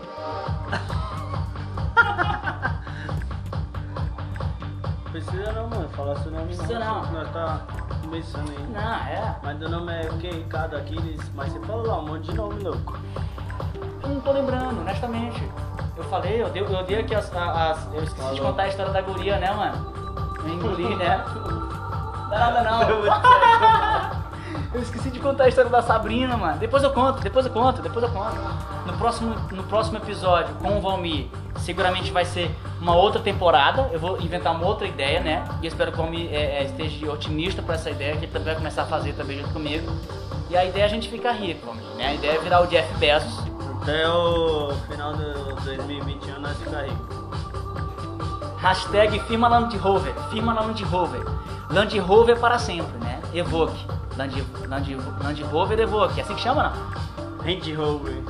Precisa 5.12 5.52
não, 5.54 5.68
mano. 5.70 5.90
Falar 5.90 6.16
seu 6.18 6.32
nome 6.32 6.48
Precisa 6.48 6.80
não. 6.80 7.04
não. 7.04 7.12
Nós 7.14 7.30
tá 7.32 7.62
começando 8.02 8.50
aí. 8.50 8.68
Não, 8.74 8.94
é. 8.96 9.36
Mas 9.44 9.58
meu 9.60 9.70
nome 9.70 9.94
é 9.94 10.10
o 10.10 10.18
que? 10.18 10.30
Ricardo 10.30 10.76
Aquiles. 10.78 11.22
Mas 11.34 11.52
você 11.54 11.60
falou 11.62 11.88
lá 11.88 12.00
um 12.00 12.06
monte 12.08 12.30
de 12.30 12.36
nome, 12.36 12.62
louco. 12.64 12.98
Eu 14.04 14.10
não 14.10 14.20
tô 14.22 14.32
lembrando, 14.34 14.82
honestamente. 14.82 15.42
Eu 15.98 16.04
falei, 16.06 16.42
eu 16.42 16.50
dei, 16.50 16.62
eu 16.62 16.84
dei 16.84 17.00
aqui 17.00 17.16
as, 17.16 17.34
as- 17.34 17.88
Eu 17.94 18.04
esqueci 18.04 18.30
de 18.32 18.38
Falou. 18.38 18.52
contar 18.52 18.64
a 18.64 18.68
história 18.68 18.92
da 18.92 19.02
guria, 19.02 19.38
né, 19.40 19.52
mano? 19.54 19.94
Eu 20.44 20.50
engoli, 20.50 20.96
né? 20.98 21.24
Não 22.26 22.32
dá 22.32 22.40
nada 22.40 22.64
não. 22.64 22.80
Eu 24.76 24.82
esqueci 24.82 25.10
de 25.10 25.22
contar 25.22 25.46
a 25.46 25.48
história 25.48 25.72
da 25.72 25.82
Sabrina, 25.82 26.36
mano. 26.36 26.60
Depois 26.60 26.84
eu 26.84 26.92
conto, 26.92 27.22
depois 27.22 27.46
eu 27.46 27.52
conto, 27.54 27.82
depois 27.82 28.04
eu 28.04 28.12
conto. 28.12 28.36
No 28.86 28.92
próximo, 28.98 29.34
no 29.52 29.64
próximo 29.64 29.98
episódio, 29.98 30.54
com 30.56 30.78
o 30.78 30.82
Valmir, 30.82 31.28
seguramente 31.60 32.12
vai 32.12 32.26
ser 32.26 32.54
uma 32.82 32.94
outra 32.94 33.22
temporada. 33.22 33.90
Eu 33.94 34.02
vou 34.02 34.20
inventar 34.20 34.54
uma 34.54 34.68
outra 34.68 34.86
ideia, 34.86 35.22
né? 35.22 35.46
E 35.62 35.66
eu 35.66 35.70
espero 35.70 35.94
que 35.94 35.98
o 35.98 36.02
Valmir 36.02 36.28
é, 36.30 36.58
é, 36.58 36.64
esteja 36.66 37.10
otimista 37.10 37.62
por 37.62 37.74
essa 37.74 37.90
ideia, 37.90 38.18
que 38.18 38.26
ele 38.26 38.34
também 38.34 38.48
vai 38.48 38.56
começar 38.56 38.82
a 38.82 38.86
fazer 38.86 39.14
também 39.14 39.38
junto 39.38 39.54
comigo. 39.54 39.90
E 40.50 40.58
a 40.58 40.66
ideia 40.66 40.84
é 40.84 40.86
a 40.86 40.90
gente 40.90 41.08
ficar 41.08 41.32
rico, 41.32 41.66
Valmir, 41.66 41.86
né? 41.96 42.08
A 42.08 42.14
ideia 42.14 42.34
é 42.34 42.40
virar 42.40 42.62
o 42.62 42.68
Jeff 42.68 42.94
Bezos. 42.96 43.46
Até 43.82 44.10
o 44.10 44.74
final 44.90 45.14
do 45.14 45.56
2021 45.64 46.38
nós 46.42 46.58
ficar 46.58 46.82
ricos. 46.82 47.16
Hashtag 48.58 49.20
firma 49.22 49.48
Land 49.48 49.78
Rover, 49.78 50.14
firma 50.32 50.54
Land 50.54 50.84
Rover. 50.84 51.24
Land 51.70 51.98
Rover 51.98 52.38
para 52.38 52.60
sempre, 52.60 52.98
né? 52.98 53.22
Evoque. 53.34 53.96
Land, 54.18 54.46
Land, 54.68 54.96
Land 55.24 55.44
Rover 55.44 55.80
Evoque. 55.80 56.20
É 56.20 56.24
assim 56.24 56.36
que 56.36 56.42
chama, 56.42 56.64
não? 56.64 57.44
Range 57.44 57.74
Rover. 57.74 58.24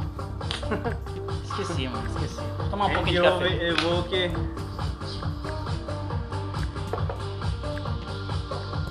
Esqueci, 1.44 1.88
mano, 1.88 2.06
esqueci. 2.08 2.42
Vou 2.58 2.70
tomar 2.70 2.86
um 2.86 2.88
Range 2.88 2.98
pouquinho 3.00 3.22
de 3.22 3.28
Rover 3.28 3.52
café. 3.52 3.68
Evoque. 3.70 4.32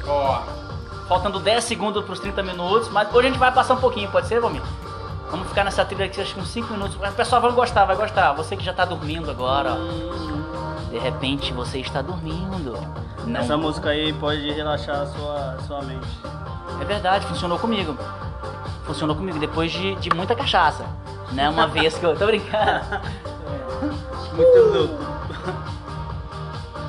Ó. 0.07 0.43
Faltando 1.09 1.39
10 1.41 1.65
segundos 1.65 2.05
pros 2.05 2.21
30 2.21 2.43
minutos, 2.43 2.89
mas 2.89 3.13
hoje 3.13 3.27
a 3.27 3.31
gente 3.31 3.39
vai 3.39 3.53
passar 3.53 3.75
um 3.75 3.81
pouquinho, 3.81 4.11
pode 4.11 4.27
ser, 4.27 4.41
Valmir? 4.41 4.63
Vamos 5.31 5.49
ficar 5.49 5.65
nessa 5.65 5.85
trilha 5.85 6.07
aqui, 6.07 6.21
acho 6.21 6.35
que 6.35 6.41
uns 6.41 6.49
5 6.49 6.73
minutos. 6.73 6.97
O 6.97 7.13
pessoal 7.13 7.43
vai 7.43 7.53
gostar, 7.53 7.85
vai 7.85 7.97
gostar. 7.97 8.33
Você 8.35 8.57
que 8.57 8.65
já 8.65 8.73
tá 8.73 8.85
dormindo 8.85 9.31
agora, 9.31 9.75
ó. 9.75 10.44
De 10.95 11.01
repente 11.01 11.53
você 11.53 11.81
está 11.81 12.01
dormindo. 12.01 12.79
Não. 13.27 13.41
Essa 13.41 13.57
música 13.57 13.89
aí 13.89 14.13
pode 14.13 14.49
relaxar 14.53 15.01
a 15.01 15.07
sua, 15.07 15.59
sua 15.67 15.83
mente. 15.83 16.07
É 16.81 16.85
verdade, 16.85 17.27
funcionou 17.27 17.59
comigo. 17.59 17.99
Funcionou 18.85 19.17
comigo 19.17 19.37
depois 19.41 19.73
de, 19.73 19.97
de 19.97 20.09
muita 20.11 20.37
cachaça. 20.37 20.87
Né? 21.33 21.49
Uma 21.49 21.67
vez 21.67 21.99
que 21.99 22.07
eu. 22.07 22.17
Tô 22.17 22.27
brincando. 22.27 22.85
Muito 24.37 24.59
louco. 24.73 25.05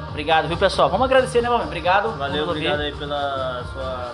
Obrigado, 0.09 0.47
viu, 0.47 0.57
pessoal? 0.57 0.87
Vamos 0.87 1.05
agradecer, 1.05 1.41
né, 1.41 1.49
Valmir? 1.49 1.65
Obrigado. 1.65 2.15
Valeu, 2.15 2.47
obrigado 2.47 2.81
aí 2.81 2.93
pela 2.93 3.63
sua 3.73 4.13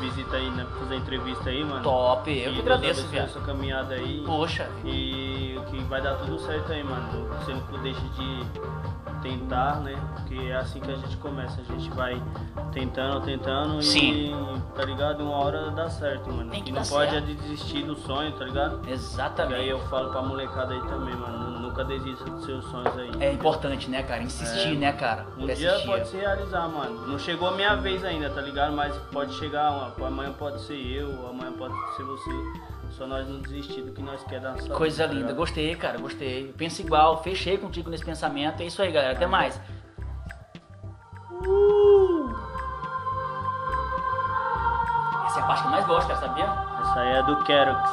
visita 0.00 0.36
aí, 0.36 0.50
né? 0.50 0.66
Fazer 0.78 0.94
a 0.96 0.98
entrevista 0.98 1.48
aí, 1.48 1.64
mano. 1.64 1.82
Top, 1.82 2.30
eu 2.30 2.52
E 2.52 2.54
que 2.56 2.60
agradeço, 2.60 3.08
a 3.18 3.28
sua 3.28 3.40
caminhada 3.40 3.94
aí. 3.94 4.22
Poxa, 4.26 4.68
E 4.84 5.58
que 5.70 5.82
vai 5.84 6.02
dar 6.02 6.16
tudo 6.16 6.38
certo 6.40 6.70
aí, 6.70 6.84
mano. 6.84 7.26
Você 7.40 7.54
não 7.54 7.82
deixa 7.82 8.02
de 8.18 8.46
tentar, 9.24 9.80
né? 9.80 9.96
Porque 10.14 10.34
é 10.34 10.54
assim 10.56 10.78
que 10.78 10.90
a 10.90 10.94
gente 10.94 11.16
começa. 11.16 11.58
A 11.60 11.64
gente 11.64 11.90
vai 11.90 12.22
tentando, 12.72 13.24
tentando 13.24 13.82
Sim. 13.82 14.34
e, 14.34 14.60
tá 14.76 14.84
ligado? 14.84 15.24
Uma 15.24 15.36
hora 15.36 15.70
dá 15.70 15.88
certo, 15.88 16.30
mano. 16.30 16.50
Tem 16.50 16.62
que 16.62 16.70
e 16.70 16.72
não 16.72 16.82
pode 16.82 17.10
certo. 17.10 17.30
é 17.30 17.34
desistir 17.34 17.82
do 17.84 17.96
sonho, 17.96 18.30
tá 18.32 18.44
ligado? 18.44 18.80
E 18.84 18.88
aí 18.88 18.92
exatamente. 18.92 19.66
eu 19.68 19.78
falo 19.88 20.10
pra 20.10 20.22
molecada 20.22 20.74
aí 20.74 20.80
também, 20.82 21.16
mano. 21.16 21.60
Nunca 21.60 21.82
desista 21.84 22.24
dos 22.24 22.44
seus 22.44 22.64
sonhos 22.66 22.96
aí. 22.98 23.10
É 23.20 23.32
importante, 23.32 23.90
né, 23.90 24.02
cara? 24.02 24.22
Insistir, 24.22 24.74
É. 24.74 24.78
né, 24.78 24.92
cara? 24.92 25.26
Um 25.38 25.46
Persistir. 25.46 25.74
dia 25.76 25.86
pode 25.86 26.08
se 26.08 26.16
realizar, 26.18 26.68
mano. 26.68 27.06
Não 27.06 27.18
chegou 27.18 27.48
a 27.48 27.52
minha 27.52 27.74
vez 27.76 28.04
ainda, 28.04 28.28
tá 28.30 28.40
ligado? 28.42 28.72
Mas 28.74 28.94
pode 29.10 29.32
chegar, 29.34 29.92
amanhã 29.98 30.32
pode 30.32 30.60
ser 30.60 30.76
eu, 30.76 31.26
amanhã 31.28 31.52
pode 31.52 31.74
ser 31.96 32.04
você. 32.04 32.30
Só 32.96 33.08
nós 33.08 33.28
não 33.28 33.40
desistir 33.40 33.82
do 33.82 33.92
que 33.92 34.00
nós 34.00 34.22
quer 34.24 34.40
dar 34.40 34.56
saúde, 34.56 34.70
Coisa 34.70 35.06
tá 35.06 35.12
linda, 35.12 35.32
gostei, 35.32 35.74
cara, 35.74 35.98
gostei. 35.98 36.48
Eu 36.48 36.52
penso 36.52 36.80
igual, 36.80 37.22
fechei 37.22 37.58
contigo 37.58 37.90
nesse 37.90 38.04
pensamento. 38.04 38.62
É 38.62 38.66
isso 38.66 38.80
aí, 38.80 38.92
galera. 38.92 39.14
Até 39.14 39.26
mais. 39.26 39.60
Uh! 41.44 42.32
Essa 45.26 45.40
é 45.40 45.42
a 45.42 45.46
parte 45.46 45.62
que 45.62 45.66
eu 45.66 45.70
mais 45.72 45.86
gosto, 45.86 46.06
cara, 46.06 46.20
sabia? 46.20 46.44
Essa 46.44 47.00
aí 47.00 47.16
é 47.16 47.22
do 47.24 47.36
Kerox 47.42 47.90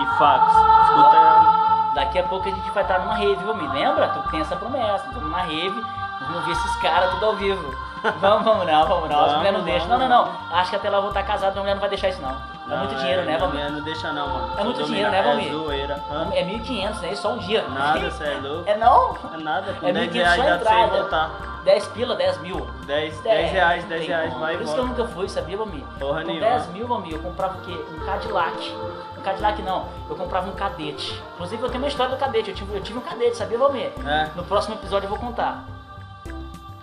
e 0.00 0.18
Fax. 0.18 0.52
Escuta 0.84 1.66
Daqui 1.94 2.18
a 2.18 2.24
pouco 2.24 2.46
a 2.46 2.52
gente 2.52 2.70
vai 2.72 2.82
estar 2.82 2.98
numa 2.98 3.14
rave, 3.14 3.36
viu, 3.36 3.54
me 3.54 3.68
lembra? 3.68 4.08
Tu 4.08 4.30
tem 4.30 4.40
essa 4.40 4.54
promessa, 4.54 5.08
tô 5.14 5.20
numa 5.20 5.40
rave, 5.40 5.82
vamos 6.20 6.44
ver 6.44 6.52
esses 6.52 6.76
caras 6.76 7.10
tudo 7.14 7.24
ao 7.24 7.36
vivo. 7.36 7.85
Vamos, 8.20 8.44
vamos 8.44 8.66
não, 8.66 8.86
vamos 8.86 9.08
não. 9.08 9.24
As 9.24 9.36
mulheres 9.36 9.58
não 9.58 9.64
deixam. 9.64 9.88
Não, 9.88 9.98
não, 9.98 10.08
não. 10.08 10.32
Acho 10.52 10.70
que 10.70 10.76
até 10.76 10.90
lá 10.90 10.98
eu 10.98 11.02
vou 11.02 11.10
estar 11.10 11.22
casado, 11.22 11.56
a 11.56 11.60
mulher 11.60 11.74
não 11.74 11.80
vai 11.80 11.88
deixar 11.88 12.08
isso 12.08 12.20
não. 12.22 12.36
É 12.68 12.76
muito 12.76 12.94
dinheiro, 12.96 13.22
né, 13.22 13.38
Valmir? 13.38 13.70
Não 13.70 13.82
deixa 13.82 14.12
não, 14.12 14.28
mano. 14.28 14.52
É 14.58 14.64
muito 14.64 14.82
dinheiro, 14.84 15.10
né, 15.10 15.22
dominado, 15.22 15.38
Valmir? 15.38 15.48
É 15.48 15.64
zoeira. 15.66 16.04
Hã? 16.10 16.28
É 16.32 16.44
1.500, 16.44 17.00
né? 17.00 17.14
Só 17.14 17.32
um 17.32 17.38
dia. 17.38 17.62
Nada, 17.68 18.10
cê 18.10 18.24
é 18.24 18.40
louco. 18.42 18.64
É 18.66 18.76
não? 18.76 19.16
É 19.32 19.36
nada, 19.36 19.72
com 19.74 19.86
É 19.86 19.92
10 19.92 20.08
1.500 20.10 20.14
reais 20.14 20.44
dá 20.44 20.58
pra 20.58 20.70
você 20.88 21.00
voltar. 21.00 21.30
10 21.64 21.88
pila, 21.88 22.14
10 22.16 22.38
mil. 22.42 22.66
10, 22.86 23.20
10 23.20 23.50
reais, 23.52 23.84
10 23.84 24.00
tem 24.00 24.08
reais, 24.08 24.34
vai 24.34 24.56
Por 24.56 24.62
isso 24.64 24.74
que 24.74 24.80
eu 24.80 24.86
nunca 24.86 25.04
fui, 25.06 25.28
sabia, 25.28 25.56
Valmir? 25.56 25.84
Porra 25.98 26.20
Com 26.22 26.26
nenhuma. 26.28 26.48
10 26.48 26.66
mil, 26.68 26.86
Valmir, 26.88 27.12
eu 27.14 27.18
comprava 27.20 27.58
o 27.58 27.60
quê? 27.62 27.84
Um 27.92 28.04
Cadillac. 28.04 28.76
Um 29.18 29.22
Cadillac 29.22 29.62
não, 29.62 29.86
eu 30.08 30.16
comprava 30.16 30.48
um 30.48 30.52
cadete. 30.52 31.20
Inclusive 31.34 31.62
eu 31.62 31.68
tenho 31.68 31.82
uma 31.82 31.88
história 31.88 32.14
do 32.14 32.18
cadete, 32.18 32.50
eu 32.50 32.54
tive, 32.56 32.76
eu 32.76 32.82
tive 32.82 32.98
um 32.98 33.02
cadete, 33.02 33.36
sabia, 33.36 33.58
Valmir? 33.58 33.90
É, 34.06 34.28
No 34.36 34.44
próximo 34.44 34.74
episódio 34.76 35.06
eu 35.06 35.10
vou 35.10 35.18
contar. 35.18 35.64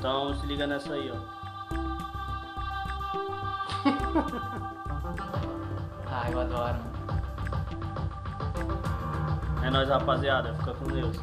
Então 0.04 0.36
se 0.36 0.46
liga 0.46 0.68
nessa 0.68 0.96
aí, 0.96 1.10
ó. 1.10 1.16
Ah, 6.16 6.30
eu 6.30 6.42
adoro. 6.42 6.78
É 9.64 9.70
nóis, 9.72 9.90
rapaziada. 9.90 10.54
Fica 10.56 10.74
com 10.76 10.86
Deus. 10.86 11.18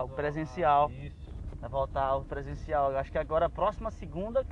É, 0.00 0.02
o 0.02 0.08
presencial. 0.08 0.90
Vai 1.60 1.68
voltar 1.68 2.04
ao 2.04 2.24
presencial. 2.24 2.92
Eu 2.92 2.98
acho 2.98 3.12
que 3.12 3.18
agora 3.18 3.46
a 3.46 3.50
próxima 3.50 3.90
segunda, 3.90 4.44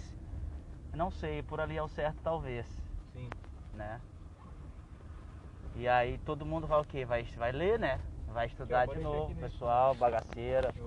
não 0.94 1.10
sei, 1.10 1.42
por 1.42 1.60
ali 1.60 1.76
é 1.76 1.82
o 1.82 1.88
certo 1.88 2.20
talvez, 2.22 2.66
Sim. 3.12 3.30
né? 3.72 4.00
E 5.74 5.88
aí 5.88 6.18
todo 6.18 6.44
mundo 6.44 6.66
vai 6.66 6.80
o 6.80 6.84
quê? 6.84 7.04
Vai, 7.06 7.22
vai 7.36 7.52
ler, 7.52 7.78
né? 7.78 7.98
Vai 8.26 8.46
estudar 8.46 8.86
de 8.86 8.98
novo, 8.98 9.34
pessoal, 9.36 9.94
bagaceira. 9.94 10.74
Eu... 10.76 10.86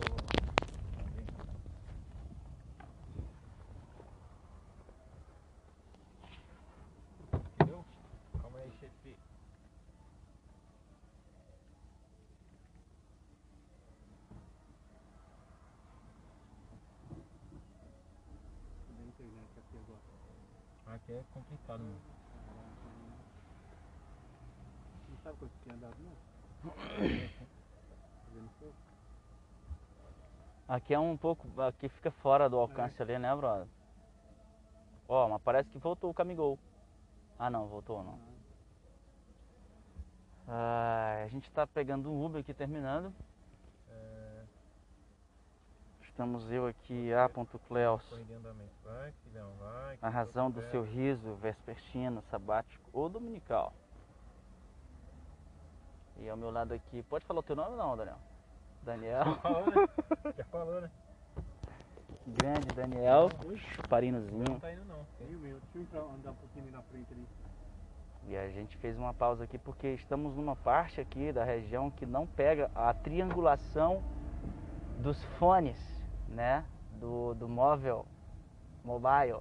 Entendeu? 7.58 7.86
Calma 8.42 8.60
aí, 8.60 8.72
chefe. 8.80 9.18
Aqui 21.12 21.20
é 21.20 21.24
complicado, 21.34 21.80
mano. 21.80 22.02
Não 25.10 25.18
sabe 25.18 25.38
quanto 25.40 25.52
tinha 25.62 25.76
dado, 25.76 25.96
não? 26.00 26.14
Aqui 30.70 30.94
é 30.94 31.00
um 31.00 31.18
pouco, 31.18 31.62
aqui 31.62 31.90
fica 31.90 32.12
fora 32.12 32.50
do 32.50 32.58
alcance 32.58 33.02
ali, 33.02 33.20
né, 33.20 33.36
brother? 33.36 33.68
Ó, 35.10 35.28
mas 35.28 35.42
parece 35.42 35.70
que 35.70 35.78
voltou 35.78 36.10
o 36.10 36.14
Camigol. 36.14 36.58
Ah, 37.38 37.50
não, 37.50 37.68
voltou 37.68 38.02
não. 38.04 38.18
Ah, 40.48 41.24
a 41.26 41.28
gente 41.28 41.52
tá 41.52 41.68
pegando 41.68 42.10
um 42.10 42.26
Uber 42.26 42.40
aqui 42.40 42.54
terminando. 42.54 43.14
Estamos 46.22 46.52
eu 46.52 46.68
aqui, 46.68 47.12
A. 47.16 47.28
Cleos. 47.68 48.04
A 50.04 50.08
razão 50.08 50.52
do 50.52 50.62
seu 50.70 50.84
riso 50.84 51.34
vespertino, 51.34 52.22
sabático 52.30 52.88
ou 52.94 53.10
dominical. 53.10 53.74
E 56.20 56.30
ao 56.30 56.38
meu 56.38 56.52
lado 56.52 56.76
aqui, 56.76 57.02
pode 57.02 57.26
falar 57.26 57.40
o 57.40 57.44
teu 57.44 57.56
nome 57.56 57.72
ou 57.72 57.78
não, 57.78 57.98
Daniel? 57.98 58.20
Daniel. 58.84 59.24
Já 59.26 59.34
falou, 59.42 59.66
né? 59.66 60.34
Já 60.38 60.46
falou, 60.46 60.82
né? 60.82 60.92
Grande 62.28 62.68
Daniel, 62.76 63.28
Não 63.44 63.58
chuparinozinho. 63.58 64.60
tá 64.60 64.72
indo, 64.72 64.86
não. 64.86 65.04
Deixa 65.74 65.98
eu 65.98 66.12
andar 66.12 66.32
um 66.34 66.36
pouquinho 66.36 66.66
ali 66.66 66.72
na 66.72 66.84
frente 66.84 67.12
ali. 67.12 67.28
E 68.28 68.38
a 68.38 68.48
gente 68.50 68.78
fez 68.78 68.96
uma 68.96 69.12
pausa 69.12 69.46
aqui 69.46 69.58
porque 69.58 69.88
estamos 69.88 70.36
numa 70.36 70.56
parte 70.56 71.02
aqui 71.02 71.32
da 71.34 71.44
região 71.44 71.90
que 71.90 72.06
não 72.06 72.28
pega 72.28 72.70
a 72.76 72.94
triangulação 72.94 74.04
dos 75.00 75.22
fones, 75.40 75.91
né? 76.32 76.64
Do, 77.00 77.34
do 77.36 77.48
móvel, 77.48 78.06
mobile. 78.84 79.40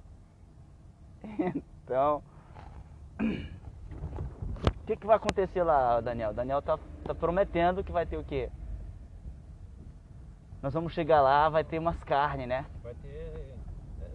Então, 1.83 2.23
o 3.19 4.85
que, 4.85 4.95
que 4.95 5.05
vai 5.05 5.17
acontecer 5.17 5.61
lá, 5.61 5.99
Daniel? 5.99 6.33
Daniel 6.33 6.61
tá, 6.61 6.79
tá 7.03 7.13
prometendo 7.13 7.83
que 7.83 7.91
vai 7.91 8.05
ter 8.05 8.17
o 8.17 8.23
quê? 8.23 8.49
Nós 10.61 10.73
vamos 10.73 10.93
chegar 10.93 11.21
lá, 11.21 11.49
vai 11.49 11.63
ter 11.63 11.79
umas 11.79 12.01
carnes, 12.03 12.47
né? 12.47 12.65
Vai 12.83 12.93
ter. 12.93 13.57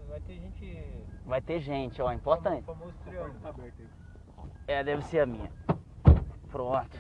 Vai 0.09 0.21
ter 0.21 0.35
gente. 0.35 1.05
Vai 1.27 1.41
ter 1.43 1.61
gente, 1.61 2.01
ó, 2.01 2.13
importante. 2.13 2.65
Famoso 2.65 2.95
triângulo. 3.05 3.73
É, 4.67 4.85
deve 4.85 5.03
ser 5.03 5.21
a 5.21 5.27
minha. 5.27 5.51
Pronto. 6.51 6.99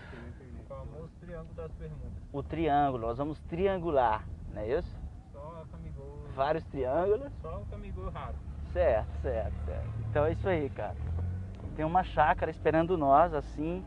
Famoso 0.68 1.10
triângulo 1.20 1.54
das 1.54 1.72
bermudas. 1.72 2.12
O 2.32 2.42
triângulo, 2.42 3.06
nós 3.06 3.18
vamos 3.18 3.38
triangular, 3.42 4.26
não 4.52 4.62
é 4.62 4.78
isso? 4.78 5.05
Só 5.46 5.64
camigol. 5.70 6.18
Vários 6.34 6.64
triângulos. 6.64 7.32
Só 7.40 7.60
o 7.60 7.66
camigol 7.66 8.10
raro. 8.10 8.34
Certo, 8.72 9.08
certo, 9.22 9.54
certo. 9.64 9.88
Então 10.10 10.24
é 10.24 10.32
isso 10.32 10.48
aí, 10.48 10.68
cara. 10.70 10.96
Tem 11.76 11.84
uma 11.84 12.02
chácara 12.02 12.50
esperando 12.50 12.98
nós, 12.98 13.32
assim. 13.32 13.84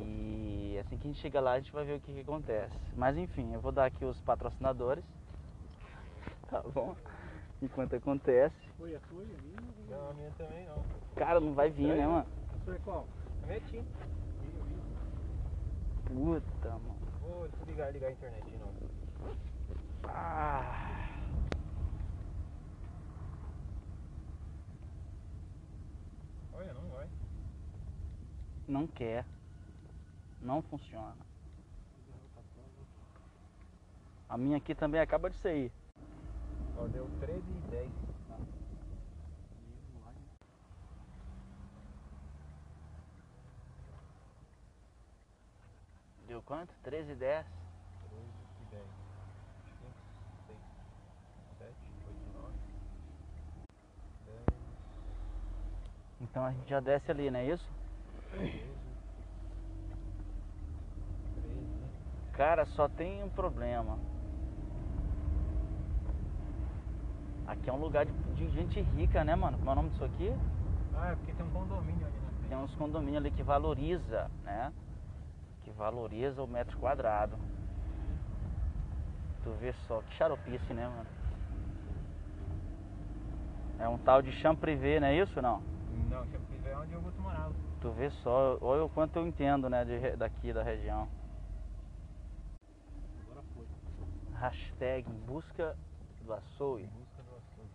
E 0.00 0.78
assim 0.80 0.96
que 0.96 1.06
a 1.06 1.10
gente 1.12 1.20
chega 1.20 1.40
lá, 1.40 1.52
a 1.52 1.58
gente 1.60 1.72
vai 1.72 1.84
ver 1.84 1.96
o 1.96 2.00
que, 2.00 2.12
que 2.12 2.20
acontece. 2.20 2.74
Mas 2.96 3.16
enfim, 3.16 3.52
eu 3.52 3.60
vou 3.60 3.70
dar 3.70 3.86
aqui 3.86 4.04
os 4.04 4.20
patrocinadores. 4.22 5.04
Tá 6.50 6.60
bom? 6.60 6.94
Enquanto 7.62 7.96
acontece. 7.96 8.54
Foi 8.76 8.94
a 8.94 9.00
sua, 9.08 9.22
a 9.22 9.24
minha? 9.24 9.62
Não, 9.88 10.10
a 10.10 10.12
minha 10.12 10.30
também 10.36 10.66
não. 10.66 10.84
Cara, 11.16 11.40
não 11.40 11.54
vai 11.54 11.70
vir, 11.70 11.96
né, 11.96 12.06
mano? 12.06 12.26
A 12.54 12.64
sua 12.64 12.74
é 12.74 12.78
qual? 12.84 13.06
A 13.42 13.46
minha 13.46 13.56
é 13.56 13.60
Tim. 13.60 13.82
Puta, 16.04 16.68
mano. 16.68 16.96
Vou 17.22 17.48
desligar 17.48 17.90
ligar 17.90 18.08
a 18.08 18.12
internet 18.12 18.44
de 18.44 18.58
novo. 18.58 18.71
Ah. 20.08 21.08
Olha, 26.54 26.72
não 26.74 26.88
vai. 26.90 27.08
Não 28.68 28.86
quer. 28.86 29.24
Não 30.40 30.62
funciona. 30.62 31.16
A 34.28 34.38
minha 34.38 34.56
aqui 34.56 34.74
também 34.74 35.00
acaba 35.00 35.28
de 35.28 35.36
sair. 35.36 35.70
Ó, 36.78 36.86
deu 36.88 37.06
13 37.20 37.38
e 37.38 37.70
10. 37.70 37.90
Deu 46.26 46.40
quanto? 46.40 46.72
13 46.82 47.12
e 47.12 47.14
10. 47.14 47.46
13 48.08 48.24
e 48.62 48.64
10. 48.70 48.84
5, 49.78 49.92
6, 50.46 50.58
7, 51.58 51.74
8, 52.06 52.32
9, 52.32 52.56
10, 54.24 54.46
Então 56.22 56.44
a 56.44 56.52
gente 56.52 56.70
já 56.70 56.80
desce 56.80 57.10
ali, 57.10 57.30
não 57.30 57.40
é 57.40 57.46
isso? 57.46 57.68
13, 58.30 58.50
13. 61.34 61.62
Cara, 62.32 62.64
só 62.66 62.88
tem 62.88 63.22
um 63.22 63.28
problema. 63.28 63.98
Aqui 67.46 67.68
é 67.68 67.72
um 67.72 67.80
lugar 67.80 68.06
de, 68.06 68.12
de 68.34 68.48
gente 68.50 68.80
rica, 68.80 69.24
né, 69.24 69.34
mano? 69.34 69.58
Como 69.58 69.68
é 69.68 69.72
o 69.72 69.76
nome 69.76 69.90
disso 69.90 70.04
aqui? 70.04 70.32
Ah, 70.96 71.10
é 71.10 71.16
porque 71.16 71.32
tem 71.32 71.44
um 71.44 71.50
condomínio 71.50 72.06
ali 72.06 72.16
na 72.16 72.30
frente. 72.30 72.48
Tem 72.48 72.56
uns 72.56 72.74
condomínios 72.76 73.16
ali 73.16 73.30
que 73.32 73.42
valoriza, 73.42 74.30
né? 74.44 74.72
Que 75.64 75.70
valoriza 75.72 76.42
o 76.42 76.46
metro 76.46 76.78
quadrado. 76.78 77.36
Tu 79.42 79.50
vê 79.60 79.72
só, 79.88 80.00
que 80.02 80.14
xaropice, 80.14 80.72
né, 80.72 80.86
mano? 80.86 81.10
É 83.80 83.88
um 83.88 83.98
tal 83.98 84.22
de 84.22 84.30
chão 84.30 84.54
privé, 84.54 85.00
não 85.00 85.08
é 85.08 85.16
isso 85.16 85.42
não? 85.42 85.71
Não, 86.08 86.26
que 86.26 86.56
ver 86.56 86.76
onde 86.76 86.94
o 86.94 86.96
Augusto 86.96 87.20
morava. 87.20 87.54
Tu 87.80 87.90
vê 87.92 88.10
só, 88.10 88.58
olha 88.60 88.84
o 88.84 88.88
quanto 88.88 89.16
eu 89.16 89.26
entendo, 89.26 89.68
né, 89.68 89.84
de 89.84 90.16
daqui 90.16 90.52
da 90.52 90.62
região. 90.62 91.08
Agora 93.22 93.42
foi. 93.54 93.66
Hashtag 94.34 95.08
busca 95.26 95.76
do 96.22 96.32
açougue. 96.32 96.86
Busca 96.86 97.22
do 97.22 97.36
açougue. 97.36 97.70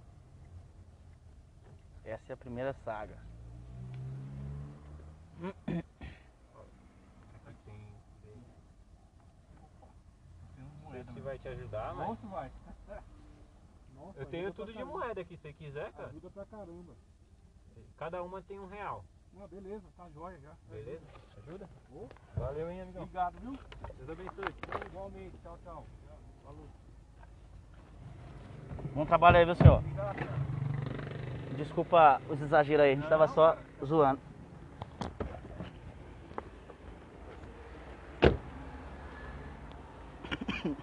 Essa 2.05 2.31
é 2.31 2.33
a 2.33 2.37
primeira 2.37 2.73
saga. 2.85 3.17
Se 11.13 11.19
vai 11.21 11.37
te 11.37 11.47
ajudar, 11.47 11.93
mas. 11.93 12.07
Nossa, 12.07 12.27
vai. 12.27 12.51
Nossa, 13.95 14.19
Eu 14.19 14.25
tenho 14.27 14.53
tudo 14.53 14.73
de 14.73 14.83
moeda 14.83 15.21
aqui, 15.21 15.35
se 15.35 15.41
você 15.41 15.53
quiser, 15.53 15.91
cara. 15.93 16.09
Ajuda 16.09 16.29
pra 16.29 16.45
caramba. 16.45 16.93
Cada 17.97 18.21
uma 18.23 18.41
tem 18.41 18.59
um 18.59 18.67
real. 18.67 19.03
Ah, 19.39 19.47
beleza, 19.47 19.83
tá 19.95 20.09
jóia 20.09 20.39
já. 20.39 20.51
Beleza? 20.69 21.05
Ajuda? 21.37 21.69
Valeu, 22.35 22.71
hein, 22.71 22.81
amigão. 22.81 23.03
Obrigado, 23.03 23.39
viu? 23.39 23.57
Deus 23.97 24.09
abençoe. 24.09 24.53
Igualmente, 24.87 25.37
tchau, 25.43 25.57
tchau. 25.63 25.85
Falou. 26.43 26.67
Bom 28.93 29.05
trabalho 29.05 29.37
aí, 29.37 29.45
viu, 29.45 29.55
senhor? 29.55 29.77
Obrigado, 29.77 30.15
cara. 30.15 30.31
Desculpa 31.55 32.21
os 32.29 32.41
exageros 32.41 32.83
aí, 32.83 32.91
a 32.93 32.95
gente 32.95 33.07
tava 33.07 33.27
só 33.27 33.57
zoando. 33.83 34.19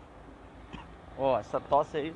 Ó, 1.18 1.38
essa 1.38 1.60
tosse 1.60 1.96
aí. 1.96 2.14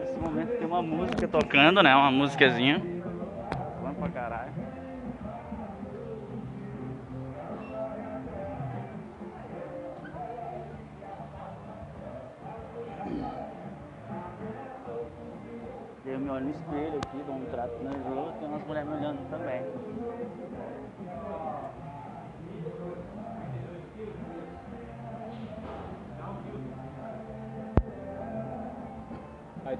Nesse 0.00 0.18
momento 0.18 0.58
tem 0.58 0.66
uma 0.66 0.82
música 0.82 1.26
tocando, 1.28 1.82
né? 1.82 1.94
Uma 1.94 2.10
musicazinha. 2.10 2.91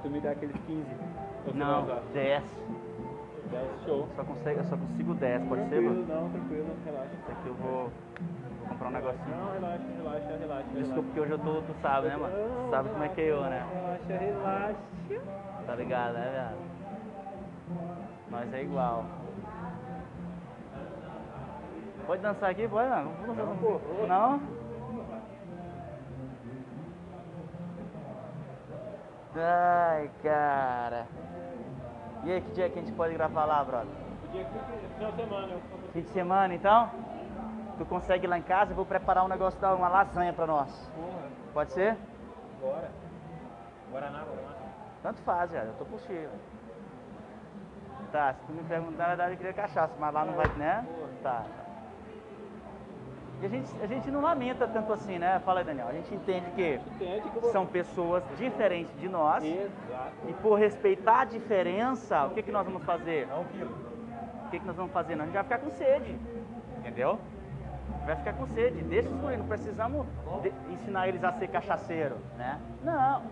Tu 0.03 0.09
me 0.09 0.19
dá 0.19 0.31
aqueles 0.31 0.55
15. 0.67 0.83
Você 1.45 1.57
Não, 1.57 1.85
vai 1.85 1.95
usar. 1.95 2.03
10. 2.13 2.43
10 3.51 3.83
show. 3.85 4.07
Só, 4.15 4.23
consegue, 4.23 4.59
eu 4.59 4.63
só 4.65 4.77
consigo 4.77 5.13
10, 5.15 5.43
pode 5.47 5.69
ser, 5.69 5.81
mano? 5.81 6.05
não, 6.07 6.29
tranquilo, 6.29 6.67
relaxa. 6.85 7.09
Isso 7.13 7.31
aqui 7.31 7.47
eu 7.47 7.53
vou, 7.55 7.73
vou 8.59 8.69
comprar 8.69 8.87
um 8.87 8.91
negocinho. 8.91 9.35
Não, 9.37 9.53
relaxa, 9.53 9.83
relaxa, 9.97 10.37
relaxa. 10.39 10.67
Desculpa 10.75 11.09
que 11.13 11.19
hoje 11.19 11.31
eu 11.31 11.39
tô, 11.39 11.53
tu 11.61 11.75
sabe, 11.81 12.07
né, 12.07 12.17
mano? 12.17 12.33
Tu 12.35 12.69
sabe 12.69 12.89
como 12.89 13.03
é 13.03 13.09
que 13.09 13.21
é 13.21 13.31
eu, 13.31 13.41
né? 13.41 13.65
Relaxa, 13.73 14.25
relaxa. 14.25 14.77
Tá 15.65 15.75
ligado, 15.75 16.13
né, 16.13 16.29
viado? 16.33 16.73
Nós 18.31 18.53
é 18.53 18.61
igual. 18.63 19.05
Pode 22.05 22.21
dançar 22.21 22.49
aqui? 22.49 22.67
Pode, 22.67 22.89
não? 22.89 23.03
Vamos 23.03 23.27
dançar 23.27 23.45
Não, 23.45 23.53
um 23.53 23.57
pouco. 23.57 24.07
Não? 24.07 24.41
Ai, 29.35 30.11
cara. 30.21 31.07
E 32.23 32.31
aí, 32.31 32.41
que 32.41 32.51
dia 32.51 32.69
que 32.69 32.79
a 32.79 32.81
gente 32.81 32.93
pode 32.93 33.13
gravar 33.13 33.45
lá, 33.45 33.63
brother? 33.63 33.87
Podia 34.21 34.45
que 34.45 34.93
final 34.95 35.11
de 35.11 35.17
semana 35.17 35.57
Fim 35.91 36.01
de 36.01 36.09
semana, 36.09 36.53
então? 36.53 36.89
Tu 37.77 37.85
consegue 37.85 38.25
ir 38.25 38.29
lá 38.29 38.37
em 38.37 38.43
casa? 38.43 38.71
Eu 38.71 38.75
vou 38.75 38.85
preparar 38.85 39.25
um 39.25 39.27
negócio, 39.27 39.59
da 39.59 39.73
uma 39.73 39.89
lasanha 39.89 40.31
pra 40.33 40.45
nós. 40.45 40.69
porra. 40.95 41.23
Pode 41.53 41.73
ser? 41.73 41.97
Bora. 42.61 42.89
Guaraná, 43.91 44.23
Guaraná. 44.23 44.55
Tanto 45.01 45.21
faz, 45.23 45.51
velho. 45.51 45.67
Eu 45.67 45.73
tô 45.73 45.85
possível. 45.85 46.29
Tá, 48.11 48.33
se 48.33 48.45
tu 48.45 48.53
me 48.53 48.63
perguntar, 48.63 49.03
na 49.03 49.07
verdade 49.09 49.31
eu 49.33 49.37
queria 49.37 49.53
cachaça, 49.53 49.93
mas 49.99 50.13
lá 50.13 50.23
não 50.23 50.33
vai, 50.33 50.47
né? 50.55 50.85
Tá. 51.23 51.31
tá. 51.31 51.62
E 53.43 53.45
a 53.45 53.49
gente, 53.49 53.69
a 53.81 53.87
gente 53.87 54.09
não 54.09 54.21
lamenta 54.21 54.65
tanto 54.65 54.93
assim, 54.93 55.19
né? 55.19 55.37
Fala 55.43 55.59
aí, 55.59 55.65
Daniel. 55.65 55.89
A 55.89 55.91
gente 55.91 56.15
entende 56.15 56.49
que 56.51 56.79
Entende 56.95 57.29
que 57.29 57.51
são 57.51 57.65
pessoas 57.65 58.23
diferentes 58.37 58.97
de 59.01 59.09
nós. 59.09 59.43
Exato. 59.43 60.13
E 60.29 60.33
por 60.35 60.57
respeitar 60.57 61.19
a 61.19 61.25
diferença, 61.25 62.23
o 62.23 62.29
que, 62.29 62.41
que 62.41 62.53
nós 62.53 62.65
vamos 62.65 62.85
fazer? 62.85 63.27
Quilo. 63.51 63.75
O 64.45 64.49
que, 64.49 64.59
que 64.59 64.65
nós 64.65 64.77
vamos 64.77 64.93
fazer? 64.93 65.17
Nós 65.17 65.23
a 65.23 65.25
gente 65.25 65.33
vai 65.33 65.43
ficar 65.43 65.57
com 65.57 65.71
sede. 65.71 66.17
Entendeu? 66.77 67.19
Vai 68.05 68.15
ficar 68.15 68.31
com 68.31 68.47
sede. 68.47 68.81
Deixa 68.81 69.09
os 69.09 69.15
guri, 69.17 69.35
não 69.35 69.47
precisamos 69.47 70.07
ensinar 70.71 71.09
eles 71.09 71.21
a 71.21 71.33
ser 71.33 71.49
cachaceiro, 71.49 72.15
né? 72.37 72.61
Não. 72.81 73.23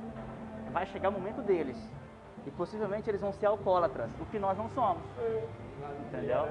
Vai 0.73 0.87
chegar 0.87 1.07
o 1.07 1.13
momento 1.13 1.41
deles. 1.41 1.77
E 2.45 2.51
possivelmente 2.51 3.09
eles 3.09 3.21
vão 3.21 3.31
ser 3.31 3.45
alcoólatras, 3.45 4.09
o 4.19 4.25
que 4.25 4.37
nós 4.37 4.57
não 4.57 4.67
somos. 4.71 5.03
Entendeu? 6.09 6.49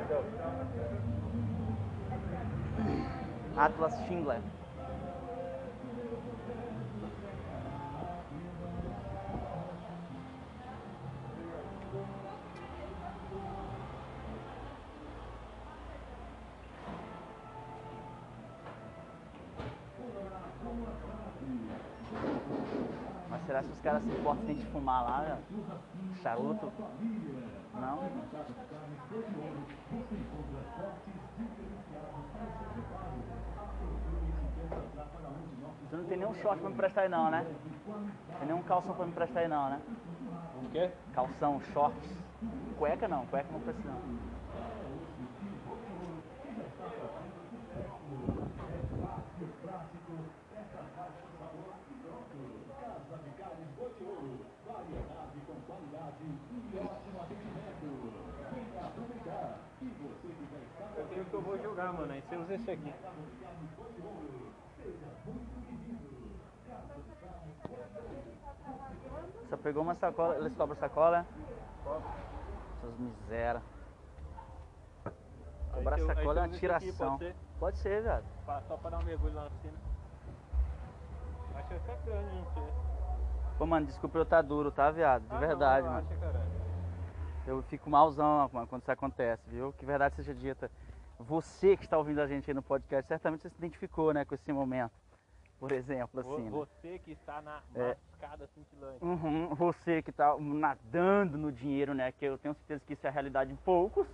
Atlas 3.57 3.93
Schindler. 4.07 4.41
Mas 23.29 23.47
será 23.47 23.63
que 23.63 23.71
os 23.71 23.81
caras 23.81 24.03
se 24.03 24.09
importam 24.09 24.55
de 24.55 24.65
fumar 24.67 25.05
lá? 25.05 25.39
Charuto? 26.23 26.73
Não? 27.75 27.99
Você 35.91 35.97
não 35.97 36.05
tem 36.05 36.19
nenhum 36.19 36.35
short 36.35 36.61
pra 36.61 36.71
me 36.71 36.77
prestar 36.77 37.01
aí 37.01 37.09
não, 37.09 37.29
né? 37.33 37.45
Tem 38.39 38.47
nenhum 38.47 38.63
calção 38.63 38.95
pra 38.95 39.07
me 39.07 39.13
prestar 39.13 39.41
aí 39.41 39.49
não, 39.49 39.71
né? 39.71 39.81
O 40.65 40.71
quê? 40.71 40.89
Calção, 41.13 41.61
shorts. 41.73 42.17
Cueca 42.79 43.09
não, 43.09 43.27
cueca 43.27 43.49
não 43.51 43.59
precisa 43.59 43.91
não. 43.91 44.01
Eu 60.97 61.07
tenho 61.09 61.25
que 61.25 61.35
eu 61.35 61.41
vou 61.41 61.59
jogar, 61.59 61.93
mano. 61.93 62.13
Aí 62.13 62.23
você 62.23 62.37
usa 62.37 62.55
esse 62.55 62.71
aqui. 62.71 62.93
Só 69.49 69.57
pegou 69.57 69.83
uma 69.83 69.95
sacola, 69.97 70.37
eles 70.37 70.55
cobram 70.55 70.77
sacola? 70.77 71.27
Essas 72.79 72.99
miséria. 72.99 73.63
Cobrar 75.73 75.99
sacola 75.99 76.39
é 76.39 76.43
uma 76.43 76.47
aqui, 76.47 76.59
tiração. 76.59 77.19
Pode 77.59 77.79
ser? 77.79 78.03
Viado. 78.03 78.25
Só 78.69 78.77
pra 78.77 78.91
dar 78.91 78.99
um 78.99 79.03
mergulho 79.03 79.35
lá 79.35 79.45
na 79.45 79.51
piscina. 79.51 79.79
Acho 81.57 81.69
que 81.69 81.75
vai 81.75 81.81
ficar 81.81 81.97
grande, 82.05 82.35
não 82.37 82.47
sei. 82.55 82.63
Pô, 83.59 83.67
mano, 83.67 83.87
desculpa 83.87 84.19
eu 84.19 84.25
tá 84.25 84.41
duro, 84.41 84.71
tá, 84.71 84.91
viado? 84.91 85.23
De 85.23 85.35
Ah, 85.35 85.39
verdade, 85.39 85.87
não, 85.87 85.95
mano. 85.95 86.09
Eu 87.47 87.63
fico 87.65 87.91
malzão 87.91 88.49
mano, 88.53 88.67
quando 88.67 88.83
isso 88.83 88.91
acontece, 88.93 89.43
viu? 89.49 89.73
Que 89.73 89.85
verdade 89.85 90.15
seja 90.17 90.35
dita. 90.35 90.71
Você 91.27 91.77
que 91.77 91.85
está 91.85 91.99
ouvindo 91.99 92.21
a 92.21 92.27
gente 92.27 92.51
aí 92.51 92.55
no 92.55 92.63
podcast, 92.63 93.07
certamente 93.07 93.43
você 93.43 93.51
se 93.51 93.59
identificou, 93.59 94.13
né, 94.15 94.25
com 94.25 94.35
esse 94.35 94.53
momento. 94.53 94.93
Por 95.59 95.71
exemplo, 95.73 96.21
assim, 96.21 96.45
né? 96.45 96.51
Você 96.51 96.99
que 97.01 97.13
está 97.13 97.43
na 97.43 97.61
É. 97.75 97.95
mascada 98.11 98.47
cintilante. 98.55 99.05
Uhum, 99.05 99.55
você 99.55 100.01
que 100.01 100.09
está 100.09 100.35
nadando 100.39 101.37
no 101.37 101.53
dinheiro, 101.53 101.93
né? 101.93 102.11
Que 102.13 102.25
eu 102.25 102.39
tenho 102.39 102.55
certeza 102.55 102.83
que 102.87 102.95
isso 102.95 103.07
é 103.07 103.11
a 103.11 103.13
realidade 103.13 103.53
de 103.53 103.59
poucos. 103.63 104.07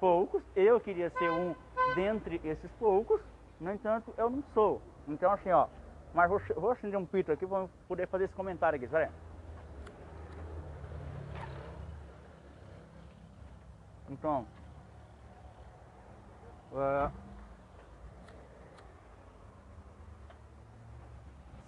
Poucos. 0.00 0.42
Eu 0.56 0.80
queria 0.80 1.08
ser 1.10 1.30
um 1.30 1.54
dentre 1.94 2.40
esses 2.42 2.70
poucos. 2.72 3.20
No 3.60 3.72
entanto, 3.72 4.12
eu 4.18 4.28
não 4.28 4.42
sou. 4.52 4.82
Então, 5.06 5.30
assim, 5.30 5.50
ó. 5.50 5.68
Mas 6.12 6.28
vou, 6.28 6.40
vou 6.56 6.70
acender 6.72 6.98
um 6.98 7.06
pito 7.06 7.30
aqui 7.30 7.46
para 7.46 7.68
poder 7.86 8.08
fazer 8.08 8.24
esse 8.24 8.34
comentário 8.34 8.76
aqui. 8.76 8.88
Pera 8.88 9.04
aí. 9.06 9.12
Então. 14.08 14.44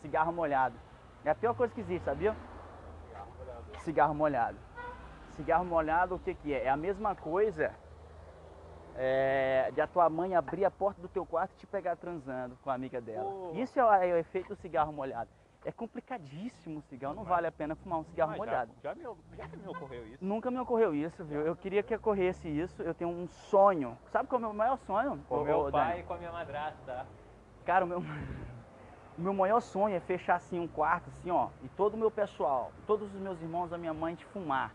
Cigarro 0.00 0.32
molhado. 0.32 0.76
É 1.24 1.30
a 1.30 1.34
pior 1.34 1.54
coisa 1.54 1.72
que 1.74 1.80
existe, 1.80 2.04
sabia? 2.04 2.36
Cigarro 3.80 4.14
molhado. 4.14 4.58
Cigarro 5.36 5.64
molhado, 5.64 6.16
o 6.16 6.18
que 6.18 6.34
que 6.34 6.52
é? 6.52 6.64
É 6.64 6.68
a 6.68 6.76
mesma 6.76 7.14
coisa 7.14 7.74
é, 8.96 9.70
de 9.72 9.80
a 9.80 9.86
tua 9.86 10.10
mãe 10.10 10.34
abrir 10.34 10.64
a 10.64 10.70
porta 10.70 11.00
do 11.00 11.08
teu 11.08 11.24
quarto 11.24 11.52
e 11.54 11.56
te 11.56 11.66
pegar 11.66 11.96
transando 11.96 12.56
com 12.62 12.70
a 12.70 12.74
amiga 12.74 13.00
dela. 13.00 13.30
Pô. 13.30 13.52
Isso 13.54 13.78
é 13.78 13.84
o, 13.84 13.92
é 13.92 14.12
o 14.12 14.16
efeito 14.16 14.48
do 14.48 14.56
cigarro 14.56 14.92
molhado. 14.92 15.30
É 15.64 15.70
complicadíssimo 15.70 16.80
o 16.80 16.82
cigarro, 16.82 17.14
não 17.14 17.22
vale 17.22 17.46
a 17.46 17.52
pena 17.52 17.76
fumar 17.76 18.00
um 18.00 18.04
cigarro 18.04 18.32
Ah, 18.32 18.34
já- 18.34 18.38
molhado. 18.38 18.72
Já, 18.82 18.94
me, 18.94 19.04
já 19.36 19.46
me 19.56 19.68
ocorreu 19.68 20.06
isso. 20.08 20.24
Nunca 20.24 20.50
me 20.50 20.58
ocorreu 20.58 20.92
isso, 20.94 21.24
viu? 21.24 21.40
Eu 21.42 21.54
queria 21.54 21.82
que 21.84 21.94
ocorresse 21.94 22.48
isso. 22.48 22.82
Eu 22.82 22.92
tenho 22.94 23.10
um 23.10 23.28
sonho. 23.28 23.96
Sabe 24.10 24.28
qual 24.28 24.40
é 24.40 24.44
o 24.44 24.46
meu 24.48 24.54
maior 24.54 24.76
sonho? 24.78 25.22
Com 25.28 25.36
ô- 25.38 25.44
meu 25.44 25.70
pai 25.70 25.88
Dani? 25.90 26.00
e 26.00 26.02
com 26.04 26.14
a 26.14 26.18
minha 26.18 26.32
madrasta. 26.32 27.06
Cara, 27.64 27.84
o 27.84 27.88
meu, 27.88 27.98
o 29.18 29.20
meu 29.20 29.32
maior 29.32 29.60
sonho 29.60 29.94
é 29.94 30.00
fechar 30.00 30.34
assim 30.34 30.58
um 30.58 30.66
quarto, 30.66 31.08
assim, 31.10 31.30
ó, 31.30 31.48
e 31.62 31.68
todo 31.68 31.94
o 31.94 31.96
meu 31.96 32.10
pessoal, 32.10 32.72
todos 32.86 33.14
os 33.14 33.20
meus 33.20 33.40
irmãos, 33.40 33.72
a 33.72 33.78
minha 33.78 33.94
mãe, 33.94 34.16
de 34.16 34.24
fumar. 34.26 34.74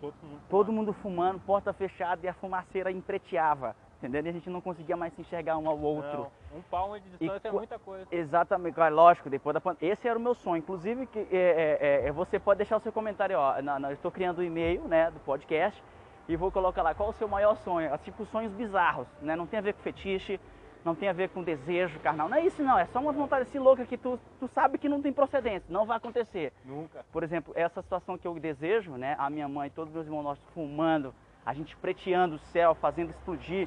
Todo 0.00 0.14
mundo. 0.22 0.40
Todo 0.48 0.72
mundo 0.72 0.92
fumando, 0.94 1.38
porta 1.40 1.74
fechada 1.74 2.24
e 2.24 2.28
a 2.28 2.32
fumaceira 2.32 2.90
empreteava. 2.90 3.76
Entendeu? 4.02 4.24
E 4.24 4.28
a 4.30 4.32
gente 4.32 4.48
não 4.48 4.62
conseguia 4.62 4.96
mais 4.96 5.12
se 5.12 5.20
enxergar 5.20 5.58
um 5.58 5.68
ao 5.68 5.78
outro. 5.78 6.26
Não, 6.52 6.58
um 6.58 6.62
palmo 6.70 6.98
de 6.98 7.06
distância 7.10 7.48
é 7.48 7.50
qu- 7.50 7.56
muita 7.58 7.78
coisa. 7.78 8.06
Exatamente, 8.10 8.74
claro, 8.74 8.94
lógico, 8.94 9.28
depois 9.28 9.52
da 9.52 9.60
pandemia. 9.60 9.92
Esse 9.92 10.08
era 10.08 10.18
o 10.18 10.22
meu 10.22 10.34
sonho. 10.34 10.56
Inclusive, 10.58 11.04
que, 11.06 11.18
é, 11.30 11.78
é, 12.02 12.08
é, 12.08 12.12
você 12.12 12.38
pode 12.38 12.56
deixar 12.58 12.78
o 12.78 12.80
seu 12.80 12.90
comentário, 12.92 13.38
ó. 13.38 13.60
Na, 13.60 13.78
na- 13.78 13.90
eu 13.90 13.94
estou 13.94 14.10
criando 14.10 14.38
o 14.38 14.42
e-mail 14.42 14.80
né, 14.88 15.10
do 15.10 15.20
podcast 15.20 15.82
e 16.26 16.34
vou 16.34 16.50
colocar 16.50 16.82
lá 16.82 16.94
qual 16.94 17.10
o 17.10 17.12
seu 17.12 17.28
maior 17.28 17.56
sonho. 17.58 17.90
Tipo, 17.98 18.24
sonhos 18.24 18.52
bizarros, 18.54 19.06
né? 19.20 19.36
Não 19.36 19.46
tem 19.46 19.58
a 19.58 19.62
ver 19.62 19.74
com 19.74 19.82
fetiche, 19.82 20.40
não 20.82 20.94
tem 20.94 21.06
a 21.10 21.12
ver 21.12 21.28
com 21.28 21.42
desejo 21.42 22.00
carnal. 22.00 22.26
Não 22.26 22.38
é 22.38 22.40
isso 22.46 22.62
não, 22.62 22.78
é 22.78 22.86
só 22.86 23.00
uma 23.00 23.12
vontade 23.12 23.42
assim 23.42 23.58
louca 23.58 23.84
que 23.84 23.98
tu, 23.98 24.18
tu 24.38 24.48
sabe 24.48 24.78
que 24.78 24.88
não 24.88 25.02
tem 25.02 25.12
procedência, 25.12 25.64
não 25.68 25.84
vai 25.84 25.98
acontecer. 25.98 26.54
Nunca. 26.64 27.04
Por 27.12 27.22
exemplo, 27.22 27.52
essa 27.54 27.82
situação 27.82 28.16
que 28.16 28.26
eu 28.26 28.32
desejo, 28.40 28.92
né? 28.92 29.14
A 29.18 29.28
minha 29.28 29.46
mãe 29.46 29.66
e 29.66 29.70
todos 29.70 29.90
os 29.90 29.94
meus 29.94 30.06
irmãos 30.06 30.22
nós 30.22 30.38
fumando, 30.54 31.14
a 31.44 31.52
gente 31.52 31.76
preteando 31.76 32.36
o 32.36 32.38
céu, 32.38 32.74
fazendo 32.74 33.10
explodir. 33.10 33.66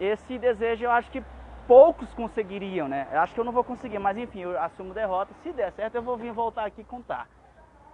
Esse 0.00 0.38
desejo 0.38 0.84
eu 0.84 0.90
acho 0.90 1.10
que 1.10 1.22
poucos 1.66 2.12
conseguiriam, 2.14 2.88
né? 2.88 3.08
Eu 3.12 3.20
acho 3.20 3.32
que 3.34 3.40
eu 3.40 3.44
não 3.44 3.52
vou 3.52 3.64
conseguir, 3.64 3.98
mas 3.98 4.16
enfim, 4.18 4.40
eu 4.40 4.58
assumo 4.60 4.92
derrota. 4.92 5.32
Se 5.42 5.52
der 5.52 5.72
certo, 5.72 5.94
eu 5.94 6.02
vou 6.02 6.16
vir 6.16 6.32
voltar 6.32 6.64
aqui 6.66 6.84
contar. 6.84 7.28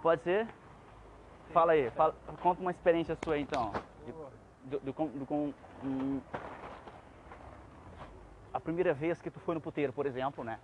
Pode 0.01 0.21
ser? 0.23 0.47
Fala 1.53 1.73
aí, 1.73 1.89
fala- 1.91 2.15
conta 2.41 2.61
uma 2.61 2.71
experiência 2.71 3.15
sua 3.17 3.35
aí, 3.35 3.41
então. 3.41 3.71
Do, 4.63 4.79
do, 4.79 4.89
do, 5.19 5.25
com- 5.25 5.53
hum, 5.83 6.21
a 8.53 8.59
primeira 8.59 8.93
vez 8.93 9.21
que 9.21 9.29
tu 9.31 9.39
foi 9.39 9.55
no 9.55 9.61
puteiro, 9.61 9.93
por 9.93 10.05
exemplo, 10.05 10.43
né? 10.43 10.59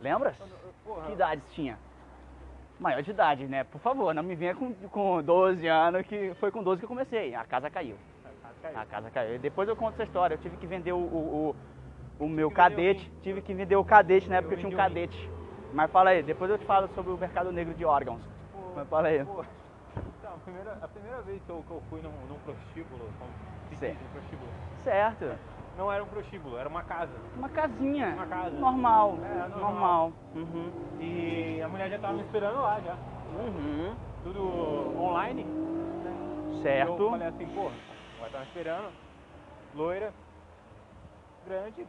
Lembras? 0.00 0.36
Porra, 0.84 1.06
Que 1.06 1.12
idade 1.12 1.42
você 1.42 1.54
tinha? 1.54 1.78
Maior 2.78 3.02
de 3.02 3.10
idade, 3.10 3.46
né? 3.46 3.62
Por 3.64 3.80
favor, 3.80 4.14
não 4.14 4.22
me 4.22 4.34
venha 4.34 4.54
com, 4.54 4.72
com 4.88 5.22
12 5.22 5.66
anos, 5.66 6.06
que 6.06 6.32
foi 6.40 6.50
com 6.50 6.62
12 6.62 6.80
que 6.80 6.84
eu 6.84 6.88
comecei. 6.88 7.34
A 7.34 7.44
casa 7.44 7.68
caiu. 7.68 7.96
Caiu. 8.60 8.78
A 8.78 8.84
casa 8.86 9.10
caiu. 9.10 9.38
Depois 9.38 9.68
eu 9.68 9.76
conto 9.76 9.94
essa 9.94 10.04
história. 10.04 10.34
Eu 10.34 10.38
tive 10.38 10.56
que 10.56 10.66
vender 10.66 10.92
o, 10.92 10.98
o, 10.98 11.54
o, 12.20 12.24
o 12.24 12.28
meu 12.28 12.48
que 12.50 12.56
cadete. 12.56 13.04
rim. 13.04 13.12
Tive 13.22 13.42
que 13.42 13.52
vender 13.54 13.76
o 13.76 13.84
cadete 13.84 14.28
na 14.28 14.36
época 14.36 14.54
Eu 14.54 14.58
eu 14.58 14.60
tinha 14.64 14.72
um 14.72 14.76
cadete. 14.76 15.30
Mas 15.72 15.90
fala 15.90 16.10
aí, 16.10 16.22
depois 16.22 16.50
eu 16.50 16.58
te 16.58 16.64
falo 16.64 16.88
sobre 16.94 17.12
o 17.12 17.16
mercado 17.18 17.52
negro 17.52 17.74
de 17.74 17.84
órgãos. 17.84 18.20
Pô, 18.52 18.58
Mas 18.76 18.88
fala 18.88 19.08
aí. 19.08 19.24
pô, 19.24 19.44
Então, 20.18 20.32
a 20.34 20.38
primeira, 20.38 20.78
a 20.82 20.88
primeira 20.88 21.22
vez 21.22 21.40
que 21.44 21.50
eu, 21.50 21.64
que 21.66 21.70
eu 21.70 21.82
fui 21.88 22.00
num, 22.02 22.10
num 22.28 22.38
prostíbulo, 22.44 23.08
como 23.18 23.30
se 23.30 23.70
diz, 23.70 23.78
Certo. 23.78 23.98
um 24.02 24.12
prostíbulo, 24.12 24.50
Certo. 24.82 25.38
não 25.78 25.92
era 25.92 26.02
um 26.02 26.06
prostíbulo, 26.08 26.58
era 26.58 26.68
uma 26.68 26.82
casa. 26.82 27.12
Uma 27.36 27.48
casinha. 27.48 28.08
Uma 28.16 28.26
casa. 28.26 28.58
Normal. 28.58 29.18
É, 29.22 29.48
normal. 29.48 29.60
normal. 29.60 30.12
Uhum. 30.34 30.70
E 30.98 31.62
a 31.62 31.68
mulher 31.68 31.88
já 31.90 31.98
tava 32.00 32.14
me 32.14 32.22
esperando 32.22 32.60
lá 32.60 32.80
já. 32.80 32.94
Uhum. 33.38 33.94
Tudo 34.24 35.00
online. 35.00 35.46
Certo. 36.62 37.00
Eu 37.02 37.10
falei 37.10 37.28
assim, 37.28 37.46
pô, 37.54 37.70
vai 38.20 38.28
estar 38.28 38.38
me 38.40 38.46
esperando. 38.46 38.92
Loira, 39.74 40.12
grande, 41.46 41.86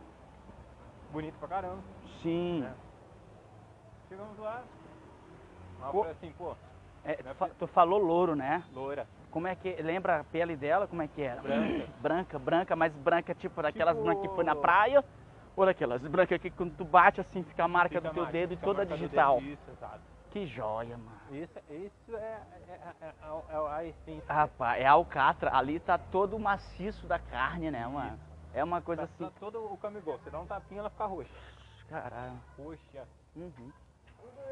bonito 1.11 1.37
pra 1.39 1.47
caramba. 1.47 1.81
Sim. 2.21 2.61
né? 2.61 2.73
Chegamos 4.09 4.37
lá. 4.39 4.63
Ela 5.81 5.91
Pô. 5.91 6.03
assim, 6.03 6.31
pô, 6.37 6.55
É, 7.03 7.13
tu 7.15 7.33
fa- 7.35 7.49
tu 7.57 7.67
falou 7.67 7.97
louro, 7.99 8.35
né? 8.35 8.63
loira. 8.73 9.07
Como 9.31 9.47
é 9.47 9.55
que. 9.55 9.73
Lembra 9.81 10.19
a 10.19 10.23
pele 10.25 10.55
dela? 10.55 10.85
Como 10.87 11.01
é 11.01 11.07
que 11.07 11.21
era? 11.21 11.41
Branca. 11.41 11.87
Branca, 12.01 12.39
branca, 12.39 12.75
mas 12.75 12.93
branca 12.93 13.33
tipo 13.33 13.61
daquelas 13.61 13.95
Tipo- 13.95 14.05
brancas 14.05 14.27
que 14.29 14.35
foi 14.35 14.43
na 14.43 14.55
praia? 14.55 15.03
Ou 15.55 15.65
daquelas 15.65 16.01
brancas 16.01 16.39
que 16.39 16.51
quando 16.51 16.75
tu 16.77 16.85
bate 16.85 17.19
assim 17.21 17.43
fica 17.43 17.63
a 17.63 17.67
marca 17.67 17.95
Fica 17.95 18.01
do 18.09 18.13
teu 18.13 18.23
marca- 18.23 18.37
dedo 18.37 18.53
e 18.53 18.57
toda 18.57 18.85
digital. 18.85 19.39
dedo, 19.39 19.47
Isso, 19.53 19.71
exato. 19.71 19.99
Que 20.31 20.47
joia, 20.47 20.97
mano. 20.97 21.19
Isso, 21.31 21.59
isso 21.69 22.15
é, 22.15 22.41
é, 22.69 22.79
é, 23.01 23.05
é 23.07 23.13
a- 23.21 23.75
a 23.75 23.85
essência. 23.85 24.33
Rapaz, 24.33 24.81
é 24.81 24.85
alcatra. 24.87 25.53
Ali 25.55 25.79
tá 25.79 25.97
todo 25.97 26.35
o 26.37 26.39
maciço 26.39 27.05
da 27.05 27.19
carne, 27.19 27.69
né, 27.69 27.85
mano? 27.85 28.17
É 28.53 28.63
uma 28.63 28.81
coisa 28.81 29.01
Tá- 29.05 29.09
assim. 29.13 29.25
tá 29.25 29.31
todo 29.39 29.71
o 29.73 29.77
camigol. 29.77 30.17
Você 30.19 30.29
dá 30.29 30.39
um 30.39 30.45
tapinha, 30.45 30.79
ela 30.79 30.89
fica 30.89 31.05
roxa. 31.05 31.29
Caralho. 31.89 32.39
Roxa. 32.57 33.05
Uhum. 33.35 33.71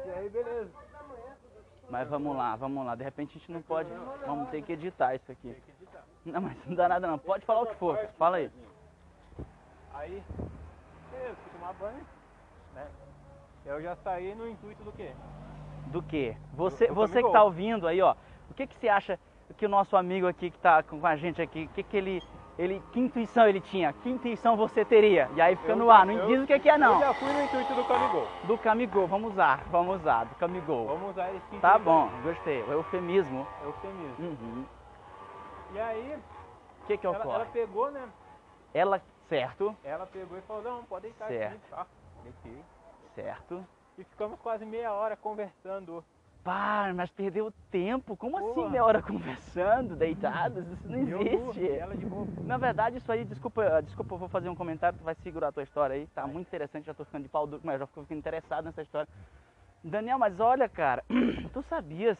E 0.06 0.10
aí, 0.10 0.28
beleza. 0.28 0.70
Mas 1.88 2.08
vamos 2.08 2.36
lá, 2.36 2.54
vamos 2.56 2.84
lá. 2.86 2.94
De 2.94 3.02
repente 3.02 3.36
a 3.36 3.38
gente 3.40 3.50
não 3.50 3.62
pode. 3.62 3.88
Vamos 4.26 4.48
ter 4.50 4.62
que 4.62 4.72
editar 4.74 5.14
isso 5.14 5.32
aqui. 5.32 5.52
Tem 5.52 5.60
que 5.62 5.70
editar. 5.82 6.04
Não, 6.26 6.40
mas 6.42 6.56
não 6.66 6.74
dá 6.74 6.88
nada 6.88 7.06
não. 7.06 7.18
Pode 7.18 7.44
falar 7.46 7.62
o 7.62 7.66
que 7.66 7.74
for. 7.76 7.96
Fala 8.18 8.36
aí. 8.36 8.50
Aí, 9.94 10.22
beleza, 11.10 11.34
fui 11.42 11.52
tomar 11.58 11.72
banho, 11.74 12.06
né? 12.74 12.86
Eu 13.66 13.82
já 13.82 13.96
saí 13.96 14.34
no 14.34 14.48
intuito 14.48 14.82
do 14.84 14.92
quê? 14.92 15.12
Do 15.86 16.02
que? 16.02 16.36
Você, 16.54 16.86
do 16.86 16.94
você 16.94 17.14
que 17.14 17.20
Camigol. 17.22 17.32
tá 17.32 17.42
ouvindo 17.44 17.86
aí, 17.88 18.00
ó. 18.00 18.14
O 18.50 18.54
que 18.54 18.66
que 18.66 18.76
você 18.76 18.88
acha 18.88 19.18
que 19.56 19.66
o 19.66 19.68
nosso 19.68 19.96
amigo 19.96 20.26
aqui 20.26 20.50
que 20.50 20.58
tá 20.58 20.82
com 20.82 21.04
a 21.04 21.16
gente 21.16 21.40
aqui, 21.42 21.64
o 21.64 21.74
que 21.74 21.82
que 21.82 21.96
ele 21.96 22.22
Ele, 22.58 22.82
que 22.92 23.00
intuição 23.00 23.48
ele 23.48 23.60
tinha? 23.60 23.90
Que 23.92 24.10
intuição 24.10 24.54
você 24.54 24.84
teria? 24.84 25.30
E 25.34 25.40
aí 25.40 25.56
fica 25.56 25.72
Eu 25.72 25.76
no 25.76 25.90
ar, 25.90 26.04
não 26.04 26.12
eu- 26.12 26.26
diz 26.26 26.42
o 26.42 26.46
que 26.46 26.58
que 26.60 26.68
é 26.68 26.74
Eu 26.74 26.78
não. 26.78 27.00
já 27.00 27.14
fui 27.14 27.32
no 27.32 27.42
intuito 27.42 27.74
do 27.74 27.84
Camigol. 27.84 28.26
Do 28.44 28.58
Camigol, 28.58 29.06
vamos 29.06 29.32
usar, 29.32 29.64
vamos 29.70 29.96
usar, 29.96 30.24
do 30.24 30.34
Camigol. 30.34 30.86
Vamos 30.88 31.10
usar 31.10 31.32
esse. 31.34 31.58
Tá 31.58 31.78
bom, 31.78 32.10
gostei, 32.22 32.62
o 32.64 32.72
eufemismo. 32.72 33.46
Eufemismo. 33.64 34.14
Uhum. 34.18 34.64
E 35.72 35.80
aí, 35.80 36.18
O 36.82 36.86
que 36.86 36.98
que 36.98 37.06
ela, 37.06 37.18
ocorre? 37.18 37.34
ela 37.36 37.46
pegou, 37.46 37.90
né? 37.90 38.08
Ela, 38.74 39.00
certo, 39.28 39.74
Ela 39.82 40.04
pegou 40.06 40.36
e 40.36 40.42
falou, 40.42 40.62
não, 40.62 40.84
pode 40.84 41.02
deitar 41.04 41.28
Certo. 41.28 41.52
aqui, 41.54 41.60
tá? 41.70 41.86
Deitei. 42.24 42.62
certo. 43.14 43.66
E 44.00 44.04
ficamos 44.04 44.40
quase 44.40 44.64
meia 44.64 44.94
hora 44.94 45.14
conversando. 45.14 46.02
Pá, 46.42 46.90
mas 46.96 47.10
perdeu 47.10 47.52
tempo, 47.70 48.16
como 48.16 48.38
assim 48.38 48.70
meia 48.70 48.82
hora 48.82 49.02
conversando, 49.02 49.94
deitados? 49.94 50.66
Isso 50.66 50.88
não 50.88 50.98
eu 51.06 51.20
existe. 51.20 51.60
boa. 52.08 52.26
Na 52.46 52.56
verdade, 52.56 52.96
isso 52.96 53.12
aí, 53.12 53.26
desculpa, 53.26 53.82
desculpa, 53.82 54.14
eu 54.14 54.18
vou 54.18 54.28
fazer 54.28 54.48
um 54.48 54.54
comentário, 54.54 54.96
tu 54.98 55.04
vai 55.04 55.14
segurar 55.16 55.48
a 55.48 55.52
tua 55.52 55.62
história 55.64 55.96
aí, 55.96 56.06
tá 56.14 56.26
muito 56.26 56.46
interessante, 56.46 56.86
já 56.86 56.94
tô 56.94 57.04
ficando 57.04 57.24
de 57.24 57.28
pau 57.28 57.46
duro, 57.46 57.60
mas 57.62 57.78
já 57.78 57.86
fico 57.86 58.14
interessado 58.14 58.64
nessa 58.64 58.80
história. 58.80 59.06
Daniel, 59.84 60.18
mas 60.18 60.40
olha, 60.40 60.66
cara, 60.66 61.04
tu 61.52 61.60
sabias 61.60 62.18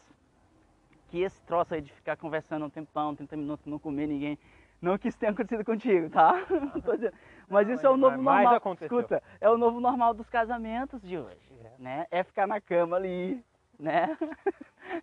que 1.07 1.19
esse 1.19 1.41
troço 1.41 1.73
aí 1.73 1.81
de 1.81 1.91
ficar 1.91 2.15
conversando 2.15 2.63
um 2.63 2.69
tempão, 2.69 3.15
30 3.15 3.35
minutos, 3.35 3.65
não 3.65 3.79
comer 3.79 4.05
ninguém, 4.05 4.37
não 4.79 4.99
que 4.99 5.07
isso 5.07 5.17
tenha 5.17 5.31
acontecido 5.31 5.65
contigo, 5.65 6.11
tá? 6.11 6.33
Não 6.49 6.81
tô 6.81 6.95
dizendo- 6.95 7.15
mas 7.47 7.67
Não, 7.67 7.73
isso 7.75 7.85
é 7.85 7.89
o 7.89 7.97
novo 7.97 8.17
normal. 8.21 8.55
aconteceu. 8.55 8.99
Escuta, 8.99 9.21
é 9.39 9.49
o 9.49 9.57
novo 9.57 9.79
normal 9.79 10.13
dos 10.13 10.27
casamentos 10.29 11.01
de 11.01 11.17
hoje, 11.19 11.50
né? 11.81 12.05
É 12.11 12.23
ficar 12.23 12.47
na 12.47 12.61
cama 12.61 12.95
ali, 12.95 13.43
né? 13.77 14.17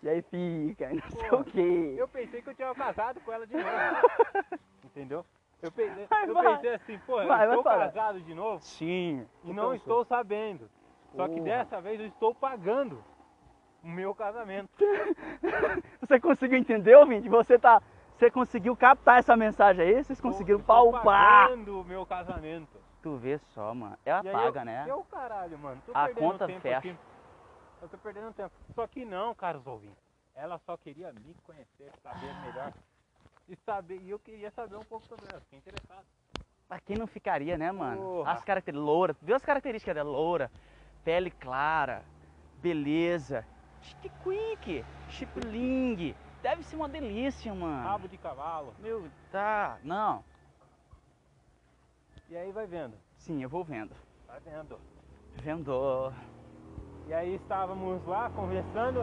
E 0.00 0.08
aí 0.08 0.22
fica, 0.22 0.90
não 0.90 1.10
sei 1.10 1.28
Pô, 1.28 1.36
o 1.38 1.44
quê. 1.44 1.96
Eu 1.98 2.06
pensei 2.06 2.40
que 2.40 2.48
eu 2.48 2.54
tinha 2.54 2.72
casado 2.72 3.20
com 3.20 3.32
ela 3.32 3.44
de 3.44 3.56
novo. 3.56 3.66
Entendeu? 4.84 5.26
Eu 5.60 5.72
pensei, 5.72 6.06
Vai, 6.06 6.30
eu 6.30 6.34
pensei 6.36 6.74
assim, 6.74 6.98
pô, 7.04 7.16
Vai, 7.16 7.46
eu 7.48 7.54
estou 7.54 7.64
casado 7.64 8.20
de 8.20 8.32
novo 8.32 8.62
Sim. 8.62 9.26
e 9.42 9.52
não 9.52 9.74
estou 9.74 10.04
sabendo. 10.04 10.70
Só 11.16 11.26
que 11.26 11.40
dessa 11.40 11.80
vez 11.80 11.98
eu 11.98 12.06
estou 12.06 12.32
pagando 12.32 13.02
o 13.82 13.88
meu 13.88 14.14
casamento. 14.14 14.68
Você 16.00 16.20
conseguiu 16.20 16.58
entender, 16.58 16.94
ouvinte? 16.94 17.28
Você 17.28 17.58
tá. 17.58 17.82
Você 18.16 18.30
conseguiu 18.30 18.76
captar 18.76 19.18
essa 19.18 19.36
mensagem 19.36 19.84
aí? 19.84 20.04
Vocês 20.04 20.20
conseguiram 20.20 20.60
Estou 20.60 20.92
palpar? 20.92 21.48
pagando 21.48 21.80
o 21.80 21.84
meu 21.84 22.06
casamento. 22.06 22.78
Tu 23.08 23.16
vê 23.16 23.38
só, 23.54 23.74
mano. 23.74 23.96
Ela 24.04 24.22
E 24.22 24.28
aí 24.28 24.34
paga, 24.34 24.60
eu, 24.60 24.64
né? 24.66 24.84
Eu, 24.86 25.04
caralho, 25.04 25.58
mano. 25.58 25.80
Tô 25.86 25.92
A 25.94 26.12
conta 26.12 26.46
tempo 26.46 26.60
fecha. 26.60 26.76
aqui. 26.76 26.96
Eu 27.80 27.88
tô 27.88 27.96
perdendo 27.96 28.34
tempo. 28.34 28.52
Só 28.74 28.86
que 28.86 29.02
não, 29.02 29.34
caros 29.34 29.66
ouvintes. 29.66 29.96
Ela 30.34 30.58
só 30.58 30.76
queria 30.76 31.10
me 31.10 31.34
conhecer, 31.42 31.90
saber 32.02 32.34
melhor. 32.44 32.72
E 33.48 33.56
saber, 33.56 33.98
e 34.02 34.10
eu 34.10 34.18
queria 34.18 34.50
saber 34.50 34.76
um 34.76 34.84
pouco 34.84 35.06
sobre 35.06 35.24
ela. 35.30 35.40
Fiquei 35.40 35.58
interessado. 35.58 36.04
Pra 36.68 36.78
quem 36.80 36.98
não 36.98 37.06
ficaria, 37.06 37.56
né, 37.56 37.72
mano? 37.72 38.02
Porra. 38.02 38.32
As 38.32 38.44
características. 38.44 38.86
Loura. 38.86 39.16
Viu 39.22 39.34
as 39.34 39.42
características 39.42 39.94
dela? 39.94 40.10
Loura, 40.10 40.50
pele 41.02 41.30
clara, 41.30 42.02
beleza, 42.60 43.42
chique 43.80 44.84
chipling. 45.08 46.14
Deve 46.42 46.62
ser 46.62 46.76
uma 46.76 46.90
delícia, 46.90 47.54
mano. 47.54 47.88
Rabo 47.88 48.06
de 48.06 48.18
cavalo. 48.18 48.74
Meu, 48.80 49.08
tá. 49.32 49.78
Não. 49.82 50.22
E 52.28 52.36
aí 52.36 52.52
vai 52.52 52.66
vendo. 52.66 52.94
Sim, 53.16 53.42
eu 53.42 53.48
vou 53.48 53.64
vendo. 53.64 53.94
Vai 54.26 54.38
vendo. 54.40 54.78
Vendo. 55.36 56.12
E 57.06 57.12
aí 57.14 57.34
estávamos 57.36 58.04
lá 58.06 58.28
conversando. 58.30 59.00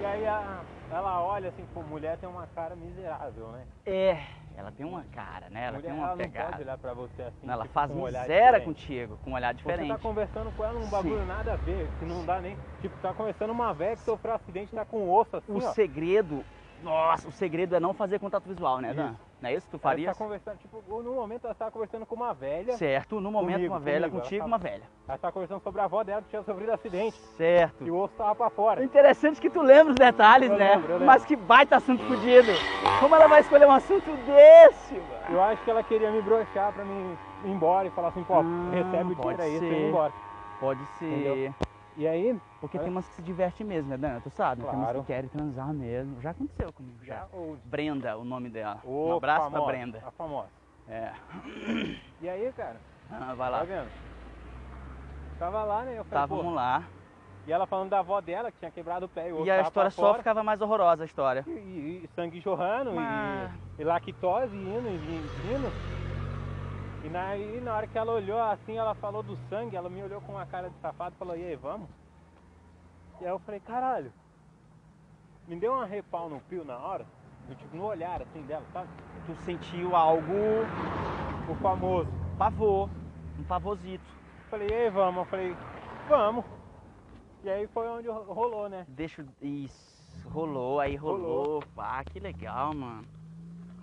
E 0.00 0.04
aí 0.04 0.26
a- 0.26 0.62
ela 0.90 1.22
olha 1.22 1.50
assim, 1.50 1.66
pô, 1.74 1.82
mulher 1.82 2.16
tem 2.16 2.28
uma 2.28 2.46
cara 2.46 2.74
miserável, 2.74 3.48
né? 3.48 3.66
É, 3.84 4.22
ela 4.56 4.72
tem 4.72 4.86
uma 4.86 5.04
cara, 5.12 5.50
né? 5.50 5.64
Ela 5.64 5.76
mulher, 5.78 5.88
tem 5.88 5.92
uma 5.98 6.06
ela 6.06 6.16
não 6.16 6.24
pegada. 6.24 6.50
pode 6.50 6.62
olhar 6.62 6.78
pra 6.78 6.94
você 6.94 7.22
assim. 7.22 7.46
Não, 7.46 7.52
ela 7.54 7.62
tipo, 7.64 7.74
faz 7.74 7.90
com 7.90 7.98
um 7.98 8.02
olhar 8.02 8.20
miséria 8.22 8.58
diferente. 8.60 8.64
contigo, 8.64 9.18
com 9.22 9.30
um 9.30 9.34
olhar 9.34 9.52
Você 9.54 9.58
diferente. 9.58 9.88
tá 9.88 9.98
conversando 9.98 10.52
com 10.52 10.64
ela 10.64 10.72
num 10.74 10.84
Sim. 10.84 10.90
bagulho 10.90 11.26
nada 11.26 11.52
a 11.52 11.56
ver, 11.56 11.90
que 11.98 12.04
não 12.06 12.24
dá 12.24 12.40
nem. 12.40 12.56
Tipo, 12.80 12.96
tá 13.02 13.12
conversando 13.12 13.50
uma 13.52 13.74
velha 13.74 13.96
que 13.96 14.02
sofreu 14.02 14.32
um 14.32 14.36
acidente, 14.36 14.74
tá 14.74 14.84
com 14.84 15.10
osso 15.10 15.36
assim, 15.36 15.52
O 15.52 15.58
ó. 15.58 15.72
segredo, 15.72 16.42
nossa, 16.82 17.28
o 17.28 17.32
segredo 17.32 17.74
é 17.76 17.80
não 17.80 17.92
fazer 17.92 18.18
contato 18.18 18.44
visual, 18.44 18.80
né, 18.80 18.94
Dan? 18.94 19.10
Isso. 19.12 19.27
Não 19.40 19.48
é 19.50 19.54
isso 19.54 19.66
que 19.66 19.70
tu 19.70 19.74
Ela 19.76 19.82
faria? 19.82 20.08
tá 20.08 20.14
conversando, 20.16 20.58
tipo, 20.58 20.82
no 21.02 21.14
momento 21.14 21.44
ela 21.44 21.54
tava 21.54 21.70
conversando 21.70 22.04
com 22.04 22.16
uma 22.16 22.34
velha. 22.34 22.72
Certo, 22.72 23.20
no 23.20 23.30
momento 23.30 23.54
Comigo, 23.54 23.74
uma 23.74 23.78
velha, 23.80 24.08
comigo, 24.08 24.20
contigo 24.20 24.40
ela 24.40 24.46
uma 24.48 24.58
velha. 24.58 24.82
Ela 25.06 25.18
tava 25.18 25.32
conversando 25.32 25.60
sobre 25.62 25.80
a 25.80 25.84
avó 25.84 26.02
dela 26.02 26.22
que 26.22 26.28
tinha 26.28 26.42
sofrido 26.42 26.72
acidente. 26.72 27.16
Certo. 27.36 27.86
E 27.86 27.90
o 27.90 27.96
osso 27.96 28.14
tava 28.18 28.34
pra 28.34 28.50
fora. 28.50 28.82
Interessante 28.82 29.40
que 29.40 29.48
tu 29.48 29.62
lembra 29.62 29.90
os 29.92 29.94
detalhes, 29.96 30.50
Eu 30.50 30.56
né? 30.58 30.72
lembro, 30.74 30.88
lembro. 30.92 31.06
Mas 31.06 31.24
que 31.24 31.36
baita 31.36 31.76
assunto 31.76 32.02
fodido. 32.04 32.50
Como 32.98 33.14
ela 33.14 33.28
vai 33.28 33.40
escolher 33.40 33.66
um 33.68 33.72
assunto 33.72 34.10
desse, 34.26 34.94
mano? 34.94 35.08
Eu 35.30 35.42
acho 35.42 35.62
que 35.62 35.70
ela 35.70 35.82
queria 35.84 36.10
me 36.10 36.20
broxar 36.20 36.72
pra 36.72 36.84
mim 36.84 37.16
ir 37.44 37.50
embora 37.50 37.86
e 37.86 37.90
falar 37.92 38.08
assim, 38.08 38.24
pô, 38.24 38.34
Ah, 38.40 38.70
recebe 38.72 39.12
o 39.12 39.14
dinheiro 39.14 39.42
aí, 39.42 39.52
você 39.52 39.58
ser. 39.60 39.72
ir 39.72 39.88
embora. 39.88 40.12
Pode 40.58 40.84
ser. 40.98 41.06
Entendeu? 41.06 41.54
E 41.96 42.08
aí, 42.08 42.36
Porque 42.60 42.76
É. 42.76 42.80
tem 42.80 42.90
umas 42.90 43.06
que 43.08 43.14
se 43.14 43.22
divertem 43.22 43.64
mesmo, 43.66 43.88
né, 43.90 43.96
Dan? 43.96 44.20
Tu 44.20 44.30
sabe, 44.30 44.62
né? 44.62 44.68
Tem 44.68 44.76
umas 44.76 44.88
Claro. 44.90 45.00
que 45.00 45.06
querem 45.06 45.28
transar 45.30 45.72
mesmo. 45.72 46.20
Já 46.20 46.30
aconteceu 46.30 46.72
comigo, 46.72 47.04
já. 47.04 47.14
já 47.14 47.28
Brenda, 47.64 48.16
o 48.18 48.24
nome 48.24 48.48
dela. 48.50 48.80
um 48.84 49.12
abraço 49.16 49.44
famosa, 49.44 49.62
pra 49.62 49.72
Brenda. 49.72 50.02
A 50.04 50.10
famosa. 50.10 50.48
É. 50.88 51.12
E 52.20 52.28
aí, 52.28 52.52
cara, 52.56 52.76
Ah, 53.10 53.34
vai 53.34 53.50
tá 53.50 53.58
lá. 53.58 53.64
vendo? 53.64 53.88
Tava 55.38 55.62
lá, 55.64 55.82
né? 55.84 55.92
Eu 55.98 56.04
falei, 56.04 56.22
Tá, 56.22 56.28
pô, 56.28 56.36
vamos 56.38 56.54
lá. 56.54 56.82
E 57.46 57.52
ela 57.52 57.64
falando 57.66 57.90
da 57.90 58.00
avó 58.00 58.20
dela, 58.20 58.50
que 58.50 58.58
tinha 58.58 58.70
quebrado 58.70 59.06
o 59.06 59.08
pé 59.08 59.30
e 59.30 59.42
E 59.44 59.50
a 59.50 59.62
história 59.62 59.90
só 59.90 60.02
fora. 60.02 60.18
ficava 60.18 60.42
mais 60.42 60.60
horrorosa, 60.60 61.04
a 61.04 61.06
história. 61.06 61.44
E, 61.46 61.50
e- 61.50 62.04
e 62.04 62.08
sangue 62.14 62.40
jorrando, 62.40 62.92
Mas- 62.92 63.50
e, 63.78 63.84
lactose 63.84 64.54
indo, 64.56 64.88
e 64.88 64.96
vindo. 64.98 65.72
E 67.04 67.08
na, 67.08 67.36
e 67.36 67.60
na 67.60 67.74
hora 67.74 67.86
que 67.86 67.96
ela 67.96 68.12
olhou 68.12 68.42
assim, 68.42 68.76
ela 68.76 68.94
falou 68.96 69.22
do 69.22 69.36
sangue, 69.48 69.76
ela 69.76 69.88
me 69.88 70.02
olhou 70.02 70.20
com 70.20 70.32
uma 70.32 70.44
cara 70.44 70.68
de 70.68 70.76
safado 70.80 71.14
e 71.14 71.18
falou, 71.18 71.36
e 71.36 71.44
aí, 71.44 71.56
vamos? 71.56 71.88
E 73.20 73.24
aí 73.24 73.30
eu 73.30 73.38
falei, 73.40 73.60
caralho, 73.60 74.12
me 75.46 75.56
deu 75.58 75.72
um 75.72 75.80
arrepal 75.80 76.28
no 76.28 76.40
pio 76.42 76.64
na 76.64 76.78
hora, 76.78 77.06
no, 77.48 77.54
tipo, 77.54 77.76
no 77.76 77.84
olhar 77.84 78.22
assim 78.22 78.42
dela, 78.42 78.64
sabe? 78.72 78.88
Tu 79.26 79.34
sentiu 79.44 79.94
algo 79.96 80.32
O 81.50 81.54
famoso. 81.56 82.10
pavor, 82.38 82.88
um 83.38 83.44
pavorzito. 83.44 84.04
Falei, 84.50 84.68
e 84.68 84.72
aí, 84.74 84.90
vamos? 84.90 85.18
Eu 85.18 85.24
falei, 85.26 85.56
vamos. 86.08 86.44
E 87.42 87.50
aí 87.50 87.66
foi 87.68 87.88
onde 87.88 88.08
ro- 88.08 88.32
rolou, 88.32 88.68
né? 88.68 88.84
Deixa. 88.88 89.22
eu- 89.22 89.28
Isso. 89.48 89.88
Rolou, 90.28 90.78
aí 90.80 90.94
rolou. 90.96 91.44
Rolou. 91.44 91.64
Ah, 91.76 92.02
que 92.04 92.20
legal, 92.20 92.74
mano. 92.74 93.06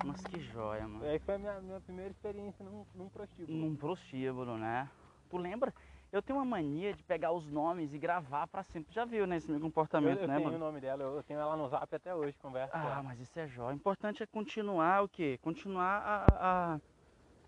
Nossa, 0.03 0.27
que 0.29 0.39
joia, 0.39 0.88
mano. 0.88 1.03
E 1.05 1.09
aí 1.09 1.19
foi 1.19 1.36
a 1.36 1.38
minha, 1.39 1.61
minha 1.61 1.81
primeira 1.81 2.11
experiência 2.11 2.63
num, 2.63 2.86
num 2.93 3.09
prostíbulo. 3.09 3.57
Num 3.57 3.75
prostíbulo, 3.75 4.57
né? 4.57 4.88
Tu 5.29 5.38
lembra? 5.38 5.73
Eu 6.11 6.21
tenho 6.23 6.39
uma 6.39 6.45
mania 6.45 6.93
de 6.93 7.03
pegar 7.03 7.31
os 7.33 7.49
nomes 7.51 7.93
e 7.93 7.99
gravar 7.99 8.47
pra 8.47 8.63
sempre. 8.63 8.93
Já 8.93 9.05
viu, 9.05 9.27
né, 9.27 9.37
esse 9.37 9.49
meu 9.51 9.59
Eu, 9.59 9.61
comportamento, 9.61 10.21
eu 10.21 10.27
né, 10.27 10.35
tenho 10.35 10.47
o 10.49 10.51
mano? 10.51 10.59
nome 10.59 10.81
dela, 10.81 11.03
eu, 11.03 11.15
eu 11.17 11.23
tenho 11.23 11.39
ela 11.39 11.55
no 11.57 11.67
zap 11.67 11.93
até 11.95 12.13
hoje, 12.15 12.37
conversa 12.37 12.77
Ah, 12.77 13.01
mas 13.03 13.19
isso 13.19 13.37
é 13.39 13.47
joia. 13.47 13.73
O 13.73 13.77
importante 13.77 14.23
é 14.23 14.27
continuar 14.27 15.03
o 15.03 15.09
quê? 15.09 15.37
Continuar 15.41 16.01
a. 16.01 16.75
a- 16.75 16.79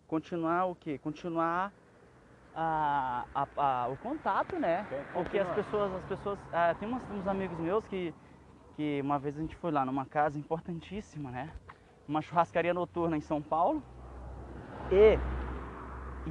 continuar 0.07 0.65
o 0.67 0.75
quê? 0.75 0.99
Continuar 0.99 1.73
a, 2.53 3.25
a- 3.33 3.47
a- 3.85 3.87
o 3.89 3.97
contato, 3.97 4.59
né? 4.59 4.85
Tem 4.89 5.03
que 5.05 5.11
Porque 5.11 5.39
as 5.39 5.49
pessoas, 5.51 5.93
as 5.93 6.05
pessoas. 6.05 6.39
ah, 6.51 6.75
tem 6.75 6.87
umas- 6.87 7.09
uns 7.09 7.27
amigos 7.27 7.59
meus 7.59 7.85
que, 7.87 8.13
que 8.77 9.01
uma 9.01 9.19
vez 9.19 9.37
a 9.37 9.41
gente 9.41 9.55
foi 9.57 9.71
lá 9.71 9.85
numa 9.85 10.07
casa 10.07 10.39
importantíssima, 10.39 11.31
né? 11.31 11.53
Uma 12.07 12.21
churrascaria 12.21 12.73
noturna 12.73 13.17
em 13.17 13.21
São 13.21 13.43
Paulo. 13.43 13.85
E, 14.89 15.21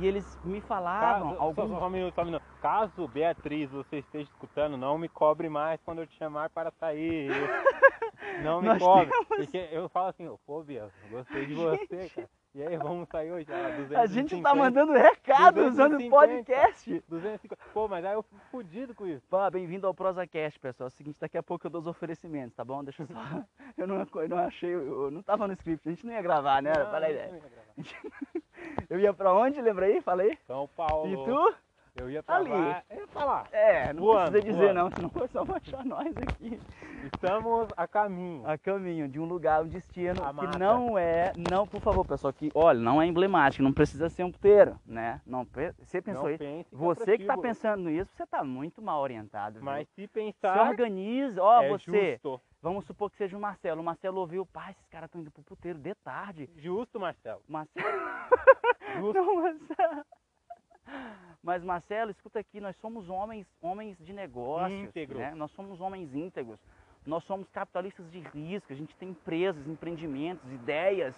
e 0.01 0.07
eles 0.07 0.39
me 0.45 0.61
falavam 0.61 1.31
Caso, 1.31 1.43
alguns. 1.43 1.71
só, 1.71 1.79
só 1.79 1.87
um 1.87 1.91
minuto, 1.91 2.15
só 2.15 2.23
um 2.23 2.25
minuto. 2.27 2.43
Caso, 2.61 3.09
Beatriz, 3.09 3.71
você 3.71 3.99
esteja 3.99 4.25
escutando, 4.31 4.77
não 4.77 4.99
me 4.99 5.09
cobre 5.09 5.49
mais 5.49 5.81
quando 5.85 6.01
eu 6.01 6.07
te 6.07 6.17
chamar 6.17 6.51
para 6.51 6.71
sair. 6.73 7.29
Não 8.43 8.61
me 8.61 8.69
Nós 8.69 8.83
cobre. 8.83 9.11
Porque 9.29 9.69
eu 9.71 9.89
falo 9.89 10.09
assim, 10.09 10.29
pô, 10.47 10.63
Bia, 10.63 10.91
gostei 11.11 11.47
de 11.47 11.55
você, 11.55 12.11
cara. 12.15 12.29
E 12.55 12.63
aí, 12.63 12.77
vamos 12.77 13.09
sair 13.09 13.31
hoje? 13.33 13.47
Ah, 13.51 14.01
A 14.01 14.07
gente 14.07 14.41
tá 14.43 14.53
250, 14.53 14.55
mandando 14.55 14.93
recado 14.93 15.61
usando 15.67 15.93
o 15.95 15.99
250. 15.99 16.11
podcast. 16.11 17.05
250. 17.09 17.63
Pô, 17.73 17.87
mas 17.87 18.05
aí 18.05 18.15
eu 18.15 18.23
fico 18.23 18.41
fudido 18.51 18.95
com 18.95 19.07
isso. 19.07 19.25
Pá, 19.29 19.49
bem-vindo 19.51 19.87
ao 19.87 19.95
ProsaCast, 19.95 20.59
pessoal. 20.59 20.87
É 20.87 20.89
o 20.89 20.91
seguinte, 20.91 21.19
daqui 21.21 21.39
a 21.39 21.43
pouco 21.43 21.67
eu 21.67 21.71
dou 21.71 21.81
os 21.83 21.87
oferecimentos, 21.87 22.55
tá 22.57 22.65
bom? 22.65 22.83
Deixa 22.83 23.03
eu 23.03 23.07
só. 23.07 23.15
Eu 23.77 23.87
não, 23.87 23.97
eu 24.15 24.29
não 24.29 24.39
achei, 24.39 24.75
eu 24.75 25.11
não 25.11 25.23
tava 25.23 25.47
no 25.47 25.53
script, 25.53 25.87
a 25.87 25.93
gente 25.93 26.07
não 26.07 26.15
ia 26.15 26.23
gravar, 26.23 26.63
né? 26.63 26.73
Não, 26.77 26.91
Fala 26.91 27.07
aí, 27.07 27.15
não 27.29 27.37
ia 27.37 27.43
gravar. 27.43 27.75
Eu 28.89 29.01
ia 29.01 29.13
pra 29.13 29.33
onde? 29.35 29.61
Lembra 29.61 29.87
aí? 29.87 30.01
Falei? 30.01 30.39
São 30.47 30.69
Paulo. 30.77 31.09
E 31.13 31.17
tu? 31.25 31.55
Eu 31.99 32.11
ia 32.11 32.23
pra 32.23 32.37
Ali. 32.37 32.51
lá. 32.51 32.83
Eu 32.91 32.99
ia 33.01 33.07
pra 33.07 33.25
lá. 33.25 33.45
É, 33.51 33.91
não 33.95 34.03
Voando, 34.03 34.31
precisa 34.33 34.53
dizer 34.53 34.75
voando. 34.75 34.75
não, 34.75 34.91
senão 34.91 35.09
o 35.09 35.13
pessoal 35.21 35.45
vai 35.47 35.57
achar 35.57 35.83
nós 35.85 36.15
aqui. 36.19 36.61
Estamos 37.15 37.69
a 37.75 37.89
caminho. 37.89 38.43
A 38.47 38.59
caminho 38.59 39.09
de 39.09 39.19
um 39.19 39.25
lugar, 39.25 39.63
um 39.63 39.67
destino 39.69 40.23
A 40.23 40.29
que 40.29 40.35
mata. 40.35 40.59
não 40.59 40.99
é, 40.99 41.33
não, 41.51 41.67
por 41.67 41.81
favor, 41.81 42.05
pessoal, 42.07 42.35
que, 42.35 42.51
olha, 42.55 42.79
não 42.79 43.01
é 43.01 43.07
emblemático, 43.07 43.63
não 43.63 43.73
precisa 43.73 44.11
ser 44.11 44.25
um 44.25 44.31
puteiro, 44.31 44.79
né? 44.85 45.23
Não, 45.27 45.47
você 45.81 46.03
pensou 46.03 46.25
não 46.25 46.31
isso? 46.31 46.45
é 46.45 46.65
Você 46.71 47.17
que 47.17 47.25
tá 47.25 47.39
pensando 47.39 47.89
nisso, 47.89 48.11
você 48.15 48.27
tá 48.27 48.45
muito 48.45 48.83
mal 48.83 49.01
orientado, 49.01 49.55
viu? 49.55 49.65
Mas 49.65 49.89
se 49.89 50.03
Se 50.03 50.07
pensar, 50.09 50.69
organiza, 50.69 51.43
ó, 51.43 51.63
é 51.63 51.69
você, 51.71 52.11
justo. 52.13 52.41
Vamos 52.67 52.85
supor 52.85 53.09
que 53.13 53.17
seja 53.17 53.37
o 53.37 53.41
Marcelo. 53.41 53.81
O 53.81 53.85
Marcelo 53.85 54.19
ouviu, 54.19 54.45
pai, 54.45 54.73
esses 54.73 54.87
caras 54.89 55.07
estão 55.07 55.21
indo 55.21 55.31
pro 55.31 55.41
puteiro 55.45 55.79
de 55.79 55.95
tarde. 55.95 56.51
Justo, 56.57 56.99
Marcelo. 56.99 57.41
Marcelo. 57.49 57.87
Justo. 58.99 59.15
Não, 59.23 59.37
Marcelo. 59.41 60.05
Mas 61.45 61.63
Marcelo, 61.63 62.11
escuta 62.11 62.41
aqui, 62.41 62.61
nós 62.61 62.77
somos 62.79 63.09
homens, 63.09 63.47
homens 63.63 63.97
de 63.99 64.13
negócios, 64.13 64.81
Íntegros. 64.81 65.17
né? 65.17 65.33
Nós 65.37 65.53
somos 65.53 65.81
homens 65.81 66.13
íntegros. 66.13 66.59
Nós 67.07 67.23
somos 67.23 67.49
capitalistas 67.51 68.11
de 68.11 68.19
risco, 68.19 68.73
a 68.73 68.77
gente 68.77 68.97
tem 68.97 69.11
empresas, 69.11 69.65
empreendimentos, 69.69 70.45
ideias. 70.51 71.15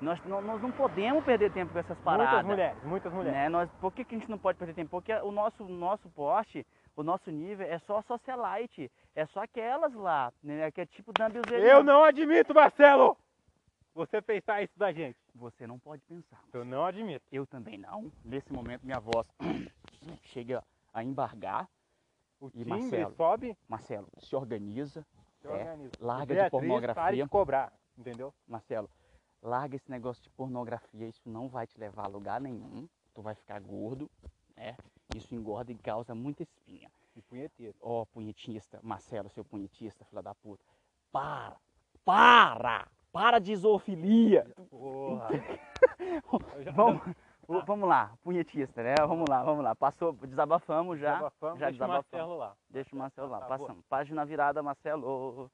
Nós, 0.00 0.24
não- 0.24 0.40
nós 0.40 0.62
não 0.62 0.70
podemos 0.70 1.24
perder 1.24 1.50
tempo 1.52 1.72
com 1.72 1.80
essas 1.80 1.98
paradas. 1.98 2.32
Muitas 2.32 2.46
mulheres, 2.46 2.84
muitas 2.84 3.12
mulheres. 3.12 3.32
Né? 3.38 3.48
Nós, 3.48 3.68
por 3.80 3.92
que, 3.92 4.04
que 4.04 4.14
a 4.14 4.18
gente 4.20 4.30
não 4.30 4.38
pode 4.38 4.56
perder 4.56 4.74
tempo? 4.74 4.90
Porque 4.90 5.12
o 5.14 5.32
nosso, 5.32 5.64
nosso 5.64 6.08
poste, 6.10 6.64
o 6.96 7.02
nosso 7.02 7.30
nível 7.30 7.66
é 7.66 7.78
só 7.80 8.02
socialite. 8.02 8.90
É 9.14 9.26
só 9.26 9.42
aquelas 9.42 9.92
lá, 9.94 10.32
né? 10.42 10.70
Que 10.70 10.80
é 10.82 10.86
tipo 10.86 11.12
Dumbbells 11.12 11.50
Eu 11.52 11.82
não 11.82 12.02
admito, 12.04 12.54
Marcelo! 12.54 13.16
Você 13.94 14.22
pensar 14.22 14.62
isso 14.62 14.78
da 14.78 14.90
gente. 14.92 15.18
Você 15.34 15.66
não 15.66 15.78
pode 15.78 16.02
pensar. 16.04 16.40
Eu 16.52 16.64
não 16.64 16.84
admito. 16.86 17.24
Eu 17.30 17.46
também 17.46 17.76
não. 17.76 18.10
Nesse 18.24 18.50
momento 18.52 18.84
minha 18.84 18.98
voz 19.00 19.26
chega 20.24 20.64
a 20.92 21.02
embargar. 21.04 21.68
O 22.40 22.46
E 22.48 22.50
timbre 22.50 22.70
Marcelo? 22.70 23.14
sobe, 23.14 23.56
Marcelo, 23.68 24.08
se 24.18 24.34
organiza. 24.34 25.06
se 25.40 25.46
É, 25.46 25.50
organiza. 25.50 25.92
larga 26.00 26.26
de 26.26 26.34
Beatriz, 26.34 26.50
pornografia. 26.50 27.02
Pare 27.02 27.16
de 27.22 27.28
cobrar, 27.28 27.72
entendeu? 27.96 28.34
Marcelo, 28.48 28.90
larga 29.40 29.76
esse 29.76 29.88
negócio 29.90 30.22
de 30.24 30.30
pornografia. 30.30 31.06
Isso 31.06 31.22
não 31.28 31.48
vai 31.48 31.66
te 31.66 31.78
levar 31.78 32.04
a 32.06 32.08
lugar 32.08 32.40
nenhum. 32.40 32.88
Tu 33.14 33.22
vai 33.22 33.34
ficar 33.36 33.60
gordo, 33.60 34.10
né? 34.56 34.74
Isso 35.14 35.34
engorda 35.34 35.70
e 35.72 35.76
causa 35.76 36.14
muita 36.14 36.42
espinha. 36.42 36.90
E 37.14 37.22
punheteiro. 37.22 37.74
Ó, 37.80 38.04
punhetista, 38.06 38.80
Marcelo, 38.82 39.28
seu 39.30 39.44
punhetista, 39.44 40.04
filha 40.06 40.22
da 40.22 40.34
puta. 40.34 40.64
Para! 41.10 41.56
Para! 42.04 42.88
Para 43.12 43.38
de 43.38 43.54
zoofilia! 43.54 44.44
Porra. 44.70 45.28
Vamos, 46.74 47.02
o- 47.46 47.60
vamos 47.64 47.88
lá, 47.88 48.12
punhetista, 48.22 48.82
né? 48.82 48.94
Vamos 49.00 49.26
lá, 49.28 49.42
vamos 49.42 49.62
lá. 49.62 49.74
Passou, 49.74 50.12
desabafamos 50.12 50.98
já. 50.98 51.12
Desabafamos, 51.14 51.58
já 51.60 51.66
deixa 51.66 51.84
o 51.84 51.86
desabafamos. 51.86 52.12
Marcelo 52.12 52.36
lá. 52.38 52.56
Deixa 52.70 52.94
o 52.94 52.98
Marcelo 52.98 53.28
lá. 53.28 53.40
Tá. 53.40 53.46
Passamos. 53.46 53.84
Página 53.86 54.24
virada, 54.24 54.62
Marcelo. 54.62 55.50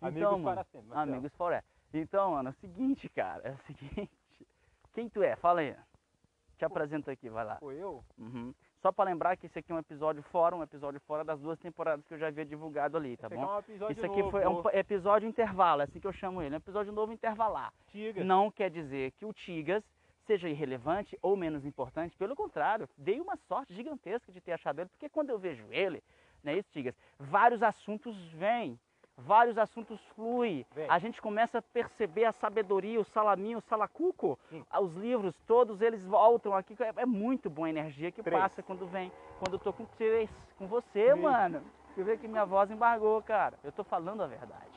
Amigos 0.00 0.16
Então, 0.28 0.42
para 0.42 0.64
sempre. 0.64 0.88
Marcelo. 0.88 1.12
Amigos 1.12 1.32
forever. 1.36 1.64
Então, 1.94 2.30
mano, 2.32 2.48
é 2.48 2.52
o 2.52 2.54
seguinte, 2.54 3.08
cara. 3.08 3.48
É 3.48 3.52
o 3.52 3.58
seguinte. 3.58 4.10
Quem 4.92 5.08
tu 5.08 5.22
é? 5.22 5.36
Fala 5.36 5.60
aí. 5.60 5.76
Te 6.56 6.64
apresenta 6.64 7.12
aqui, 7.12 7.28
vai 7.30 7.44
lá. 7.44 7.56
Pô, 7.56 7.70
eu? 7.70 8.04
Uhum. 8.18 8.52
Só 8.80 8.92
pra 8.92 9.04
lembrar 9.04 9.36
que 9.36 9.46
esse 9.46 9.58
aqui 9.58 9.72
é 9.72 9.74
um 9.74 9.78
episódio 9.78 10.22
fora, 10.24 10.54
um 10.54 10.62
episódio 10.62 11.00
fora 11.00 11.24
das 11.24 11.40
duas 11.40 11.58
temporadas 11.58 12.06
que 12.06 12.14
eu 12.14 12.18
já 12.18 12.28
havia 12.28 12.44
divulgado 12.44 12.96
ali, 12.96 13.16
tá 13.16 13.26
Esse 13.26 13.36
bom? 13.36 13.42
é 13.42 13.46
um 13.46 13.58
episódio 13.58 13.92
Isso 13.92 14.06
aqui 14.06 14.18
novo, 14.18 14.30
foi 14.30 14.42
é 14.42 14.48
um 14.48 14.62
episódio 14.72 15.28
intervalo, 15.28 15.80
é 15.80 15.84
assim 15.84 15.98
que 15.98 16.06
eu 16.06 16.12
chamo 16.12 16.40
ele. 16.40 16.54
É 16.54 16.58
um 16.58 16.60
episódio 16.60 16.92
novo 16.92 17.12
intervalar. 17.12 17.72
Tigas. 17.88 18.24
Não 18.24 18.50
quer 18.50 18.70
dizer 18.70 19.10
que 19.12 19.24
o 19.24 19.32
Tigas 19.32 19.82
seja 20.26 20.48
irrelevante 20.48 21.18
ou 21.22 21.36
menos 21.36 21.64
importante, 21.64 22.16
pelo 22.16 22.36
contrário, 22.36 22.88
dei 22.96 23.20
uma 23.20 23.36
sorte 23.48 23.74
gigantesca 23.74 24.30
de 24.30 24.40
ter 24.40 24.52
achado 24.52 24.80
ele, 24.80 24.90
porque 24.90 25.08
quando 25.08 25.30
eu 25.30 25.38
vejo 25.38 25.66
ele, 25.70 26.02
né, 26.44 26.56
isso, 26.56 26.70
Tigas, 26.70 26.94
vários 27.18 27.62
assuntos 27.62 28.14
vêm, 28.32 28.78
vários 29.18 29.58
assuntos 29.58 30.00
fluem, 30.14 30.64
Vem. 30.74 30.88
a 30.88 30.98
gente 30.98 31.20
começa 31.20 31.58
a 31.58 31.62
perceber 31.62 32.24
a 32.24 32.32
sabedoria, 32.32 33.00
o 33.00 33.04
salaminho, 33.04 33.58
o 33.58 33.62
salacuco, 33.62 34.38
Sim. 34.48 34.64
ah, 34.70 34.80
os 34.80 34.94
livros, 34.94 35.34
todos 35.46 35.82
eles 35.82 36.02
voltam 36.04 36.54
aqui, 36.54 36.76
é, 36.80 36.92
é 37.02 37.06
muito 37.06 37.50
boa 37.50 37.66
a 37.66 37.70
energia 37.70 38.10
que 38.12 38.22
Três. 38.22 38.40
passa 38.40 38.62
quando 38.62 38.86
vem, 38.86 39.10
quando 39.40 39.54
eu 39.54 39.58
tô 39.58 39.72
com 39.72 39.84
três, 39.96 40.30
com 40.56 40.66
você, 40.66 41.06
Três. 41.10 41.20
mano. 41.20 41.62
Você 41.94 42.04
vê 42.04 42.16
que 42.16 42.28
minha 42.28 42.44
voz 42.44 42.70
embargou, 42.70 43.20
cara. 43.22 43.58
Eu 43.64 43.72
tô 43.72 43.82
falando 43.82 44.22
a 44.22 44.26
verdade. 44.26 44.70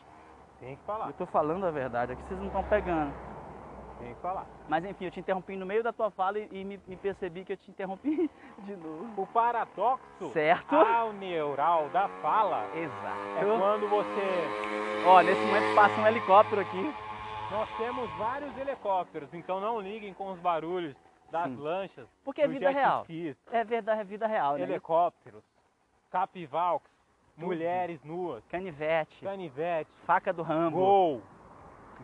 Tem 0.60 0.76
que 0.76 0.84
falar, 0.84 1.08
Eu 1.08 1.14
tô 1.14 1.26
falando 1.28 1.66
a 1.66 1.72
verdade, 1.72 2.14
aqui 2.14 2.22
vocês 2.24 2.39
não 2.39 2.48
estão 2.48 2.64
pegando. 2.64 3.14
Tem 4.02 4.14
que 4.16 4.22
falar. 4.22 4.45
Mas 4.68 4.84
enfim, 4.86 5.06
eu 5.06 5.12
te 5.12 5.20
interrompi 5.20 5.56
no 5.56 5.66
meio 5.66 5.84
da 5.84 5.93
tua 5.93 6.10
fala 6.12 6.39
e, 6.39 6.47
e 6.52 6.64
me, 6.66 6.80
me 6.88 6.95
percebi 6.95 7.43
que 7.45 7.54
eu 7.54 7.58
te 7.58 7.70
interrompi 7.72 8.30
de 8.60 8.76
novo. 8.76 9.22
O 9.22 9.28
paradoxo 9.28 10.30
Certo? 10.34 10.76
ao 10.76 11.14
neural 11.14 11.89
da 11.89 12.08
fala 12.22 12.66
é 12.76 12.80
Exato. 12.84 13.60
quando 13.60 13.88
você... 13.89 15.06
Ó, 15.06 15.22
nesse 15.22 15.41
momento 15.41 15.76
passa 15.76 15.99
um 16.02 16.08
helicóptero 16.08 16.62
aqui. 16.62 16.93
Nós 17.52 17.70
temos 17.78 18.10
vários 18.18 18.58
helicópteros, 18.58 19.34
então 19.34 19.60
não 19.60 19.80
liguem 19.82 20.14
com 20.14 20.32
os 20.32 20.39
barulhos 20.39 20.95
das 21.32 21.49
Sim. 21.49 21.58
lanchas, 21.58 22.08
Porque 22.24 22.41
é 22.41 22.47
vida 22.47 22.70
real. 22.70 23.02
skis, 23.04 23.36
É 23.52 23.64
verdade, 23.64 24.02
é 24.02 24.04
vida 24.04 24.28
real, 24.28 24.56
né? 24.56 24.64
helicópteros, 24.64 25.43
capivalks, 26.12 26.89
mulheres 27.38 28.02
nuas, 28.04 28.43
Canivete, 28.47 29.24
canivete, 29.24 29.89
faca 30.06 30.32
do 30.34 30.43
Rambo. 30.43 30.78
gol, 30.78 31.22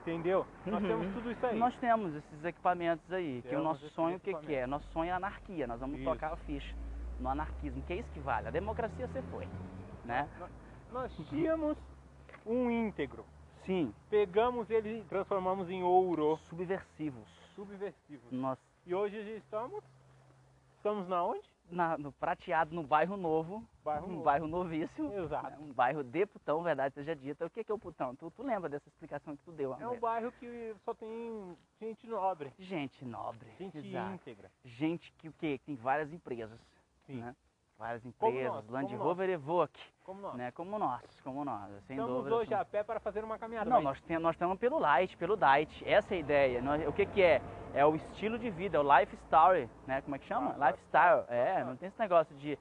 entendeu? 0.08 0.46
Nós 0.66 0.82
Uhum. 0.82 0.88
temos 0.88 1.14
tudo 1.14 1.32
isso 1.32 1.46
aí. 1.46 1.60
Nós 1.60 1.76
temos 1.80 2.16
esses 2.16 2.46
equipamentos 2.46 3.12
aí, 3.12 3.42
que 3.42 3.48
o 3.48 3.52
Temos 3.52 3.64
nosso 3.66 3.90
sonho 3.90 4.16
o 4.18 4.20
que, 4.20 4.34
que 4.34 4.56
é? 4.56 4.66
Nosso 4.66 4.88
sonho 4.92 5.10
é 5.10 5.14
anarquia, 5.14 5.68
nós 5.68 5.80
vamos 5.80 6.00
Isso. 6.00 6.10
tocar 6.10 6.32
a 6.34 6.38
ficha 6.38 6.74
no 7.20 7.30
anarquismo, 7.30 7.82
que 7.84 7.94
é 7.94 7.98
isso 7.98 8.10
que 8.14 8.20
vale. 8.20 8.48
A 8.48 8.52
democracia 8.52 9.08
você 9.08 9.22
foi, 9.24 9.48
né? 10.06 10.30
Nós 10.92 11.14
tínhamos 11.30 11.78
um 12.46 12.72
íntegro, 12.72 13.26
Sim, 13.66 13.94
pegamos 14.10 14.70
ele 14.70 15.00
e 15.00 15.04
transformamos 15.04 15.70
em 15.70 15.84
ouro, 15.84 16.38
subversivos. 16.50 17.28
subversivos. 17.56 18.32
Nós, 18.32 18.58
E 18.86 18.96
hoje 18.96 19.18
estamos, 19.36 19.84
estamos 20.78 21.08
na 21.10 21.22
onde? 21.22 21.42
Na- 21.70 21.98
no 21.98 22.12
prateado, 22.12 22.74
no 22.76 22.84
bairro 22.84 23.18
novo, 23.18 23.64
Bairro 23.84 24.06
um 24.08 24.12
Novo. 24.12 24.24
bairro 24.24 24.48
novíssimo. 24.48 25.14
Exato. 25.14 25.48
É 25.54 25.58
um 25.60 25.72
bairro 25.74 26.04
de 26.04 26.26
putão, 26.26 26.62
verdade 26.64 26.94
seja 26.96 27.16
dita. 27.16 27.46
O 27.46 27.50
que 27.50 27.64
que 27.64 27.72
é 27.72 27.76
o 27.76 27.80
putão? 27.80 28.16
Tu, 28.16 28.30
tu 28.32 28.44
lembra 28.44 28.70
dessa 28.70 28.88
explicação 28.90 29.36
que 29.38 29.44
tu 29.44 29.52
deu, 29.52 29.74
É 29.80 29.88
um 29.88 30.00
bairro 30.00 30.32
que 30.34 30.76
só 30.84 30.94
tem 30.94 31.58
gente 31.80 32.06
nobre, 32.08 32.52
Gente 32.60 33.06
nobre. 33.06 33.50
gente 33.58 33.78
Exato. 33.78 34.14
íntegra. 34.16 34.52
Gente 34.66 35.12
que 35.14 35.30
o 35.30 35.34
quê? 35.34 35.58
Que 35.58 35.66
tem 35.66 35.76
várias 35.76 36.12
empresas. 36.12 36.60
Sim. 37.06 37.22
Né? 37.22 37.36
Várias 37.78 38.02
Como 38.02 38.32
empresas, 38.32 38.54
nós, 38.56 38.70
Land 38.70 38.92
como 38.92 39.04
Rover 39.04 39.30
e 39.30 39.34
Evoque, 39.34 39.80
Como 40.04 40.20
nós. 40.22 40.34
né? 40.34 40.52
Como 40.52 40.80
nós, 40.80 41.22
como 41.22 41.46
nós. 41.46 41.70
Sem 41.86 41.96
Estamos 41.96 42.08
dúvida. 42.18 42.36
hoje 42.36 42.50
somos- 42.50 42.62
a 42.62 42.66
pé 42.66 42.84
para 42.84 43.00
fazer 43.00 43.24
uma 43.24 43.38
caminhada. 43.38 43.70
Não, 43.70 43.78
mas 43.78 43.84
nós, 43.84 44.02
tem, 44.02 44.18
nós 44.18 44.34
estamos 44.36 44.58
pelo 44.58 44.80
Light, 44.80 45.16
pelo 45.18 45.38
Diet. 45.38 45.84
Essa 45.88 46.16
é 46.16 46.18
a 46.18 46.20
ideia. 46.20 46.62
Nós- 46.62 46.88
o 46.88 46.92
que 46.92 47.06
que 47.06 47.22
é? 47.22 47.40
É 47.76 47.86
o 47.86 47.96
estilo 47.96 48.40
de 48.40 48.50
vida, 48.50 48.78
é 48.78 48.80
o 48.82 49.00
life 49.00 49.16
story, 49.26 49.70
né? 49.86 50.02
Como 50.02 50.16
é 50.16 50.20
que 50.20 50.26
chama? 50.26 50.56
Ah, 50.60 50.72
Lifestyle. 50.72 51.18
lifestyle. 51.22 51.40
É, 51.40 51.64
não 51.64 51.76
tem 51.76 51.90
esse 51.90 52.00
negócio 52.00 52.36
de, 52.38 52.58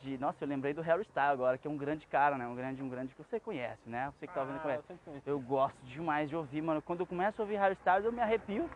de... 0.00 0.16
Nossa, 0.16 0.42
eu 0.42 0.48
lembrei 0.48 0.72
do 0.72 0.80
Harry 0.80 1.02
Styles 1.02 1.32
agora, 1.32 1.58
que 1.58 1.68
é 1.68 1.70
um 1.70 1.76
grande 1.76 2.06
cara, 2.06 2.38
né? 2.38 2.46
Um 2.46 2.54
grande, 2.54 2.82
um 2.82 2.88
grande 2.88 3.14
que 3.14 3.22
você 3.22 3.38
conhece, 3.38 3.86
né? 3.86 4.10
Você 4.16 4.26
que 4.26 4.32
tá 4.32 4.40
ouvindo 4.40 4.56
Ah, 4.56 4.60
conhece. 4.60 4.84
eu. 5.06 5.20
Eu 5.26 5.40
gosto 5.40 5.76
demais 5.84 6.30
de 6.30 6.36
ouvir, 6.36 6.62
mano. 6.62 6.80
Quando 6.80 7.00
eu 7.00 7.06
começo 7.06 7.38
a 7.38 7.44
ouvir 7.44 7.56
Harry 7.56 7.74
Styles, 7.74 8.06
eu 8.06 8.12
me 8.12 8.20
arrepio. 8.22 8.70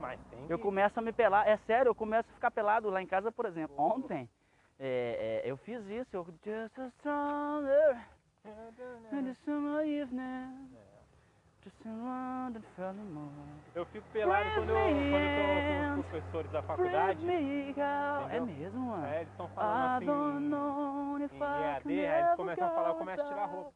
Mas 0.00 0.18
tem 0.28 0.40
Eu 0.48 0.58
que- 0.58 0.64
começo 0.64 0.98
a 0.98 1.02
me 1.02 1.12
pelar. 1.12 1.46
É 1.46 1.56
sério, 1.58 1.90
eu 1.90 1.94
começo 1.94 2.28
a 2.28 2.34
ficar 2.34 2.50
pelado 2.50 2.90
lá 2.90 3.00
em 3.00 3.06
casa, 3.06 3.30
por 3.30 3.46
exemplo. 3.46 3.76
Ontem, 3.78 4.28
é, 4.78 5.42
é, 5.44 5.50
eu 5.50 5.56
fiz 5.58 5.84
isso. 5.86 6.16
Eu... 6.16 6.24
Just 6.44 6.78
a 6.78 6.90
stronger 6.98 7.96
in 9.12 9.24
the 9.24 9.34
summer 9.44 9.84
evening. 9.84 10.68
Just. 11.62 11.76
Eu 13.74 13.86
fico 13.86 14.06
pelado 14.12 14.44
quando 14.54 14.70
eu, 14.70 14.74
quando 14.76 15.24
eu 15.24 15.30
tô 15.36 15.94
com 15.94 16.00
os 16.00 16.06
professores 16.06 16.50
da 16.50 16.62
faculdade. 16.62 17.24
É 18.30 18.40
mesmo, 18.40 18.80
mano. 18.86 19.06
É, 19.06 19.16
eles 19.20 19.30
estão 19.30 19.48
falando 19.50 19.70
assim. 19.96 20.06
em 21.34 21.38
EAD, 21.62 22.06
aí 22.06 22.22
eles 22.24 22.36
começam 22.36 22.66
a 22.66 22.70
falar, 22.74 22.88
eu 22.88 22.94
começo 22.96 23.20
a 23.22 23.24
tirar 23.28 23.42
a 23.42 23.46
roupa. 23.46 23.72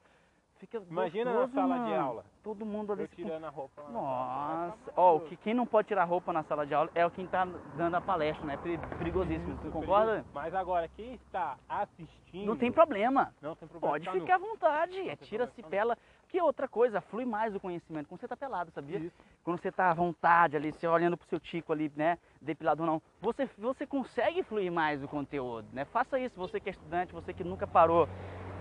Fica 0.59 0.83
Imagina 0.89 1.27
na 1.33 1.41
gostoso, 1.41 1.55
sala 1.55 1.75
de 1.75 1.91
mano. 1.91 2.03
aula. 2.03 2.25
Todo 2.43 2.65
mundo 2.65 2.93
ali 2.93 3.03
Eu 3.03 3.09
tirando 3.09 3.45
a 3.45 3.51
roupa. 3.51 3.83
lá 3.83 3.89
na 3.89 3.93
Nossa, 3.93 4.77
sala. 4.87 4.93
ó, 4.97 5.17
o 5.17 5.21
que, 5.21 5.37
quem 5.37 5.53
não 5.53 5.67
pode 5.67 5.89
tirar 5.89 6.05
roupa 6.05 6.33
na 6.33 6.43
sala 6.45 6.67
de 6.67 6.73
aula 6.75 6.91
é 6.95 7.05
o 7.05 7.11
quem 7.11 7.27
tá 7.27 7.47
dando 7.77 7.95
a 7.95 8.01
palestra, 8.01 8.47
né? 8.47 8.57
Peri- 8.57 8.79
Perigosíssimo, 8.99 9.59
tu 9.63 9.71
concorda? 9.71 10.25
Mas 10.33 10.55
agora, 10.55 10.89
quem 10.89 11.13
está 11.15 11.59
assistindo. 11.69 12.47
Não 12.47 12.57
tem 12.57 12.73
problema. 12.73 13.35
Não 13.43 13.55
tem 13.55 13.69
problema. 13.69 13.93
Pode 13.93 14.05
tá 14.07 14.15
nu. 14.15 14.21
ficar 14.21 14.35
à 14.37 14.39
vontade. 14.39 15.09
É, 15.11 15.17
tira-se 15.17 15.61
problema. 15.61 15.71
pela. 15.95 15.99
Que 16.29 16.41
outra 16.41 16.67
coisa, 16.67 17.01
flui 17.01 17.25
mais 17.25 17.55
o 17.55 17.61
conhecimento 17.61 18.09
quando 18.09 18.21
você 18.21 18.27
tá 18.27 18.37
pelado, 18.37 18.71
sabia? 18.73 18.99
Isso. 18.99 19.17
Quando 19.45 19.61
você 19.61 19.71
tá 19.71 19.91
à 19.91 19.95
vontade 19.95 20.57
ali, 20.57 20.73
você 20.73 20.87
olhando 20.87 21.17
pro 21.17 21.29
seu 21.29 21.39
tico 21.39 21.73
ali, 21.73 21.91
né? 21.95 22.19
Depilado 22.41 22.83
ou 22.83 22.87
não, 22.87 23.03
você, 23.21 23.49
você 23.57 23.87
consegue 23.87 24.43
fluir 24.43 24.73
mais 24.73 25.03
o 25.05 25.09
conteúdo, 25.09 25.69
né? 25.73 25.85
Faça 25.85 26.19
isso, 26.19 26.35
você 26.37 26.59
que 26.59 26.69
é 26.69 26.73
estudante, 26.73 27.13
você 27.13 27.33
que 27.33 27.45
nunca 27.45 27.65
parou 27.67 28.09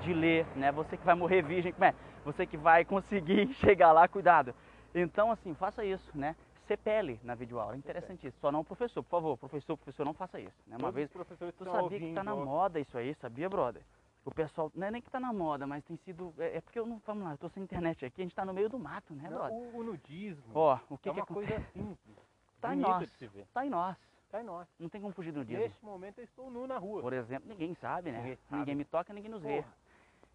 de 0.06 0.14
ler, 0.14 0.46
né? 0.56 0.72
Você 0.72 0.96
que 0.96 1.06
vai 1.06 1.16
morrer 1.16 1.42
virgem, 1.42 1.74
como 1.74 1.86
é? 1.86 1.94
Você 2.24 2.46
que 2.46 2.56
vai 2.56 2.86
conseguir 2.86 3.48
chegar 3.56 3.92
lá, 3.92 4.08
cuidado. 4.08 4.54
Então, 4.94 5.32
assim, 5.32 5.54
faça 5.56 5.84
isso, 5.84 6.10
né? 6.18 6.36
Pele 6.84 7.20
na 7.24 7.36
videoaula, 7.36 7.78
interessantíssimo. 7.78 8.40
Só 8.42 8.52
não 8.52 8.62
o 8.62 8.64
professor, 8.64 9.04
por 9.04 9.10
favor, 9.10 9.38
professor, 9.38 9.78
professor, 9.78 10.04
não 10.04 10.16
faça 10.16 10.40
isso. 10.40 10.56
Né? 10.66 10.76
Uma 10.78 10.88
Todos 10.88 10.96
vez 10.96 11.12
professores 11.12 11.54
Tu 11.54 11.64
sabia 11.64 12.00
que 12.00 12.14
tá 12.14 12.24
na 12.24 12.34
ouvindo, 12.34 12.50
moda 12.50 12.80
isso 12.80 12.98
aí, 12.98 13.14
sabia, 13.16 13.48
brother? 13.48 13.84
O 14.26 14.32
pessoal, 14.32 14.72
não 14.74 14.88
é 14.88 14.90
nem 14.90 15.00
que 15.00 15.12
tá 15.12 15.20
na 15.20 15.32
moda, 15.32 15.68
mas 15.68 15.84
tem 15.84 15.96
sido. 15.98 16.34
É, 16.40 16.58
é 16.58 16.62
porque 16.62 16.80
eu 16.80 16.88
não. 16.88 17.00
Vamos 17.06 17.24
lá, 17.24 17.34
eu 17.34 17.38
tô 17.38 17.50
sem 17.50 17.62
internet 17.62 18.04
aqui, 18.04 18.22
a 18.22 18.26
gente 18.26 18.34
tá 18.34 18.44
no 18.44 18.52
meio 18.52 18.68
do 18.68 18.80
mato, 18.80 19.14
né, 19.14 19.30
brother? 19.30 19.54
o, 19.54 19.78
o 19.78 19.84
nudismo 19.84 20.44
Ó, 20.56 20.80
o 20.90 20.98
que 20.98 21.10
é 21.10 21.14
que 21.14 21.20
uma 21.20 21.26
coisa 21.28 21.60
simples. 21.72 22.16
Tá 22.60 22.74
em 22.74 22.80
nós. 22.80 23.08
Tá 23.54 23.64
em 23.64 23.70
nós. 23.70 23.98
Tá 24.32 24.42
em 24.42 24.44
nós. 24.44 24.68
Não 24.80 24.90
tem 24.90 25.00
como 25.00 25.14
fugir 25.14 25.32
do 25.32 25.46
dia. 25.46 25.60
Neste 25.60 25.86
momento 25.86 26.18
eu 26.18 26.24
estou 26.24 26.50
nu 26.50 26.66
na 26.66 26.80
rua. 26.80 27.00
Por 27.00 27.14
exemplo, 27.14 27.48
ninguém 27.48 27.76
sabe, 27.76 28.12
né? 28.12 28.18
Ninguém 28.18 28.38
Ninguém, 28.50 28.76
me 28.76 28.86
toca, 28.86 29.14
ninguém 29.14 29.30
nos 29.30 29.44
vê. 29.44 29.64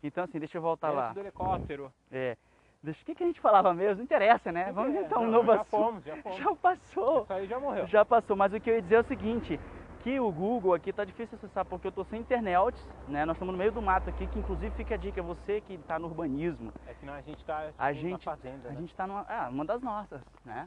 Então 0.02 0.24
assim, 0.24 0.38
deixa 0.38 0.58
eu 0.58 0.62
voltar 0.62 0.88
Antes 0.88 0.98
lá. 0.98 1.12
do 1.12 1.20
helicóptero. 1.20 1.92
É. 2.10 2.36
Deixa, 2.82 3.02
o 3.02 3.04
que, 3.04 3.14
que 3.14 3.22
a 3.22 3.26
gente 3.26 3.40
falava 3.40 3.74
mesmo? 3.74 3.96
Não 3.96 4.04
interessa, 4.04 4.50
né? 4.50 4.72
Vamos 4.72 4.94
inventar 4.94 5.18
um 5.18 5.30
novo 5.30 5.52
já 5.52 5.60
assunto. 5.60 5.70
fomos, 5.70 6.04
já 6.04 6.16
fomos. 6.16 6.38
Já 6.38 6.54
passou. 6.56 7.22
Isso 7.24 7.32
aí 7.34 7.46
já 7.46 7.60
morreu. 7.60 7.86
Já 7.86 8.04
passou, 8.06 8.34
mas 8.36 8.54
o 8.54 8.60
que 8.60 8.70
eu 8.70 8.74
ia 8.76 8.80
dizer 8.82 8.94
é 8.94 9.00
o 9.00 9.04
seguinte, 9.04 9.60
que 10.02 10.18
o 10.18 10.32
Google 10.32 10.72
aqui 10.72 10.90
tá 10.90 11.04
difícil 11.04 11.36
acessar 11.36 11.62
porque 11.66 11.86
eu 11.86 11.92
tô 11.92 12.04
sem 12.04 12.20
internet, 12.22 12.74
né? 13.06 13.26
Nós 13.26 13.34
estamos 13.36 13.52
no 13.52 13.58
meio 13.58 13.70
do 13.70 13.82
mato 13.82 14.08
aqui, 14.08 14.26
que 14.26 14.38
inclusive 14.38 14.70
fica 14.74 14.94
a 14.94 14.96
dica, 14.96 15.22
você 15.22 15.60
que 15.60 15.76
tá 15.86 15.98
no 15.98 16.06
urbanismo, 16.06 16.72
É 16.86 16.94
que 16.94 17.04
não, 17.04 17.12
a 17.12 17.20
gente 17.20 17.44
tá 17.44 17.70
A 17.76 17.92
tipo, 17.92 18.00
gente- 18.00 18.12
na 18.12 18.18
fazenda, 18.18 18.68
a 18.70 18.72
né? 18.72 18.80
gente 18.80 18.94
tá 18.94 19.06
numa, 19.06 19.26
ah, 19.28 19.48
uma 19.50 19.64
das 19.66 19.82
nossas, 19.82 20.22
né? 20.42 20.66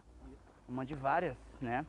Uma 0.70 0.86
de 0.86 0.94
várias, 0.94 1.36
né? 1.60 1.84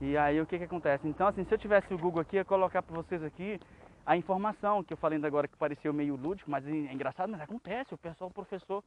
E 0.00 0.16
aí 0.16 0.40
o 0.40 0.46
que 0.46 0.56
que 0.56 0.64
acontece? 0.64 1.06
Então 1.06 1.26
assim, 1.26 1.44
se 1.44 1.52
eu 1.52 1.58
tivesse 1.58 1.92
o 1.92 1.98
Google 1.98 2.22
aqui, 2.22 2.36
ia 2.36 2.44
colocar 2.44 2.80
para 2.82 2.96
vocês 2.96 3.22
aqui 3.22 3.60
a 4.04 4.16
informação 4.16 4.82
que 4.82 4.92
eu 4.92 4.96
falei 4.96 5.16
ainda 5.16 5.26
agora 5.26 5.46
que 5.46 5.56
pareceu 5.56 5.92
meio 5.92 6.16
lúdico, 6.16 6.50
mas 6.50 6.66
é 6.66 6.70
engraçado, 6.70 7.30
mas 7.30 7.40
acontece, 7.40 7.94
o 7.94 7.98
pessoal, 7.98 8.30
o 8.30 8.32
professor, 8.34 8.82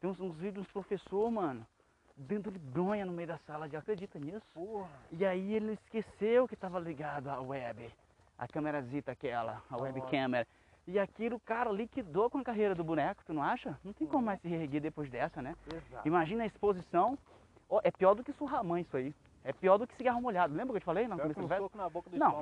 tem 0.00 0.10
uns, 0.10 0.20
uns 0.20 0.34
vídeos 0.36 0.64
dos 0.64 0.72
professor, 0.72 1.30
mano, 1.30 1.66
dentro 2.16 2.50
de 2.50 2.58
bronha 2.58 3.04
no 3.04 3.12
meio 3.12 3.28
da 3.28 3.38
sala 3.38 3.66
aula, 3.66 3.78
acredita 3.78 4.18
nisso? 4.18 4.46
Porra. 4.54 4.88
E 5.12 5.24
aí 5.24 5.54
ele 5.54 5.72
esqueceu 5.72 6.46
que 6.46 6.54
estava 6.54 6.78
ligado 6.78 7.28
à 7.28 7.40
web, 7.40 7.90
a 8.38 8.48
câmerazita 8.48 9.12
aquela, 9.12 9.62
a 9.70 9.76
web 9.76 9.98
Nossa. 9.98 10.10
camera. 10.10 10.46
E 10.86 10.98
aquilo, 10.98 11.40
cara, 11.40 11.70
liquidou 11.70 12.28
com 12.28 12.38
a 12.38 12.44
carreira 12.44 12.74
do 12.74 12.84
boneco, 12.84 13.22
tu 13.24 13.32
não 13.32 13.42
acha? 13.42 13.78
Não 13.82 13.92
tem 13.92 14.06
como 14.06 14.26
mais 14.26 14.40
se 14.40 14.48
reerguer 14.48 14.82
depois 14.82 15.10
dessa, 15.10 15.40
né? 15.40 15.56
Exato. 15.66 16.06
Imagina 16.06 16.44
a 16.44 16.46
exposição, 16.46 17.18
ó, 17.70 17.80
é 17.82 17.90
pior 17.90 18.14
do 18.14 18.22
que 18.22 18.32
surrar 18.34 18.62
mãe 18.62 18.82
isso 18.82 18.96
aí. 18.96 19.14
É 19.42 19.52
pior 19.52 19.76
do 19.78 19.86
que 19.86 19.94
cigarro 19.96 20.20
molhado. 20.20 20.54
Lembra 20.54 20.72
que 20.72 20.76
eu 20.76 20.80
te 20.80 20.84
falei? 20.84 21.06
Não, 21.06 21.16
do 21.16 21.22
não 21.42 21.48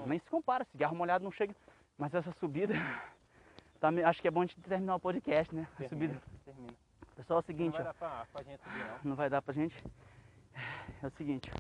nem 0.06 0.18
se 0.18 0.30
compara, 0.30 0.64
cigarro 0.66 0.96
molhado 0.96 1.24
não 1.24 1.32
chega. 1.32 1.54
Mas 1.98 2.12
essa 2.14 2.32
subida, 2.40 2.74
tá 3.80 3.88
acho 4.06 4.20
que 4.20 4.28
é 4.28 4.30
bom 4.30 4.42
a 4.42 4.46
gente 4.46 4.60
terminar 4.60 4.96
o 4.96 5.00
podcast, 5.00 5.54
né? 5.54 5.66
A 5.74 5.76
Termina, 5.76 6.14
subida. 6.14 6.22
termina. 6.44 6.72
Pessoal, 7.16 7.38
é 7.38 7.40
o 7.40 7.42
Não 7.42 7.46
seguinte, 7.46 7.72
vai 7.72 7.80
ó. 7.82 7.84
dar 7.84 7.94
pra, 7.94 8.26
pra 8.32 8.42
gente 8.42 8.62
subir, 8.62 8.78
não. 8.78 8.98
não 9.04 9.16
vai 9.16 9.28
dar 9.30 9.42
pra 9.42 9.54
gente. 9.54 9.84
É 11.02 11.06
o 11.06 11.10
seguinte, 11.10 11.50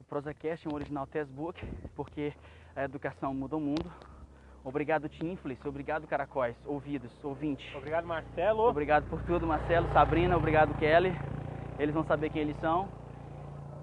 o 0.00 0.04
Prosacast 0.04 0.66
é 0.66 0.70
um 0.70 0.74
original 0.74 1.06
textbook, 1.06 1.64
porque 1.94 2.32
a 2.76 2.84
educação 2.84 3.32
muda 3.34 3.56
o 3.56 3.60
mundo. 3.60 3.90
Obrigado, 4.64 5.08
Tinflis, 5.08 5.58
obrigado, 5.64 6.06
Caracóis, 6.06 6.56
ouvidos, 6.64 7.12
ouvintes. 7.24 7.74
Obrigado, 7.74 8.06
Marcelo. 8.06 8.62
Obrigado 8.68 9.08
por 9.10 9.20
tudo, 9.24 9.46
Marcelo, 9.46 9.92
Sabrina, 9.92 10.36
obrigado, 10.36 10.72
Kelly. 10.78 11.12
Eles 11.78 11.92
vão 11.94 12.04
saber 12.04 12.30
quem 12.30 12.42
eles 12.42 12.56
são. 12.60 12.88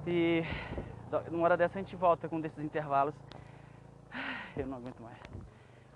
E 0.08 0.44
numa 1.30 1.44
hora 1.44 1.58
dessa 1.58 1.78
a 1.80 1.82
gente 1.82 1.96
volta 1.98 2.30
com 2.30 2.38
um 2.38 2.42
desses 2.42 2.64
intervalos. 2.64 3.14
Eu 4.56 4.66
não 4.68 4.78
aguento 4.78 5.02
mais. 5.02 5.18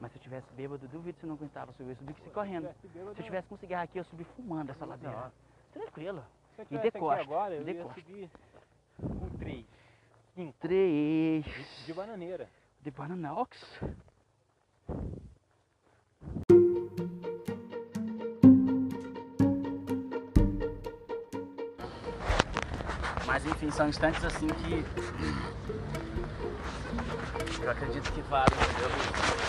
Mas 0.04 0.12
se 0.12 0.18
eu 0.18 0.22
tivesse 0.22 0.51
bêbado, 0.51 0.86
duvido 0.89 1.18
se 1.18 1.24
eu 1.24 1.30
não 1.30 1.36
aguentava 1.38 1.72
subir. 1.72 1.91
Eu 1.91 1.95
subi 1.95 2.14
se 2.14 2.30
correndo. 2.32 2.68
Se 2.82 2.97
eu 2.97 3.24
tivesse 3.24 3.47
com 3.47 3.56
um 3.56 3.58
cigarro 3.58 3.86
aqui, 3.86 3.97
eu 3.97 4.04
subi 4.04 4.26
fumando 4.36 4.70
essa 4.70 4.86
ladeira. 4.86 5.32
Tranquilo. 5.72 6.22
Se 6.58 6.62
eu 6.62 6.68
E 6.70 6.76
aqui 6.76 6.91
decosta, 6.91 7.22
agora, 7.22 7.54
eu 7.54 7.66
ia 7.66 7.88
subir 7.93 8.30
com 8.99 9.30
três. 9.38 9.66
Três. 10.60 11.45
De 11.86 11.93
bananeira. 11.93 12.49
De 12.82 12.91
Bananox. 12.91 13.80
Mas 23.26 23.45
enfim, 23.45 23.72
são 23.72 23.88
instantes 23.88 24.22
assim 24.26 24.47
que 24.47 24.84
eu 27.64 27.72
acredito 27.72 28.12
que 28.12 28.22
valem, 28.24 28.54
entendeu? 28.54 29.43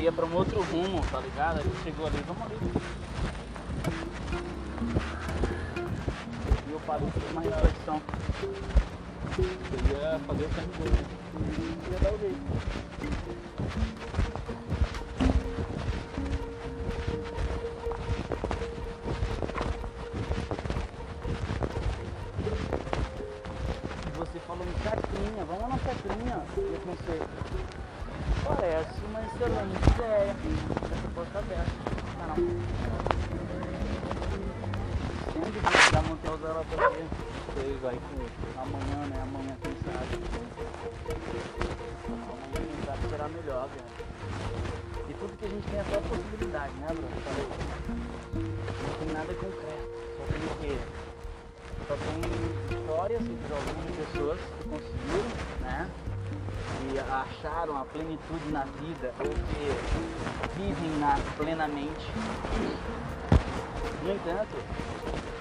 Ia 0.00 0.10
pra 0.10 0.24
um 0.24 0.34
outro 0.34 0.62
rumo, 0.62 1.04
tá 1.12 1.20
ligado? 1.20 1.58
Aí 1.58 1.70
chegou 1.84 2.06
ali, 2.06 2.16
vamos 2.26 2.42
ali. 2.42 2.56
E 6.66 6.72
eu 6.72 6.80
parei 6.86 7.10
fiz 7.10 7.30
uma 7.32 7.42
reflexão. 7.42 8.00
Eu 9.38 9.44
ia 9.90 10.18
fazer 10.26 10.44
o 10.44 10.48
caminho 10.48 10.72
dele. 10.78 11.06
Ia 11.92 11.98
dar 11.98 12.12
o 12.14 12.18
jeito. 12.18 12.40
Plenitude 58.30 58.52
na 58.52 58.64
vida, 58.64 59.12
ou 59.18 59.26
que 59.26 60.56
vivem 60.56 60.98
na 60.98 61.18
plenamente. 61.36 62.06
No 64.02 64.12
entanto, 64.12 64.56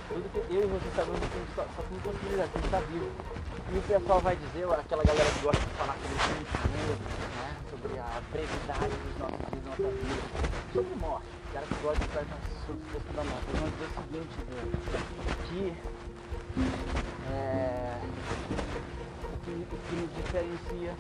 tudo 0.10 0.30
que 0.32 0.54
eu 0.54 0.64
e 0.64 0.68
você 0.68 0.90
sabemos 0.96 1.20
que 1.20 1.26
a 1.26 1.40
gente 1.40 1.56
só, 1.56 1.66
só 1.76 1.84
tem 1.84 2.00
possibilidade, 2.00 2.50
que 2.50 2.58
a 2.58 2.62
gente 2.62 2.74
está 2.74 2.80
vivo. 2.92 3.12
E 3.72 3.78
o 3.78 3.82
pessoal 3.84 4.20
vai 4.20 4.36
dizer, 4.36 4.66
aquela 4.66 5.04
galera 5.04 5.30
que 5.30 5.40
gosta 5.40 5.62
de 5.62 5.74
falar 5.78 5.96
sobre 6.02 6.18
sentimento, 6.18 7.02
né? 7.38 7.56
sobre 7.70 8.00
a 8.00 8.22
brevidade 8.32 8.90
dos 8.90 9.18
nossos 9.20 9.38
dias, 9.38 9.64
da 9.64 9.70
nossa 9.70 9.90
vida, 9.96 10.22
sobre 10.74 10.96
morte, 10.96 11.28
o 11.30 11.54
cara 11.54 11.66
que 11.68 11.76
gosta 11.84 12.04
de 12.04 12.10
falar 12.10 12.26
sobre 12.66 12.82
a 12.82 12.92
questão 12.94 13.14
da 13.16 13.24
morte, 13.30 13.46
eles 13.50 13.60
vão 13.60 13.70
dizer 13.70 13.86
o 13.86 13.94
seguinte, 14.00 14.36
que 15.48 15.62
é, 17.32 18.00
o, 19.50 19.66
que, 19.66 19.96
nos 19.96 20.16
diferencia. 20.16 20.94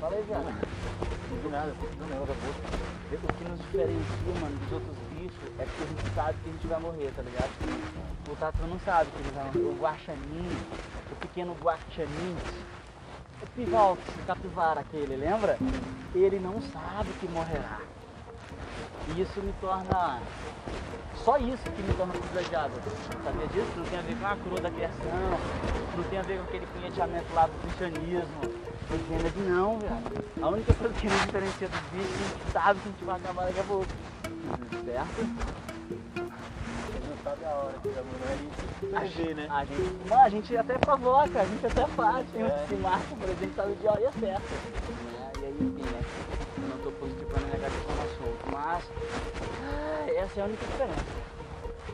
Fala 0.00 0.16
aí, 0.16 0.24
Jana. 0.28 0.60
Não 1.30 1.38
vi 1.38 1.48
nada, 1.48 1.74
não 1.98 2.06
lembro 2.08 2.26
da 2.26 2.34
boca. 2.34 2.90
O 3.12 3.32
que 3.34 3.44
nos 3.48 3.60
diferencia, 3.60 4.40
mano, 4.40 4.56
dos 4.56 4.72
outros 4.72 4.96
bichos 5.14 5.52
é 5.58 5.64
que 5.64 5.82
a 5.82 5.86
gente 5.86 6.14
sabe 6.14 6.38
que 6.42 6.48
a 6.48 6.52
gente 6.52 6.66
vai 6.66 6.80
morrer, 6.80 7.12
tá 7.14 7.22
ligado? 7.22 7.50
O 8.30 8.36
Tatu 8.36 8.66
não 8.66 8.78
sabe 8.80 9.10
que 9.10 9.18
ele 9.18 9.30
vai 9.30 9.44
morrer. 9.44 9.60
O 9.60 9.78
guaxinim, 9.80 10.48
o 11.10 11.16
pequeno 11.16 11.56
guaxinim, 11.60 12.36
o 13.42 13.46
pivox, 13.54 14.00
o 14.22 14.26
capivara 14.26 14.80
aquele, 14.80 15.16
lembra? 15.16 15.58
Ele 16.14 16.38
não 16.38 16.60
sabe 16.60 17.10
que 17.20 17.28
morrerá. 17.28 17.80
E 19.16 19.22
isso 19.22 19.40
me 19.40 19.52
torna. 19.60 20.20
Só 21.24 21.36
isso 21.36 21.62
que 21.64 21.82
me 21.82 21.92
torna 21.94 22.12
privilegiado. 22.12 22.72
Sabia 23.24 23.46
disso? 23.48 23.72
Não 23.76 23.84
tem 23.84 23.98
a 23.98 24.02
ver 24.02 24.16
com 24.16 24.26
a 24.26 24.36
coroa 24.36 24.60
da 24.60 24.70
criação, 24.70 25.38
não 25.96 26.04
tem 26.04 26.18
a 26.18 26.22
ver 26.22 26.38
com 26.38 26.44
aquele 26.44 26.66
punheteamento 26.66 27.34
lá 27.34 27.46
do 27.46 27.52
cristianismo. 27.62 28.40
Que 28.90 29.40
não, 29.40 29.78
velho. 29.78 29.96
A 30.42 30.48
única 30.48 30.74
coisa 30.74 30.94
que 30.94 31.08
nos 31.08 31.20
diferencia 31.20 31.68
dos 31.68 31.80
bichos 31.92 32.10
é 32.10 32.16
que 32.16 32.24
a 32.24 32.38
gente 32.38 32.52
sabe 32.52 32.80
que 32.80 32.88
a 32.88 32.92
gente 32.92 33.04
vai 33.04 33.16
acabar 33.16 33.44
daqui 33.46 33.60
a 33.60 33.64
pouco. 33.64 33.86
Certo? 34.84 35.50
Não 37.08 37.16
sabe 37.22 37.44
a 37.44 37.48
hora 37.48 37.74
que 37.82 37.92
já 37.92 38.00
a 38.98 39.04
gente 39.04 39.34
né? 39.34 39.46
a 39.50 39.64
gente, 39.64 40.08
mano, 40.08 40.22
a 40.22 40.28
gente 40.28 40.56
até 40.56 40.78
provoca, 40.78 41.40
a 41.40 41.44
gente 41.44 41.66
até 41.66 41.86
faz. 41.86 42.26
Tem 42.32 42.42
É. 42.42 42.66
se 42.68 42.74
marca, 42.76 43.14
por 43.14 43.28
exemplo, 43.28 43.54
sabe 43.54 43.74
de 43.74 43.86
hora? 43.86 44.00
E 44.00 44.06
enfim, 44.08 44.26
ah, 48.78 50.06
essa 50.16 50.40
é 50.40 50.42
a 50.42 50.46
única 50.46 50.64
diferença. 50.66 51.30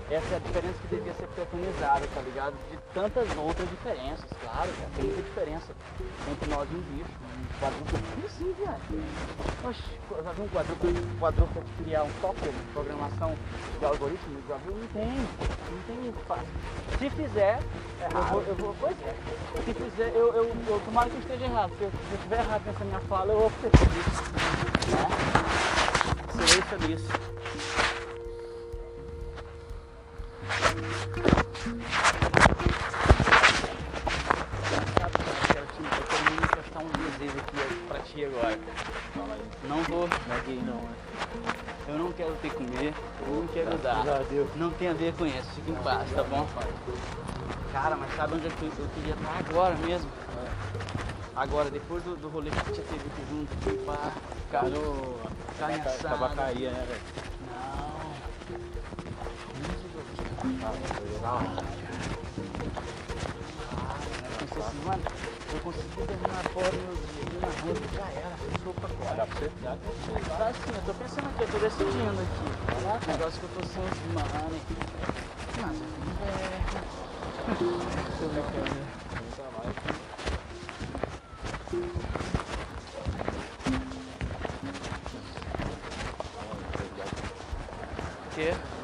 Essa 0.09 0.35
é 0.35 0.37
a 0.37 0.39
diferença 0.39 0.79
que 0.83 0.95
devia 0.95 1.15
ser 1.15 1.27
preconizada, 1.29 2.07
tá 2.15 2.21
ligado? 2.21 2.55
De 2.71 2.79
tantas 2.95 3.27
outras 3.37 3.69
diferenças, 3.69 4.25
claro, 4.41 4.71
cara. 4.71 4.91
Tem 4.95 5.05
muita 5.05 5.23
diferença 5.23 5.67
entre 6.31 6.51
nós 6.51 6.69
e 6.71 6.75
um 6.75 6.81
bicho. 6.81 7.11
Um 7.37 7.61
quadrúpede. 7.61 8.03
Como 8.15 8.27
assim, 8.27 8.53
viado? 8.53 8.81
Oxe, 9.65 9.83
já 10.25 10.33
viu 10.33 10.45
um 10.45 10.49
quadrúpede, 10.49 11.01
um 11.01 11.83
criar 11.83 12.05
um 12.05 12.11
software 12.21 12.53
de 12.53 12.73
programação 12.73 13.35
de 13.79 13.85
algoritmo? 13.85 14.43
Já 14.49 14.57
viu? 14.59 14.77
Não 14.77 14.87
tem. 14.89 15.09
Não 15.09 15.83
tem 15.89 15.97
muito 15.97 16.25
fácil. 16.27 16.47
Se 16.99 17.11
fizer, 17.11 17.59
eu 18.03 18.23
vou, 18.23 18.43
eu 18.43 18.55
vou. 18.55 18.77
Pois 18.79 18.97
é. 19.03 19.15
Se 19.65 19.75
fizer, 19.75 20.13
eu, 20.15 20.33
eu, 20.35 20.57
eu 20.69 20.83
tomara 20.85 21.11
que 21.11 21.17
eu 21.17 21.21
esteja 21.21 21.45
errado. 21.47 21.73
Se 21.79 21.83
eu, 21.83 21.91
estiver 22.15 22.39
errado 22.39 22.63
nessa 22.65 22.85
minha 22.85 23.01
fala, 23.01 23.33
eu 23.33 23.41
vou 23.41 23.51
feliz. 23.51 23.77
Né? 24.93 25.76
Um 26.37 26.39
pra 37.89 37.99
ti 38.01 38.25
agora. 38.27 38.59
Não 39.65 39.83
vou, 39.85 40.07
Não 40.09 40.37
é 40.37 40.41
gay 40.47 40.61
não, 40.67 40.75
né? 40.75 40.95
eu 41.89 41.99
não 41.99 42.13
quero 42.13 42.35
ter 42.43 42.51
comer, 42.53 42.93
eu 43.23 43.35
não 43.35 43.47
quero 43.47 43.79
dar. 43.79 44.05
Graças. 44.05 44.57
Não 44.57 44.71
tem 44.73 44.89
a 44.89 44.93
ver 44.93 45.15
com 45.15 45.25
isso, 45.25 45.49
fica 45.55 45.71
em 45.71 45.75
paz, 45.77 46.11
tá 46.13 46.23
bom? 46.23 46.47
Cara, 47.73 47.97
mas 47.97 48.15
sabe 48.15 48.35
onde 48.35 48.47
é 48.47 48.51
que 48.51 48.63
eu, 48.63 48.73
eu 48.79 48.89
queria 48.95 49.15
estar 49.15 49.39
agora 49.39 49.75
mesmo? 49.77 50.11
Agora, 51.37 51.71
depois 51.71 52.03
do, 52.03 52.17
do 52.17 52.31
rolê 52.31 52.51
que 52.51 52.59
a 52.59 52.65
gente 52.65 52.77
já 52.79 52.83
teve 52.85 53.07
aqui 53.07 53.23
junto, 53.29 53.55
pá, 53.85 54.11
no... 54.71 55.21
carne 55.59 55.75
assada. 55.83 56.09
Tabacaria, 56.09 56.71
né, 56.71 56.87
velho? 56.89 57.01
Não. 57.47 57.97
Ah. 61.23 61.57
Eu 64.25 64.37
pensei 64.39 64.63
assim, 64.63 64.81
mano, 64.87 65.03
eu 65.53 65.61
consegui 65.61 66.07
terminar 66.07 66.43
fora 66.55 66.73
meu 66.73 66.95
dia 66.97 67.21
ali 67.27 67.39
na 67.39 67.53
rua, 67.61 67.75
já 67.95 68.09
era, 68.19 68.37
fechou 68.39 68.73
pra 68.73 68.89
você? 68.89 69.15
Dá 69.15 69.27
pra 69.27 69.37
você. 69.37 69.51
Tá 70.39 70.49
assim, 70.49 70.73
eu 70.75 70.83
tô 70.87 70.95
pensando 70.95 71.27
aqui, 71.27 71.43
eu 71.43 71.49
tô 71.49 71.59
decidindo 71.59 72.21
aqui. 72.23 72.47
O 73.05 73.13
negócio 73.13 73.41
que 73.41 73.45
eu 73.45 73.51
tô 73.51 73.61
sem 73.67 73.85
os 73.85 73.99
money. 74.15 74.63
Mas, 75.61 75.77
é... 76.23 76.65
Deixa 78.09 78.23
eu 78.23 78.29
ver 78.31 78.41
aqui, 78.41 78.57
né? 78.57 78.87
Nunca 88.37 88.76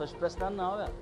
tô 0.00 0.06
te 0.06 0.14
prestando 0.14 0.56
não, 0.56 0.78
velho. 0.78 0.94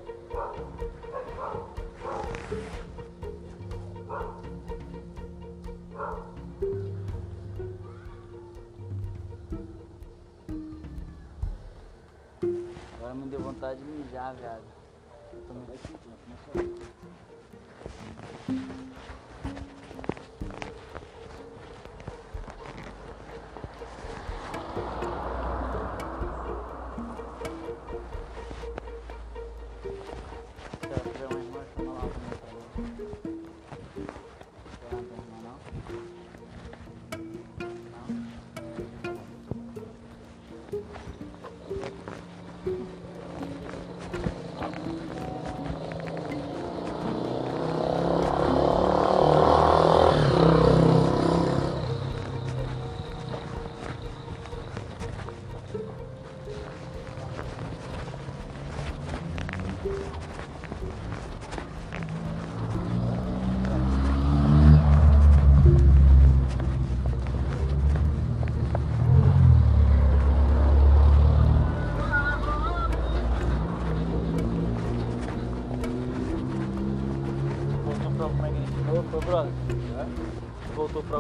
Agora 12.97 13.15
me 13.15 13.29
deu 13.29 13.41
vontade 13.41 13.81
de 13.81 13.87
mijar, 13.87 14.35
viado. 14.35 14.68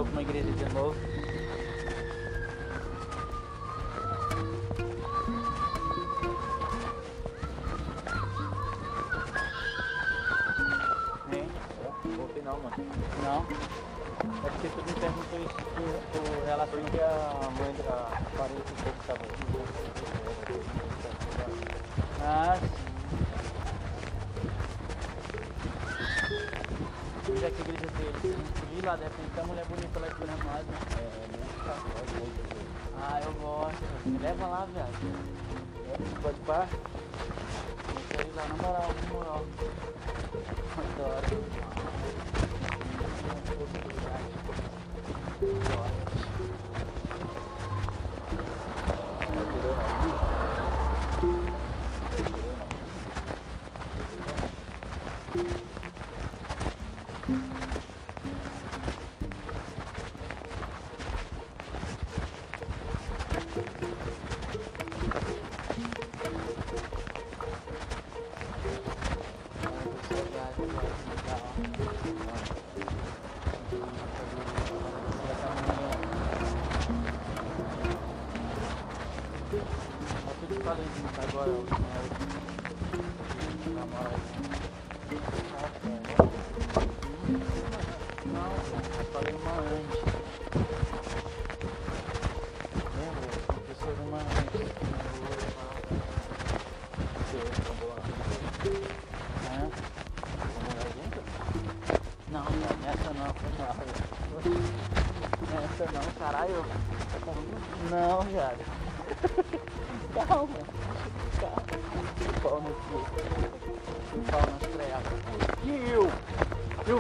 Pra 0.08 0.20
alguma 0.20 0.22
igreja 0.22 0.50
de 0.50 0.74
novo. 0.74 0.96
Hein? 11.32 11.48
Voltei 12.16 12.42
não, 12.42 12.58
mano. 12.60 12.76
Não? 13.22 13.46
É 14.44 14.50
porque 14.50 14.68
tu 14.68 14.76
me 14.84 14.92
perguntou 15.00 15.38
isso 15.40 15.54
por, 15.54 16.20
por 16.20 16.44
relação 16.44 16.80
Porque 16.80 17.00
a 17.00 17.50
mãe 17.58 17.74
da 17.74 17.98
parente 18.36 18.72
dele 18.82 18.96
tava 19.06 19.20
Ah, 22.20 22.56
sim. 22.60 22.88
Onde 27.30 27.44
é 27.44 27.50
que 27.50 27.57
a 27.57 27.57
igreja 27.68 27.86
dele? 27.98 28.36
Vi 28.74 28.80
lá, 28.86 28.96
de 28.96 29.02
tem 29.10 29.24
uma 29.36 29.44
mulher 29.44 29.64
bonita 29.66 30.00
lá 30.00 30.06
segurando 30.08 30.44
nós, 30.44 30.66
né? 30.66 30.78
Ah, 33.00 33.20
eu 33.22 33.32
gosto. 33.34 33.84
Me 34.06 34.18
leva 34.18 34.46
lá, 34.46 34.66
viado. 34.72 34.92
Pode 36.22 36.40
pá? 36.40 36.66
Deixa 38.08 38.22
eu 38.22 38.28
ir 38.28 38.34
lá, 38.34 38.46
na 38.48 38.54
moral, 38.56 38.94
na 38.94 39.10
moral. 39.12 39.44
Adoro. 40.78 41.44
Ai, 44.12 44.24
tô 45.40 45.67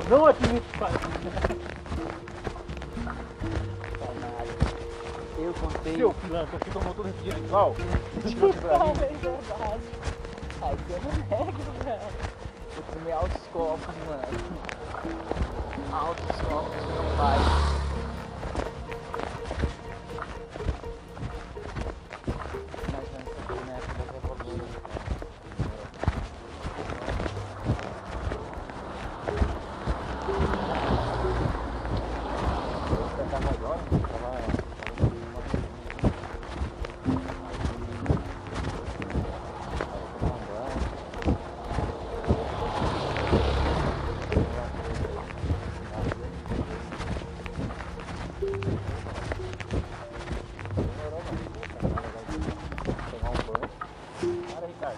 não 0.08 0.26
admito. 0.26 0.66
Eu 5.38 5.54
contei. 5.54 5.96
Seu 5.96 6.12
pilantra, 6.14 6.58
você 6.58 6.70
tomou 6.70 6.94
todo 6.94 7.08
esse 7.08 7.18
dinheiro 7.18 7.44
igual? 7.44 7.74
Não, 7.78 8.90
é 8.90 8.94
verdade. 8.94 9.80
Ai, 10.60 10.76
que 10.76 10.92
eu 10.92 11.00
não 11.02 11.12
nego, 11.44 11.62
velho. 11.84 12.00
Eu 12.76 12.82
tomei 12.92 13.12
altos 13.12 13.42
copos, 13.52 13.94
mano. 14.06 14.22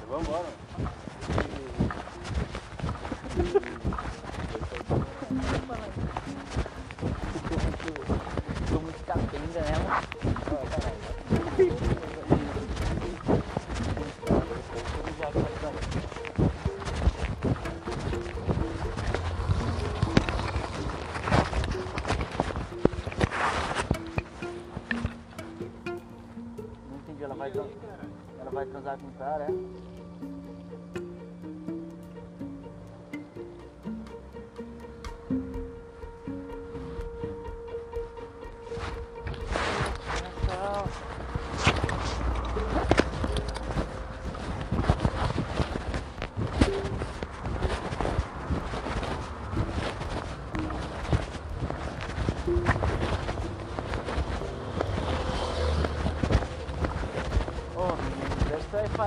Para, 0.08 0.18
Ricardo, 0.18 1.09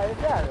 deixa 0.06 0.43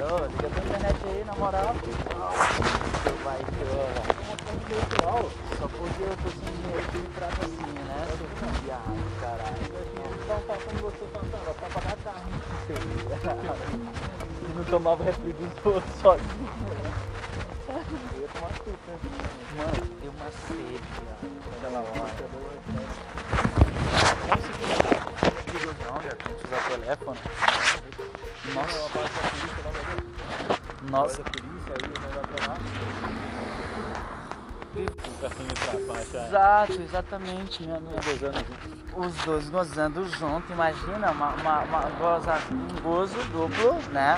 exatamente, 36.94 37.64
anos 37.64 38.06
juntos. 38.06 38.96
Os 38.96 39.26
dois 39.26 39.50
gozando 39.50 40.06
junto, 40.06 40.52
imagina, 40.52 41.10
uma, 41.10 41.30
uma, 41.34 41.60
uma 41.62 41.89
goza, 41.98 42.34
um 42.52 42.82
gozo 42.82 43.18
duplo, 43.32 43.74
né? 43.91 44.16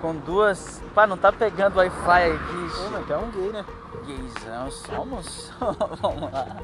Com 0.00 0.16
duas. 0.16 0.82
Pá, 0.94 1.06
não 1.06 1.18
tá 1.18 1.30
pegando 1.30 1.76
Wi-Fi 1.76 2.32
aqui, 2.32 2.86
Ô, 2.86 2.90
mas 2.90 3.10
é 3.10 3.16
um 3.18 3.30
gay, 3.30 3.52
né? 3.52 3.64
Gaysão 4.06 4.70
somos? 4.70 5.52
Vamos 6.00 6.32
lá. 6.32 6.56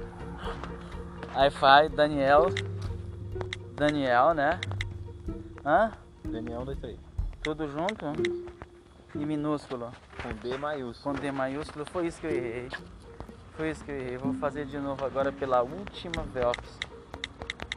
Wi-Fi, 1.35 1.89
Daniel. 1.91 2.47
Daniel, 3.75 4.33
né? 4.33 4.59
Hã? 5.65 5.93
Daniel, 6.25 6.65
dois, 6.65 6.79
três. 6.79 6.99
Tudo 7.43 7.69
junto? 7.69 8.07
E 9.15 9.19
minúsculo. 9.19 9.93
Com 10.23 10.33
D 10.33 10.57
maiúsculo. 10.57 11.15
Com 11.15 11.21
D 11.21 11.31
maiúsculo, 11.31 11.85
foi 11.85 12.07
isso 12.07 12.19
que 12.21 12.29
eu 12.29 12.31
errei. 12.31 12.69
Foi 13.57 13.71
isso 13.71 13.85
que 13.85 13.93
eu 13.93 13.97
errei. 13.97 14.17
Vou 14.17 14.35
fazer 14.35 14.67
de 14.67 14.79
novo 14.79 15.05
agora 15.05 15.31
pela 15.31 15.63
última 15.63 16.25
vez. 16.33 16.57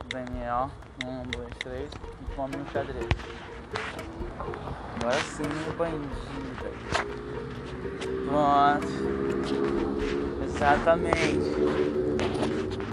Daniel, 0.10 0.72
um, 1.06 1.22
dois, 1.30 1.56
três, 1.60 1.92
e 1.92 2.36
come 2.36 2.56
um 2.58 2.66
xadrez. 2.72 3.08
Agora 4.96 5.20
sim, 5.20 5.44
o 5.70 5.74
bandido. 5.74 6.08
Pronto. 8.28 8.88
Exatamente. 10.44 11.44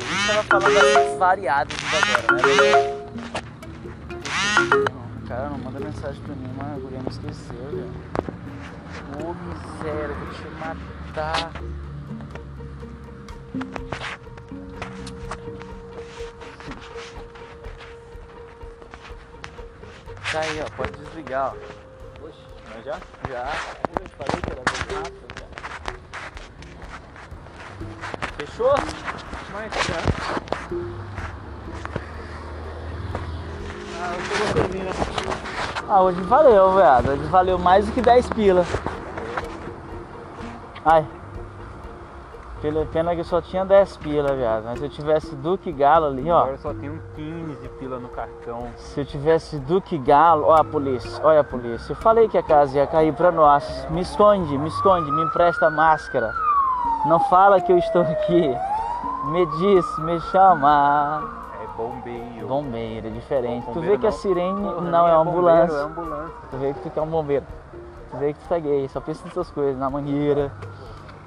Gente 0.04 0.26
tava 0.26 0.42
falando 0.42 0.74
das 0.74 1.18
variadas 1.18 1.76
agora, 1.88 2.42
né? 2.46 2.94
Cara, 5.26 5.48
não 5.48 5.58
manda 5.58 5.80
mensagem 5.80 6.22
pra 6.22 6.34
mim, 6.34 6.52
mano. 6.54 6.76
A 6.76 6.78
guria 6.80 6.98
me 7.00 7.08
esqueceu, 7.08 7.56
velho. 7.70 7.90
Ô 9.24 9.32
miséria, 9.32 10.02
eu 10.02 10.14
vou 10.14 10.28
te 10.34 10.42
matar. 10.60 11.50
Tá 20.32 20.40
aí, 20.40 20.60
ó, 20.60 20.76
pode 20.76 20.90
desligar, 20.98 21.52
ó. 21.52 22.26
Oxe, 22.26 22.38
mas 22.74 22.84
já? 22.84 22.98
Já. 23.28 23.52
Eu 24.00 24.08
falei 24.18 24.42
que 24.42 24.50
era 24.50 24.62
bem 24.64 24.96
rápido, 24.96 25.26
cara. 25.36 25.50
Fechou? 28.38 28.74
Mas 29.52 29.72
já. 29.86 30.00
Ah, 34.00 34.10
eu 34.12 34.20
tô 34.28 34.34
gostosinho, 34.44 34.84
né? 34.84 34.90
Ah, 35.88 36.02
hoje 36.02 36.20
valeu, 36.22 36.74
velho. 36.74 37.12
Hoje 37.12 37.24
valeu 37.30 37.58
mais 37.58 37.86
do 37.86 37.92
que 37.92 38.02
10 38.02 38.28
pila. 38.30 38.66
Ai. 40.84 41.06
Pela 42.64 42.86
pena 42.86 43.14
que 43.14 43.20
eu 43.20 43.24
só 43.24 43.42
tinha 43.42 43.62
10 43.62 43.98
pila, 43.98 44.32
viado. 44.32 44.64
Mas 44.64 44.78
se 44.78 44.86
eu 44.86 44.88
tivesse 44.88 45.36
Duque 45.36 45.70
Galo 45.70 46.06
ali, 46.06 46.30
ó. 46.30 46.44
Agora 46.44 46.56
só 46.56 46.72
tem 46.72 46.88
um 46.88 46.98
15 47.14 47.68
pila 47.78 47.98
no 47.98 48.08
cartão. 48.08 48.68
Se 48.76 49.02
eu 49.02 49.04
tivesse 49.04 49.58
Duque 49.58 49.98
Galo, 49.98 50.46
ó 50.46 50.54
a 50.54 50.64
polícia, 50.64 51.20
olha 51.22 51.40
a 51.40 51.44
polícia. 51.44 51.92
Eu 51.92 51.96
falei 51.96 52.26
que 52.26 52.38
a 52.38 52.42
casa 52.42 52.78
ia 52.78 52.86
cair 52.86 53.12
pra 53.12 53.30
nós. 53.30 53.86
Me 53.90 54.00
esconde, 54.00 54.56
me 54.56 54.68
esconde, 54.68 55.12
me 55.12 55.24
empresta 55.24 55.66
a 55.66 55.70
máscara. 55.70 56.32
Não 57.04 57.20
fala 57.28 57.60
que 57.60 57.70
eu 57.70 57.76
estou 57.76 58.00
aqui. 58.00 58.56
Me 59.26 59.44
diz, 59.58 59.98
me 59.98 60.18
chama. 60.32 61.22
É 61.62 61.66
bombeiro. 61.76 62.48
Bombeiro, 62.48 63.08
é 63.08 63.10
diferente. 63.10 63.66
Bom, 63.66 63.74
tu 63.74 63.80
vê 63.80 63.88
bombeiro 63.88 64.00
que 64.00 64.06
a 64.06 64.10
não. 64.10 64.16
sirene 64.16 64.62
Porra, 64.62 64.80
não 64.80 64.90
nem 64.90 65.12
é 65.12 65.16
uma 65.16 65.24
bombeiro, 65.24 65.28
ambulância. 65.28 65.76
É 65.76 65.82
ambulância. 65.82 66.34
Tu 66.50 66.56
vê 66.56 66.72
que 66.72 66.80
tu 66.80 66.88
quer 66.88 67.02
um 67.02 67.08
bombeiro. 67.08 67.44
Tu 68.10 68.16
vê 68.16 68.32
que 68.32 68.38
tu 68.38 68.48
tá 68.48 68.58
gay, 68.58 68.88
só 68.88 69.02
pensa 69.02 69.22
nessas 69.26 69.50
coisas, 69.50 69.76
na 69.78 69.90
mangueira. 69.90 70.50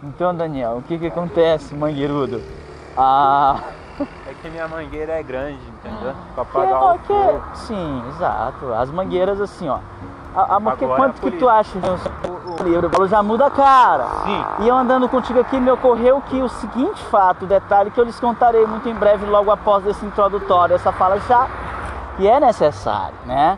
Então, 0.03 0.33
Daniel, 0.33 0.77
o 0.77 0.81
que 0.83 0.97
que 0.97 1.07
acontece, 1.07 1.73
mangueirudo? 1.73 2.41
Ah, 2.95 3.59
É 3.99 4.33
que 4.41 4.49
minha 4.49 4.67
mangueira 4.67 5.13
é 5.13 5.23
grande, 5.23 5.59
entendeu? 5.69 6.13
Pra 6.35 6.45
que, 6.45 6.57
apagar 6.57 6.95
o 6.95 6.99
que, 6.99 7.07
fogo. 7.07 7.41
sim, 7.55 8.03
exato. 8.09 8.73
As 8.73 8.91
mangueiras 8.91 9.41
assim, 9.41 9.67
ó. 9.67 9.79
A, 10.35 10.57
a, 10.57 10.75
que, 10.75 10.85
Agora 10.85 11.01
quanto 11.01 11.19
que 11.21 11.31
tu 11.31 11.49
acha? 11.49 11.71
O 12.59 12.63
livro 12.63 12.89
falou, 12.91 13.07
já 13.07 13.23
muda 13.23 13.47
a 13.47 13.51
cara. 13.51 14.05
Sim. 14.23 14.45
E 14.59 14.67
eu 14.67 14.75
andando 14.75 15.09
contigo 15.09 15.39
aqui, 15.39 15.59
me 15.59 15.71
ocorreu 15.71 16.21
que 16.21 16.39
o 16.41 16.47
seguinte 16.47 17.03
fato, 17.05 17.45
o 17.45 17.47
detalhe 17.47 17.89
que 17.89 17.99
eu 17.99 18.03
lhes 18.03 18.19
contarei 18.19 18.65
muito 18.67 18.87
em 18.87 18.93
breve, 18.93 19.25
logo 19.25 19.49
após 19.49 19.85
esse 19.87 20.05
introdutório, 20.05 20.75
essa 20.75 20.91
fala 20.91 21.19
já, 21.21 21.47
que 22.17 22.27
é 22.27 22.39
necessário, 22.39 23.15
né? 23.25 23.57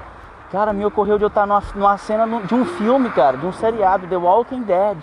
Cara, 0.54 0.72
me 0.72 0.86
ocorreu 0.86 1.18
de 1.18 1.26
eu 1.26 1.28
estar 1.28 1.46
numa, 1.46 1.62
numa 1.76 1.98
cena 1.98 2.26
de 2.42 2.56
um 2.56 2.64
filme, 2.64 3.10
cara, 3.10 3.36
de 3.36 3.46
um 3.46 3.52
seriado, 3.52 4.08
The 4.08 4.16
Walking 4.18 4.64
Dead. 4.64 4.98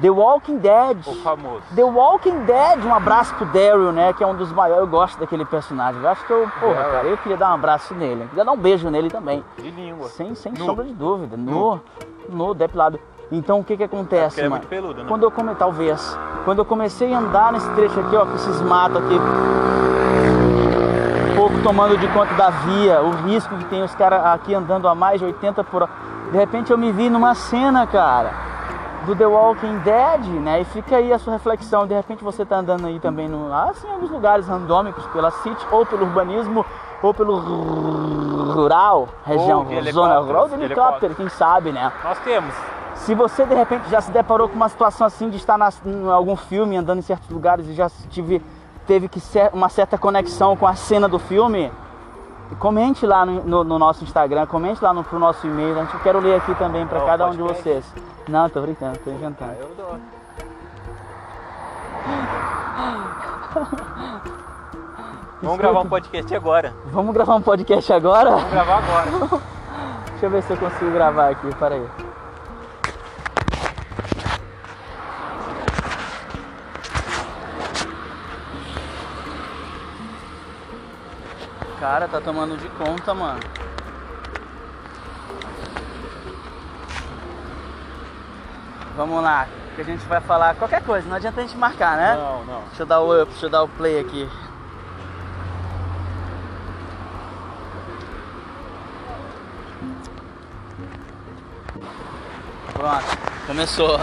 The 0.00 0.10
Walking 0.10 0.58
Dead. 0.58 0.98
O 1.06 1.14
famoso. 1.22 1.62
The 1.74 1.84
Walking 1.84 2.44
Dead, 2.44 2.84
um 2.84 2.94
abraço 2.94 3.34
pro 3.36 3.46
Daryl, 3.46 3.92
né? 3.92 4.12
Que 4.12 4.24
é 4.24 4.26
um 4.26 4.34
dos 4.34 4.50
maiores, 4.52 4.80
eu 4.82 4.88
gosto 4.88 5.18
daquele 5.18 5.44
personagem. 5.44 6.00
Eu 6.02 6.08
acho 6.08 6.26
que 6.26 6.32
eu, 6.32 6.48
porra, 6.60 6.74
Daryl. 6.74 6.92
cara, 6.92 7.06
eu 7.08 7.16
queria 7.18 7.36
dar 7.36 7.50
um 7.50 7.54
abraço 7.54 7.94
nele. 7.94 8.22
Eu 8.22 8.28
queria 8.28 8.44
dar 8.44 8.52
um 8.52 8.56
beijo 8.56 8.90
nele 8.90 9.08
também. 9.10 9.44
De 9.56 9.70
língua. 9.70 10.08
Sem, 10.08 10.34
sem 10.34 10.52
Nu. 10.52 10.66
sombra 10.66 10.84
de 10.84 10.92
dúvida. 10.92 11.36
No, 11.36 11.80
no, 12.28 12.54
depilado. 12.54 12.98
Então 13.32 13.60
o 13.60 13.64
que 13.64 13.76
que 13.76 13.84
acontece, 13.84 14.34
Porque 14.36 14.40
é 14.40 14.48
mano? 14.48 14.56
muito 14.62 14.68
peludo, 14.68 15.02
né? 15.02 15.08
Quando 15.08 15.22
eu 15.22 15.30
comecei, 15.30 15.58
talvez, 15.58 16.18
quando 16.44 16.58
eu 16.58 16.64
comecei 16.64 17.14
a 17.14 17.18
andar 17.18 17.52
nesse 17.52 17.68
trecho 17.70 17.98
aqui, 18.00 18.16
ó, 18.16 18.26
com 18.26 18.34
esses 18.34 18.60
matos 18.60 18.98
aqui, 18.98 19.14
um 21.32 21.36
pouco 21.36 21.62
tomando 21.62 21.96
de 21.96 22.06
conta 22.08 22.34
da 22.34 22.50
via, 22.50 23.00
o 23.02 23.10
risco 23.26 23.56
que 23.56 23.64
tem 23.66 23.82
os 23.82 23.94
caras 23.94 24.24
aqui 24.26 24.54
andando 24.54 24.86
a 24.88 24.94
mais 24.94 25.20
de 25.20 25.24
80 25.26 25.64
por 25.64 25.82
hora. 25.82 25.90
De 26.30 26.36
repente 26.36 26.70
eu 26.70 26.78
me 26.78 26.92
vi 26.92 27.08
numa 27.08 27.34
cena, 27.34 27.86
cara, 27.86 28.30
do 29.06 29.14
The 29.14 29.26
Walking 29.26 29.78
Dead, 29.78 30.24
né? 30.40 30.60
E 30.60 30.64
fica 30.64 30.96
aí 30.96 31.12
a 31.12 31.18
sua 31.18 31.34
reflexão. 31.34 31.86
De 31.86 31.94
repente 31.94 32.24
você 32.24 32.44
tá 32.44 32.56
andando 32.56 32.86
aí 32.86 32.98
também, 32.98 33.28
no, 33.28 33.52
assim, 33.52 33.86
em 33.86 33.92
alguns 33.92 34.10
lugares 34.10 34.46
randômicos, 34.46 35.06
pela 35.08 35.30
city, 35.30 35.66
ou 35.70 35.84
pelo 35.84 36.06
urbanismo, 36.06 36.64
ou 37.02 37.12
pelo 37.12 37.36
rural, 38.52 39.08
região, 39.26 39.66
zona 39.92 40.18
rural, 40.20 40.48
de 40.48 40.54
helicóptero, 40.54 41.14
quem 41.14 41.28
sabe, 41.28 41.72
né? 41.72 41.92
Nós 42.02 42.18
temos. 42.20 42.54
Se 42.94 43.14
você 43.14 43.44
de 43.44 43.54
repente 43.54 43.90
já 43.90 44.00
se 44.00 44.10
deparou 44.10 44.48
com 44.48 44.54
uma 44.54 44.68
situação 44.68 45.06
assim 45.06 45.28
de 45.28 45.36
estar 45.36 45.58
em 45.84 46.10
algum 46.10 46.36
filme, 46.36 46.76
andando 46.76 47.00
em 47.00 47.02
certos 47.02 47.28
lugares 47.28 47.68
e 47.68 47.74
já 47.74 47.90
tive, 48.08 48.40
teve 48.86 49.08
que 49.08 49.20
ser 49.20 49.50
uma 49.52 49.68
certa 49.68 49.98
conexão 49.98 50.56
com 50.56 50.66
a 50.66 50.74
cena 50.74 51.08
do 51.08 51.18
filme, 51.18 51.70
comente 52.58 53.06
lá 53.06 53.24
no, 53.26 53.42
no- 53.44 53.64
no 53.64 53.78
nosso 53.78 54.04
Instagram, 54.04 54.46
comente 54.46 54.82
lá 54.82 54.92
no 54.92 55.02
pro 55.04 55.18
nosso 55.18 55.46
e-mail, 55.46 55.78
a 55.78 55.84
gente 55.84 55.98
quero 56.02 56.20
ler 56.20 56.36
aqui 56.36 56.54
também 56.56 56.86
para 56.86 57.00
cada 57.00 57.26
um 57.26 57.30
de 57.30 57.42
vocês. 57.42 57.84
Não, 58.28 58.48
tô 58.48 58.60
brincando, 58.62 58.98
tô 58.98 59.10
inventando. 59.10 59.56
Eu 59.60 59.70
dou. 59.76 59.98
Vamos 65.42 65.58
gravar 65.58 65.80
um 65.80 65.88
podcast 65.88 66.34
agora. 66.34 66.74
Vamos 66.86 67.14
gravar 67.14 67.34
um 67.34 67.42
podcast 67.42 67.92
agora? 67.92 68.30
Vamos 68.30 68.50
gravar 68.50 68.78
agora. 68.78 69.10
Deixa 70.10 70.26
eu 70.26 70.30
ver 70.30 70.42
se 70.42 70.52
eu 70.52 70.56
consigo 70.56 70.90
gravar 70.92 71.30
aqui, 71.30 71.54
para 71.56 71.74
aí. 71.74 71.86
Cara, 81.84 82.08
tá 82.08 82.18
tomando 82.18 82.56
de 82.56 82.66
conta, 82.70 83.12
mano. 83.12 83.40
Vamos 88.96 89.22
lá, 89.22 89.46
que 89.74 89.82
a 89.82 89.84
gente 89.84 90.02
vai 90.06 90.18
falar 90.22 90.54
qualquer 90.54 90.82
coisa, 90.82 91.06
não 91.06 91.16
adianta 91.16 91.42
a 91.42 91.44
gente 91.44 91.58
marcar, 91.58 91.98
né? 91.98 92.14
Não, 92.14 92.44
não. 92.46 92.62
Deixa 92.68 92.84
eu 92.84 92.86
dar 92.86 93.00
o 93.00 93.22
up, 93.22 93.30
deixa 93.30 93.44
eu 93.44 93.50
dar 93.50 93.62
o 93.64 93.68
play 93.68 94.00
aqui. 94.00 94.26
Pronto, 102.72 103.18
começou. 103.46 104.00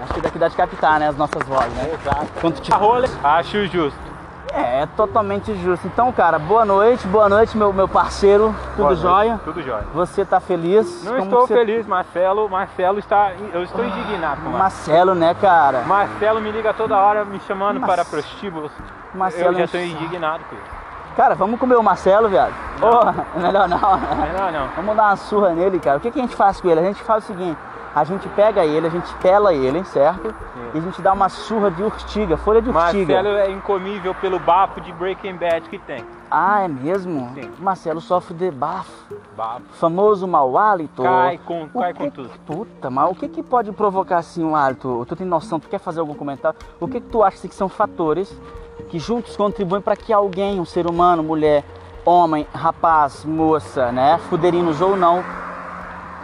Acho 0.00 0.14
que 0.14 0.20
daqui 0.20 0.38
dá 0.38 0.46
de 0.46 0.54
captar, 0.54 1.00
né, 1.00 1.08
as 1.08 1.16
nossas 1.16 1.42
vozes, 1.42 1.72
né? 1.72 1.92
Exato. 1.92 2.28
Quando 2.40 2.60
te... 2.60 2.72
A 2.72 2.76
rola, 2.76 3.08
acho 3.24 3.66
justo. 3.66 4.05
É, 4.56 4.82
é 4.82 4.86
totalmente 4.96 5.54
justo. 5.62 5.86
Então, 5.86 6.10
cara, 6.12 6.38
boa 6.38 6.64
noite, 6.64 7.06
boa 7.08 7.28
noite, 7.28 7.56
meu, 7.56 7.72
meu 7.72 7.86
parceiro. 7.86 8.54
Tudo 8.70 8.76
Boa 8.76 8.88
noite. 8.90 9.02
jóia? 9.02 9.40
Tudo 9.44 9.62
jóia. 9.62 9.84
Você 9.94 10.24
tá 10.24 10.40
feliz? 10.40 11.04
Não 11.04 11.12
Como 11.12 11.24
estou 11.24 11.46
você- 11.46 11.54
feliz, 11.54 11.86
Marcelo. 11.86 12.48
Marcelo 12.48 12.98
está. 12.98 13.32
Eu 13.52 13.62
estou 13.62 13.84
indignado 13.84 14.40
com 14.42 14.50
Marcelo. 14.50 15.14
Né, 15.14 15.34
cara? 15.40 15.82
Marcelo 15.86 16.40
me 16.40 16.50
liga 16.50 16.72
toda 16.72 16.96
hora 16.96 17.24
me 17.24 17.38
chamando 17.40 17.78
Mas- 17.80 17.88
para 17.90 18.04
prostíbulos. 18.04 18.72
Marcelo 19.14 19.48
eu 19.48 19.52
já 19.54 19.58
é 19.58 19.62
um 19.62 19.64
estou 19.64 19.80
indignado 19.80 20.42
com 20.48 20.56
isso. 20.56 20.64
Cara, 21.16 21.34
vamos 21.34 21.58
comer 21.58 21.76
o 21.76 21.82
Marcelo, 21.82 22.28
viado? 22.28 22.52
Porra, 22.80 23.14
melhor 23.36 23.68
não. 23.68 23.78
Não, 23.78 24.52
não. 24.52 24.68
Vamos 24.76 24.96
dar 24.96 25.04
uma 25.04 25.16
surra 25.16 25.50
nele, 25.50 25.78
cara. 25.78 25.96
O 25.98 26.00
que, 26.00 26.10
que 26.10 26.18
a 26.18 26.22
gente 26.22 26.36
faz 26.36 26.60
com 26.60 26.68
ele? 26.68 26.80
A 26.80 26.84
gente 26.84 27.02
faz 27.02 27.24
o 27.24 27.26
seguinte: 27.28 27.58
a 27.96 28.04
gente 28.04 28.28
pega 28.28 28.62
ele, 28.62 28.86
a 28.86 28.90
gente 28.90 29.10
pela 29.14 29.54
ele, 29.54 29.82
certo? 29.84 30.34
E 30.74 30.78
a 30.78 30.80
gente 30.82 31.00
dá 31.00 31.14
uma 31.14 31.30
surra 31.30 31.70
de 31.70 31.82
urtiga, 31.82 32.36
folha 32.36 32.60
de 32.60 32.68
urtiga. 32.68 33.14
Marcelo 33.14 33.28
é 33.38 33.50
incomível 33.50 34.14
pelo 34.16 34.38
bafo 34.38 34.82
de 34.82 34.92
Breaking 34.92 35.36
Bad 35.36 35.62
que 35.70 35.78
tem. 35.78 36.04
Ah, 36.30 36.60
é 36.60 36.68
mesmo? 36.68 37.30
Sim. 37.34 37.50
Marcelo 37.58 38.02
sofre 38.02 38.34
de 38.34 38.50
bafo. 38.50 39.14
Bafo. 39.34 39.62
Famoso 39.80 40.28
mau 40.28 40.58
hálito. 40.58 41.02
Cai 41.02 41.38
com, 41.38 41.62
O 41.72 41.80
cai 41.80 41.94
que- 41.94 41.98
com 41.98 42.10
tudo. 42.10 42.30
Puta, 42.44 42.90
mas 42.90 43.10
o 43.10 43.14
que, 43.14 43.28
que 43.28 43.42
pode 43.42 43.72
provocar 43.72 44.18
assim 44.18 44.44
um 44.44 44.54
hálito? 44.54 45.06
Tu 45.08 45.16
tem 45.16 45.26
noção? 45.26 45.58
Tu 45.58 45.66
quer 45.68 45.78
fazer 45.78 46.00
algum 46.00 46.14
comentário? 46.14 46.58
O 46.78 46.86
que, 46.86 47.00
que 47.00 47.06
tu 47.08 47.22
acha 47.22 47.38
assim, 47.38 47.48
que 47.48 47.54
são 47.54 47.68
fatores 47.70 48.30
que 48.90 48.98
juntos 48.98 49.34
contribuem 49.36 49.80
para 49.80 49.96
que 49.96 50.12
alguém, 50.12 50.60
um 50.60 50.66
ser 50.66 50.86
humano, 50.86 51.22
mulher, 51.22 51.64
homem, 52.04 52.46
rapaz, 52.54 53.24
moça, 53.24 53.90
né, 53.90 54.18
fuderinos 54.28 54.82
ou 54.82 54.94
não, 54.96 55.24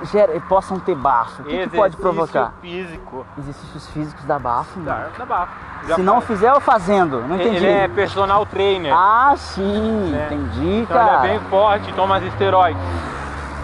gere- 0.04 0.40
possam 0.48 0.78
ter 0.80 0.94
bafo? 0.94 1.42
O 1.42 1.44
que, 1.44 1.50
que 1.50 1.68
pode 1.76 1.94
Exercício 1.96 2.00
provocar? 2.00 2.54
físico. 2.60 3.26
Exercícios 3.38 3.88
físicos 3.90 4.24
da 4.24 4.38
bafo, 4.38 4.80
dá 4.80 5.08
bafo. 5.26 5.52
Já 5.88 5.94
Se 5.96 6.02
não 6.02 6.14
faz. 6.20 6.26
fizer, 6.26 6.50
eu 6.50 6.60
fazendo. 6.60 7.20
Não 7.26 7.36
entendi. 7.36 7.56
Ele 7.56 7.66
é 7.66 7.88
personal 7.88 8.46
trainer. 8.46 8.92
Ah, 8.94 9.34
sim, 9.36 10.14
É. 10.14 10.26
entendi, 10.26 10.78
então 10.82 11.00
ele 11.00 11.10
cara. 11.10 11.26
é 11.26 11.30
bem 11.30 11.40
forte, 11.48 11.92
toma 11.94 12.16
as 12.16 12.24
esteroides. 12.24 12.80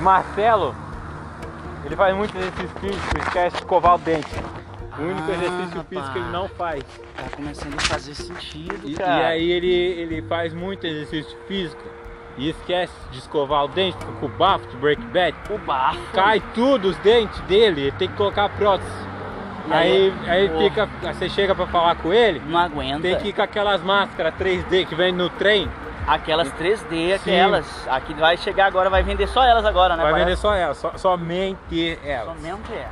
Marcelo, 0.01 0.75
ele 1.85 1.97
faz 1.97 2.15
muito 2.17 2.37
exercício 2.37 2.69
físico, 2.81 3.19
esquece 3.19 3.57
de 3.57 3.63
escovar 3.63 3.95
o 3.95 3.99
dente. 3.99 4.35
O 4.99 5.03
único 5.03 5.21
Ah, 5.31 5.35
exercício 5.35 5.65
rapaz. 5.79 5.87
físico 5.89 6.13
que 6.13 6.19
ele 6.19 6.31
não 6.31 6.49
faz. 6.49 6.83
Tá 7.17 7.37
começando 7.37 7.75
a 7.77 7.81
fazer 7.83 8.15
sentido, 8.15 8.81
E, 8.85 8.93
e 8.93 8.97
cara. 8.97 9.29
aí 9.29 9.51
ele, 9.51 9.73
ele 9.73 10.23
faz 10.29 10.53
muito 10.53 10.85
exercício 10.87 11.37
físico 11.47 11.83
e 12.39 12.51
esquece 12.51 12.93
de 13.11 13.19
escovar 13.19 13.65
o 13.65 13.69
dente, 13.69 13.97
fica 13.99 14.13
com 14.13 14.27
o 14.27 14.29
bafo 14.29 14.67
de 14.69 14.77
Breaking 14.77 15.09
Bad. 15.09 15.35
O 15.51 15.59
bafo. 15.59 15.99
Cai 16.15 16.43
tudo 16.55 16.89
os 16.89 16.97
dentes 16.99 17.39
dele, 17.43 17.83
ele 17.83 17.93
tem 17.93 18.09
que 18.09 18.15
colocar 18.15 18.45
a 18.45 18.49
prótese. 18.49 18.91
Aí, 19.71 20.15
aí, 20.27 20.49
aí 20.49 20.59
fica, 20.71 20.89
você 21.13 21.29
chega 21.29 21.55
pra 21.55 21.67
falar 21.67 21.97
com 21.97 22.11
ele, 22.13 22.41
Não 22.47 22.59
aguenta. 22.59 23.03
tem 23.03 23.17
que 23.17 23.29
ir 23.29 23.33
com 23.35 23.43
aquelas 23.43 23.83
máscaras 23.83 24.33
3D 24.39 24.87
que 24.87 24.95
vem 24.95 25.13
no 25.13 25.29
trem, 25.29 25.69
Aquelas 26.07 26.51
3D, 26.55 26.89
Sim. 26.89 27.13
aquelas. 27.13 27.87
Aqui 27.87 28.15
vai 28.15 28.39
chegar 28.39 28.65
agora, 28.65 28.89
vai 28.89 29.03
vender 29.03 29.27
só 29.29 29.45
elas 29.45 29.67
agora, 29.67 29.95
né? 29.95 30.03
vai 30.03 30.13
vender 30.15 30.25
parece? 30.25 30.41
só 30.41 30.55
ela, 30.55 30.73
só- 30.73 30.97
somente 30.97 31.99
ela. 32.03 32.35
Somente 32.35 32.73
é. 32.73 32.89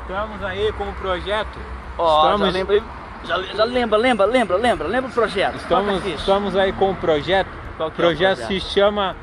Estamos 0.00 0.42
aí 0.42 0.72
com 0.72 0.84
o 0.84 0.92
projeto. 0.94 1.58
Ó, 1.98 2.24
Estamos- 2.24 2.46
já 2.46 2.52
lembra, 2.58 2.82
já, 3.24 3.42
já 3.42 3.64
lembra, 3.64 3.98
lembra, 3.98 4.26
lembra, 4.26 4.56
lembra, 4.56 4.88
lembra 4.88 5.10
o 5.10 5.12
projeto. 5.12 5.56
Estamos, 5.56 6.06
estamos 6.06 6.56
aí 6.56 6.72
com 6.72 6.90
o 6.92 6.94
projeto. 6.94 7.50
Qual 7.76 7.88
O 7.88 7.92
que 7.92 8.00
é 8.00 8.04
o 8.04 8.08
projeto 8.08 8.38
projeto? 8.38 8.60
se 8.60 8.60
chama 8.72 9.16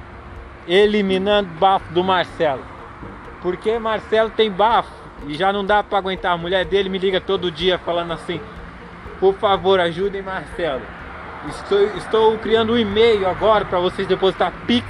Eliminando 0.68 1.50
Bafo 1.60 1.92
do 1.94 2.04
Marcelo. 2.04 2.64
Porque 3.42 3.80
Marcelo 3.80 4.30
tem 4.30 4.52
bafo 4.52 4.92
e 5.28 5.34
já 5.34 5.52
não 5.52 5.66
dá 5.66 5.82
pra 5.84 5.98
aguentar. 5.98 6.34
A 6.34 6.38
mulher 6.38 6.64
dele 6.66 6.90
me 6.90 6.98
liga 7.00 7.20
todo 7.20 7.50
dia 7.52 7.80
falando 7.80 8.14
assim: 8.14 8.40
Por 9.20 9.34
favor, 9.36 9.80
ajudem 9.80 10.22
Marcelo. 10.22 10.82
Estou, 11.50 11.82
estou 11.98 12.38
criando 12.38 12.74
um 12.74 12.78
e-mail 12.78 13.28
agora 13.28 13.66
pra 13.66 13.80
vocês 13.80 14.08
depositar 14.08 14.52
Pix. 14.68 14.86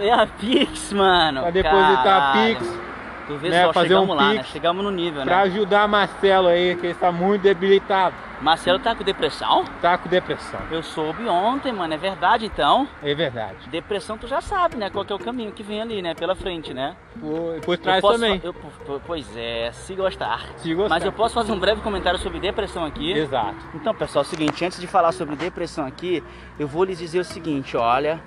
É 0.00 0.10
a 0.10 0.26
Pix, 0.26 0.92
mano. 0.92 1.42
Pra 1.42 1.50
depositar 1.50 2.04
Caralho. 2.04 2.56
Pix. 2.56 2.85
Tu 3.26 3.36
vê 3.38 3.48
né, 3.50 3.64
só, 3.64 3.72
fazer 3.72 3.88
chegamos 3.88 4.10
um 4.10 4.14
lá, 4.14 4.34
né? 4.34 4.42
Chegamos 4.44 4.84
no 4.84 4.90
nível, 4.90 5.22
pra 5.24 5.36
né? 5.36 5.42
ajudar 5.42 5.88
Marcelo 5.88 6.48
aí, 6.48 6.76
que 6.76 6.86
ele 6.86 6.92
está 6.92 7.10
muito 7.10 7.42
debilitado. 7.42 8.14
Marcelo 8.40 8.78
tá 8.78 8.94
com 8.94 9.02
depressão? 9.02 9.64
Tá 9.80 9.96
com 9.96 10.08
depressão. 10.08 10.60
Eu 10.70 10.82
soube 10.82 11.26
ontem, 11.26 11.72
mano. 11.72 11.94
É 11.94 11.96
verdade, 11.96 12.44
então? 12.46 12.86
É 13.02 13.14
verdade. 13.14 13.68
Depressão 13.70 14.18
tu 14.18 14.26
já 14.26 14.40
sabe, 14.42 14.76
né? 14.76 14.90
Qual 14.90 15.04
que 15.06 15.12
é 15.12 15.16
o 15.16 15.18
caminho 15.18 15.52
que 15.52 15.62
vem 15.62 15.80
ali, 15.80 16.02
né? 16.02 16.14
Pela 16.14 16.34
frente, 16.36 16.74
né? 16.74 16.94
Por, 17.18 17.60
por 17.62 17.78
trás 17.78 18.02
posso 18.02 18.20
também. 18.20 18.38
eu- 18.44 18.52
po- 18.52 19.00
pois 19.06 19.26
é, 19.36 19.70
se 19.72 19.94
gostar. 19.94 20.42
Se 20.58 20.74
gostar. 20.74 20.94
Mas 20.94 21.04
eu 21.04 21.12
posso 21.12 21.34
fazer 21.34 21.50
um 21.50 21.58
breve 21.58 21.80
comentário 21.80 22.18
sobre 22.20 22.38
depressão 22.38 22.84
aqui. 22.84 23.10
Exato. 23.12 23.56
Então, 23.74 23.94
pessoal, 23.94 24.22
é 24.22 24.26
o 24.26 24.30
seguinte, 24.30 24.64
antes 24.64 24.78
de 24.78 24.86
falar 24.86 25.12
sobre 25.12 25.34
depressão 25.34 25.86
aqui, 25.86 26.22
eu 26.58 26.68
vou 26.68 26.84
lhes 26.84 26.98
dizer 26.98 27.18
o 27.20 27.24
seguinte, 27.24 27.74
olha, 27.76 28.20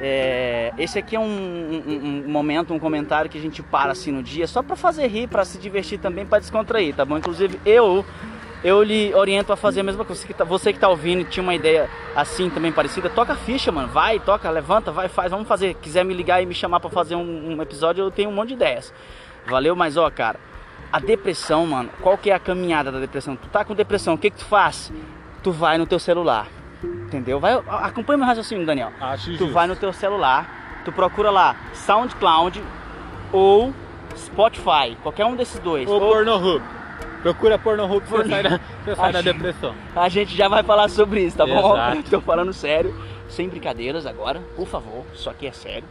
é, 0.00 0.72
esse 0.78 0.98
aqui 0.98 1.16
é 1.16 1.20
um, 1.20 1.24
um- 1.24 2.24
um 2.26 2.30
momento, 2.30 2.72
um 2.74 2.78
comentário 2.78 3.30
que 3.30 3.38
a 3.38 3.40
gente 3.40 3.62
para 3.62 3.92
assim 3.92 4.12
no 4.12 4.22
dia, 4.22 4.46
só 4.46 4.62
pra 4.62 4.76
fazer 4.76 5.06
rir, 5.06 5.26
pra 5.28 5.44
se 5.44 5.58
divertir 5.58 5.98
também, 5.98 6.26
pra 6.26 6.38
descontrair, 6.38 6.94
tá 6.94 7.04
bom? 7.04 7.16
Inclusive, 7.18 7.58
eu 7.64 8.04
eu 8.64 8.82
lhe 8.82 9.14
oriento 9.14 9.52
a 9.52 9.56
fazer 9.56 9.80
a 9.80 9.82
mesma 9.84 10.04
coisa. 10.04 10.20
Você 10.20 10.26
que 10.26 10.34
tá, 10.34 10.42
você 10.42 10.72
que 10.72 10.78
tá 10.78 10.88
ouvindo 10.88 11.24
tinha 11.28 11.42
uma 11.42 11.54
ideia 11.54 11.88
assim 12.16 12.50
também 12.50 12.72
parecida, 12.72 13.08
toca 13.08 13.34
a 13.34 13.36
ficha, 13.36 13.70
mano. 13.70 13.86
Vai, 13.88 14.18
toca, 14.18 14.50
levanta, 14.50 14.90
vai, 14.90 15.08
faz. 15.08 15.30
Vamos 15.30 15.46
fazer. 15.46 15.74
Quiser 15.74 16.04
me 16.04 16.12
ligar 16.14 16.42
e 16.42 16.46
me 16.46 16.54
chamar 16.54 16.80
pra 16.80 16.90
fazer 16.90 17.14
um, 17.14 17.52
um 17.56 17.62
episódio, 17.62 18.02
eu 18.02 18.10
tenho 18.10 18.28
um 18.30 18.32
monte 18.32 18.48
de 18.48 18.54
ideias. 18.54 18.92
Valeu, 19.46 19.76
mas 19.76 19.96
ó, 19.96 20.10
cara, 20.10 20.40
a 20.92 20.98
depressão, 20.98 21.64
mano, 21.66 21.90
qual 22.00 22.18
que 22.18 22.30
é 22.30 22.34
a 22.34 22.38
caminhada 22.40 22.90
da 22.90 22.98
depressão? 22.98 23.36
Tu 23.36 23.46
tá 23.48 23.64
com 23.64 23.74
depressão, 23.74 24.14
o 24.14 24.18
que 24.18 24.30
que 24.30 24.38
tu 24.38 24.44
faz? 24.46 24.90
Tu 25.44 25.52
vai 25.52 25.78
no 25.78 25.86
teu 25.86 25.98
celular, 26.00 26.48
entendeu? 26.82 27.38
Vai, 27.40 27.54
acompanha 27.82 28.18
meu 28.18 28.26
raciocínio, 28.26 28.66
Daniel. 28.66 28.92
Acho 29.00 29.26
Tu 29.32 29.38
justo. 29.38 29.52
vai 29.52 29.66
no 29.66 29.76
teu 29.76 29.92
celular, 29.92 30.80
tu 30.84 30.92
procura 30.92 31.30
lá 31.30 31.56
SoundCloud 31.74 32.62
ou 33.32 33.72
Spotify, 34.16 34.96
qualquer 35.02 35.24
um 35.26 35.36
desses 35.36 35.58
dois. 35.60 35.88
Ou 35.88 36.00
Ou- 36.00 36.12
Pornhub. 36.12 36.62
Procura 37.22 37.58
Pornhub 37.58 38.00
pra 38.06 38.18
você 38.18 38.28
sair 38.28 38.42
da, 38.42 38.60
você 38.84 38.94
sai 38.94 39.12
da 39.12 39.20
depressão. 39.20 39.74
A 39.94 40.08
gente 40.08 40.36
já 40.36 40.48
vai 40.48 40.62
falar 40.62 40.88
sobre 40.88 41.22
isso, 41.24 41.36
tá 41.36 41.44
bom? 41.46 41.74
Exato. 41.74 42.02
Tô 42.10 42.20
falando 42.20 42.52
sério, 42.52 42.94
sem 43.28 43.48
brincadeiras 43.48 44.06
agora, 44.06 44.40
por 44.54 44.66
favor, 44.66 45.04
isso 45.14 45.28
aqui 45.28 45.46
é 45.46 45.52
sério. 45.52 45.84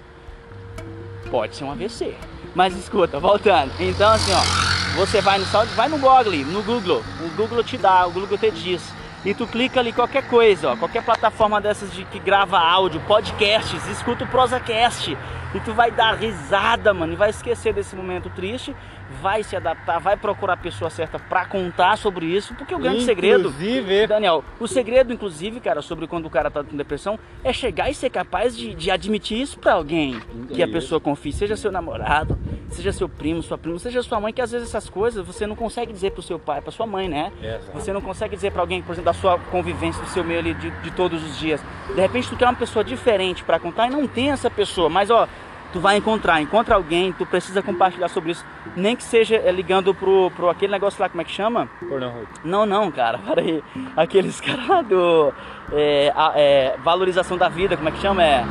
Pode 1.29 1.55
ser 1.55 1.63
um 1.65 1.71
AVC. 1.71 2.15
Mas 2.53 2.75
escuta, 2.77 3.19
voltando. 3.19 3.71
Então 3.79 4.11
assim, 4.13 4.31
ó, 4.31 4.95
você 4.97 5.19
vai 5.19 5.37
no 5.39 5.45
Sound, 5.45 5.67
vai 5.73 5.89
no 5.89 5.97
Google, 5.97 6.45
no 6.45 6.63
Google. 6.63 7.03
O 7.19 7.29
Google 7.35 7.63
te 7.63 7.77
dá, 7.77 8.05
o 8.07 8.11
Google 8.11 8.37
te 8.37 8.51
diz. 8.51 8.93
E 9.25 9.33
tu 9.33 9.47
clica 9.47 9.79
ali 9.79 9.91
qualquer 9.91 10.27
coisa, 10.27 10.73
ó, 10.73 10.77
qualquer 10.77 11.03
plataforma 11.03 11.59
dessas 11.59 11.91
de 11.91 12.05
que 12.05 12.19
grava 12.19 12.59
áudio, 12.59 13.01
podcasts, 13.07 13.87
escuta 13.87 14.23
o 14.23 14.27
Prosacast. 14.27 15.17
E 15.55 15.59
tu 15.61 15.73
vai 15.73 15.89
dar 15.89 16.13
risada, 16.15 16.93
mano, 16.93 17.13
e 17.13 17.15
vai 17.15 17.31
esquecer 17.31 17.73
desse 17.73 17.95
momento 17.95 18.29
triste, 18.29 18.75
vai 19.21 19.43
se 19.43 19.55
adaptar, 19.55 19.99
vai 19.99 20.17
procurar 20.17 20.53
a 20.53 20.57
pessoa 20.57 20.89
certa 20.89 21.17
pra 21.17 21.45
contar 21.45 21.97
sobre 21.97 22.25
isso, 22.25 22.53
porque 22.55 22.73
o 22.73 22.79
grande 22.79 23.03
segredo 23.03 23.49
Inclusive, 23.49 24.07
Daniel, 24.07 24.43
o 24.59 24.67
segredo, 24.67 25.13
inclusive, 25.13 25.59
cara, 25.59 25.81
sobre 25.81 26.07
quando 26.07 26.25
o 26.25 26.29
cara 26.29 26.51
tá 26.51 26.63
com 26.63 26.75
depressão, 26.75 27.19
é 27.43 27.51
chegar 27.53 27.89
e 27.89 27.93
ser 27.93 28.09
capaz 28.09 28.55
de, 28.55 28.73
de 28.75 28.91
admitir 28.91 29.41
isso 29.41 29.59
pra 29.59 29.73
alguém. 29.73 30.19
Que 30.53 30.61
a 30.61 30.67
pessoa 30.67 30.99
confie, 30.99 31.31
seja 31.31 31.55
seu 31.55 31.71
namorado, 31.71 32.37
seja 32.69 32.91
seu 32.91 33.07
primo, 33.09 33.41
sua 33.41 33.57
prima, 33.57 33.77
seja 33.79 34.01
sua 34.03 34.19
mãe, 34.19 34.33
que 34.33 34.41
às 34.41 34.51
vezes 34.51 34.67
essas 34.69 34.89
coisas 34.89 35.25
você 35.25 35.47
não 35.47 35.55
consegue 35.55 35.91
dizer 35.91 36.11
pro 36.11 36.21
seu 36.21 36.37
pai, 36.37 36.61
pra 36.61 36.71
sua 36.71 36.85
mãe, 36.85 37.07
né? 37.07 37.31
Exato. 37.41 37.71
Você 37.73 37.93
não 37.93 38.01
consegue 38.01 38.35
dizer 38.35 38.51
pra 38.51 38.61
alguém, 38.61 38.81
por 38.81 38.93
exemplo, 38.93 39.11
da 39.11 39.13
sua 39.13 39.37
convivência, 39.39 40.01
do 40.01 40.09
seu 40.09 40.23
meio 40.23 40.39
ali 40.39 40.53
de, 40.53 40.69
de 40.69 40.91
todos 40.91 41.23
os 41.23 41.39
dias. 41.39 41.61
De 41.93 42.01
repente 42.01 42.29
tu 42.29 42.35
quer 42.35 42.45
uma 42.45 42.53
pessoa 42.55 42.83
diferente 42.83 43.43
pra 43.43 43.59
contar 43.59 43.87
e 43.87 43.89
não 43.89 44.07
tem 44.07 44.31
essa 44.31 44.49
pessoa, 44.49 44.89
mas 44.89 45.09
ó. 45.09 45.27
Tu 45.75 45.79
vai 45.81 45.97
encontrar, 45.97 46.41
encontra 46.41 46.75
alguém, 46.75 47.11
tu 47.11 47.25
precisa 47.25 47.61
compartilhar 47.61 48.07
sobre 48.07 48.31
isso. 48.31 48.45
Nem 48.77 48.95
que 48.95 49.03
seja 49.03 49.35
é, 49.35 49.51
ligando 49.51 49.93
pro, 49.93 50.31
pro 50.31 50.49
aquele 50.49 50.71
negócio 50.71 51.01
lá, 51.01 51.09
como 51.09 51.19
é 51.19 51.25
que 51.25 51.33
chama? 51.33 51.67
Pornhub. 51.89 52.25
Não, 52.45 52.65
não, 52.65 52.89
cara, 52.89 53.17
peraí. 53.27 53.61
Aqueles 53.97 54.39
caras 54.39 54.65
lá 54.69 54.81
do. 54.81 55.33
é, 55.73 56.13
a- 56.15 56.31
é, 56.33 56.75
valorização 56.81 57.37
da 57.37 57.49
vida, 57.49 57.75
como 57.75 57.89
é 57.89 57.91
que 57.91 57.99
chama? 57.99 58.23
É. 58.23 58.45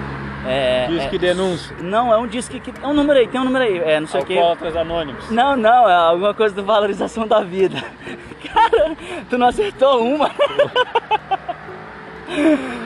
é 0.47 0.87
Diz 0.87 1.03
é- 1.05 1.17
denúncia. 1.19 1.75
Não, 1.81 2.13
é 2.13 2.19
um 2.19 2.27
disque 2.27 2.61
que. 2.61 2.75
É 2.83 2.87
um 2.87 2.93
número 2.93 3.19
aí, 3.19 3.27
tem 3.27 3.41
um 3.41 3.45
número 3.45 3.65
aí, 3.65 3.79
é 3.79 3.99
não 4.01 4.07
sei 4.07 4.21
o 4.21 4.27
que. 4.27 4.35
Alcoólatras 4.37 4.77
anônimos. 4.77 5.31
Não, 5.31 5.57
não, 5.57 5.89
é 5.89 5.95
alguma 5.95 6.35
coisa 6.35 6.55
do 6.55 6.63
valorização 6.63 7.27
da 7.27 7.41
vida. 7.41 7.83
Cara, 8.53 8.95
tu 9.31 9.39
não 9.39 9.47
acertou 9.47 10.05
uma. 10.05 10.31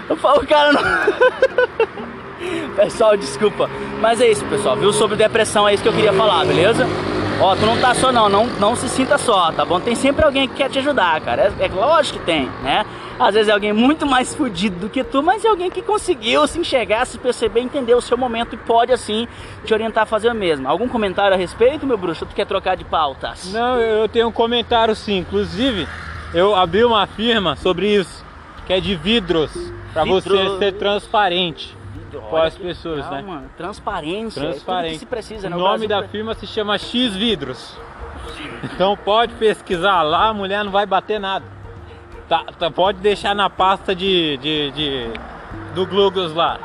Eu 0.09 0.17
falo, 0.17 0.47
cara, 0.47 0.73
não. 0.73 0.81
Pessoal, 2.77 3.17
desculpa. 3.17 3.69
Mas 4.01 4.21
é 4.21 4.31
isso, 4.31 4.45
pessoal, 4.47 4.77
viu? 4.77 4.93
Sobre 4.93 5.17
depressão 5.17 5.69
é 5.69 5.75
isso 5.75 5.83
que 5.83 5.89
eu 5.89 5.93
queria 5.93 6.13
falar, 6.13 6.45
beleza? 6.45 6.87
Ó, 7.41 7.55
tu 7.55 7.65
não 7.65 7.81
tá 7.81 7.95
só 7.95 8.11
não, 8.11 8.29
não, 8.29 8.47
não 8.47 8.75
se 8.75 8.89
sinta 8.89 9.17
só, 9.17 9.53
tá 9.53 9.65
bom? 9.65 9.79
Tem 9.79 9.95
sempre 9.95 10.25
alguém 10.25 10.49
que 10.49 10.57
quer 10.57 10.69
te 10.69 10.81
ajudar, 10.81 11.21
cara. 11.21 11.53
É, 11.61 11.67
é 11.67 11.69
lógico 11.69 12.19
que 12.19 12.25
tem, 12.25 12.47
né? 12.63 12.85
Às 13.19 13.35
vezes 13.35 13.49
é 13.49 13.53
alguém 13.53 13.73
muito 13.73 14.07
mais 14.07 14.35
fudido 14.35 14.81
do 14.81 14.89
que 14.89 15.05
tu, 15.05 15.23
mas 15.23 15.45
é 15.45 15.49
alguém 15.49 15.71
que 15.71 15.81
conseguiu 15.81 16.47
se 16.49 16.59
enxergar, 16.59 17.05
se 17.05 17.17
perceber, 17.19 17.61
entender 17.61 17.95
o 17.95 18.01
seu 18.01 18.17
momento 18.17 18.55
e 18.55 18.57
pode, 18.57 18.93
assim, 18.93 19.27
te 19.65 19.73
orientar 19.73 20.03
a 20.03 20.07
fazer 20.07 20.31
o 20.31 20.35
mesmo. 20.35 20.69
Algum 20.69 20.89
comentário 20.89 21.35
a 21.35 21.39
respeito, 21.39 21.87
meu 21.87 21.97
bruxo? 21.97 22.27
Tu 22.27 22.35
quer 22.35 22.47
trocar 22.47 22.77
de 22.77 22.85
pautas? 22.85 23.53
Não, 23.53 23.77
eu 23.81 24.09
tenho 24.09 24.29
um 24.29 24.33
comentário 24.33 24.95
sim. 24.97 25.19
Inclusive, 25.19 25.87
eu 26.35 26.57
abri 26.57 26.85
uma 26.85 27.07
firma 27.07 27.55
sobre 27.57 27.89
isso, 27.93 28.25
que 28.67 28.73
é 28.73 28.81
de 28.81 28.97
vidros, 28.97 29.51
pra 29.93 30.05
você 30.05 30.59
ser 30.59 30.73
transparente. 30.73 31.78
Olha 32.31 32.45
as 32.45 32.57
pessoas, 32.57 32.97
legal, 32.99 33.13
né? 33.13 33.23
Mano. 33.23 33.51
Transparência. 33.57 34.41
É 34.97 34.99
se 34.99 35.07
precisa, 35.07 35.49
né? 35.51 35.57
o 35.57 35.59
O 35.59 35.63
nome 35.63 35.87
da 35.87 36.03
firma 36.09 36.35
se 36.35 36.47
chama 36.47 36.79
X 36.79 37.15
Vidros. 37.15 37.77
Então 38.65 38.97
pode 38.97 39.35
pesquisar 39.35 40.03
lá, 40.03 40.29
a 40.29 40.35
mulher 40.35 40.65
não 40.65 40.71
vai 40.73 40.87
bater 40.87 41.19
nada. 41.21 41.45
Tá, 42.29 42.45
tá- 42.59 42.71
pode 42.71 42.99
deixar 42.99 43.35
na 43.35 43.49
pasta 43.49 43.95
de, 43.95 44.37
de, 44.39 44.71
de- 44.73 45.11
do 45.75 45.87
Glugos 45.87 46.35
lá. 46.35 46.59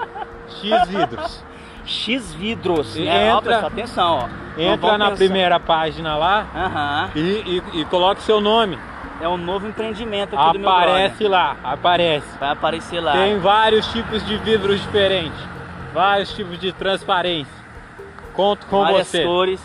X 0.62 0.88
Vidros. 0.88 1.44
X 1.86 2.34
vidros, 2.34 2.95
né? 2.95 3.34
Ó, 3.34 3.40
entra- 3.40 3.56
pessoal, 3.70 3.72
atenção, 3.72 4.30
ó. 4.58 4.62
Entra 4.62 4.98
na 4.98 5.06
pensar- 5.10 5.18
primeira 5.18 5.60
página 5.60 6.16
lá 6.16 6.48
e, 7.14 7.20
e, 7.74 7.82
e 7.82 7.86
coloque 7.86 8.22
seu 8.22 8.40
nome. 8.40 8.80
É 9.22 9.27
um 9.27 9.38
novo 9.38 9.68
empreendimento 9.68 10.35
aqui 10.38 10.53
do 10.53 10.60
meu. 10.60 10.69
Aparece 10.69 11.27
lá, 11.27 11.56
aparece. 11.64 12.27
Vai 12.40 12.49
aparecer 12.49 12.99
lá. 12.99 13.14
Tem 13.14 13.40
vários 13.40 13.88
tipos 13.91 14.26
de 14.26 14.35
vidros 14.38 14.81
diferentes. 14.81 15.40
Vários 15.94 16.34
tipos 16.34 16.60
de 16.60 16.72
transparência. 16.73 17.53
Conto 18.34 18.65
com 18.65 18.81
várias 18.81 19.07
você. 19.07 19.23
cores, 19.23 19.61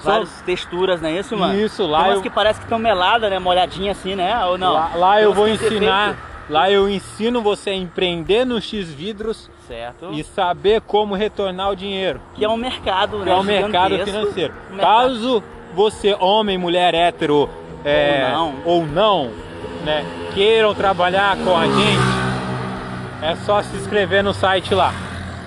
Só- 0.00 0.10
várias 0.12 0.42
texturas, 0.42 1.00
não 1.00 1.08
é 1.08 1.12
isso, 1.18 1.36
mano? 1.36 1.58
Isso, 1.58 1.86
lá 1.86 1.98
Tem 2.00 2.08
umas 2.08 2.16
eu- 2.16 2.22
que 2.22 2.30
parece 2.30 2.60
que 2.60 2.66
estão 2.66 2.78
meladas, 2.78 3.30
né? 3.30 3.38
Molhadinha 3.38 3.92
assim, 3.92 4.14
né? 4.14 4.44
Ou 4.44 4.58
não? 4.58 4.74
Lá, 4.74 4.90
lá 4.94 5.20
eu 5.22 5.32
vou 5.32 5.48
ensinar. 5.48 6.16
Lá 6.48 6.70
eu 6.70 6.88
ensino 6.88 7.40
você 7.40 7.70
a 7.70 7.74
empreender 7.74 8.44
no 8.44 8.60
X 8.60 8.92
vidros 8.92 9.48
Certo. 9.68 10.10
e 10.12 10.24
saber 10.24 10.80
como 10.82 11.14
retornar 11.14 11.70
o 11.70 11.76
dinheiro. 11.76 12.20
Que 12.34 12.44
é 12.44 12.48
um 12.48 12.56
mercado, 12.56 13.18
Que 13.20 13.24
né? 13.26 13.30
é 13.30 13.34
o 13.36 13.42
mercado 13.42 13.98
financeiro. 14.04 14.52
Um 14.70 14.74
mercado- 14.74 14.96
Caso 15.08 15.42
você, 15.74 16.12
homem, 16.18 16.58
mulher, 16.58 16.92
hétero 16.92 17.48
é, 17.84 18.24
Ou 18.26 18.32
não. 18.32 18.54
ou 18.64 18.86
não, 18.86 19.30
né, 19.84 20.04
queiram 20.34 20.74
trabalhar 20.74 21.36
com 21.38 21.56
a 21.56 21.64
gente, 21.66 22.20
é 23.22 23.36
só 23.44 23.62
se 23.62 23.76
inscrever 23.76 24.22
no 24.24 24.32
site 24.34 24.74
lá. 24.74 24.92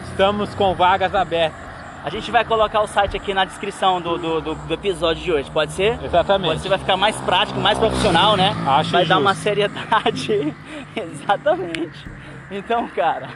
Estamos 0.05 0.53
com 0.55 0.73
vagas 0.75 1.13
abertas. 1.15 1.61
A 2.05 2.09
gente 2.09 2.29
vai 2.31 2.43
colocar 2.43 2.81
o 2.81 2.87
site 2.87 3.15
aqui 3.15 3.33
na 3.33 3.45
descrição 3.45 4.01
do, 4.01 4.17
do, 4.17 4.41
do- 4.41 4.55
do 4.55 4.73
episódio 4.73 5.23
de 5.23 5.31
hoje, 5.31 5.49
pode 5.49 5.71
ser? 5.71 5.97
Exatamente. 6.03 6.61
Você 6.61 6.67
vai 6.69 6.77
ficar 6.77 6.97
mais 6.97 7.15
prático, 7.21 7.59
mais 7.59 7.79
profissional, 7.79 8.35
né? 8.35 8.53
Acho 8.67 8.91
vai 8.91 9.05
dar 9.05 9.15
justo. 9.15 9.21
uma 9.21 9.33
seriedade. 9.33 10.53
Exatamente. 10.95 12.07
Então, 12.51 12.87
cara, 12.89 13.29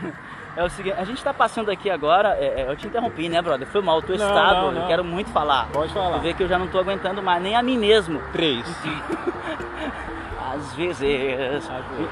é 0.58 0.64
o 0.64 0.70
seguinte, 0.70 0.96
a 0.98 1.04
gente 1.06 1.24
tá 1.24 1.34
passando 1.34 1.70
aqui 1.72 1.90
agora. 1.90 2.36
é, 2.40 2.62
é, 2.62 2.66
eu 2.70 2.76
te 2.76 2.86
interrompi, 2.88 3.30
né, 3.30 3.42
brother? 3.42 3.68
Foi 3.68 3.82
mal, 3.82 3.98
eu 3.98 4.02
tô 4.02 4.08
Não, 4.10 4.16
excitado, 4.16 4.62
não, 4.66 4.72
não. 4.74 4.82
eu 4.82 4.88
quero 4.88 5.04
muito 5.04 5.30
falar. 5.30 5.70
Pode 5.72 5.94
falar. 5.94 6.18
Tu 6.18 6.22
vê 6.24 6.34
que 6.34 6.44
eu 6.44 6.48
já 6.48 6.58
não 6.60 6.68
tô 6.68 6.80
aguentando 6.80 7.22
mais, 7.24 7.42
nem 7.42 7.56
a 7.56 7.62
mim 7.64 7.78
mesmo. 7.78 8.20
Três. 8.34 8.66
Às 10.54 10.74
vezes. 10.76 11.02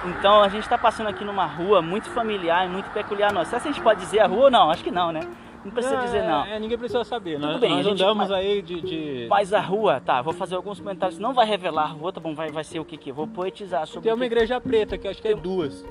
Então 0.06 0.42
a 0.42 0.50
gente 0.50 0.68
tá 0.68 0.78
passando 0.78 1.08
aqui 1.08 1.24
numa 1.24 1.46
rua 1.46 1.82
muito 1.82 2.10
familiar 2.10 2.66
e 2.66 2.70
muito 2.70 2.90
peculiar 2.92 3.32
nossa. 3.34 3.50
Será 3.52 3.62
que 3.62 3.70
a 3.70 3.72
gente 3.72 3.82
pode 3.84 4.00
dizer 4.02 4.20
a 4.20 4.28
rua 4.28 4.46
ou 4.46 4.52
não? 4.52 4.70
Acho 4.70 4.84
que 4.84 4.92
não, 4.92 5.12
né? 5.12 5.22
Não 5.64 5.72
precisa 5.72 5.98
dizer 5.98 6.22
não. 6.24 6.46
É, 6.46 6.60
ninguém 6.60 6.78
precisa 6.78 7.04
saber. 7.04 7.40
Nós, 7.40 7.60
bem, 7.60 7.72
nós 7.72 7.80
a 7.80 7.90
gente- 7.90 8.04
andamos 8.04 8.30
mas- 8.30 8.38
aí 8.38 8.62
de. 8.62 8.82
de- 8.82 9.28
Mas 9.28 9.52
a 9.52 9.60
rua, 9.60 10.00
tá, 10.06 10.22
vou 10.22 10.32
fazer 10.34 10.56
alguns 10.56 10.80
comentários. 10.80 11.18
Não 11.18 11.34
vai 11.34 11.48
revelar 11.48 11.84
a 11.86 11.88
rua, 11.88 12.14
tá 12.14 12.20
bom? 12.20 12.36
Vai, 12.36 12.52
vai 12.52 12.64
ser 12.64 12.80
o 12.80 12.86
que 12.86 12.98
que? 12.98 13.12
Vou 13.12 13.28
poetizar 13.28 13.88
sobre 13.88 14.04
Tem 14.04 14.12
o 14.12 14.16
uma 14.16 14.20
que... 14.28 14.34
igreja 14.34 14.62
preta 14.62 14.96
que 14.98 15.08
acho 15.08 15.20
que 15.22 15.28
é 15.30 15.34
duas. 15.34 15.84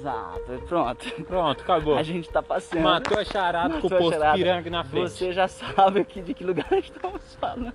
Exato, 0.00 0.62
pronto. 0.66 1.06
Pronto, 1.24 1.60
acabou. 1.62 1.96
A 1.98 2.02
gente 2.02 2.28
tá 2.30 2.42
passando. 2.42 2.82
Matou 2.82 3.18
a 3.18 3.24
charada 3.24 3.74
com 3.80 3.86
o 3.86 3.90
Matou 3.90 3.98
posto 3.98 4.18
charada. 4.18 4.38
piranga 4.38 4.70
na 4.70 4.82
frente. 4.84 5.10
Você 5.10 5.32
já 5.32 5.46
sabe 5.46 6.00
aqui 6.00 6.22
de 6.22 6.32
que 6.32 6.42
lugar 6.42 6.66
estamos 6.72 7.36
falando. 7.38 7.72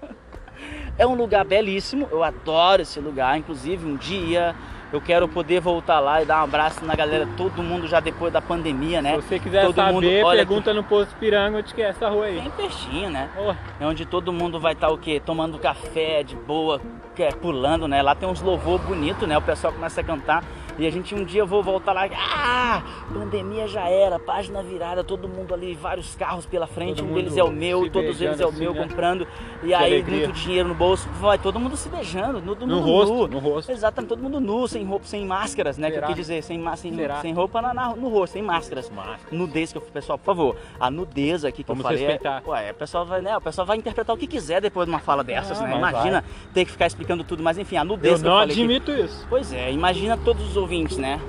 É 0.97 1.05
um 1.05 1.13
lugar 1.15 1.45
belíssimo, 1.45 2.07
eu 2.11 2.23
adoro 2.23 2.81
esse 2.81 2.99
lugar. 2.99 3.37
Inclusive, 3.37 3.85
um 3.85 3.95
dia 3.95 4.55
Eu 4.93 5.01
quero 5.01 5.27
poder 5.27 5.59
voltar 5.59 5.99
lá 5.99 6.21
e 6.21 6.25
dar 6.25 6.39
um 6.39 6.43
abraço 6.43 6.85
na 6.85 6.95
galera, 6.95 7.27
todo 7.35 7.61
mundo 7.61 7.85
já 7.87 7.99
depois 7.99 8.31
da 8.31 8.39
pandemia, 8.41 9.01
né? 9.01 9.15
Se 9.15 9.21
você 9.23 9.39
quiser 9.39 9.65
todo 9.65 9.75
saber, 9.75 9.91
mundo, 9.93 10.07
olha, 10.25 10.45
pergunta 10.45 10.73
no 10.73 10.83
posto 10.83 11.13
Piranga 11.15 11.57
onde 11.57 11.73
que 11.73 11.81
é 11.81 11.89
essa 11.89 12.07
rua 12.07 12.25
aí. 12.25 12.39
Bem 12.39 12.51
pertinho, 12.51 13.09
né? 13.09 13.29
Oh, 13.35 13.53
É 13.83 13.85
onde 13.85 14.05
todo 14.05 14.31
mundo 14.31 14.57
vai 14.59 14.71
estar 14.73 14.89
o 14.89 14.97
quê? 14.97 15.19
Tomando 15.19 15.57
café 15.59 16.23
de 16.23 16.35
boa, 16.35 16.79
é, 17.17 17.29
pulando, 17.31 17.87
né? 17.87 18.01
Lá 18.01 18.15
tem 18.15 18.29
uns 18.29 18.41
louvor 18.41 18.79
bonito, 18.79 19.27
né? 19.27 19.37
O 19.37 19.41
pessoal 19.41 19.73
começa 19.73 19.99
a 19.99 20.03
cantar. 20.03 20.43
E 20.77 20.85
a 20.85 20.91
gente 20.91 21.15
um 21.15 21.23
dia 21.23 21.41
eu 21.41 21.47
vou 21.47 21.63
voltar 21.63 21.93
lá. 21.93 22.07
Ah! 22.13 22.83
Pandemia 23.13 23.67
já 23.67 23.87
era, 23.89 24.19
página 24.19 24.61
virada, 24.61 25.03
todo 25.03 25.27
mundo 25.27 25.53
ali, 25.53 25.73
vários 25.73 26.15
carros 26.15 26.45
pela 26.45 26.67
frente, 26.67 26.97
Todo 26.97 27.09
um 27.09 27.13
deles 27.13 27.37
é 27.37 27.43
o 27.43 27.51
meu, 27.51 27.89
todos 27.89 28.19
eles 28.21 28.39
é 28.39 28.45
o 28.45 28.51
meu, 28.51 28.71
assim, 28.71 28.79
né? 28.79 28.87
comprando. 28.87 29.27
E 29.63 29.67
Que 29.67 29.73
aí, 29.73 29.93
alegria. 29.93 30.25
muito 30.27 30.33
dinheiro 30.39 30.67
no 30.69 30.75
bolso. 30.75 31.07
Vai 31.21 31.37
todo 31.37 31.59
mundo 31.59 31.77
se 31.77 31.87
beijando, 31.87 32.41
todo 32.41 32.67
no 32.67 32.75
mundo 32.75 32.85
rosto, 32.85 33.13
nu. 33.13 33.27
no 33.27 33.39
rosto. 33.39 33.71
Exatamente, 33.71 34.09
todo 34.09 34.21
mundo 34.21 34.39
nu, 34.39 34.67
sem 34.67 34.83
roupa, 34.85 35.05
sem 35.05 35.25
máscaras, 35.25 35.77
né? 35.77 35.87
Que 35.89 35.93
eu 35.93 36.01
Será? 36.01 36.07
quis 36.07 36.15
dizer, 36.17 36.43
sem, 36.43 36.63
sem, 36.75 36.95
Será? 36.95 37.21
sem 37.21 37.33
roupa 37.33 37.61
na, 37.61 37.73
na- 37.73 37.95
no 37.95 38.09
rosto, 38.09 38.33
sem 38.33 38.41
máscaras. 38.41 38.91
Nudez 39.31 39.71
que 39.71 39.77
eu 39.77 39.81
pessoal, 39.81 40.17
por 40.17 40.25
favor, 40.25 40.55
a 40.79 40.91
nudez 40.91 41.45
aqui 41.45 41.63
que 41.63 41.67
Vamos 41.67 41.83
eu 41.85 41.89
falei. 41.89 42.05
respeitar. 42.05 42.43
É, 42.45 42.49
ué, 42.49 42.71
o 42.71 42.75
pessoal 42.75 43.05
vai, 43.05 43.21
né? 43.21 43.37
O 43.37 43.41
pessoal 43.41 43.65
vai 43.65 43.77
interpretar 43.77 44.13
o 44.13 44.19
que 44.19 44.27
quiser 44.27 44.59
depois 44.61 44.85
de 44.85 44.91
uma 44.93 44.99
fala 44.99 45.23
dessas, 45.23 45.61
Ah, 45.61 45.67
né? 45.67 45.77
Imagina 45.77 46.23
ter 46.53 46.65
que 46.65 46.71
ficar 46.71 46.87
explicando 46.87 47.23
tudo, 47.23 47.41
mas 47.41 47.57
enfim, 47.57 47.77
a 47.77 47.81
Eu 47.81 47.85
nudez 47.85 48.21
que 48.21 48.27
eu 48.27 48.29
não 48.31 48.39
falei 48.39 48.53
admito 48.55 48.91
isso. 48.91 49.25
Pois 49.29 49.53
é, 49.53 49.71
imagina 49.71 50.17
todos 50.17 50.49
os 50.49 50.57
ouvintes, 50.65 50.97
né? 50.97 51.21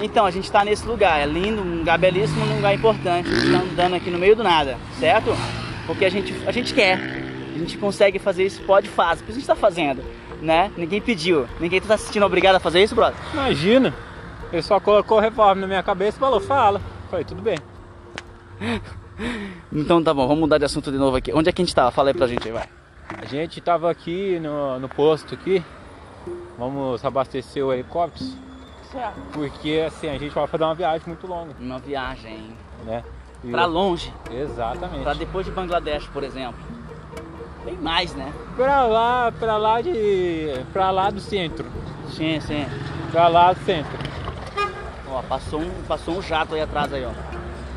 Então, 0.00 0.26
a 0.26 0.30
gente 0.30 0.50
tá 0.50 0.64
nesse 0.64 0.86
lugar, 0.86 1.20
é 1.20 1.26
lindo, 1.26 1.62
um 1.62 1.78
lugar 1.78 1.98
belíssimo, 1.98 2.44
um 2.44 2.56
lugar 2.56 2.74
importante. 2.74 3.28
A 3.28 3.34
gente 3.34 3.52
tá 3.52 3.58
andando 3.58 3.94
aqui 3.94 4.10
no 4.10 4.18
meio 4.18 4.34
do 4.34 4.42
nada, 4.42 4.76
certo? 4.98 5.30
Porque 5.86 6.04
a 6.04 6.10
gente, 6.10 6.34
a 6.46 6.52
gente 6.52 6.74
quer, 6.74 6.98
a 7.54 7.58
gente 7.58 7.78
consegue 7.78 8.18
fazer 8.18 8.44
isso, 8.44 8.60
pode 8.62 8.88
fazer, 8.88 9.22
por 9.22 9.30
isso 9.30 9.38
a 9.38 9.40
gente 9.40 9.46
tá 9.46 9.54
fazendo, 9.54 10.02
né? 10.42 10.70
Ninguém 10.76 11.00
pediu, 11.00 11.46
ninguém 11.58 11.80
tá 11.80 11.96
se 11.96 12.06
sentindo 12.06 12.26
obrigado 12.26 12.56
a 12.56 12.60
fazer 12.60 12.82
isso, 12.82 12.94
brother? 12.94 13.18
Imagina. 13.32 13.94
Ele 14.52 14.62
só 14.62 14.80
colocou 14.80 15.20
reforma 15.20 15.60
na 15.60 15.66
minha 15.66 15.82
cabeça 15.82 16.16
e 16.16 16.20
falou, 16.20 16.40
fala. 16.40 16.80
Falei, 17.10 17.24
tudo 17.24 17.42
bem. 17.42 17.56
Então 19.70 20.02
tá 20.02 20.14
bom, 20.14 20.26
vamos 20.26 20.40
mudar 20.40 20.56
de 20.56 20.64
assunto 20.64 20.90
de 20.90 20.96
novo 20.96 21.14
aqui. 21.14 21.30
Onde 21.34 21.50
é 21.50 21.52
que 21.52 21.60
a 21.60 21.64
gente 21.64 21.74
tava? 21.74 21.90
Fala 21.90 22.08
aí 22.08 22.14
pra 22.14 22.26
gente 22.26 22.48
aí, 22.48 22.52
vai. 22.54 22.66
A 23.18 23.26
gente 23.26 23.60
tava 23.60 23.90
aqui 23.90 24.38
no, 24.40 24.78
no 24.80 24.88
posto 24.88 25.34
aqui. 25.34 25.62
Vamos 26.58 27.04
abastecer 27.04 27.62
o 27.62 27.70
helicóptero. 27.70 28.30
Certo. 28.92 29.20
Porque 29.32 29.84
assim, 29.86 30.08
a 30.08 30.18
gente 30.18 30.30
vai 30.34 30.46
fazer 30.46 30.64
uma 30.64 30.74
viagem 30.74 31.02
muito 31.06 31.26
longa, 31.26 31.54
Uma 31.60 31.78
viagem 31.78 32.50
né? 32.84 33.04
E- 33.44 33.50
pra 33.50 33.64
longe, 33.64 34.12
Exatamente. 34.30 35.02
pra 35.02 35.14
depois 35.14 35.46
de 35.46 35.52
Bangladesh, 35.52 36.06
por 36.08 36.22
exemplo. 36.24 36.58
Tem 37.64 37.76
mais, 37.76 38.14
né? 38.14 38.32
Pra 38.56 38.84
lá, 38.86 39.32
pra 39.38 39.56
lá 39.56 39.80
de. 39.80 40.60
pra 40.72 40.90
lá 40.90 41.10
do 41.10 41.20
centro. 41.20 41.66
Sim, 42.10 42.40
sim. 42.40 42.66
Pra 43.12 43.28
lá 43.28 43.52
do 43.52 43.60
centro. 43.64 43.90
Ó, 45.08 45.22
passou 45.22 45.60
um, 45.60 45.70
passou 45.86 46.16
um 46.18 46.22
jato 46.22 46.54
aí 46.54 46.62
atrás 46.62 46.92
aí, 46.92 47.04
ó. 47.04 47.10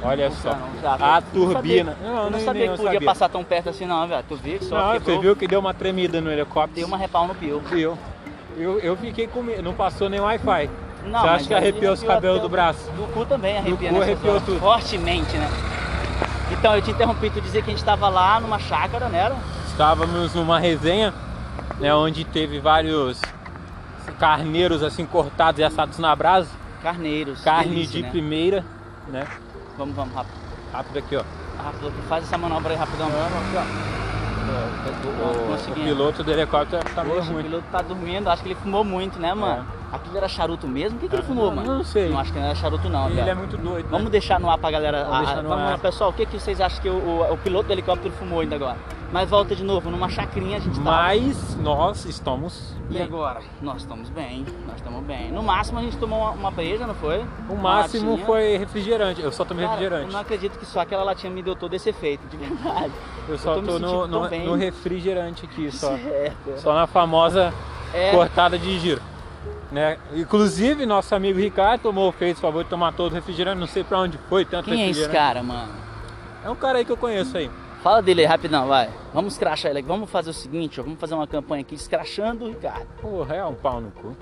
Olha 0.06 0.28
Um 0.28 0.32
só. 0.32 0.50
A 0.52 1.22
não 1.22 1.32
turbina. 1.32 1.98
Não, 2.02 2.10
eu 2.10 2.24
não 2.24 2.30
nem- 2.32 2.46
sabia 2.46 2.64
que 2.70 2.76
podia 2.78 2.94
sabia. 2.94 3.06
passar 3.08 3.30
tão 3.30 3.44
perto 3.44 3.70
assim 3.70 3.86
não, 3.86 4.06
velho. 4.08 4.24
Tu 4.28 4.36
viu 4.36 4.60
que 4.60 4.66
só 4.66 4.76
Não, 4.78 4.94
quebrou, 4.94 5.16
você 5.16 5.22
viu 5.22 5.36
que 5.36 5.48
deu 5.48 5.60
uma 5.60 5.74
tremida 5.74 6.20
no 6.20 6.30
helicóptero? 6.32 6.76
deu 6.76 6.88
uma 6.88 6.98
repau 6.98 7.28
no 7.28 7.36
pio. 7.36 7.60
Viu? 7.62 7.98
Eu, 8.58 8.80
eu 8.80 8.96
fiquei 8.98 9.28
com 9.28 9.42
medo, 9.42 9.62
não 9.64 9.74
passou 9.74 10.10
nem 10.10 10.20
Wi-Fi. 10.20 10.70
Não, 11.06 11.22
Você 11.22 11.28
acha 11.28 11.48
que 11.48 11.54
arrepiou 11.54 11.94
os 11.94 12.04
cabelos 12.04 12.40
do 12.40 12.48
o- 12.48 12.50
braço? 12.50 12.90
Do 12.92 13.04
cu 13.14 13.26
também 13.26 13.58
arrepia, 13.58 13.90
cu 13.90 13.96
nessas 13.96 14.10
arrepiou 14.10 14.42
tudo. 14.42 14.60
Fortemente, 14.60 15.38
né? 15.38 15.50
Então, 16.52 16.76
eu 16.76 16.82
te 16.82 16.92
interrompi, 16.92 17.30
tu 17.30 17.42
dizer 17.42 17.64
que 17.64 17.72
a 17.72 17.74
gente 17.74 17.84
tava 17.84 18.08
lá 18.10 18.40
numa 18.40 18.60
chácara, 18.60 19.10
né? 19.10 19.36
Estávamos 19.68 20.34
numa 20.36 20.60
resenha, 20.60 21.14
né, 21.80 21.94
onde 21.94 22.24
teve 22.24 22.60
vários 22.60 23.20
carneiros 24.20 24.84
assim 24.84 25.06
cortados 25.06 25.60
e 25.60 25.64
assados 25.64 25.98
na 25.98 26.16
brasa, 26.16 26.50
Carneiros. 26.82 27.42
carne 27.42 27.70
delícia, 27.72 27.98
de 27.98 28.04
né? 28.04 28.10
primeira, 28.10 28.66
né? 29.08 29.26
Vamos, 29.78 29.96
vamos, 29.96 30.14
rápido. 30.14 30.34
Rápido 30.72 30.98
aqui, 31.00 31.16
ó. 31.18 31.24
Rápido, 31.64 31.92
faz 32.08 32.24
essa 32.24 32.38
manobra 32.38 32.74
aí 32.74 32.78
rapidão. 32.78 33.08
O, 33.08 33.12
o 35.44 35.48
Conseguimos. 35.52 35.90
piloto 35.90 36.24
do 36.24 36.32
helicóptero 36.32 36.84
tá 36.94 37.04
meio 37.04 37.16
Poxa, 37.16 37.32
o 37.32 37.34
ruim. 37.34 37.44
piloto 37.44 37.64
tá 37.72 37.82
dormindo, 37.82 38.30
acho 38.30 38.44
que 38.44 38.50
ele 38.50 38.56
fumou 38.56 38.84
muito, 38.84 39.18
né, 39.20 39.34
mano? 39.34 39.66
Aquilo 39.94 40.18
era 40.18 40.28
charuto 40.28 40.68
mesmo? 40.68 40.98
O 40.98 41.00
que, 41.00 41.08
que 41.08 41.16
ele 41.16 41.22
fumou, 41.22 41.46
É. 41.46 41.50
Não, 41.50 41.56
mano? 41.58 41.78
não 41.78 41.84
sei. 41.84 42.10
Não 42.10 42.20
acho 42.20 42.34
que 42.34 42.40
não 42.40 42.46
era 42.48 42.56
charuto 42.56 42.90
não, 42.90 43.06
Ele 43.06 43.16
velho. 43.16 43.30
é 43.30 43.34
muito 43.36 43.56
doido. 43.58 43.88
Vamos 43.90 44.06
né? 44.06 44.10
deixar 44.10 44.40
no 44.40 44.50
ar 44.50 44.58
pra 44.58 44.72
galera. 44.72 45.04
Vamos 45.04 45.16
a- 45.16 45.20
deixar 45.20 45.40
a- 45.40 45.44
no 45.44 45.50
vamos 45.50 45.64
ar. 45.66 45.72
lá, 45.74 45.78
pessoal, 45.78 46.10
o 46.10 46.14
que, 46.14 46.26
que 46.26 46.40
vocês 46.40 46.60
acham 46.60 46.82
que 46.82 46.90
o, 46.90 46.94
o- 46.96 47.34
o 47.34 47.38
piloto 47.38 47.68
do 47.68 47.74
helicóptero 47.74 48.12
fumou 48.16 48.40
ainda 48.40 48.56
agora? 48.56 48.76
Mas 49.12 49.30
volta 49.30 49.56
de 49.56 49.64
novo, 49.64 49.92
numa 49.92 50.10
chacrinha 50.10 50.58
a 50.58 50.60
gente 50.60 50.80
tá. 50.80 50.82
Mas 50.84 51.56
nós 51.58 52.04
estamos 52.06 52.76
E 52.90 52.94
bem. 52.96 53.04
agora? 53.04 53.42
Nós 53.62 53.84
estamos 53.84 54.10
bem, 54.10 54.44
nós 54.66 54.78
estamos 54.78 55.04
bem. 55.04 55.32
No 55.32 55.44
máximo 55.44 55.78
a 55.78 55.84
gente 55.84 55.96
tomou 55.98 56.20
uma, 56.20 56.32
uma 56.32 56.50
breja, 56.50 56.88
não 56.88 56.96
foi? 56.96 57.20
O 57.48 57.54
Uma 57.54 57.62
máximo 57.62 58.10
latinha. 58.10 58.26
foi 58.26 58.58
refrigerante. 58.58 59.22
Eu 59.22 59.32
só 59.32 59.46
tomei 59.46 59.66
Cara, 59.66 59.78
refrigerante. 59.78 60.08
Eu 60.08 60.14
não 60.14 60.20
acredito 60.22 60.58
que 60.58 60.66
só 60.66 60.80
aquela 60.80 61.04
latinha 61.04 61.32
me 61.32 61.44
deu 61.44 61.56
todo 61.56 61.76
esse 61.76 61.90
efeito, 61.90 62.26
de 62.28 62.38
verdade. 62.38 62.92
Eu 63.30 63.38
só 63.38 63.54
tô 63.54 63.62
me 63.62 63.68
tô, 63.68 63.78
no, 63.78 64.08
no, 64.08 64.28
no 64.28 64.56
refrigerante 64.56 65.46
aqui, 65.46 65.72
só. 65.72 65.96
Certo. 66.02 66.60
Só 66.60 66.74
na 66.74 66.88
famosa 66.88 67.54
É. 67.94 68.10
cortada 68.10 68.58
de 68.58 68.80
giro. 68.80 69.00
Né? 69.74 69.98
Inclusive, 70.14 70.86
nosso 70.86 71.16
amigo 71.16 71.40
Ricardo 71.40 71.82
tomou, 71.82 72.12
fez 72.12 72.38
o 72.38 72.42
favor 72.42 72.64
de 72.64 72.70
tomar 72.70 72.94
todo 72.94 73.12
o 73.12 73.16
refrigerante, 73.16 73.60
não 73.60 73.66
sei 73.66 73.84
pra 73.84 74.00
onde 74.00 74.20
foi, 74.30 74.46
tanto 74.46 74.66
Quem 74.66 74.74
é 74.74 74.90
esse 74.90 75.00
refrigerante. 75.02 75.18
cara, 75.18 75.42
mano? 75.42 75.74
É 76.46 76.50
um 76.50 76.56
cara 76.56 76.78
aí 76.78 76.86
que 76.86 76.92
eu 76.92 76.98
conheço 76.98 77.36
aí. 77.36 77.50
Fala 77.82 78.00
dele 78.02 78.22
aí, 78.22 78.28
rapidão, 78.28 78.68
vai. 78.68 78.90
Vamos 79.14 79.34
escrachar 79.34 79.72
ele 79.72 79.80
aqui. 79.80 79.88
Vamos 79.88 80.10
fazer 80.10 80.30
o 80.30 80.34
seguinte, 80.34 80.80
ó. 80.80 80.84
Vamos 80.84 81.00
fazer 81.00 81.16
uma 81.16 81.26
campanha 81.28 81.62
aqui 81.62 81.74
escrachando 81.76 82.46
o 82.46 82.50
Ricardo. 82.50 82.86
Porra, 83.02 83.36
é 83.36 83.44
um 83.44 83.56
pau 83.56 83.82
no 83.82 83.90
cu. 83.92 84.16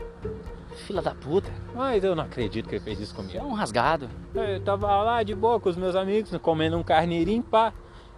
Fila 0.88 1.02
da 1.02 1.12
puta. 1.14 1.52
Mas 1.76 2.02
eu 2.04 2.16
não 2.16 2.24
acredito 2.24 2.70
que 2.70 2.76
ele 2.76 2.84
fez 2.84 3.00
isso 3.00 3.14
É 3.14 3.16
comigo. 3.18 3.46
um 3.46 3.54
rasgado. 3.54 4.10
Eu 4.34 4.60
tava 4.62 4.88
lá 5.04 5.22
de 5.22 5.36
boa 5.36 5.60
com 5.60 5.68
os 5.70 5.76
meus 5.76 5.96
amigos, 5.96 6.32
comendo 6.42 6.78
um 6.78 6.82
carneirinho, 6.84 7.44
pá. 7.44 7.74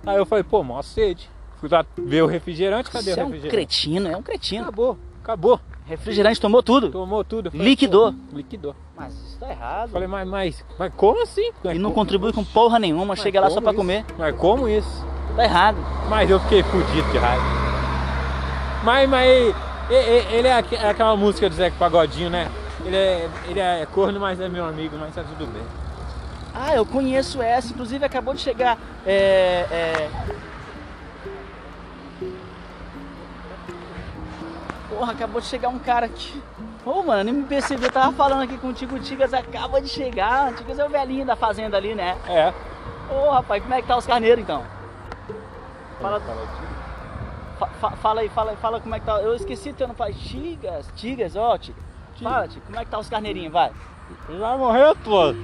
Aí 0.05 0.17
eu 0.17 0.25
falei, 0.25 0.43
pô, 0.43 0.63
mó 0.63 0.81
sede. 0.83 1.29
Fui 1.59 1.67
lá 1.67 1.83
ver 1.97 2.21
o 2.21 2.27
refrigerante, 2.27 2.91
cadê 2.91 3.11
Você 3.13 3.19
o 3.19 3.21
é 3.21 3.23
um 3.23 3.27
refrigerante? 3.27 3.55
cretino, 3.55 4.07
é 4.09 4.15
um 4.15 4.21
cretino. 4.21 4.61
Acabou, 4.63 4.97
acabou. 5.21 5.59
Refrigerante 5.85 6.39
tomou 6.39 6.63
tudo. 6.63 6.89
Tomou 6.89 7.23
tudo. 7.23 7.51
Falei, 7.51 7.67
Liquidou. 7.67 8.13
Liquidou. 8.31 8.75
Mas 8.95 9.13
isso 9.13 9.37
tá 9.39 9.49
errado. 9.49 9.89
Falei, 9.89 10.07
mas, 10.07 10.27
mas, 10.27 10.65
mas 10.79 10.93
como 10.95 11.21
assim? 11.23 11.51
E 11.65 11.67
não 11.73 11.91
Como- 11.91 11.93
contribui 11.95 12.31
com 12.31 12.43
porra 12.43 12.79
nenhuma, 12.79 13.05
mas 13.05 13.19
chega 13.19 13.39
lá 13.41 13.49
só 13.49 13.59
pra 13.59 13.71
isso? 13.71 13.77
comer. 13.79 14.05
Mas 14.17 14.35
como 14.37 14.67
isso? 14.69 15.05
Tá 15.35 15.43
errado. 15.43 15.77
Mas 16.09 16.29
eu 16.29 16.39
fiquei 16.41 16.63
fudido 16.63 17.11
de 17.11 17.17
raiva. 17.17 17.43
Mas, 18.83 19.09
mas 19.09 19.55
ele 19.89 20.47
é 20.47 20.57
aque- 20.57 20.75
é 20.75 20.89
aquela 20.89 21.15
música 21.17 21.49
do 21.49 21.55
Zeca 21.55 21.75
Pagodinho, 21.77 22.29
né? 22.29 22.49
Ele 22.85 22.95
é, 22.95 23.29
ele 23.47 23.59
é 23.59 23.85
corno, 23.91 24.19
mas 24.19 24.39
é 24.39 24.47
meu 24.49 24.65
amigo, 24.65 24.95
mas 24.99 25.13
tá 25.15 25.23
tudo 25.23 25.45
bem. 25.51 25.63
Ah, 26.53 26.75
eu 26.75 26.85
conheço 26.85 27.41
essa, 27.41 27.71
inclusive 27.73 28.05
acabou 28.05 28.33
de 28.33 28.41
chegar. 28.41 28.77
É, 29.05 29.65
é... 29.71 30.09
Porra, 34.93 35.11
acabou 35.13 35.41
de 35.41 35.47
chegar 35.47 35.69
um 35.69 35.79
cara 35.79 36.05
aqui. 36.05 36.41
Ô, 36.85 37.01
mano, 37.03 37.21
eu 37.21 37.23
nem 37.25 37.33
me 37.33 37.43
percebi, 37.43 37.85
eu 37.85 37.91
tava 37.91 38.11
falando 38.13 38.43
aqui 38.43 38.57
contigo, 38.57 38.95
o 38.95 38.99
Tigas 38.99 39.33
acaba 39.33 39.81
de 39.81 39.87
chegar. 39.87 40.51
O 40.51 40.55
Tigas 40.55 40.77
é 40.79 40.85
o 40.85 40.89
velhinho 40.89 41.25
da 41.25 41.35
fazenda 41.35 41.77
ali, 41.77 41.95
né? 41.95 42.17
É. 42.27 42.53
Ô, 43.13 43.29
rapaz, 43.31 43.61
como 43.63 43.73
é 43.73 43.81
que 43.81 43.87
tá 43.87 43.97
os 43.97 44.05
carneiros 44.05 44.43
então? 44.43 44.63
Fala, 46.01 46.19
fa- 47.57 47.67
fa- 47.79 47.91
fala 47.91 48.21
aí, 48.21 48.29
fala 48.29 48.51
aí, 48.51 48.57
fala 48.57 48.79
como 48.81 48.93
é 48.95 48.99
que 48.99 49.05
tá. 49.05 49.21
Eu 49.21 49.33
esqueci 49.35 49.69
o 49.69 49.73
teu 49.73 49.87
nome, 49.87 50.13
Tigas, 50.13 50.89
Tigas, 50.95 51.35
ó, 51.35 51.57
Tigas. 51.57 51.81
Fala, 52.21 52.47
Tigas, 52.47 52.63
como 52.65 52.79
é 52.79 52.85
que 52.85 52.91
tá 52.91 52.99
os 52.99 53.09
carneirinhos, 53.09 53.53
vai? 53.53 53.71
Já 54.29 54.57
morreu 54.57 54.95
todo. 54.95 55.37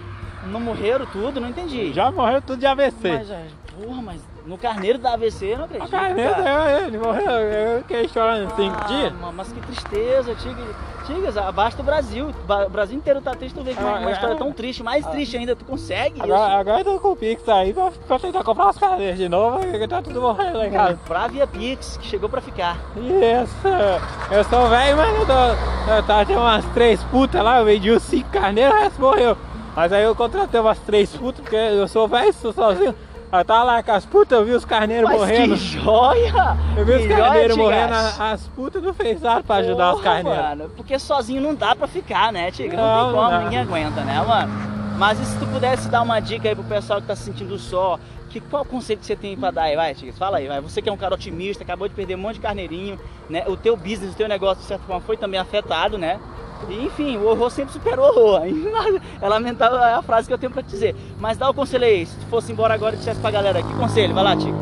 Não 0.47 0.59
morreram 0.59 1.05
tudo, 1.05 1.39
não 1.39 1.49
entendi. 1.49 1.91
Já 1.93 2.11
morreu 2.11 2.41
tudo 2.41 2.59
de 2.59 2.65
AVC. 2.65 3.09
Mas, 3.09 3.29
é, 3.31 3.47
porra, 3.81 4.01
mas 4.01 4.21
no 4.45 4.57
carneiro 4.57 4.97
da 4.97 5.13
AVC 5.13 5.45
eu 5.53 5.57
não 5.59 5.65
acredito. 5.65 5.89
carneiro 5.91 6.33
cara. 6.35 6.71
é 6.71 6.83
ele, 6.85 6.97
morreu. 6.97 7.31
Eu 7.31 7.77
fiquei 7.81 8.07
chorando 8.07 8.49
cinco 8.55 8.75
Ah, 8.79 8.85
dias. 8.87 9.13
mano, 9.13 9.33
Mas 9.35 9.51
que 9.51 9.59
tristeza, 9.61 10.35
Tigas. 10.35 10.65
Tigas, 11.05 11.37
abaixo 11.37 11.77
do 11.77 11.83
Brasil. 11.83 12.29
O 12.65 12.69
Brasil 12.69 12.95
inteiro 12.97 13.19
tá 13.21 13.31
triste, 13.33 13.55
tu 13.55 13.63
vê 13.63 13.73
que 13.73 13.79
uma, 13.81 13.97
Ah, 13.97 13.99
uma 13.99 14.09
é, 14.09 14.13
história 14.13 14.33
é. 14.33 14.37
tão 14.37 14.51
triste, 14.51 14.83
mais 14.83 15.05
triste 15.07 15.37
ainda, 15.37 15.55
tu 15.55 15.65
consegue 15.65 16.21
Agora, 16.21 16.49
isso. 16.49 16.57
agora 16.59 16.79
eu 16.81 16.85
tô 16.85 16.99
com 16.99 17.07
o 17.09 17.15
Pix 17.15 17.49
aí 17.49 17.73
pra, 17.73 17.91
pra 18.07 18.19
tentar 18.19 18.43
comprar 18.43 18.69
as 18.69 18.77
carneiras 18.77 19.17
de 19.17 19.27
novo, 19.27 19.59
porque 19.59 19.87
tá 19.87 20.01
tudo 20.03 20.21
morrendo 20.21 20.57
lá 20.59 20.67
em 20.67 20.71
casa. 20.71 20.93
Comprar 20.97 21.27
via 21.29 21.47
Pix, 21.47 21.97
que 21.97 22.05
chegou 22.05 22.29
pra 22.29 22.41
ficar. 22.41 22.77
Isso, 22.95 23.67
eu 24.31 24.43
sou 24.43 24.67
velho, 24.69 24.97
mas 24.97 25.15
eu, 25.19 25.25
tô, 25.25 25.91
eu 25.93 26.03
tava 26.03 26.25
tendo 26.25 26.39
umas 26.41 26.65
três 26.73 27.03
putas 27.05 27.43
lá, 27.43 27.57
eu 27.59 27.65
vendi 27.65 27.89
os 27.89 28.03
cinco 28.03 28.29
carneiros, 28.29 28.75
o 28.75 28.79
resto 28.79 29.01
morreu. 29.01 29.37
Mas 29.75 29.91
aí 29.93 30.03
eu 30.03 30.15
contratei 30.15 30.59
umas 30.59 30.77
três 30.79 31.09
putas, 31.15 31.41
porque 31.41 31.55
eu 31.55 31.87
sou 31.87 32.07
velho, 32.07 32.33
sou 32.33 32.53
sozinho. 32.53 32.93
Aí 33.31 33.43
tava 33.43 33.63
lá 33.63 33.83
com 33.83 33.91
as 33.91 34.05
putas, 34.05 34.39
eu 34.39 34.43
vi 34.45 34.53
os 34.53 34.65
carneiros 34.65 35.07
Mas 35.07 35.19
morrendo. 35.19 35.53
que 35.55 35.61
joia! 35.61 36.57
Eu 36.75 36.83
vi 36.85 36.91
os 36.93 37.01
Que 37.03 37.09
joia, 37.09 37.23
carneiros 37.23 37.57
morrendo, 37.57 37.93
a- 37.93 38.31
as 38.31 38.47
putas 38.47 38.81
não 38.81 38.93
fez 38.93 39.21
nada 39.21 39.43
pra 39.43 39.57
ajudar 39.57 39.89
os 39.93 40.01
Porra, 40.01 40.13
carneiros. 40.15 40.41
Mano, 40.43 40.69
porque 40.75 40.97
sozinho 40.97 41.39
não 41.41 41.53
dá 41.53 41.75
pra 41.75 41.87
ficar, 41.87 42.33
né, 42.33 42.49
Tiga? 42.49 42.75
Não, 42.75 42.83
Não, 42.83 42.95
tem 42.95 43.05
não 43.13 43.13
como, 43.19 43.29
dá. 43.29 43.39
ninguém 43.43 43.59
aguenta, 43.59 44.01
né, 44.01 44.19
mano? 44.27 44.51
Mas 44.97 45.19
e 45.19 45.25
se 45.25 45.37
tu 45.37 45.45
pudesse 45.45 45.87
dar 45.89 46.01
uma 46.01 46.19
dica 46.19 46.49
aí 46.49 46.55
pro 46.55 46.63
pessoal 46.63 46.99
que 46.99 47.07
tá 47.07 47.15
se 47.15 47.23
sentindo 47.23 47.57
só, 47.59 47.99
que, 48.29 48.39
qual 48.39 48.65
conselho 48.65 48.99
que 48.99 49.05
você 49.05 49.15
tem 49.15 49.37
pra 49.37 49.51
dar 49.51 49.63
aí? 49.63 49.75
Vai, 49.75 49.93
Tiga, 49.93 50.11
fala 50.13 50.37
aí, 50.39 50.47
vai. 50.47 50.59
Você 50.61 50.81
que 50.81 50.89
é 50.89 50.91
um 50.91 50.97
cara 50.97 51.13
otimista, 51.13 51.63
acabou 51.63 51.87
de 51.87 51.93
perder 51.93 52.15
um 52.15 52.19
monte 52.19 52.35
de 52.35 52.41
carneirinho, 52.41 52.99
né? 53.29 53.43
O 53.47 53.55
teu 53.55 53.77
business, 53.77 54.11
o 54.13 54.15
teu 54.17 54.27
negócio, 54.27 54.57
de 54.61 54.67
certa 54.67 54.83
forma, 54.85 55.01
foi 55.01 55.15
também 55.17 55.39
afetado, 55.39 55.97
né? 55.99 56.19
E, 56.67 56.85
enfim, 56.85 57.17
o 57.17 57.27
horror 57.27 57.49
sempre 57.49 57.73
supera 57.73 58.01
o 58.01 58.03
horror. 58.03 58.41
É 59.21 59.27
lamentável 59.27 59.77
a 59.77 60.01
frase 60.01 60.27
que 60.27 60.33
eu 60.33 60.37
tenho 60.37 60.51
pra 60.51 60.61
te 60.61 60.69
dizer. 60.69 60.95
Mas 61.19 61.37
dá 61.37 61.49
o 61.49 61.53
conselho 61.53 61.85
aí, 61.85 62.05
se 62.05 62.15
tu 62.17 62.25
fosse 62.27 62.51
embora 62.51 62.73
agora 62.73 62.95
e 62.95 62.97
dissesse 62.97 63.19
pra 63.19 63.31
galera, 63.31 63.61
que 63.61 63.73
conselho? 63.75 64.13
Vai 64.13 64.23
lá, 64.23 64.35
Tico. 64.35 64.57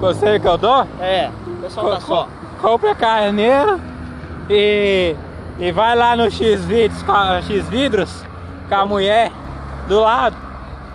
Conselho 0.00 0.40
que 0.40 0.48
eu 0.48 0.58
dou? 0.58 0.86
É, 1.00 1.30
o 1.46 1.62
pessoal 1.62 1.90
tá 1.90 2.00
só. 2.00 2.28
Compra 2.60 2.94
carneiro 2.94 3.80
e, 4.48 5.14
e 5.58 5.72
vai 5.72 5.96
lá 5.96 6.16
no 6.16 6.30
X-Vidros, 6.30 7.04
X 7.46 7.68
-vidros, 7.68 8.24
com 8.68 8.74
a 8.74 8.86
mulher 8.86 9.32
do 9.88 10.00
lado, 10.00 10.36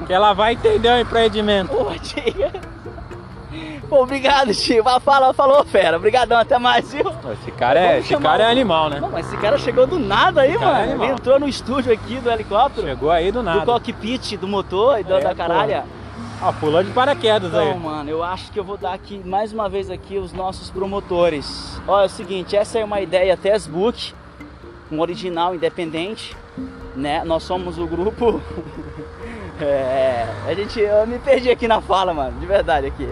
que 0.05 0.13
ela 0.13 0.33
vai 0.33 0.53
entender 0.53 0.89
o 0.89 0.99
empreendimento. 0.99 1.69
Pô, 1.69 1.91
tia. 2.01 2.51
Pô, 3.89 4.03
obrigado, 4.03 4.53
tio. 4.53 4.83
Fala, 4.99 5.33
falou, 5.33 5.63
fera. 5.63 5.97
Obrigadão, 5.97 6.37
até 6.37 6.59
mais, 6.59 6.91
viu? 6.91 7.05
Esse 7.31 7.51
cara, 7.51 7.79
é, 7.79 7.99
esse 7.99 8.15
cara 8.17 8.43
é 8.43 8.51
animal, 8.51 8.89
né? 8.89 8.99
Não, 8.99 9.09
mas 9.09 9.27
esse 9.27 9.37
cara 9.37 9.57
chegou 9.57 9.87
do 9.87 9.97
nada 9.97 10.41
aí, 10.41 10.55
esse 10.55 10.63
mano. 10.63 11.03
É 11.03 11.07
entrou 11.07 11.39
no 11.39 11.47
estúdio 11.47 11.93
aqui 11.93 12.15
do 12.15 12.29
helicóptero. 12.29 12.85
Chegou 12.85 13.09
aí 13.09 13.31
do 13.31 13.41
nada. 13.41 13.61
Do 13.61 13.65
cockpit, 13.65 14.35
do 14.35 14.47
motor 14.47 14.97
e 14.97 15.01
é, 15.01 15.19
da 15.21 15.33
caralha. 15.33 15.85
Ah, 16.41 16.53
pulou 16.53 16.83
de 16.83 16.91
paraquedas 16.91 17.49
então, 17.49 17.61
aí. 17.61 17.69
Então, 17.69 17.79
mano, 17.79 18.09
eu 18.09 18.21
acho 18.21 18.51
que 18.51 18.59
eu 18.59 18.63
vou 18.63 18.77
dar 18.77 18.93
aqui, 18.93 19.21
mais 19.25 19.51
uma 19.53 19.67
vez 19.67 19.89
aqui, 19.89 20.17
os 20.17 20.33
nossos 20.33 20.69
promotores. 20.69 21.81
Olha, 21.87 22.03
é 22.03 22.05
o 22.05 22.09
seguinte, 22.09 22.55
essa 22.55 22.77
é 22.77 22.83
uma 22.83 23.01
ideia 23.01 23.35
Testbook, 23.35 24.13
um 24.91 24.99
original 24.99 25.55
independente, 25.55 26.35
né? 26.95 27.23
Nós 27.23 27.41
somos 27.43 27.79
o 27.79 27.87
grupo... 27.87 28.39
é, 29.59 30.27
a 30.45 30.53
gente, 30.53 30.79
eu 30.79 31.07
me 31.07 31.17
perdi 31.17 31.49
aqui 31.49 31.67
na 31.67 31.81
fala, 31.81 32.13
mano, 32.13 32.39
de 32.39 32.45
verdade 32.45 32.85
aqui. 32.85 33.09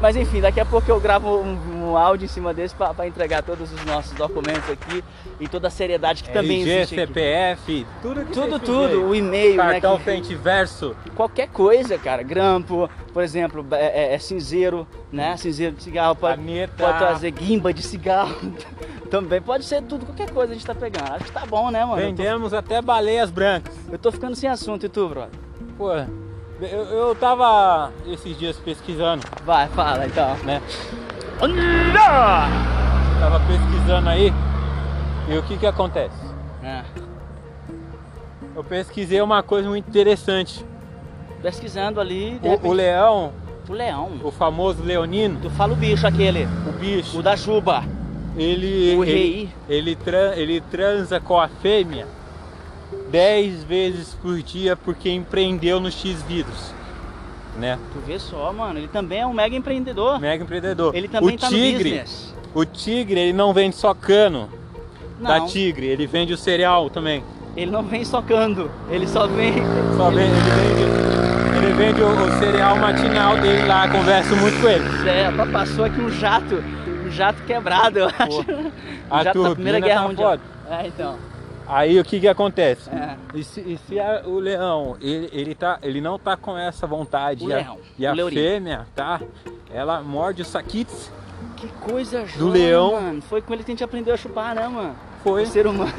Mas 0.00 0.16
enfim, 0.16 0.40
daqui 0.40 0.60
a 0.60 0.64
pouco 0.64 0.90
eu 0.90 0.98
gravo 1.00 1.40
um, 1.40 1.90
um 1.90 1.96
áudio 1.96 2.24
em 2.24 2.28
cima 2.28 2.54
desse 2.54 2.74
para 2.74 3.06
entregar 3.06 3.42
todos 3.42 3.72
os 3.72 3.84
nossos 3.84 4.12
documentos 4.12 4.70
aqui 4.70 5.02
e 5.38 5.48
toda 5.48 5.68
a 5.68 5.70
seriedade 5.70 6.22
que 6.22 6.30
RG, 6.30 6.40
também 6.40 6.60
existe. 6.62 6.94
CPF, 6.94 7.62
aqui. 7.62 7.86
tudo 8.00 8.24
que 8.24 8.32
Tudo, 8.32 8.58
tudo. 8.58 9.04
O 9.06 9.14
e-mail, 9.14 9.56
Cartão 9.56 9.92
né, 9.92 9.98
que... 9.98 10.04
frente 10.04 10.34
verso. 10.34 10.96
Qualquer 11.14 11.48
coisa, 11.48 11.98
cara. 11.98 12.22
Grampo, 12.22 12.88
por 13.12 13.22
exemplo, 13.22 13.66
é, 13.72 14.12
é, 14.12 14.14
é 14.14 14.18
cinzeiro, 14.18 14.86
né? 15.10 15.36
Cinzeiro 15.36 15.74
de 15.76 15.82
cigarro. 15.82 16.14
Pode, 16.16 16.42
pode 16.76 16.98
trazer 16.98 17.30
guimba 17.30 17.72
de 17.72 17.82
cigarro. 17.82 18.34
também 19.10 19.42
pode 19.42 19.66
ser 19.66 19.82
tudo, 19.82 20.06
qualquer 20.06 20.30
coisa 20.30 20.52
a 20.52 20.54
gente 20.54 20.64
tá 20.64 20.74
pegando. 20.74 21.12
Acho 21.12 21.26
que 21.26 21.32
tá 21.32 21.44
bom, 21.44 21.70
né, 21.70 21.84
mano? 21.84 22.00
Vendemos 22.00 22.50
tô... 22.50 22.56
até 22.56 22.80
baleias 22.80 23.30
brancas. 23.30 23.74
Eu 23.90 23.98
tô 23.98 24.10
ficando 24.10 24.34
sem 24.34 24.48
assunto, 24.48 24.86
e 24.86 24.88
tu, 24.88 25.06
brother? 25.06 25.38
Pô, 25.76 25.90
eu, 26.66 26.84
eu 26.84 27.14
tava 27.14 27.92
esses 28.06 28.38
dias 28.38 28.56
pesquisando. 28.56 29.26
Vai, 29.44 29.68
fala 29.68 30.06
então. 30.06 30.36
Né? 30.44 30.62
Tava 33.18 33.40
pesquisando 33.40 34.08
aí 34.08 34.32
e 35.28 35.38
o 35.38 35.42
que 35.42 35.56
que 35.56 35.66
acontece? 35.66 36.16
É. 36.62 36.82
Eu 38.54 38.62
pesquisei 38.62 39.20
uma 39.20 39.42
coisa 39.42 39.68
muito 39.68 39.88
interessante. 39.88 40.64
Pesquisando 41.40 42.00
ali. 42.00 42.40
O, 42.42 42.68
o, 42.68 42.72
leão. 42.72 43.32
O 43.68 43.72
leão. 43.72 44.20
O 44.22 44.30
famoso 44.30 44.82
leonino. 44.82 45.40
Tu 45.40 45.50
fala 45.50 45.72
o 45.72 45.76
bicho 45.76 46.06
aquele. 46.06 46.46
O 46.68 46.72
bicho. 46.72 47.18
O 47.18 47.22
da 47.22 47.34
juba. 47.34 47.82
Ele. 48.36 48.94
O 48.96 49.02
rei. 49.02 49.48
Ele, 49.68 49.96
ele, 50.06 50.32
ele 50.36 50.60
transa 50.60 51.18
com 51.18 51.40
a 51.40 51.48
fêmea 51.48 52.06
10 53.12 53.64
vezes 53.64 54.14
por 54.14 54.40
dia 54.42 54.74
porque 54.74 55.10
empreendeu 55.10 55.78
no 55.78 55.90
X 55.90 56.22
vidros. 56.22 56.72
Né? 57.58 57.78
Tu 57.92 58.00
vê 58.06 58.18
só, 58.18 58.50
mano, 58.50 58.78
ele 58.78 58.88
também 58.88 59.20
é 59.20 59.26
um 59.26 59.34
mega 59.34 59.54
empreendedor. 59.54 60.18
Mega 60.18 60.42
empreendedor. 60.42 60.96
Ele 60.96 61.06
também 61.06 61.36
o 61.36 61.38
tá 61.38 61.48
tigre. 61.48 62.02
O 62.54 62.64
tigre, 62.64 63.20
ele 63.20 63.32
não 63.34 63.52
vende 63.52 63.76
só 63.76 63.92
cano 63.92 64.48
não. 65.20 65.30
da 65.30 65.46
tigre, 65.46 65.86
ele 65.86 66.06
vende 66.06 66.32
o 66.32 66.38
cereal 66.38 66.88
também. 66.88 67.22
Ele 67.54 67.70
não 67.70 67.82
vem 67.82 68.02
socando, 68.02 68.70
ele 68.90 69.06
só 69.06 69.26
vem. 69.26 69.52
Só 69.94 70.10
vem, 70.10 70.24
ele 70.24 70.40
vende, 70.40 71.66
ele 71.66 71.72
vende 71.74 72.00
o, 72.00 72.08
o 72.08 72.38
cereal 72.38 72.76
matinal 72.76 73.36
dele 73.36 73.66
lá, 73.66 73.86
converso 73.90 74.34
muito 74.36 74.58
com 74.58 74.68
ele. 74.68 74.84
É, 75.06 75.30
passou 75.52 75.84
aqui 75.84 76.00
um 76.00 76.08
jato, 76.08 76.64
um 77.06 77.10
jato 77.10 77.42
quebrado, 77.42 77.98
eu 77.98 78.06
acho. 78.06 78.40
a 79.10 79.20
um 79.20 79.24
jato 79.24 79.42
da 79.42 79.50
Primeira 79.50 79.80
Guerra 79.80 80.00
tá 80.00 80.08
Mundial. 80.08 80.30
Foda. 80.30 80.42
É, 80.70 80.86
então. 80.86 81.31
Aí 81.66 81.98
o 81.98 82.04
que 82.04 82.20
que 82.20 82.28
acontece? 82.28 82.90
É. 82.90 83.16
E 83.34 83.44
se, 83.44 83.60
e 83.60 83.78
se 83.86 83.98
a, 83.98 84.22
o 84.26 84.38
leão, 84.38 84.96
ele, 85.00 85.28
ele, 85.32 85.54
tá, 85.54 85.78
ele 85.82 86.00
não 86.00 86.18
tá 86.18 86.36
com 86.36 86.56
essa 86.56 86.86
vontade, 86.86 87.44
o 87.44 87.48
e 87.48 87.52
a, 87.52 87.56
leão, 87.56 87.78
e 87.98 88.06
a 88.06 88.14
fêmea, 88.30 88.86
tá? 88.94 89.20
Ela 89.72 90.00
morde 90.02 90.42
os 90.42 90.48
saquitos. 90.48 91.10
Que 91.56 91.68
coisa 91.68 92.24
do 92.36 92.48
leão. 92.48 92.92
Mano. 92.92 93.22
Foi 93.22 93.40
com 93.40 93.54
ele 93.54 93.62
que 93.62 93.70
a 93.70 93.74
gente 93.74 93.84
aprendeu 93.84 94.12
a 94.12 94.16
chupar, 94.16 94.54
né, 94.54 94.66
mano? 94.66 94.94
Foi. 95.22 95.44
O 95.44 95.46
ser 95.46 95.66
humano. 95.66 95.92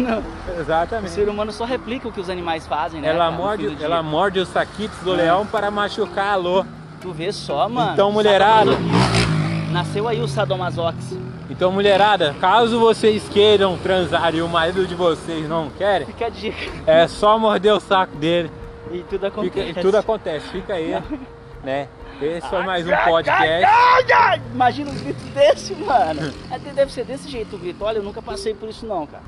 Exatamente. 0.59 1.11
O 1.11 1.13
ser 1.13 1.29
humano 1.29 1.51
só 1.51 1.63
replica 1.63 2.07
o 2.07 2.11
que 2.11 2.19
os 2.19 2.29
animais 2.29 2.67
fazem, 2.67 2.99
né? 2.99 3.07
Ela, 3.07 3.25
cara, 3.25 3.31
morde, 3.31 3.77
ela 3.81 4.03
morde 4.03 4.39
os 4.39 4.49
saquitos 4.49 4.99
do 4.99 5.13
é. 5.13 5.17
leão 5.17 5.45
para 5.45 5.71
machucar 5.71 6.33
a 6.33 6.35
lô. 6.35 6.65
Tu 7.01 7.11
vê 7.11 7.31
só, 7.31 7.67
mano. 7.69 7.93
Então, 7.93 8.11
mulherada. 8.11 8.71
Nasceu 9.71 10.07
aí 10.07 10.21
o 10.21 10.27
sadomasox. 10.27 11.17
Então, 11.53 11.71
mulherada, 11.71 12.35
caso 12.41 12.79
vocês 12.79 13.29
queiram 13.29 13.77
transar 13.77 14.33
e 14.33 14.41
o 14.41 14.49
marido 14.49 14.87
de 14.87 14.95
vocês 14.95 15.47
não 15.47 15.69
querem, 15.69 16.07
fica 16.07 16.25
a 16.25 16.29
dica. 16.29 16.57
É 16.87 17.07
só 17.07 17.37
morder 17.37 17.71
o 17.73 17.79
saco 17.79 18.15
dele. 18.15 18.49
E 18.91 19.03
tudo 19.03 19.27
acontece. 19.27 19.67
Fica, 19.67 19.79
e 19.79 19.83
tudo 19.83 19.97
acontece. 19.97 20.47
Fica 20.47 20.73
aí, 20.73 20.99
né? 21.63 21.87
Esse 22.19 22.49
foi 22.49 22.63
mais 22.63 22.87
um 22.87 22.95
podcast. 23.05 23.67
Imagina 24.51 24.89
um 24.89 24.95
grito 24.95 25.23
desse, 25.25 25.75
mano. 25.75 26.33
Deve 26.73 26.91
ser 26.91 27.05
desse 27.05 27.29
jeito 27.29 27.55
o 27.55 27.59
grito. 27.59 27.85
Olha, 27.85 27.99
eu 27.99 28.03
nunca 28.03 28.21
passei 28.21 28.55
por 28.55 28.67
isso 28.67 28.87
não, 28.87 29.05
cara. 29.05 29.23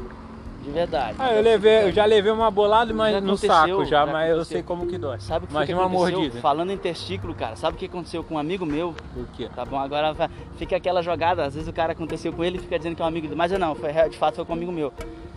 De 0.66 0.72
verdade. 0.72 1.16
Ah, 1.20 1.32
eu, 1.32 1.44
levei, 1.44 1.84
eu 1.84 1.92
já 1.92 2.06
levei 2.06 2.32
uma 2.32 2.50
bolada 2.50 2.92
mas 2.92 3.22
no 3.22 3.38
saco 3.38 3.86
já, 3.86 4.04
já 4.04 4.12
mas 4.12 4.32
eu 4.32 4.44
sei 4.44 4.64
como 4.64 4.88
que 4.88 4.98
dói. 4.98 5.20
Sabe 5.20 5.46
o 5.46 5.48
que 5.48 5.54
Imagina 5.54 5.80
uma 5.80 5.88
mordida. 5.88 6.40
Falando 6.42 6.72
em 6.72 6.78
testículo, 6.78 7.36
cara, 7.36 7.56
sabe 7.56 7.76
o 7.76 7.80
que 7.80 7.86
aconteceu 7.86 8.24
com 8.24 8.34
um 8.34 8.40
amigo 8.40 8.66
meu? 8.66 8.96
O 9.16 9.26
quê? 9.36 9.48
Tá 9.56 9.64
bom, 9.64 9.78
agora 9.80 10.16
fica 10.58 10.76
aquela 10.76 11.04
jogada, 11.04 11.46
às 11.46 11.54
vezes 11.54 11.70
o 11.70 11.74
cara 11.74 11.92
aconteceu 11.92 12.34
com 12.34 12.44
ele 12.44 12.58
e 12.58 12.60
fica 12.60 12.80
dizendo 12.80 12.96
que 12.96 13.02
é 13.04 13.06
um 13.06 13.08
amigo 13.08 13.28
dele. 13.28 13.38
Mas 13.38 13.52
eu 13.52 13.60
não, 13.60 13.76
foi, 13.76 13.92
de 14.10 14.18
fato 14.18 14.38
foi 14.38 14.46
com 14.46 14.54
um 14.54 14.56
amigo 14.56 14.72
meu. 14.72 14.92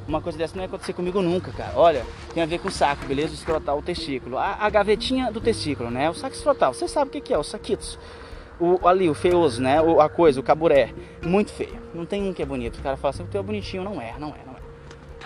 Uma 0.09 0.23
coisa 0.23 0.39
dessa 0.39 0.57
não 0.57 0.63
ia 0.63 0.67
acontecer 0.67 0.95
comigo 0.95 1.21
nunca, 1.21 1.53
cara. 1.53 1.73
Olha, 1.77 2.07
tem 2.33 2.43
a 2.43 2.47
ver 2.47 2.59
com 2.61 2.69
o 2.69 2.73
saco, 2.73 3.05
beleza? 3.05 3.35
Escrotal, 3.35 3.77
o 3.77 3.83
testículo. 3.83 4.39
A, 4.39 4.57
a 4.59 4.71
gavetinha 4.71 5.31
do 5.31 5.43
testículo, 5.43 5.91
né? 5.91 6.09
O 6.09 6.15
saco 6.15 6.35
escrotal. 6.35 6.73
Você 6.73 6.89
sabe 6.89 7.11
o 7.11 7.13
que, 7.13 7.21
que 7.21 7.35
é, 7.35 7.39
os 7.39 7.49
saquitos. 7.49 7.99
O, 8.59 8.89
ali, 8.89 9.11
o 9.11 9.15
feioso, 9.15 9.61
né? 9.61 9.83
O, 9.83 10.01
a 10.01 10.09
coisa, 10.09 10.41
o 10.41 10.43
caburé. 10.43 10.95
Muito 11.23 11.53
feio. 11.53 11.79
Não 11.93 12.07
tem 12.07 12.27
um 12.27 12.33
que 12.33 12.43
é 12.43 12.47
bonito. 12.47 12.79
O 12.79 12.83
cara 12.83 12.97
fala 12.97 13.11
assim, 13.11 13.25
o 13.25 13.27
teu 13.27 13.41
é 13.41 13.45
bonitinho. 13.45 13.85
Não 13.85 14.01
é, 14.01 14.15
não 14.19 14.29
é, 14.29 14.41
não 14.47 14.55
é. 14.55 14.58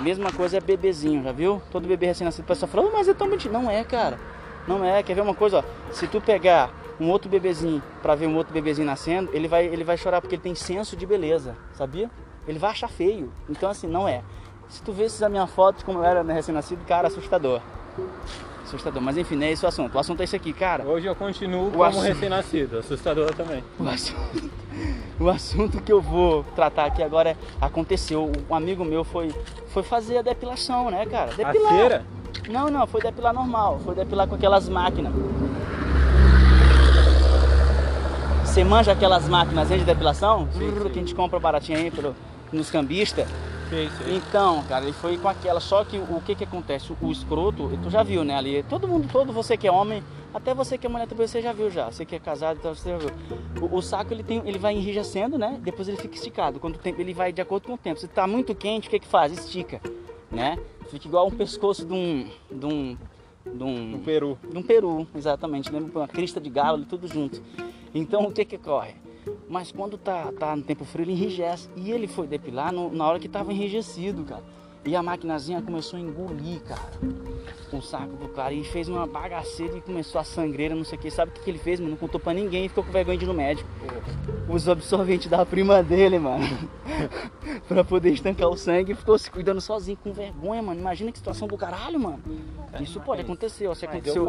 Mesma 0.00 0.32
coisa 0.32 0.56
é 0.56 0.60
bebezinho, 0.60 1.22
já 1.22 1.32
viu? 1.32 1.60
Todo 1.70 1.86
bebê 1.86 2.06
recém-nascido, 2.06 2.44
o 2.44 2.46
pessoal 2.46 2.70
fala, 2.70 2.90
mas 2.90 3.08
é 3.08 3.14
tão 3.14 3.28
bonitinho. 3.28 3.52
Não 3.52 3.70
é, 3.70 3.84
cara. 3.84 4.18
Não 4.66 4.84
é. 4.84 5.02
Quer 5.02 5.14
ver 5.14 5.20
uma 5.20 5.34
coisa? 5.34 5.58
Ó? 5.58 5.92
Se 5.92 6.06
tu 6.06 6.20
pegar 6.20 6.70
um 6.98 7.10
outro 7.10 7.28
bebezinho 7.28 7.82
para 8.00 8.14
ver 8.14 8.26
um 8.26 8.36
outro 8.36 8.52
bebezinho 8.52 8.86
nascendo, 8.86 9.30
ele 9.32 9.48
vai, 9.48 9.66
ele 9.66 9.84
vai 9.84 9.96
chorar 9.96 10.20
porque 10.20 10.36
ele 10.36 10.42
tem 10.42 10.54
senso 10.54 10.96
de 10.96 11.06
beleza, 11.06 11.56
sabia? 11.74 12.10
Ele 12.46 12.58
vai 12.58 12.70
achar 12.70 12.88
feio. 12.88 13.32
Então, 13.48 13.70
assim, 13.70 13.86
não 13.86 14.08
é. 14.08 14.22
Se 14.68 14.82
tu 14.82 14.92
vês 14.92 15.22
a 15.22 15.28
minha 15.28 15.46
foto 15.46 15.84
como 15.84 15.98
eu 15.98 16.04
era 16.04 16.22
recém-nascido, 16.22 16.84
cara, 16.86 17.08
assustador. 17.08 17.60
Assustador. 18.74 19.02
Mas 19.02 19.18
enfim, 19.18 19.36
não 19.36 19.46
é 19.46 19.52
esse 19.52 19.64
o 19.64 19.68
assunto. 19.68 19.94
O 19.94 19.98
assunto 19.98 20.20
é 20.20 20.24
esse 20.24 20.34
aqui, 20.34 20.52
cara. 20.52 20.84
Hoje 20.84 21.06
eu 21.06 21.14
continuo 21.14 21.68
o 21.68 21.70
como 21.72 21.84
assunto... 21.84 22.04
recém-nascido. 22.04 22.78
Assustador 22.78 23.34
também. 23.34 23.62
O 23.78 23.86
assunto... 23.86 24.50
o 25.20 25.28
assunto 25.28 25.82
que 25.82 25.92
eu 25.92 26.00
vou 26.00 26.42
tratar 26.56 26.86
aqui 26.86 27.02
agora 27.02 27.30
é. 27.30 27.36
Aconteceu. 27.60 28.32
Um 28.48 28.54
amigo 28.54 28.84
meu 28.84 29.04
foi, 29.04 29.30
foi 29.68 29.82
fazer 29.82 30.18
a 30.18 30.22
depilação, 30.22 30.90
né, 30.90 31.04
cara? 31.04 31.34
Depilar. 31.34 31.72
A 31.72 31.76
cera? 31.76 32.06
Não, 32.48 32.68
não, 32.68 32.86
foi 32.86 33.02
depilar 33.02 33.34
normal. 33.34 33.78
Foi 33.84 33.94
depilar 33.94 34.26
com 34.26 34.34
aquelas 34.36 34.68
máquinas. 34.68 35.12
Você 38.44 38.64
manja 38.64 38.92
aquelas 38.92 39.28
máquinas 39.28 39.68
de 39.68 39.84
depilação? 39.84 40.48
Sim, 40.52 40.72
sim. 40.74 40.88
Que 40.90 40.98
a 40.98 41.02
gente 41.02 41.14
compra 41.14 41.38
baratinho 41.38 41.78
aí 41.78 41.90
pelo, 41.90 42.14
nos 42.50 42.70
cambistas. 42.70 43.28
Então, 44.08 44.62
cara, 44.64 44.84
ele 44.84 44.92
foi 44.92 45.16
com 45.16 45.28
aquela. 45.28 45.60
Só 45.60 45.84
que 45.84 45.98
o 45.98 46.20
que 46.24 46.34
que 46.34 46.44
acontece? 46.44 46.92
O, 47.00 47.10
escroto, 47.10 47.70
tu 47.82 47.90
já 47.90 48.02
viu, 48.02 48.22
né? 48.24 48.36
Ali, 48.36 48.62
todo 48.64 48.86
mundo, 48.86 49.08
todo 49.10 49.32
você 49.32 49.56
que 49.56 49.66
é 49.66 49.72
homem, 49.72 50.02
até 50.34 50.54
você 50.54 50.76
que 50.76 50.86
é 50.86 50.90
mulher 50.90 51.06
também, 51.06 51.26
você 51.26 51.40
já 51.40 51.52
viu 51.52 51.70
já. 51.70 51.90
Você 51.90 52.04
que 52.04 52.14
é 52.14 52.18
casado, 52.18 52.58
então 52.58 52.74
você 52.74 52.90
já 52.90 52.98
viu. 52.98 53.10
O, 53.60 53.76
o, 53.76 53.82
saco 53.82 54.12
ele 54.12 54.22
tem, 54.22 54.42
ele 54.44 54.58
vai 54.58 54.74
enrijecendo, 54.74 55.38
né? 55.38 55.58
Depois 55.62 55.88
ele 55.88 55.96
fica 55.96 56.14
esticado. 56.14 56.60
Quando 56.60 56.76
o 56.76 56.78
tempo, 56.78 57.00
ele 57.00 57.14
vai 57.14 57.32
de 57.32 57.40
acordo 57.40 57.66
com 57.66 57.74
o 57.74 57.78
tempo. 57.78 57.98
Se 57.98 58.08
tá 58.08 58.26
muito 58.26 58.54
quente, 58.54 58.88
o 58.88 58.90
que 58.90 58.98
que 58.98 59.08
faz? 59.08 59.32
Estica, 59.32 59.80
né? 60.30 60.58
Fica 60.88 61.08
igual 61.08 61.26
um 61.26 61.30
pescoço 61.30 61.86
de 61.86 61.92
um, 61.92 62.28
de 62.50 62.66
um 62.66 62.96
de 63.44 63.64
um, 63.64 63.94
um 63.96 63.98
peru. 63.98 64.38
De 64.50 64.56
um 64.56 64.62
peru, 64.62 65.06
exatamente. 65.14 65.70
Lembra 65.72 66.00
uma 66.00 66.08
crista 66.08 66.40
de 66.40 66.48
galo, 66.48 66.84
tudo 66.84 67.08
junto. 67.08 67.42
Então 67.94 68.24
o 68.24 68.32
que 68.32 68.44
que 68.44 68.56
ocorre? 68.56 68.94
Mas 69.48 69.70
quando 69.70 69.96
tá, 69.96 70.32
tá 70.32 70.56
no 70.56 70.62
tempo 70.62 70.84
frio, 70.84 71.04
ele 71.04 71.12
enrijece. 71.12 71.68
E 71.76 71.90
ele 71.90 72.06
foi 72.06 72.26
depilar 72.26 72.72
no, 72.72 72.92
na 72.92 73.06
hora 73.06 73.20
que 73.20 73.28
tava 73.28 73.52
enrijecido, 73.52 74.24
cara. 74.24 74.42
E 74.84 74.96
a 74.96 75.02
maquinazinha 75.02 75.62
começou 75.62 75.96
a 75.96 76.02
engolir, 76.02 76.60
cara, 76.62 76.90
o 77.72 77.80
saco 77.80 78.16
do 78.16 78.28
cara. 78.28 78.52
E 78.52 78.64
fez 78.64 78.88
uma 78.88 79.06
bagaceira 79.06 79.76
e 79.76 79.80
começou 79.80 80.20
a 80.20 80.24
sangreira, 80.24 80.74
não 80.74 80.84
sei 80.84 80.98
o 80.98 81.00
que. 81.00 81.08
Sabe 81.08 81.30
o 81.30 81.34
que, 81.34 81.40
que 81.40 81.50
ele 81.50 81.58
fez, 81.58 81.78
mano? 81.78 81.92
Não 81.92 81.96
contou 81.96 82.18
pra 82.18 82.34
ninguém 82.34 82.64
e 82.64 82.68
ficou 82.68 82.82
com 82.82 82.90
vergonha 82.90 83.16
de 83.16 83.24
ir 83.24 83.28
no 83.28 83.34
médico. 83.34 83.68
Os 84.48 84.68
absorventes 84.68 85.28
da 85.28 85.46
prima 85.46 85.84
dele, 85.84 86.18
mano. 86.18 86.44
pra 87.68 87.84
poder 87.84 88.10
estancar 88.10 88.48
o 88.48 88.56
sangue 88.56 88.90
e 88.90 88.94
ficou 88.96 89.16
se 89.16 89.30
cuidando 89.30 89.60
sozinho, 89.60 89.96
com 90.02 90.12
vergonha, 90.12 90.60
mano. 90.60 90.80
Imagina 90.80 91.12
que 91.12 91.18
situação 91.18 91.46
do 91.46 91.56
caralho, 91.56 92.00
mano. 92.00 92.20
Isso 92.80 92.98
pode 93.00 93.20
acontecer, 93.20 93.68
ó. 93.68 93.74
Se 93.74 93.84
aconteceu, 93.84 94.26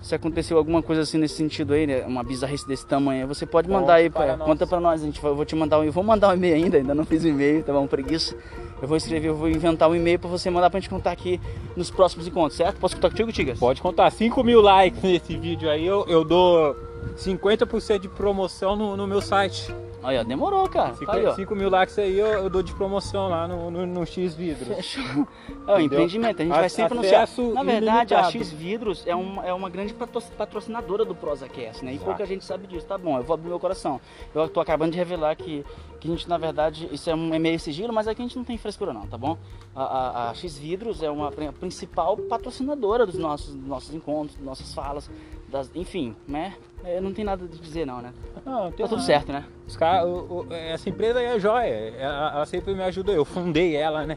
se 0.00 0.14
aconteceu 0.14 0.58
alguma 0.58 0.80
coisa 0.80 1.02
assim 1.02 1.18
nesse 1.18 1.34
sentido 1.34 1.74
aí, 1.74 1.88
né? 1.88 2.04
Uma 2.06 2.22
bizarrice 2.22 2.66
desse 2.68 2.86
tamanho, 2.86 3.26
você 3.26 3.44
pode 3.44 3.68
mandar 3.68 3.94
aí, 3.94 4.08
para 4.08 4.36
pra, 4.36 4.46
conta 4.46 4.64
pra 4.64 4.78
nós. 4.78 5.02
A 5.02 5.04
gente 5.04 5.22
eu 5.24 5.34
vou 5.34 5.44
te 5.44 5.56
mandar 5.56 5.80
um, 5.80 5.84
eu 5.84 5.92
vou 5.92 6.04
mandar 6.04 6.28
um 6.28 6.34
e-mail 6.34 6.54
ainda, 6.54 6.76
ainda 6.76 6.94
não 6.94 7.04
fiz 7.04 7.24
o 7.24 7.28
e-mail, 7.28 7.64
tá 7.64 7.72
bom? 7.72 7.86
Preguiça. 7.88 8.36
Eu 8.80 8.88
vou 8.88 8.96
escrever, 8.96 9.28
eu 9.28 9.34
vou 9.34 9.48
inventar 9.48 9.88
um 9.88 9.94
e-mail 9.94 10.18
pra 10.18 10.28
você 10.28 10.50
mandar 10.50 10.70
pra 10.70 10.78
gente 10.78 10.88
contar 10.88 11.10
aqui 11.10 11.40
nos 11.76 11.90
próximos 11.90 12.26
encontros, 12.26 12.56
certo? 12.56 12.78
Posso 12.78 12.94
contar 12.94 13.10
contigo, 13.10 13.32
Tigas? 13.32 13.58
Pode 13.58 13.80
contar 13.80 14.10
5 14.10 14.42
mil 14.44 14.60
likes 14.60 15.02
nesse 15.02 15.36
vídeo 15.36 15.68
aí, 15.68 15.84
eu, 15.86 16.04
eu 16.08 16.24
dou 16.24 16.76
50% 17.16 17.98
de 17.98 18.08
promoção 18.08 18.76
no, 18.76 18.96
no 18.96 19.06
meu 19.06 19.20
site. 19.20 19.74
Aí, 20.02 20.16
ó, 20.16 20.22
demorou, 20.22 20.68
cara. 20.68 20.94
Tá 20.94 21.12
aí, 21.14 21.26
ó. 21.26 21.34
5 21.34 21.54
mil 21.56 21.68
likes 21.68 21.98
aí 21.98 22.16
eu, 22.18 22.26
eu 22.28 22.48
dou 22.50 22.62
de 22.62 22.72
promoção 22.72 23.28
lá 23.28 23.48
no, 23.48 23.68
no, 23.70 23.84
no 23.84 24.06
X 24.06 24.32
Vidros. 24.34 24.68
Fechou. 24.76 25.26
É 25.66 25.74
o 25.74 25.80
empreendimento, 25.80 26.40
a 26.40 26.44
gente 26.44 26.54
A- 26.54 26.60
vai 26.60 26.68
sempre 26.68 26.92
anunciar. 26.96 27.28
Na 27.52 27.62
verdade, 27.64 28.14
a 28.14 28.18
ilimitado. 28.20 28.32
X 28.32 28.50
Vidros 28.52 29.02
é 29.06 29.14
uma, 29.14 29.44
é 29.44 29.52
uma 29.52 29.68
grande 29.68 29.92
patro- 29.92 30.22
patrocinadora 30.36 31.04
do 31.04 31.14
ProsaCast, 31.16 31.84
né? 31.84 31.92
E 31.92 31.94
Exato. 31.96 32.10
pouca 32.10 32.24
gente 32.26 32.44
sabe 32.44 32.66
disso. 32.68 32.86
Tá 32.86 32.96
bom, 32.96 33.16
eu 33.18 33.24
vou 33.24 33.34
abrir 33.34 33.48
meu 33.48 33.58
coração. 33.58 34.00
Eu 34.34 34.48
tô 34.48 34.60
acabando 34.60 34.92
de 34.92 34.98
revelar 34.98 35.34
que, 35.34 35.64
que 36.00 36.06
a 36.06 36.10
gente, 36.12 36.28
na 36.28 36.38
verdade, 36.38 36.88
isso 36.92 37.10
é, 37.10 37.14
um, 37.14 37.34
é 37.34 37.38
meio 37.38 37.58
sigilo, 37.58 37.92
mas 37.92 38.06
aqui 38.06 38.22
a 38.22 38.24
gente 38.24 38.36
não 38.36 38.44
tem 38.44 38.56
frescura 38.56 38.92
não, 38.92 39.06
tá 39.06 39.18
bom? 39.18 39.36
A, 39.74 39.82
a- 39.82 40.30
a 40.30 40.34
X 40.34 40.56
Vidros 40.56 41.02
é 41.02 41.10
uma 41.10 41.32
pri- 41.32 41.50
principal 41.52 42.16
patrocinadora 42.16 43.04
dos 43.04 43.16
nossos, 43.18 43.52
dos 43.54 43.66
nossos 43.66 43.92
encontros, 43.92 44.36
das 44.36 44.44
nossas 44.46 44.72
falas, 44.72 45.10
das, 45.50 45.70
enfim, 45.74 46.14
né? 46.26 46.54
É, 46.84 47.00
não 47.00 47.12
tem 47.12 47.24
nada 47.24 47.46
de 47.46 47.58
dizer 47.58 47.86
não, 47.86 48.00
né? 48.00 48.12
Não, 48.44 48.70
Tá 48.70 48.86
tudo 48.88 49.02
certo, 49.02 49.32
né? 49.32 49.44
Os 49.66 49.76
cara, 49.76 50.06
o- 50.06 50.46
o- 50.46 50.52
essa 50.54 50.88
empresa 50.88 51.18
aí 51.18 51.26
é 51.26 51.38
joia, 51.40 51.66
ela, 51.98 52.32
ela 52.34 52.46
sempre 52.46 52.74
me 52.74 52.82
ajudou. 52.84 53.14
Eu 53.14 53.24
fundei 53.24 53.74
ela, 53.74 54.06
né? 54.06 54.16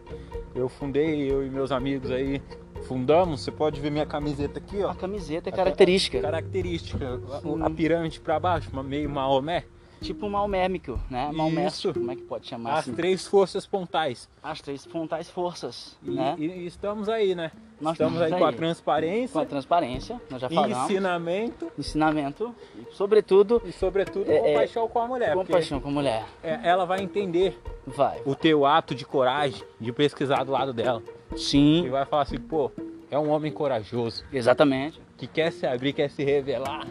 Eu 0.54 0.70
fundei, 0.70 1.32
eu 1.32 1.46
e 1.46 1.50
meus 1.50 1.72
amigos 1.72 2.12
aí 2.12 2.42
fundamos. 2.88 3.42
Você 3.44 3.52
pode 3.52 3.80
ver 3.80 3.90
minha 3.90 4.06
camiseta 4.06 4.60
aqui, 4.60 4.84
ó. 4.84 4.92
A 4.92 4.96
camiseta 4.96 5.50
é 5.50 5.54
A- 5.54 5.56
característica. 5.56 6.20
Característica, 6.22 7.20
Sim. 7.42 7.62
a, 7.64 7.70
pirâmide 7.70 8.20
pra 8.20 8.40
baixo, 8.40 8.70
meio 8.84 9.10
Maomé. 9.10 9.66
Tipo 10.02 10.26
um 10.26 10.30
malmérmico, 10.32 11.00
né? 11.12 11.30
Maomé, 11.32 11.68
Isso. 11.68 11.94
como 11.94 12.12
é 12.12 12.16
que 12.16 12.24
pode 12.24 12.48
chamar 12.48 12.74
As 12.74 12.80
assim? 12.80 12.94
três 12.96 13.28
forças 13.28 13.68
pontais. 13.68 14.28
As 14.42 14.60
três 14.60 14.84
frontais 14.84 15.30
forças, 15.30 15.96
E, 16.04 16.10
né? 16.10 16.36
e- 16.40 16.46
e 16.46 16.66
estamos 16.66 17.08
aí, 17.08 17.36
né? 17.36 17.52
Nós 17.82 17.94
estamos 17.94 18.22
aí, 18.22 18.32
com 18.32 18.46
a 18.46 18.54
transparência, 18.54 19.34
com 19.34 19.40
a 19.40 19.46
transparência, 19.46 20.22
nós 20.30 20.40
já 20.42 20.50
falamos. 20.50 20.78
ensinamento 20.84 21.72
Ensinamento 21.78 22.56
e, 22.78 22.94
sobretudo, 22.96 23.62
e, 23.66 23.72
sobretudo, 23.72 24.30
É, 24.32 24.36
é, 24.36 24.40
compaixão 24.54 24.88
com 24.88 25.00
a 25.00 25.08
mulher. 25.08 25.34
compaixão 25.34 25.80
com 25.80 25.90
a 25.90 25.92
mulher. 25.92 26.24
é- 26.44 26.60
ela 26.64 26.86
vai 26.86 27.02
entender 27.02 27.60
Vai. 27.86 28.22
o 28.26 28.36
teu 28.36 28.66
ato 28.66 28.94
de 28.94 29.04
coragem 29.06 29.64
de 29.80 29.92
pesquisar 29.92 30.44
do 30.44 30.52
lado 30.52 30.72
dela. 30.74 31.02
E 31.36 31.40
Sim, 31.40 31.90
vai 31.90 32.06
falar 32.06 32.24
assim, 32.24 32.38
pô, 32.38 32.72
é 33.10 33.18
um 33.18 33.30
homem 33.30 33.52
corajoso. 33.52 34.24
exatamente. 34.32 35.02
que 35.18 35.28
quer 35.28 35.52
se 35.52 35.68
abrir, 35.68 35.94
quer 35.94 36.10
se 36.10 36.24
revelar, 36.24 36.88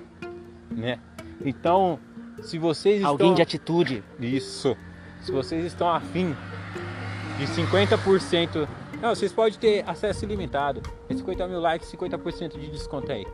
né? 0.71 1.01
Então, 1.45 1.99
se 2.43 2.59
vocês 2.59 3.03
Alguém 3.03 3.27
estão 3.27 3.35
de 3.35 3.43
atitude. 3.43 4.05
isso, 4.21 4.77
se 5.21 5.33
vocês 5.33 5.65
estão 5.65 5.89
afim 5.91 6.37
de 7.39 7.47
50%, 7.49 8.69
não, 9.01 9.15
vocês 9.15 9.33
podem 9.33 9.59
ter 9.59 9.89
acesso 9.89 10.25
ilimitado, 10.25 10.83
é 11.09 11.15
50 11.15 11.49
mil 11.49 11.61
likes, 11.61 11.91
50% 11.91 12.59
de 12.59 12.71
desconto 12.71 13.11
aí 13.11 13.27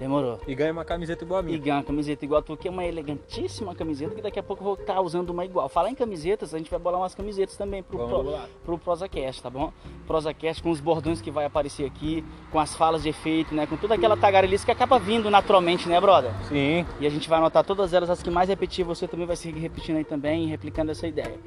Demorou. 0.00 0.40
e 0.48 0.54
ganha 0.54 0.72
uma 0.72 0.84
camiseta 0.84 1.22
igual 1.22 1.38
a 1.38 1.42
E 1.42 1.46
minha. 1.46 1.58
ganha 1.58 1.76
uma 1.76 1.82
camiseta 1.84 2.24
igual 2.24 2.40
a 2.40 2.42
tua, 2.42 2.56
que 2.56 2.66
é 2.66 2.70
uma 2.70 2.84
elegantíssima 2.84 3.74
camiseta, 3.74 4.14
que 4.14 4.22
daqui 4.22 4.38
a 4.38 4.42
pouco 4.42 4.62
eu 4.62 4.64
vou 4.64 4.74
estar 4.74 5.00
usando 5.00 5.30
uma 5.30 5.44
igual. 5.44 5.68
Falar 5.68 5.90
em 5.90 5.94
camisetas, 5.94 6.54
a 6.54 6.58
gente 6.58 6.70
vai 6.70 6.80
bolar 6.80 6.98
umas 7.00 7.14
camisetas 7.14 7.56
também 7.56 7.82
pro, 7.82 7.98
Vamos 7.98 8.32
pro, 8.34 8.40
pro 8.64 8.78
ProsaCast, 8.78 9.42
tá 9.42 9.50
bom? 9.50 9.72
ProsaCast 10.06 10.62
com 10.62 10.70
os 10.70 10.80
bordões 10.80 11.20
que 11.20 11.30
vai 11.30 11.44
aparecer 11.44 11.84
aqui, 11.84 12.24
com 12.50 12.58
as 12.58 12.74
falas 12.74 13.02
de 13.02 13.10
efeito, 13.10 13.54
né? 13.54 13.66
Com 13.66 13.76
toda 13.76 13.94
aquela 13.94 14.16
tagarelice 14.16 14.64
que 14.64 14.72
acaba 14.72 14.98
vindo 14.98 15.30
naturalmente, 15.30 15.88
né, 15.88 16.00
brother? 16.00 16.32
Sim, 16.48 16.86
E 16.98 17.06
a 17.06 17.10
gente 17.10 17.28
vai 17.28 17.38
anotar 17.38 17.62
todas 17.64 17.92
elas, 17.92 18.08
as 18.10 18.22
que 18.22 18.30
mais 18.30 18.48
repetir, 18.48 18.84
você 18.84 19.06
também 19.06 19.26
vai 19.26 19.36
seguir 19.36 19.60
repetindo 19.60 19.96
aí 19.96 20.04
também, 20.04 20.46
replicando 20.46 20.90
essa 20.90 21.06
ideia. 21.06 21.38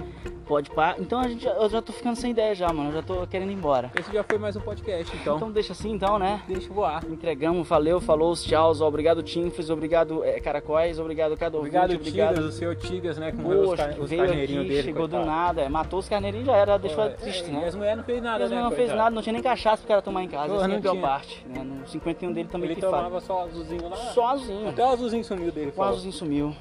Pode 0.45 0.69
pá. 0.71 0.95
Então 0.99 1.19
a 1.21 1.27
gente, 1.27 1.47
eu 1.47 1.69
já 1.69 1.81
tô 1.81 1.93
ficando 1.93 2.17
sem 2.17 2.31
ideia 2.31 2.53
já, 2.53 2.67
mano. 2.71 2.89
Eu 2.89 2.93
já 2.95 3.01
tô 3.01 3.25
querendo 3.27 3.49
ir 3.49 3.55
embora. 3.55 3.89
esse 3.97 4.11
já 4.11 4.23
foi 4.23 4.37
mais 4.37 4.55
um 4.57 4.59
podcast, 4.61 5.15
então, 5.15 5.37
Então 5.37 5.49
deixa 5.51 5.71
assim 5.71 5.91
então, 5.91 6.19
né? 6.19 6.41
deixa 6.47 6.71
voar. 6.71 7.01
Entregamos, 7.09 7.65
valeu, 7.67 8.01
falou, 8.01 8.35
os 8.51 8.81
ó, 8.81 8.87
obrigado 8.87 9.21
Tinfres, 9.23 9.69
obrigado 9.69 10.23
é, 10.23 10.39
Caracóis, 10.39 10.99
obrigado 10.99 11.37
cada 11.37 11.57
ouvinte, 11.57 11.75
Obrigado, 11.75 11.99
obrigado. 11.99 12.35
Tigas, 12.35 12.45
o 12.45 12.51
seu 12.51 12.75
Tigas, 12.75 13.17
né, 13.17 13.31
com 13.31 13.47
os, 13.47 13.65
Poxa, 13.69 13.95
os 13.99 14.09
veio 14.09 14.25
carneirinhos 14.25 14.61
aqui, 14.65 14.69
dele, 14.69 14.83
chegou 14.83 15.07
do 15.07 15.11
coitado. 15.17 15.31
nada, 15.31 15.61
é, 15.61 15.69
matou 15.69 15.99
os 15.99 16.09
carneirinhos 16.09 16.45
já 16.47 16.55
era, 16.55 16.77
deixou 16.77 17.09
Pô, 17.09 17.15
triste, 17.17 17.49
é, 17.49 17.53
né? 17.53 17.67
As 17.67 17.75
mulheres 17.75 17.97
não 17.97 18.03
fez 18.03 18.21
nada, 18.23 18.39
Eles 18.39 18.51
né, 18.51 18.61
não 18.61 18.69
fez 18.69 18.79
coitado? 18.79 18.97
nada, 18.99 19.15
não 19.15 19.21
tinha 19.21 19.33
nem 19.33 19.41
cachaça 19.41 19.77
pro 19.77 19.87
cara 19.87 20.01
tomar 20.01 20.23
em 20.23 20.27
casa, 20.27 20.53
essa 20.55 20.65
é 20.65 20.67
não 20.67 20.77
a 20.77 20.81
pior 20.81 21.01
parte, 21.01 21.45
né? 21.47 21.63
No 21.63 21.87
51 21.87 22.31
dele 22.33 22.49
também 22.49 22.67
Ele 22.67 22.75
que 22.75 22.81
fala. 22.81 22.97
tomava 22.97 23.21
só 23.21 23.43
azulzinho 23.43 23.89
lá. 23.89 23.95
Sozinho, 23.95 24.69
Até 24.69 24.83
o 24.83 24.89
azulzinho 24.89 25.23
sumiu 25.23 25.51
dele, 25.51 25.73
o 25.75 25.83
azulzinho 25.83 26.13
sumiu, 26.13 26.55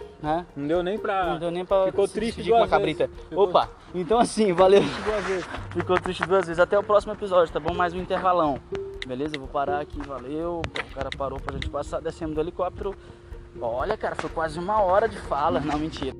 Não 0.57 0.67
deu 0.69 0.83
nem 0.83 0.99
pra... 0.99 1.27
Não 1.27 1.39
deu 1.39 1.51
nem 1.51 1.65
pra 1.65 1.87
Ficou 1.87 2.07
triste 2.07 2.43
com 2.45 2.51
uma 2.51 2.59
duas 2.59 2.71
cabrita. 2.71 3.11
Ficou- 3.29 3.45
Opa, 3.49 3.69
então 3.95 4.19
assim, 4.21 4.53
valeu. 4.53 4.83
duas 5.05 5.25
vezes. 5.25 5.47
Ficou 5.73 5.97
triste 6.01 6.25
duas 6.27 6.47
vezes. 6.47 6.61
Até 6.61 6.79
o 6.79 6.83
próximo 6.83 7.13
episódio, 7.13 7.53
tá 7.53 7.59
bom? 7.61 7.75
Mais 7.75 7.93
um 7.93 7.99
intervalão. 7.99 8.59
Beleza? 9.07 9.35
Eu 9.37 9.41
vou 9.41 9.49
parar 9.49 9.81
aqui, 9.81 10.01
valeu. 10.07 10.63
O 10.65 10.95
cara 10.95 11.11
parou 11.17 11.41
pra 11.41 11.55
gente 11.55 11.69
passar, 11.69 12.01
descendo 12.01 12.35
do 12.35 12.41
helicóptero. 12.41 12.95
Olha, 13.61 13.97
cara, 13.97 14.15
foi 14.15 14.31
quase 14.31 14.59
uma 14.59 14.81
hora 14.81 15.09
de 15.09 15.19
fala. 15.19 15.59
Não, 15.61 15.79
mentira. 15.79 16.17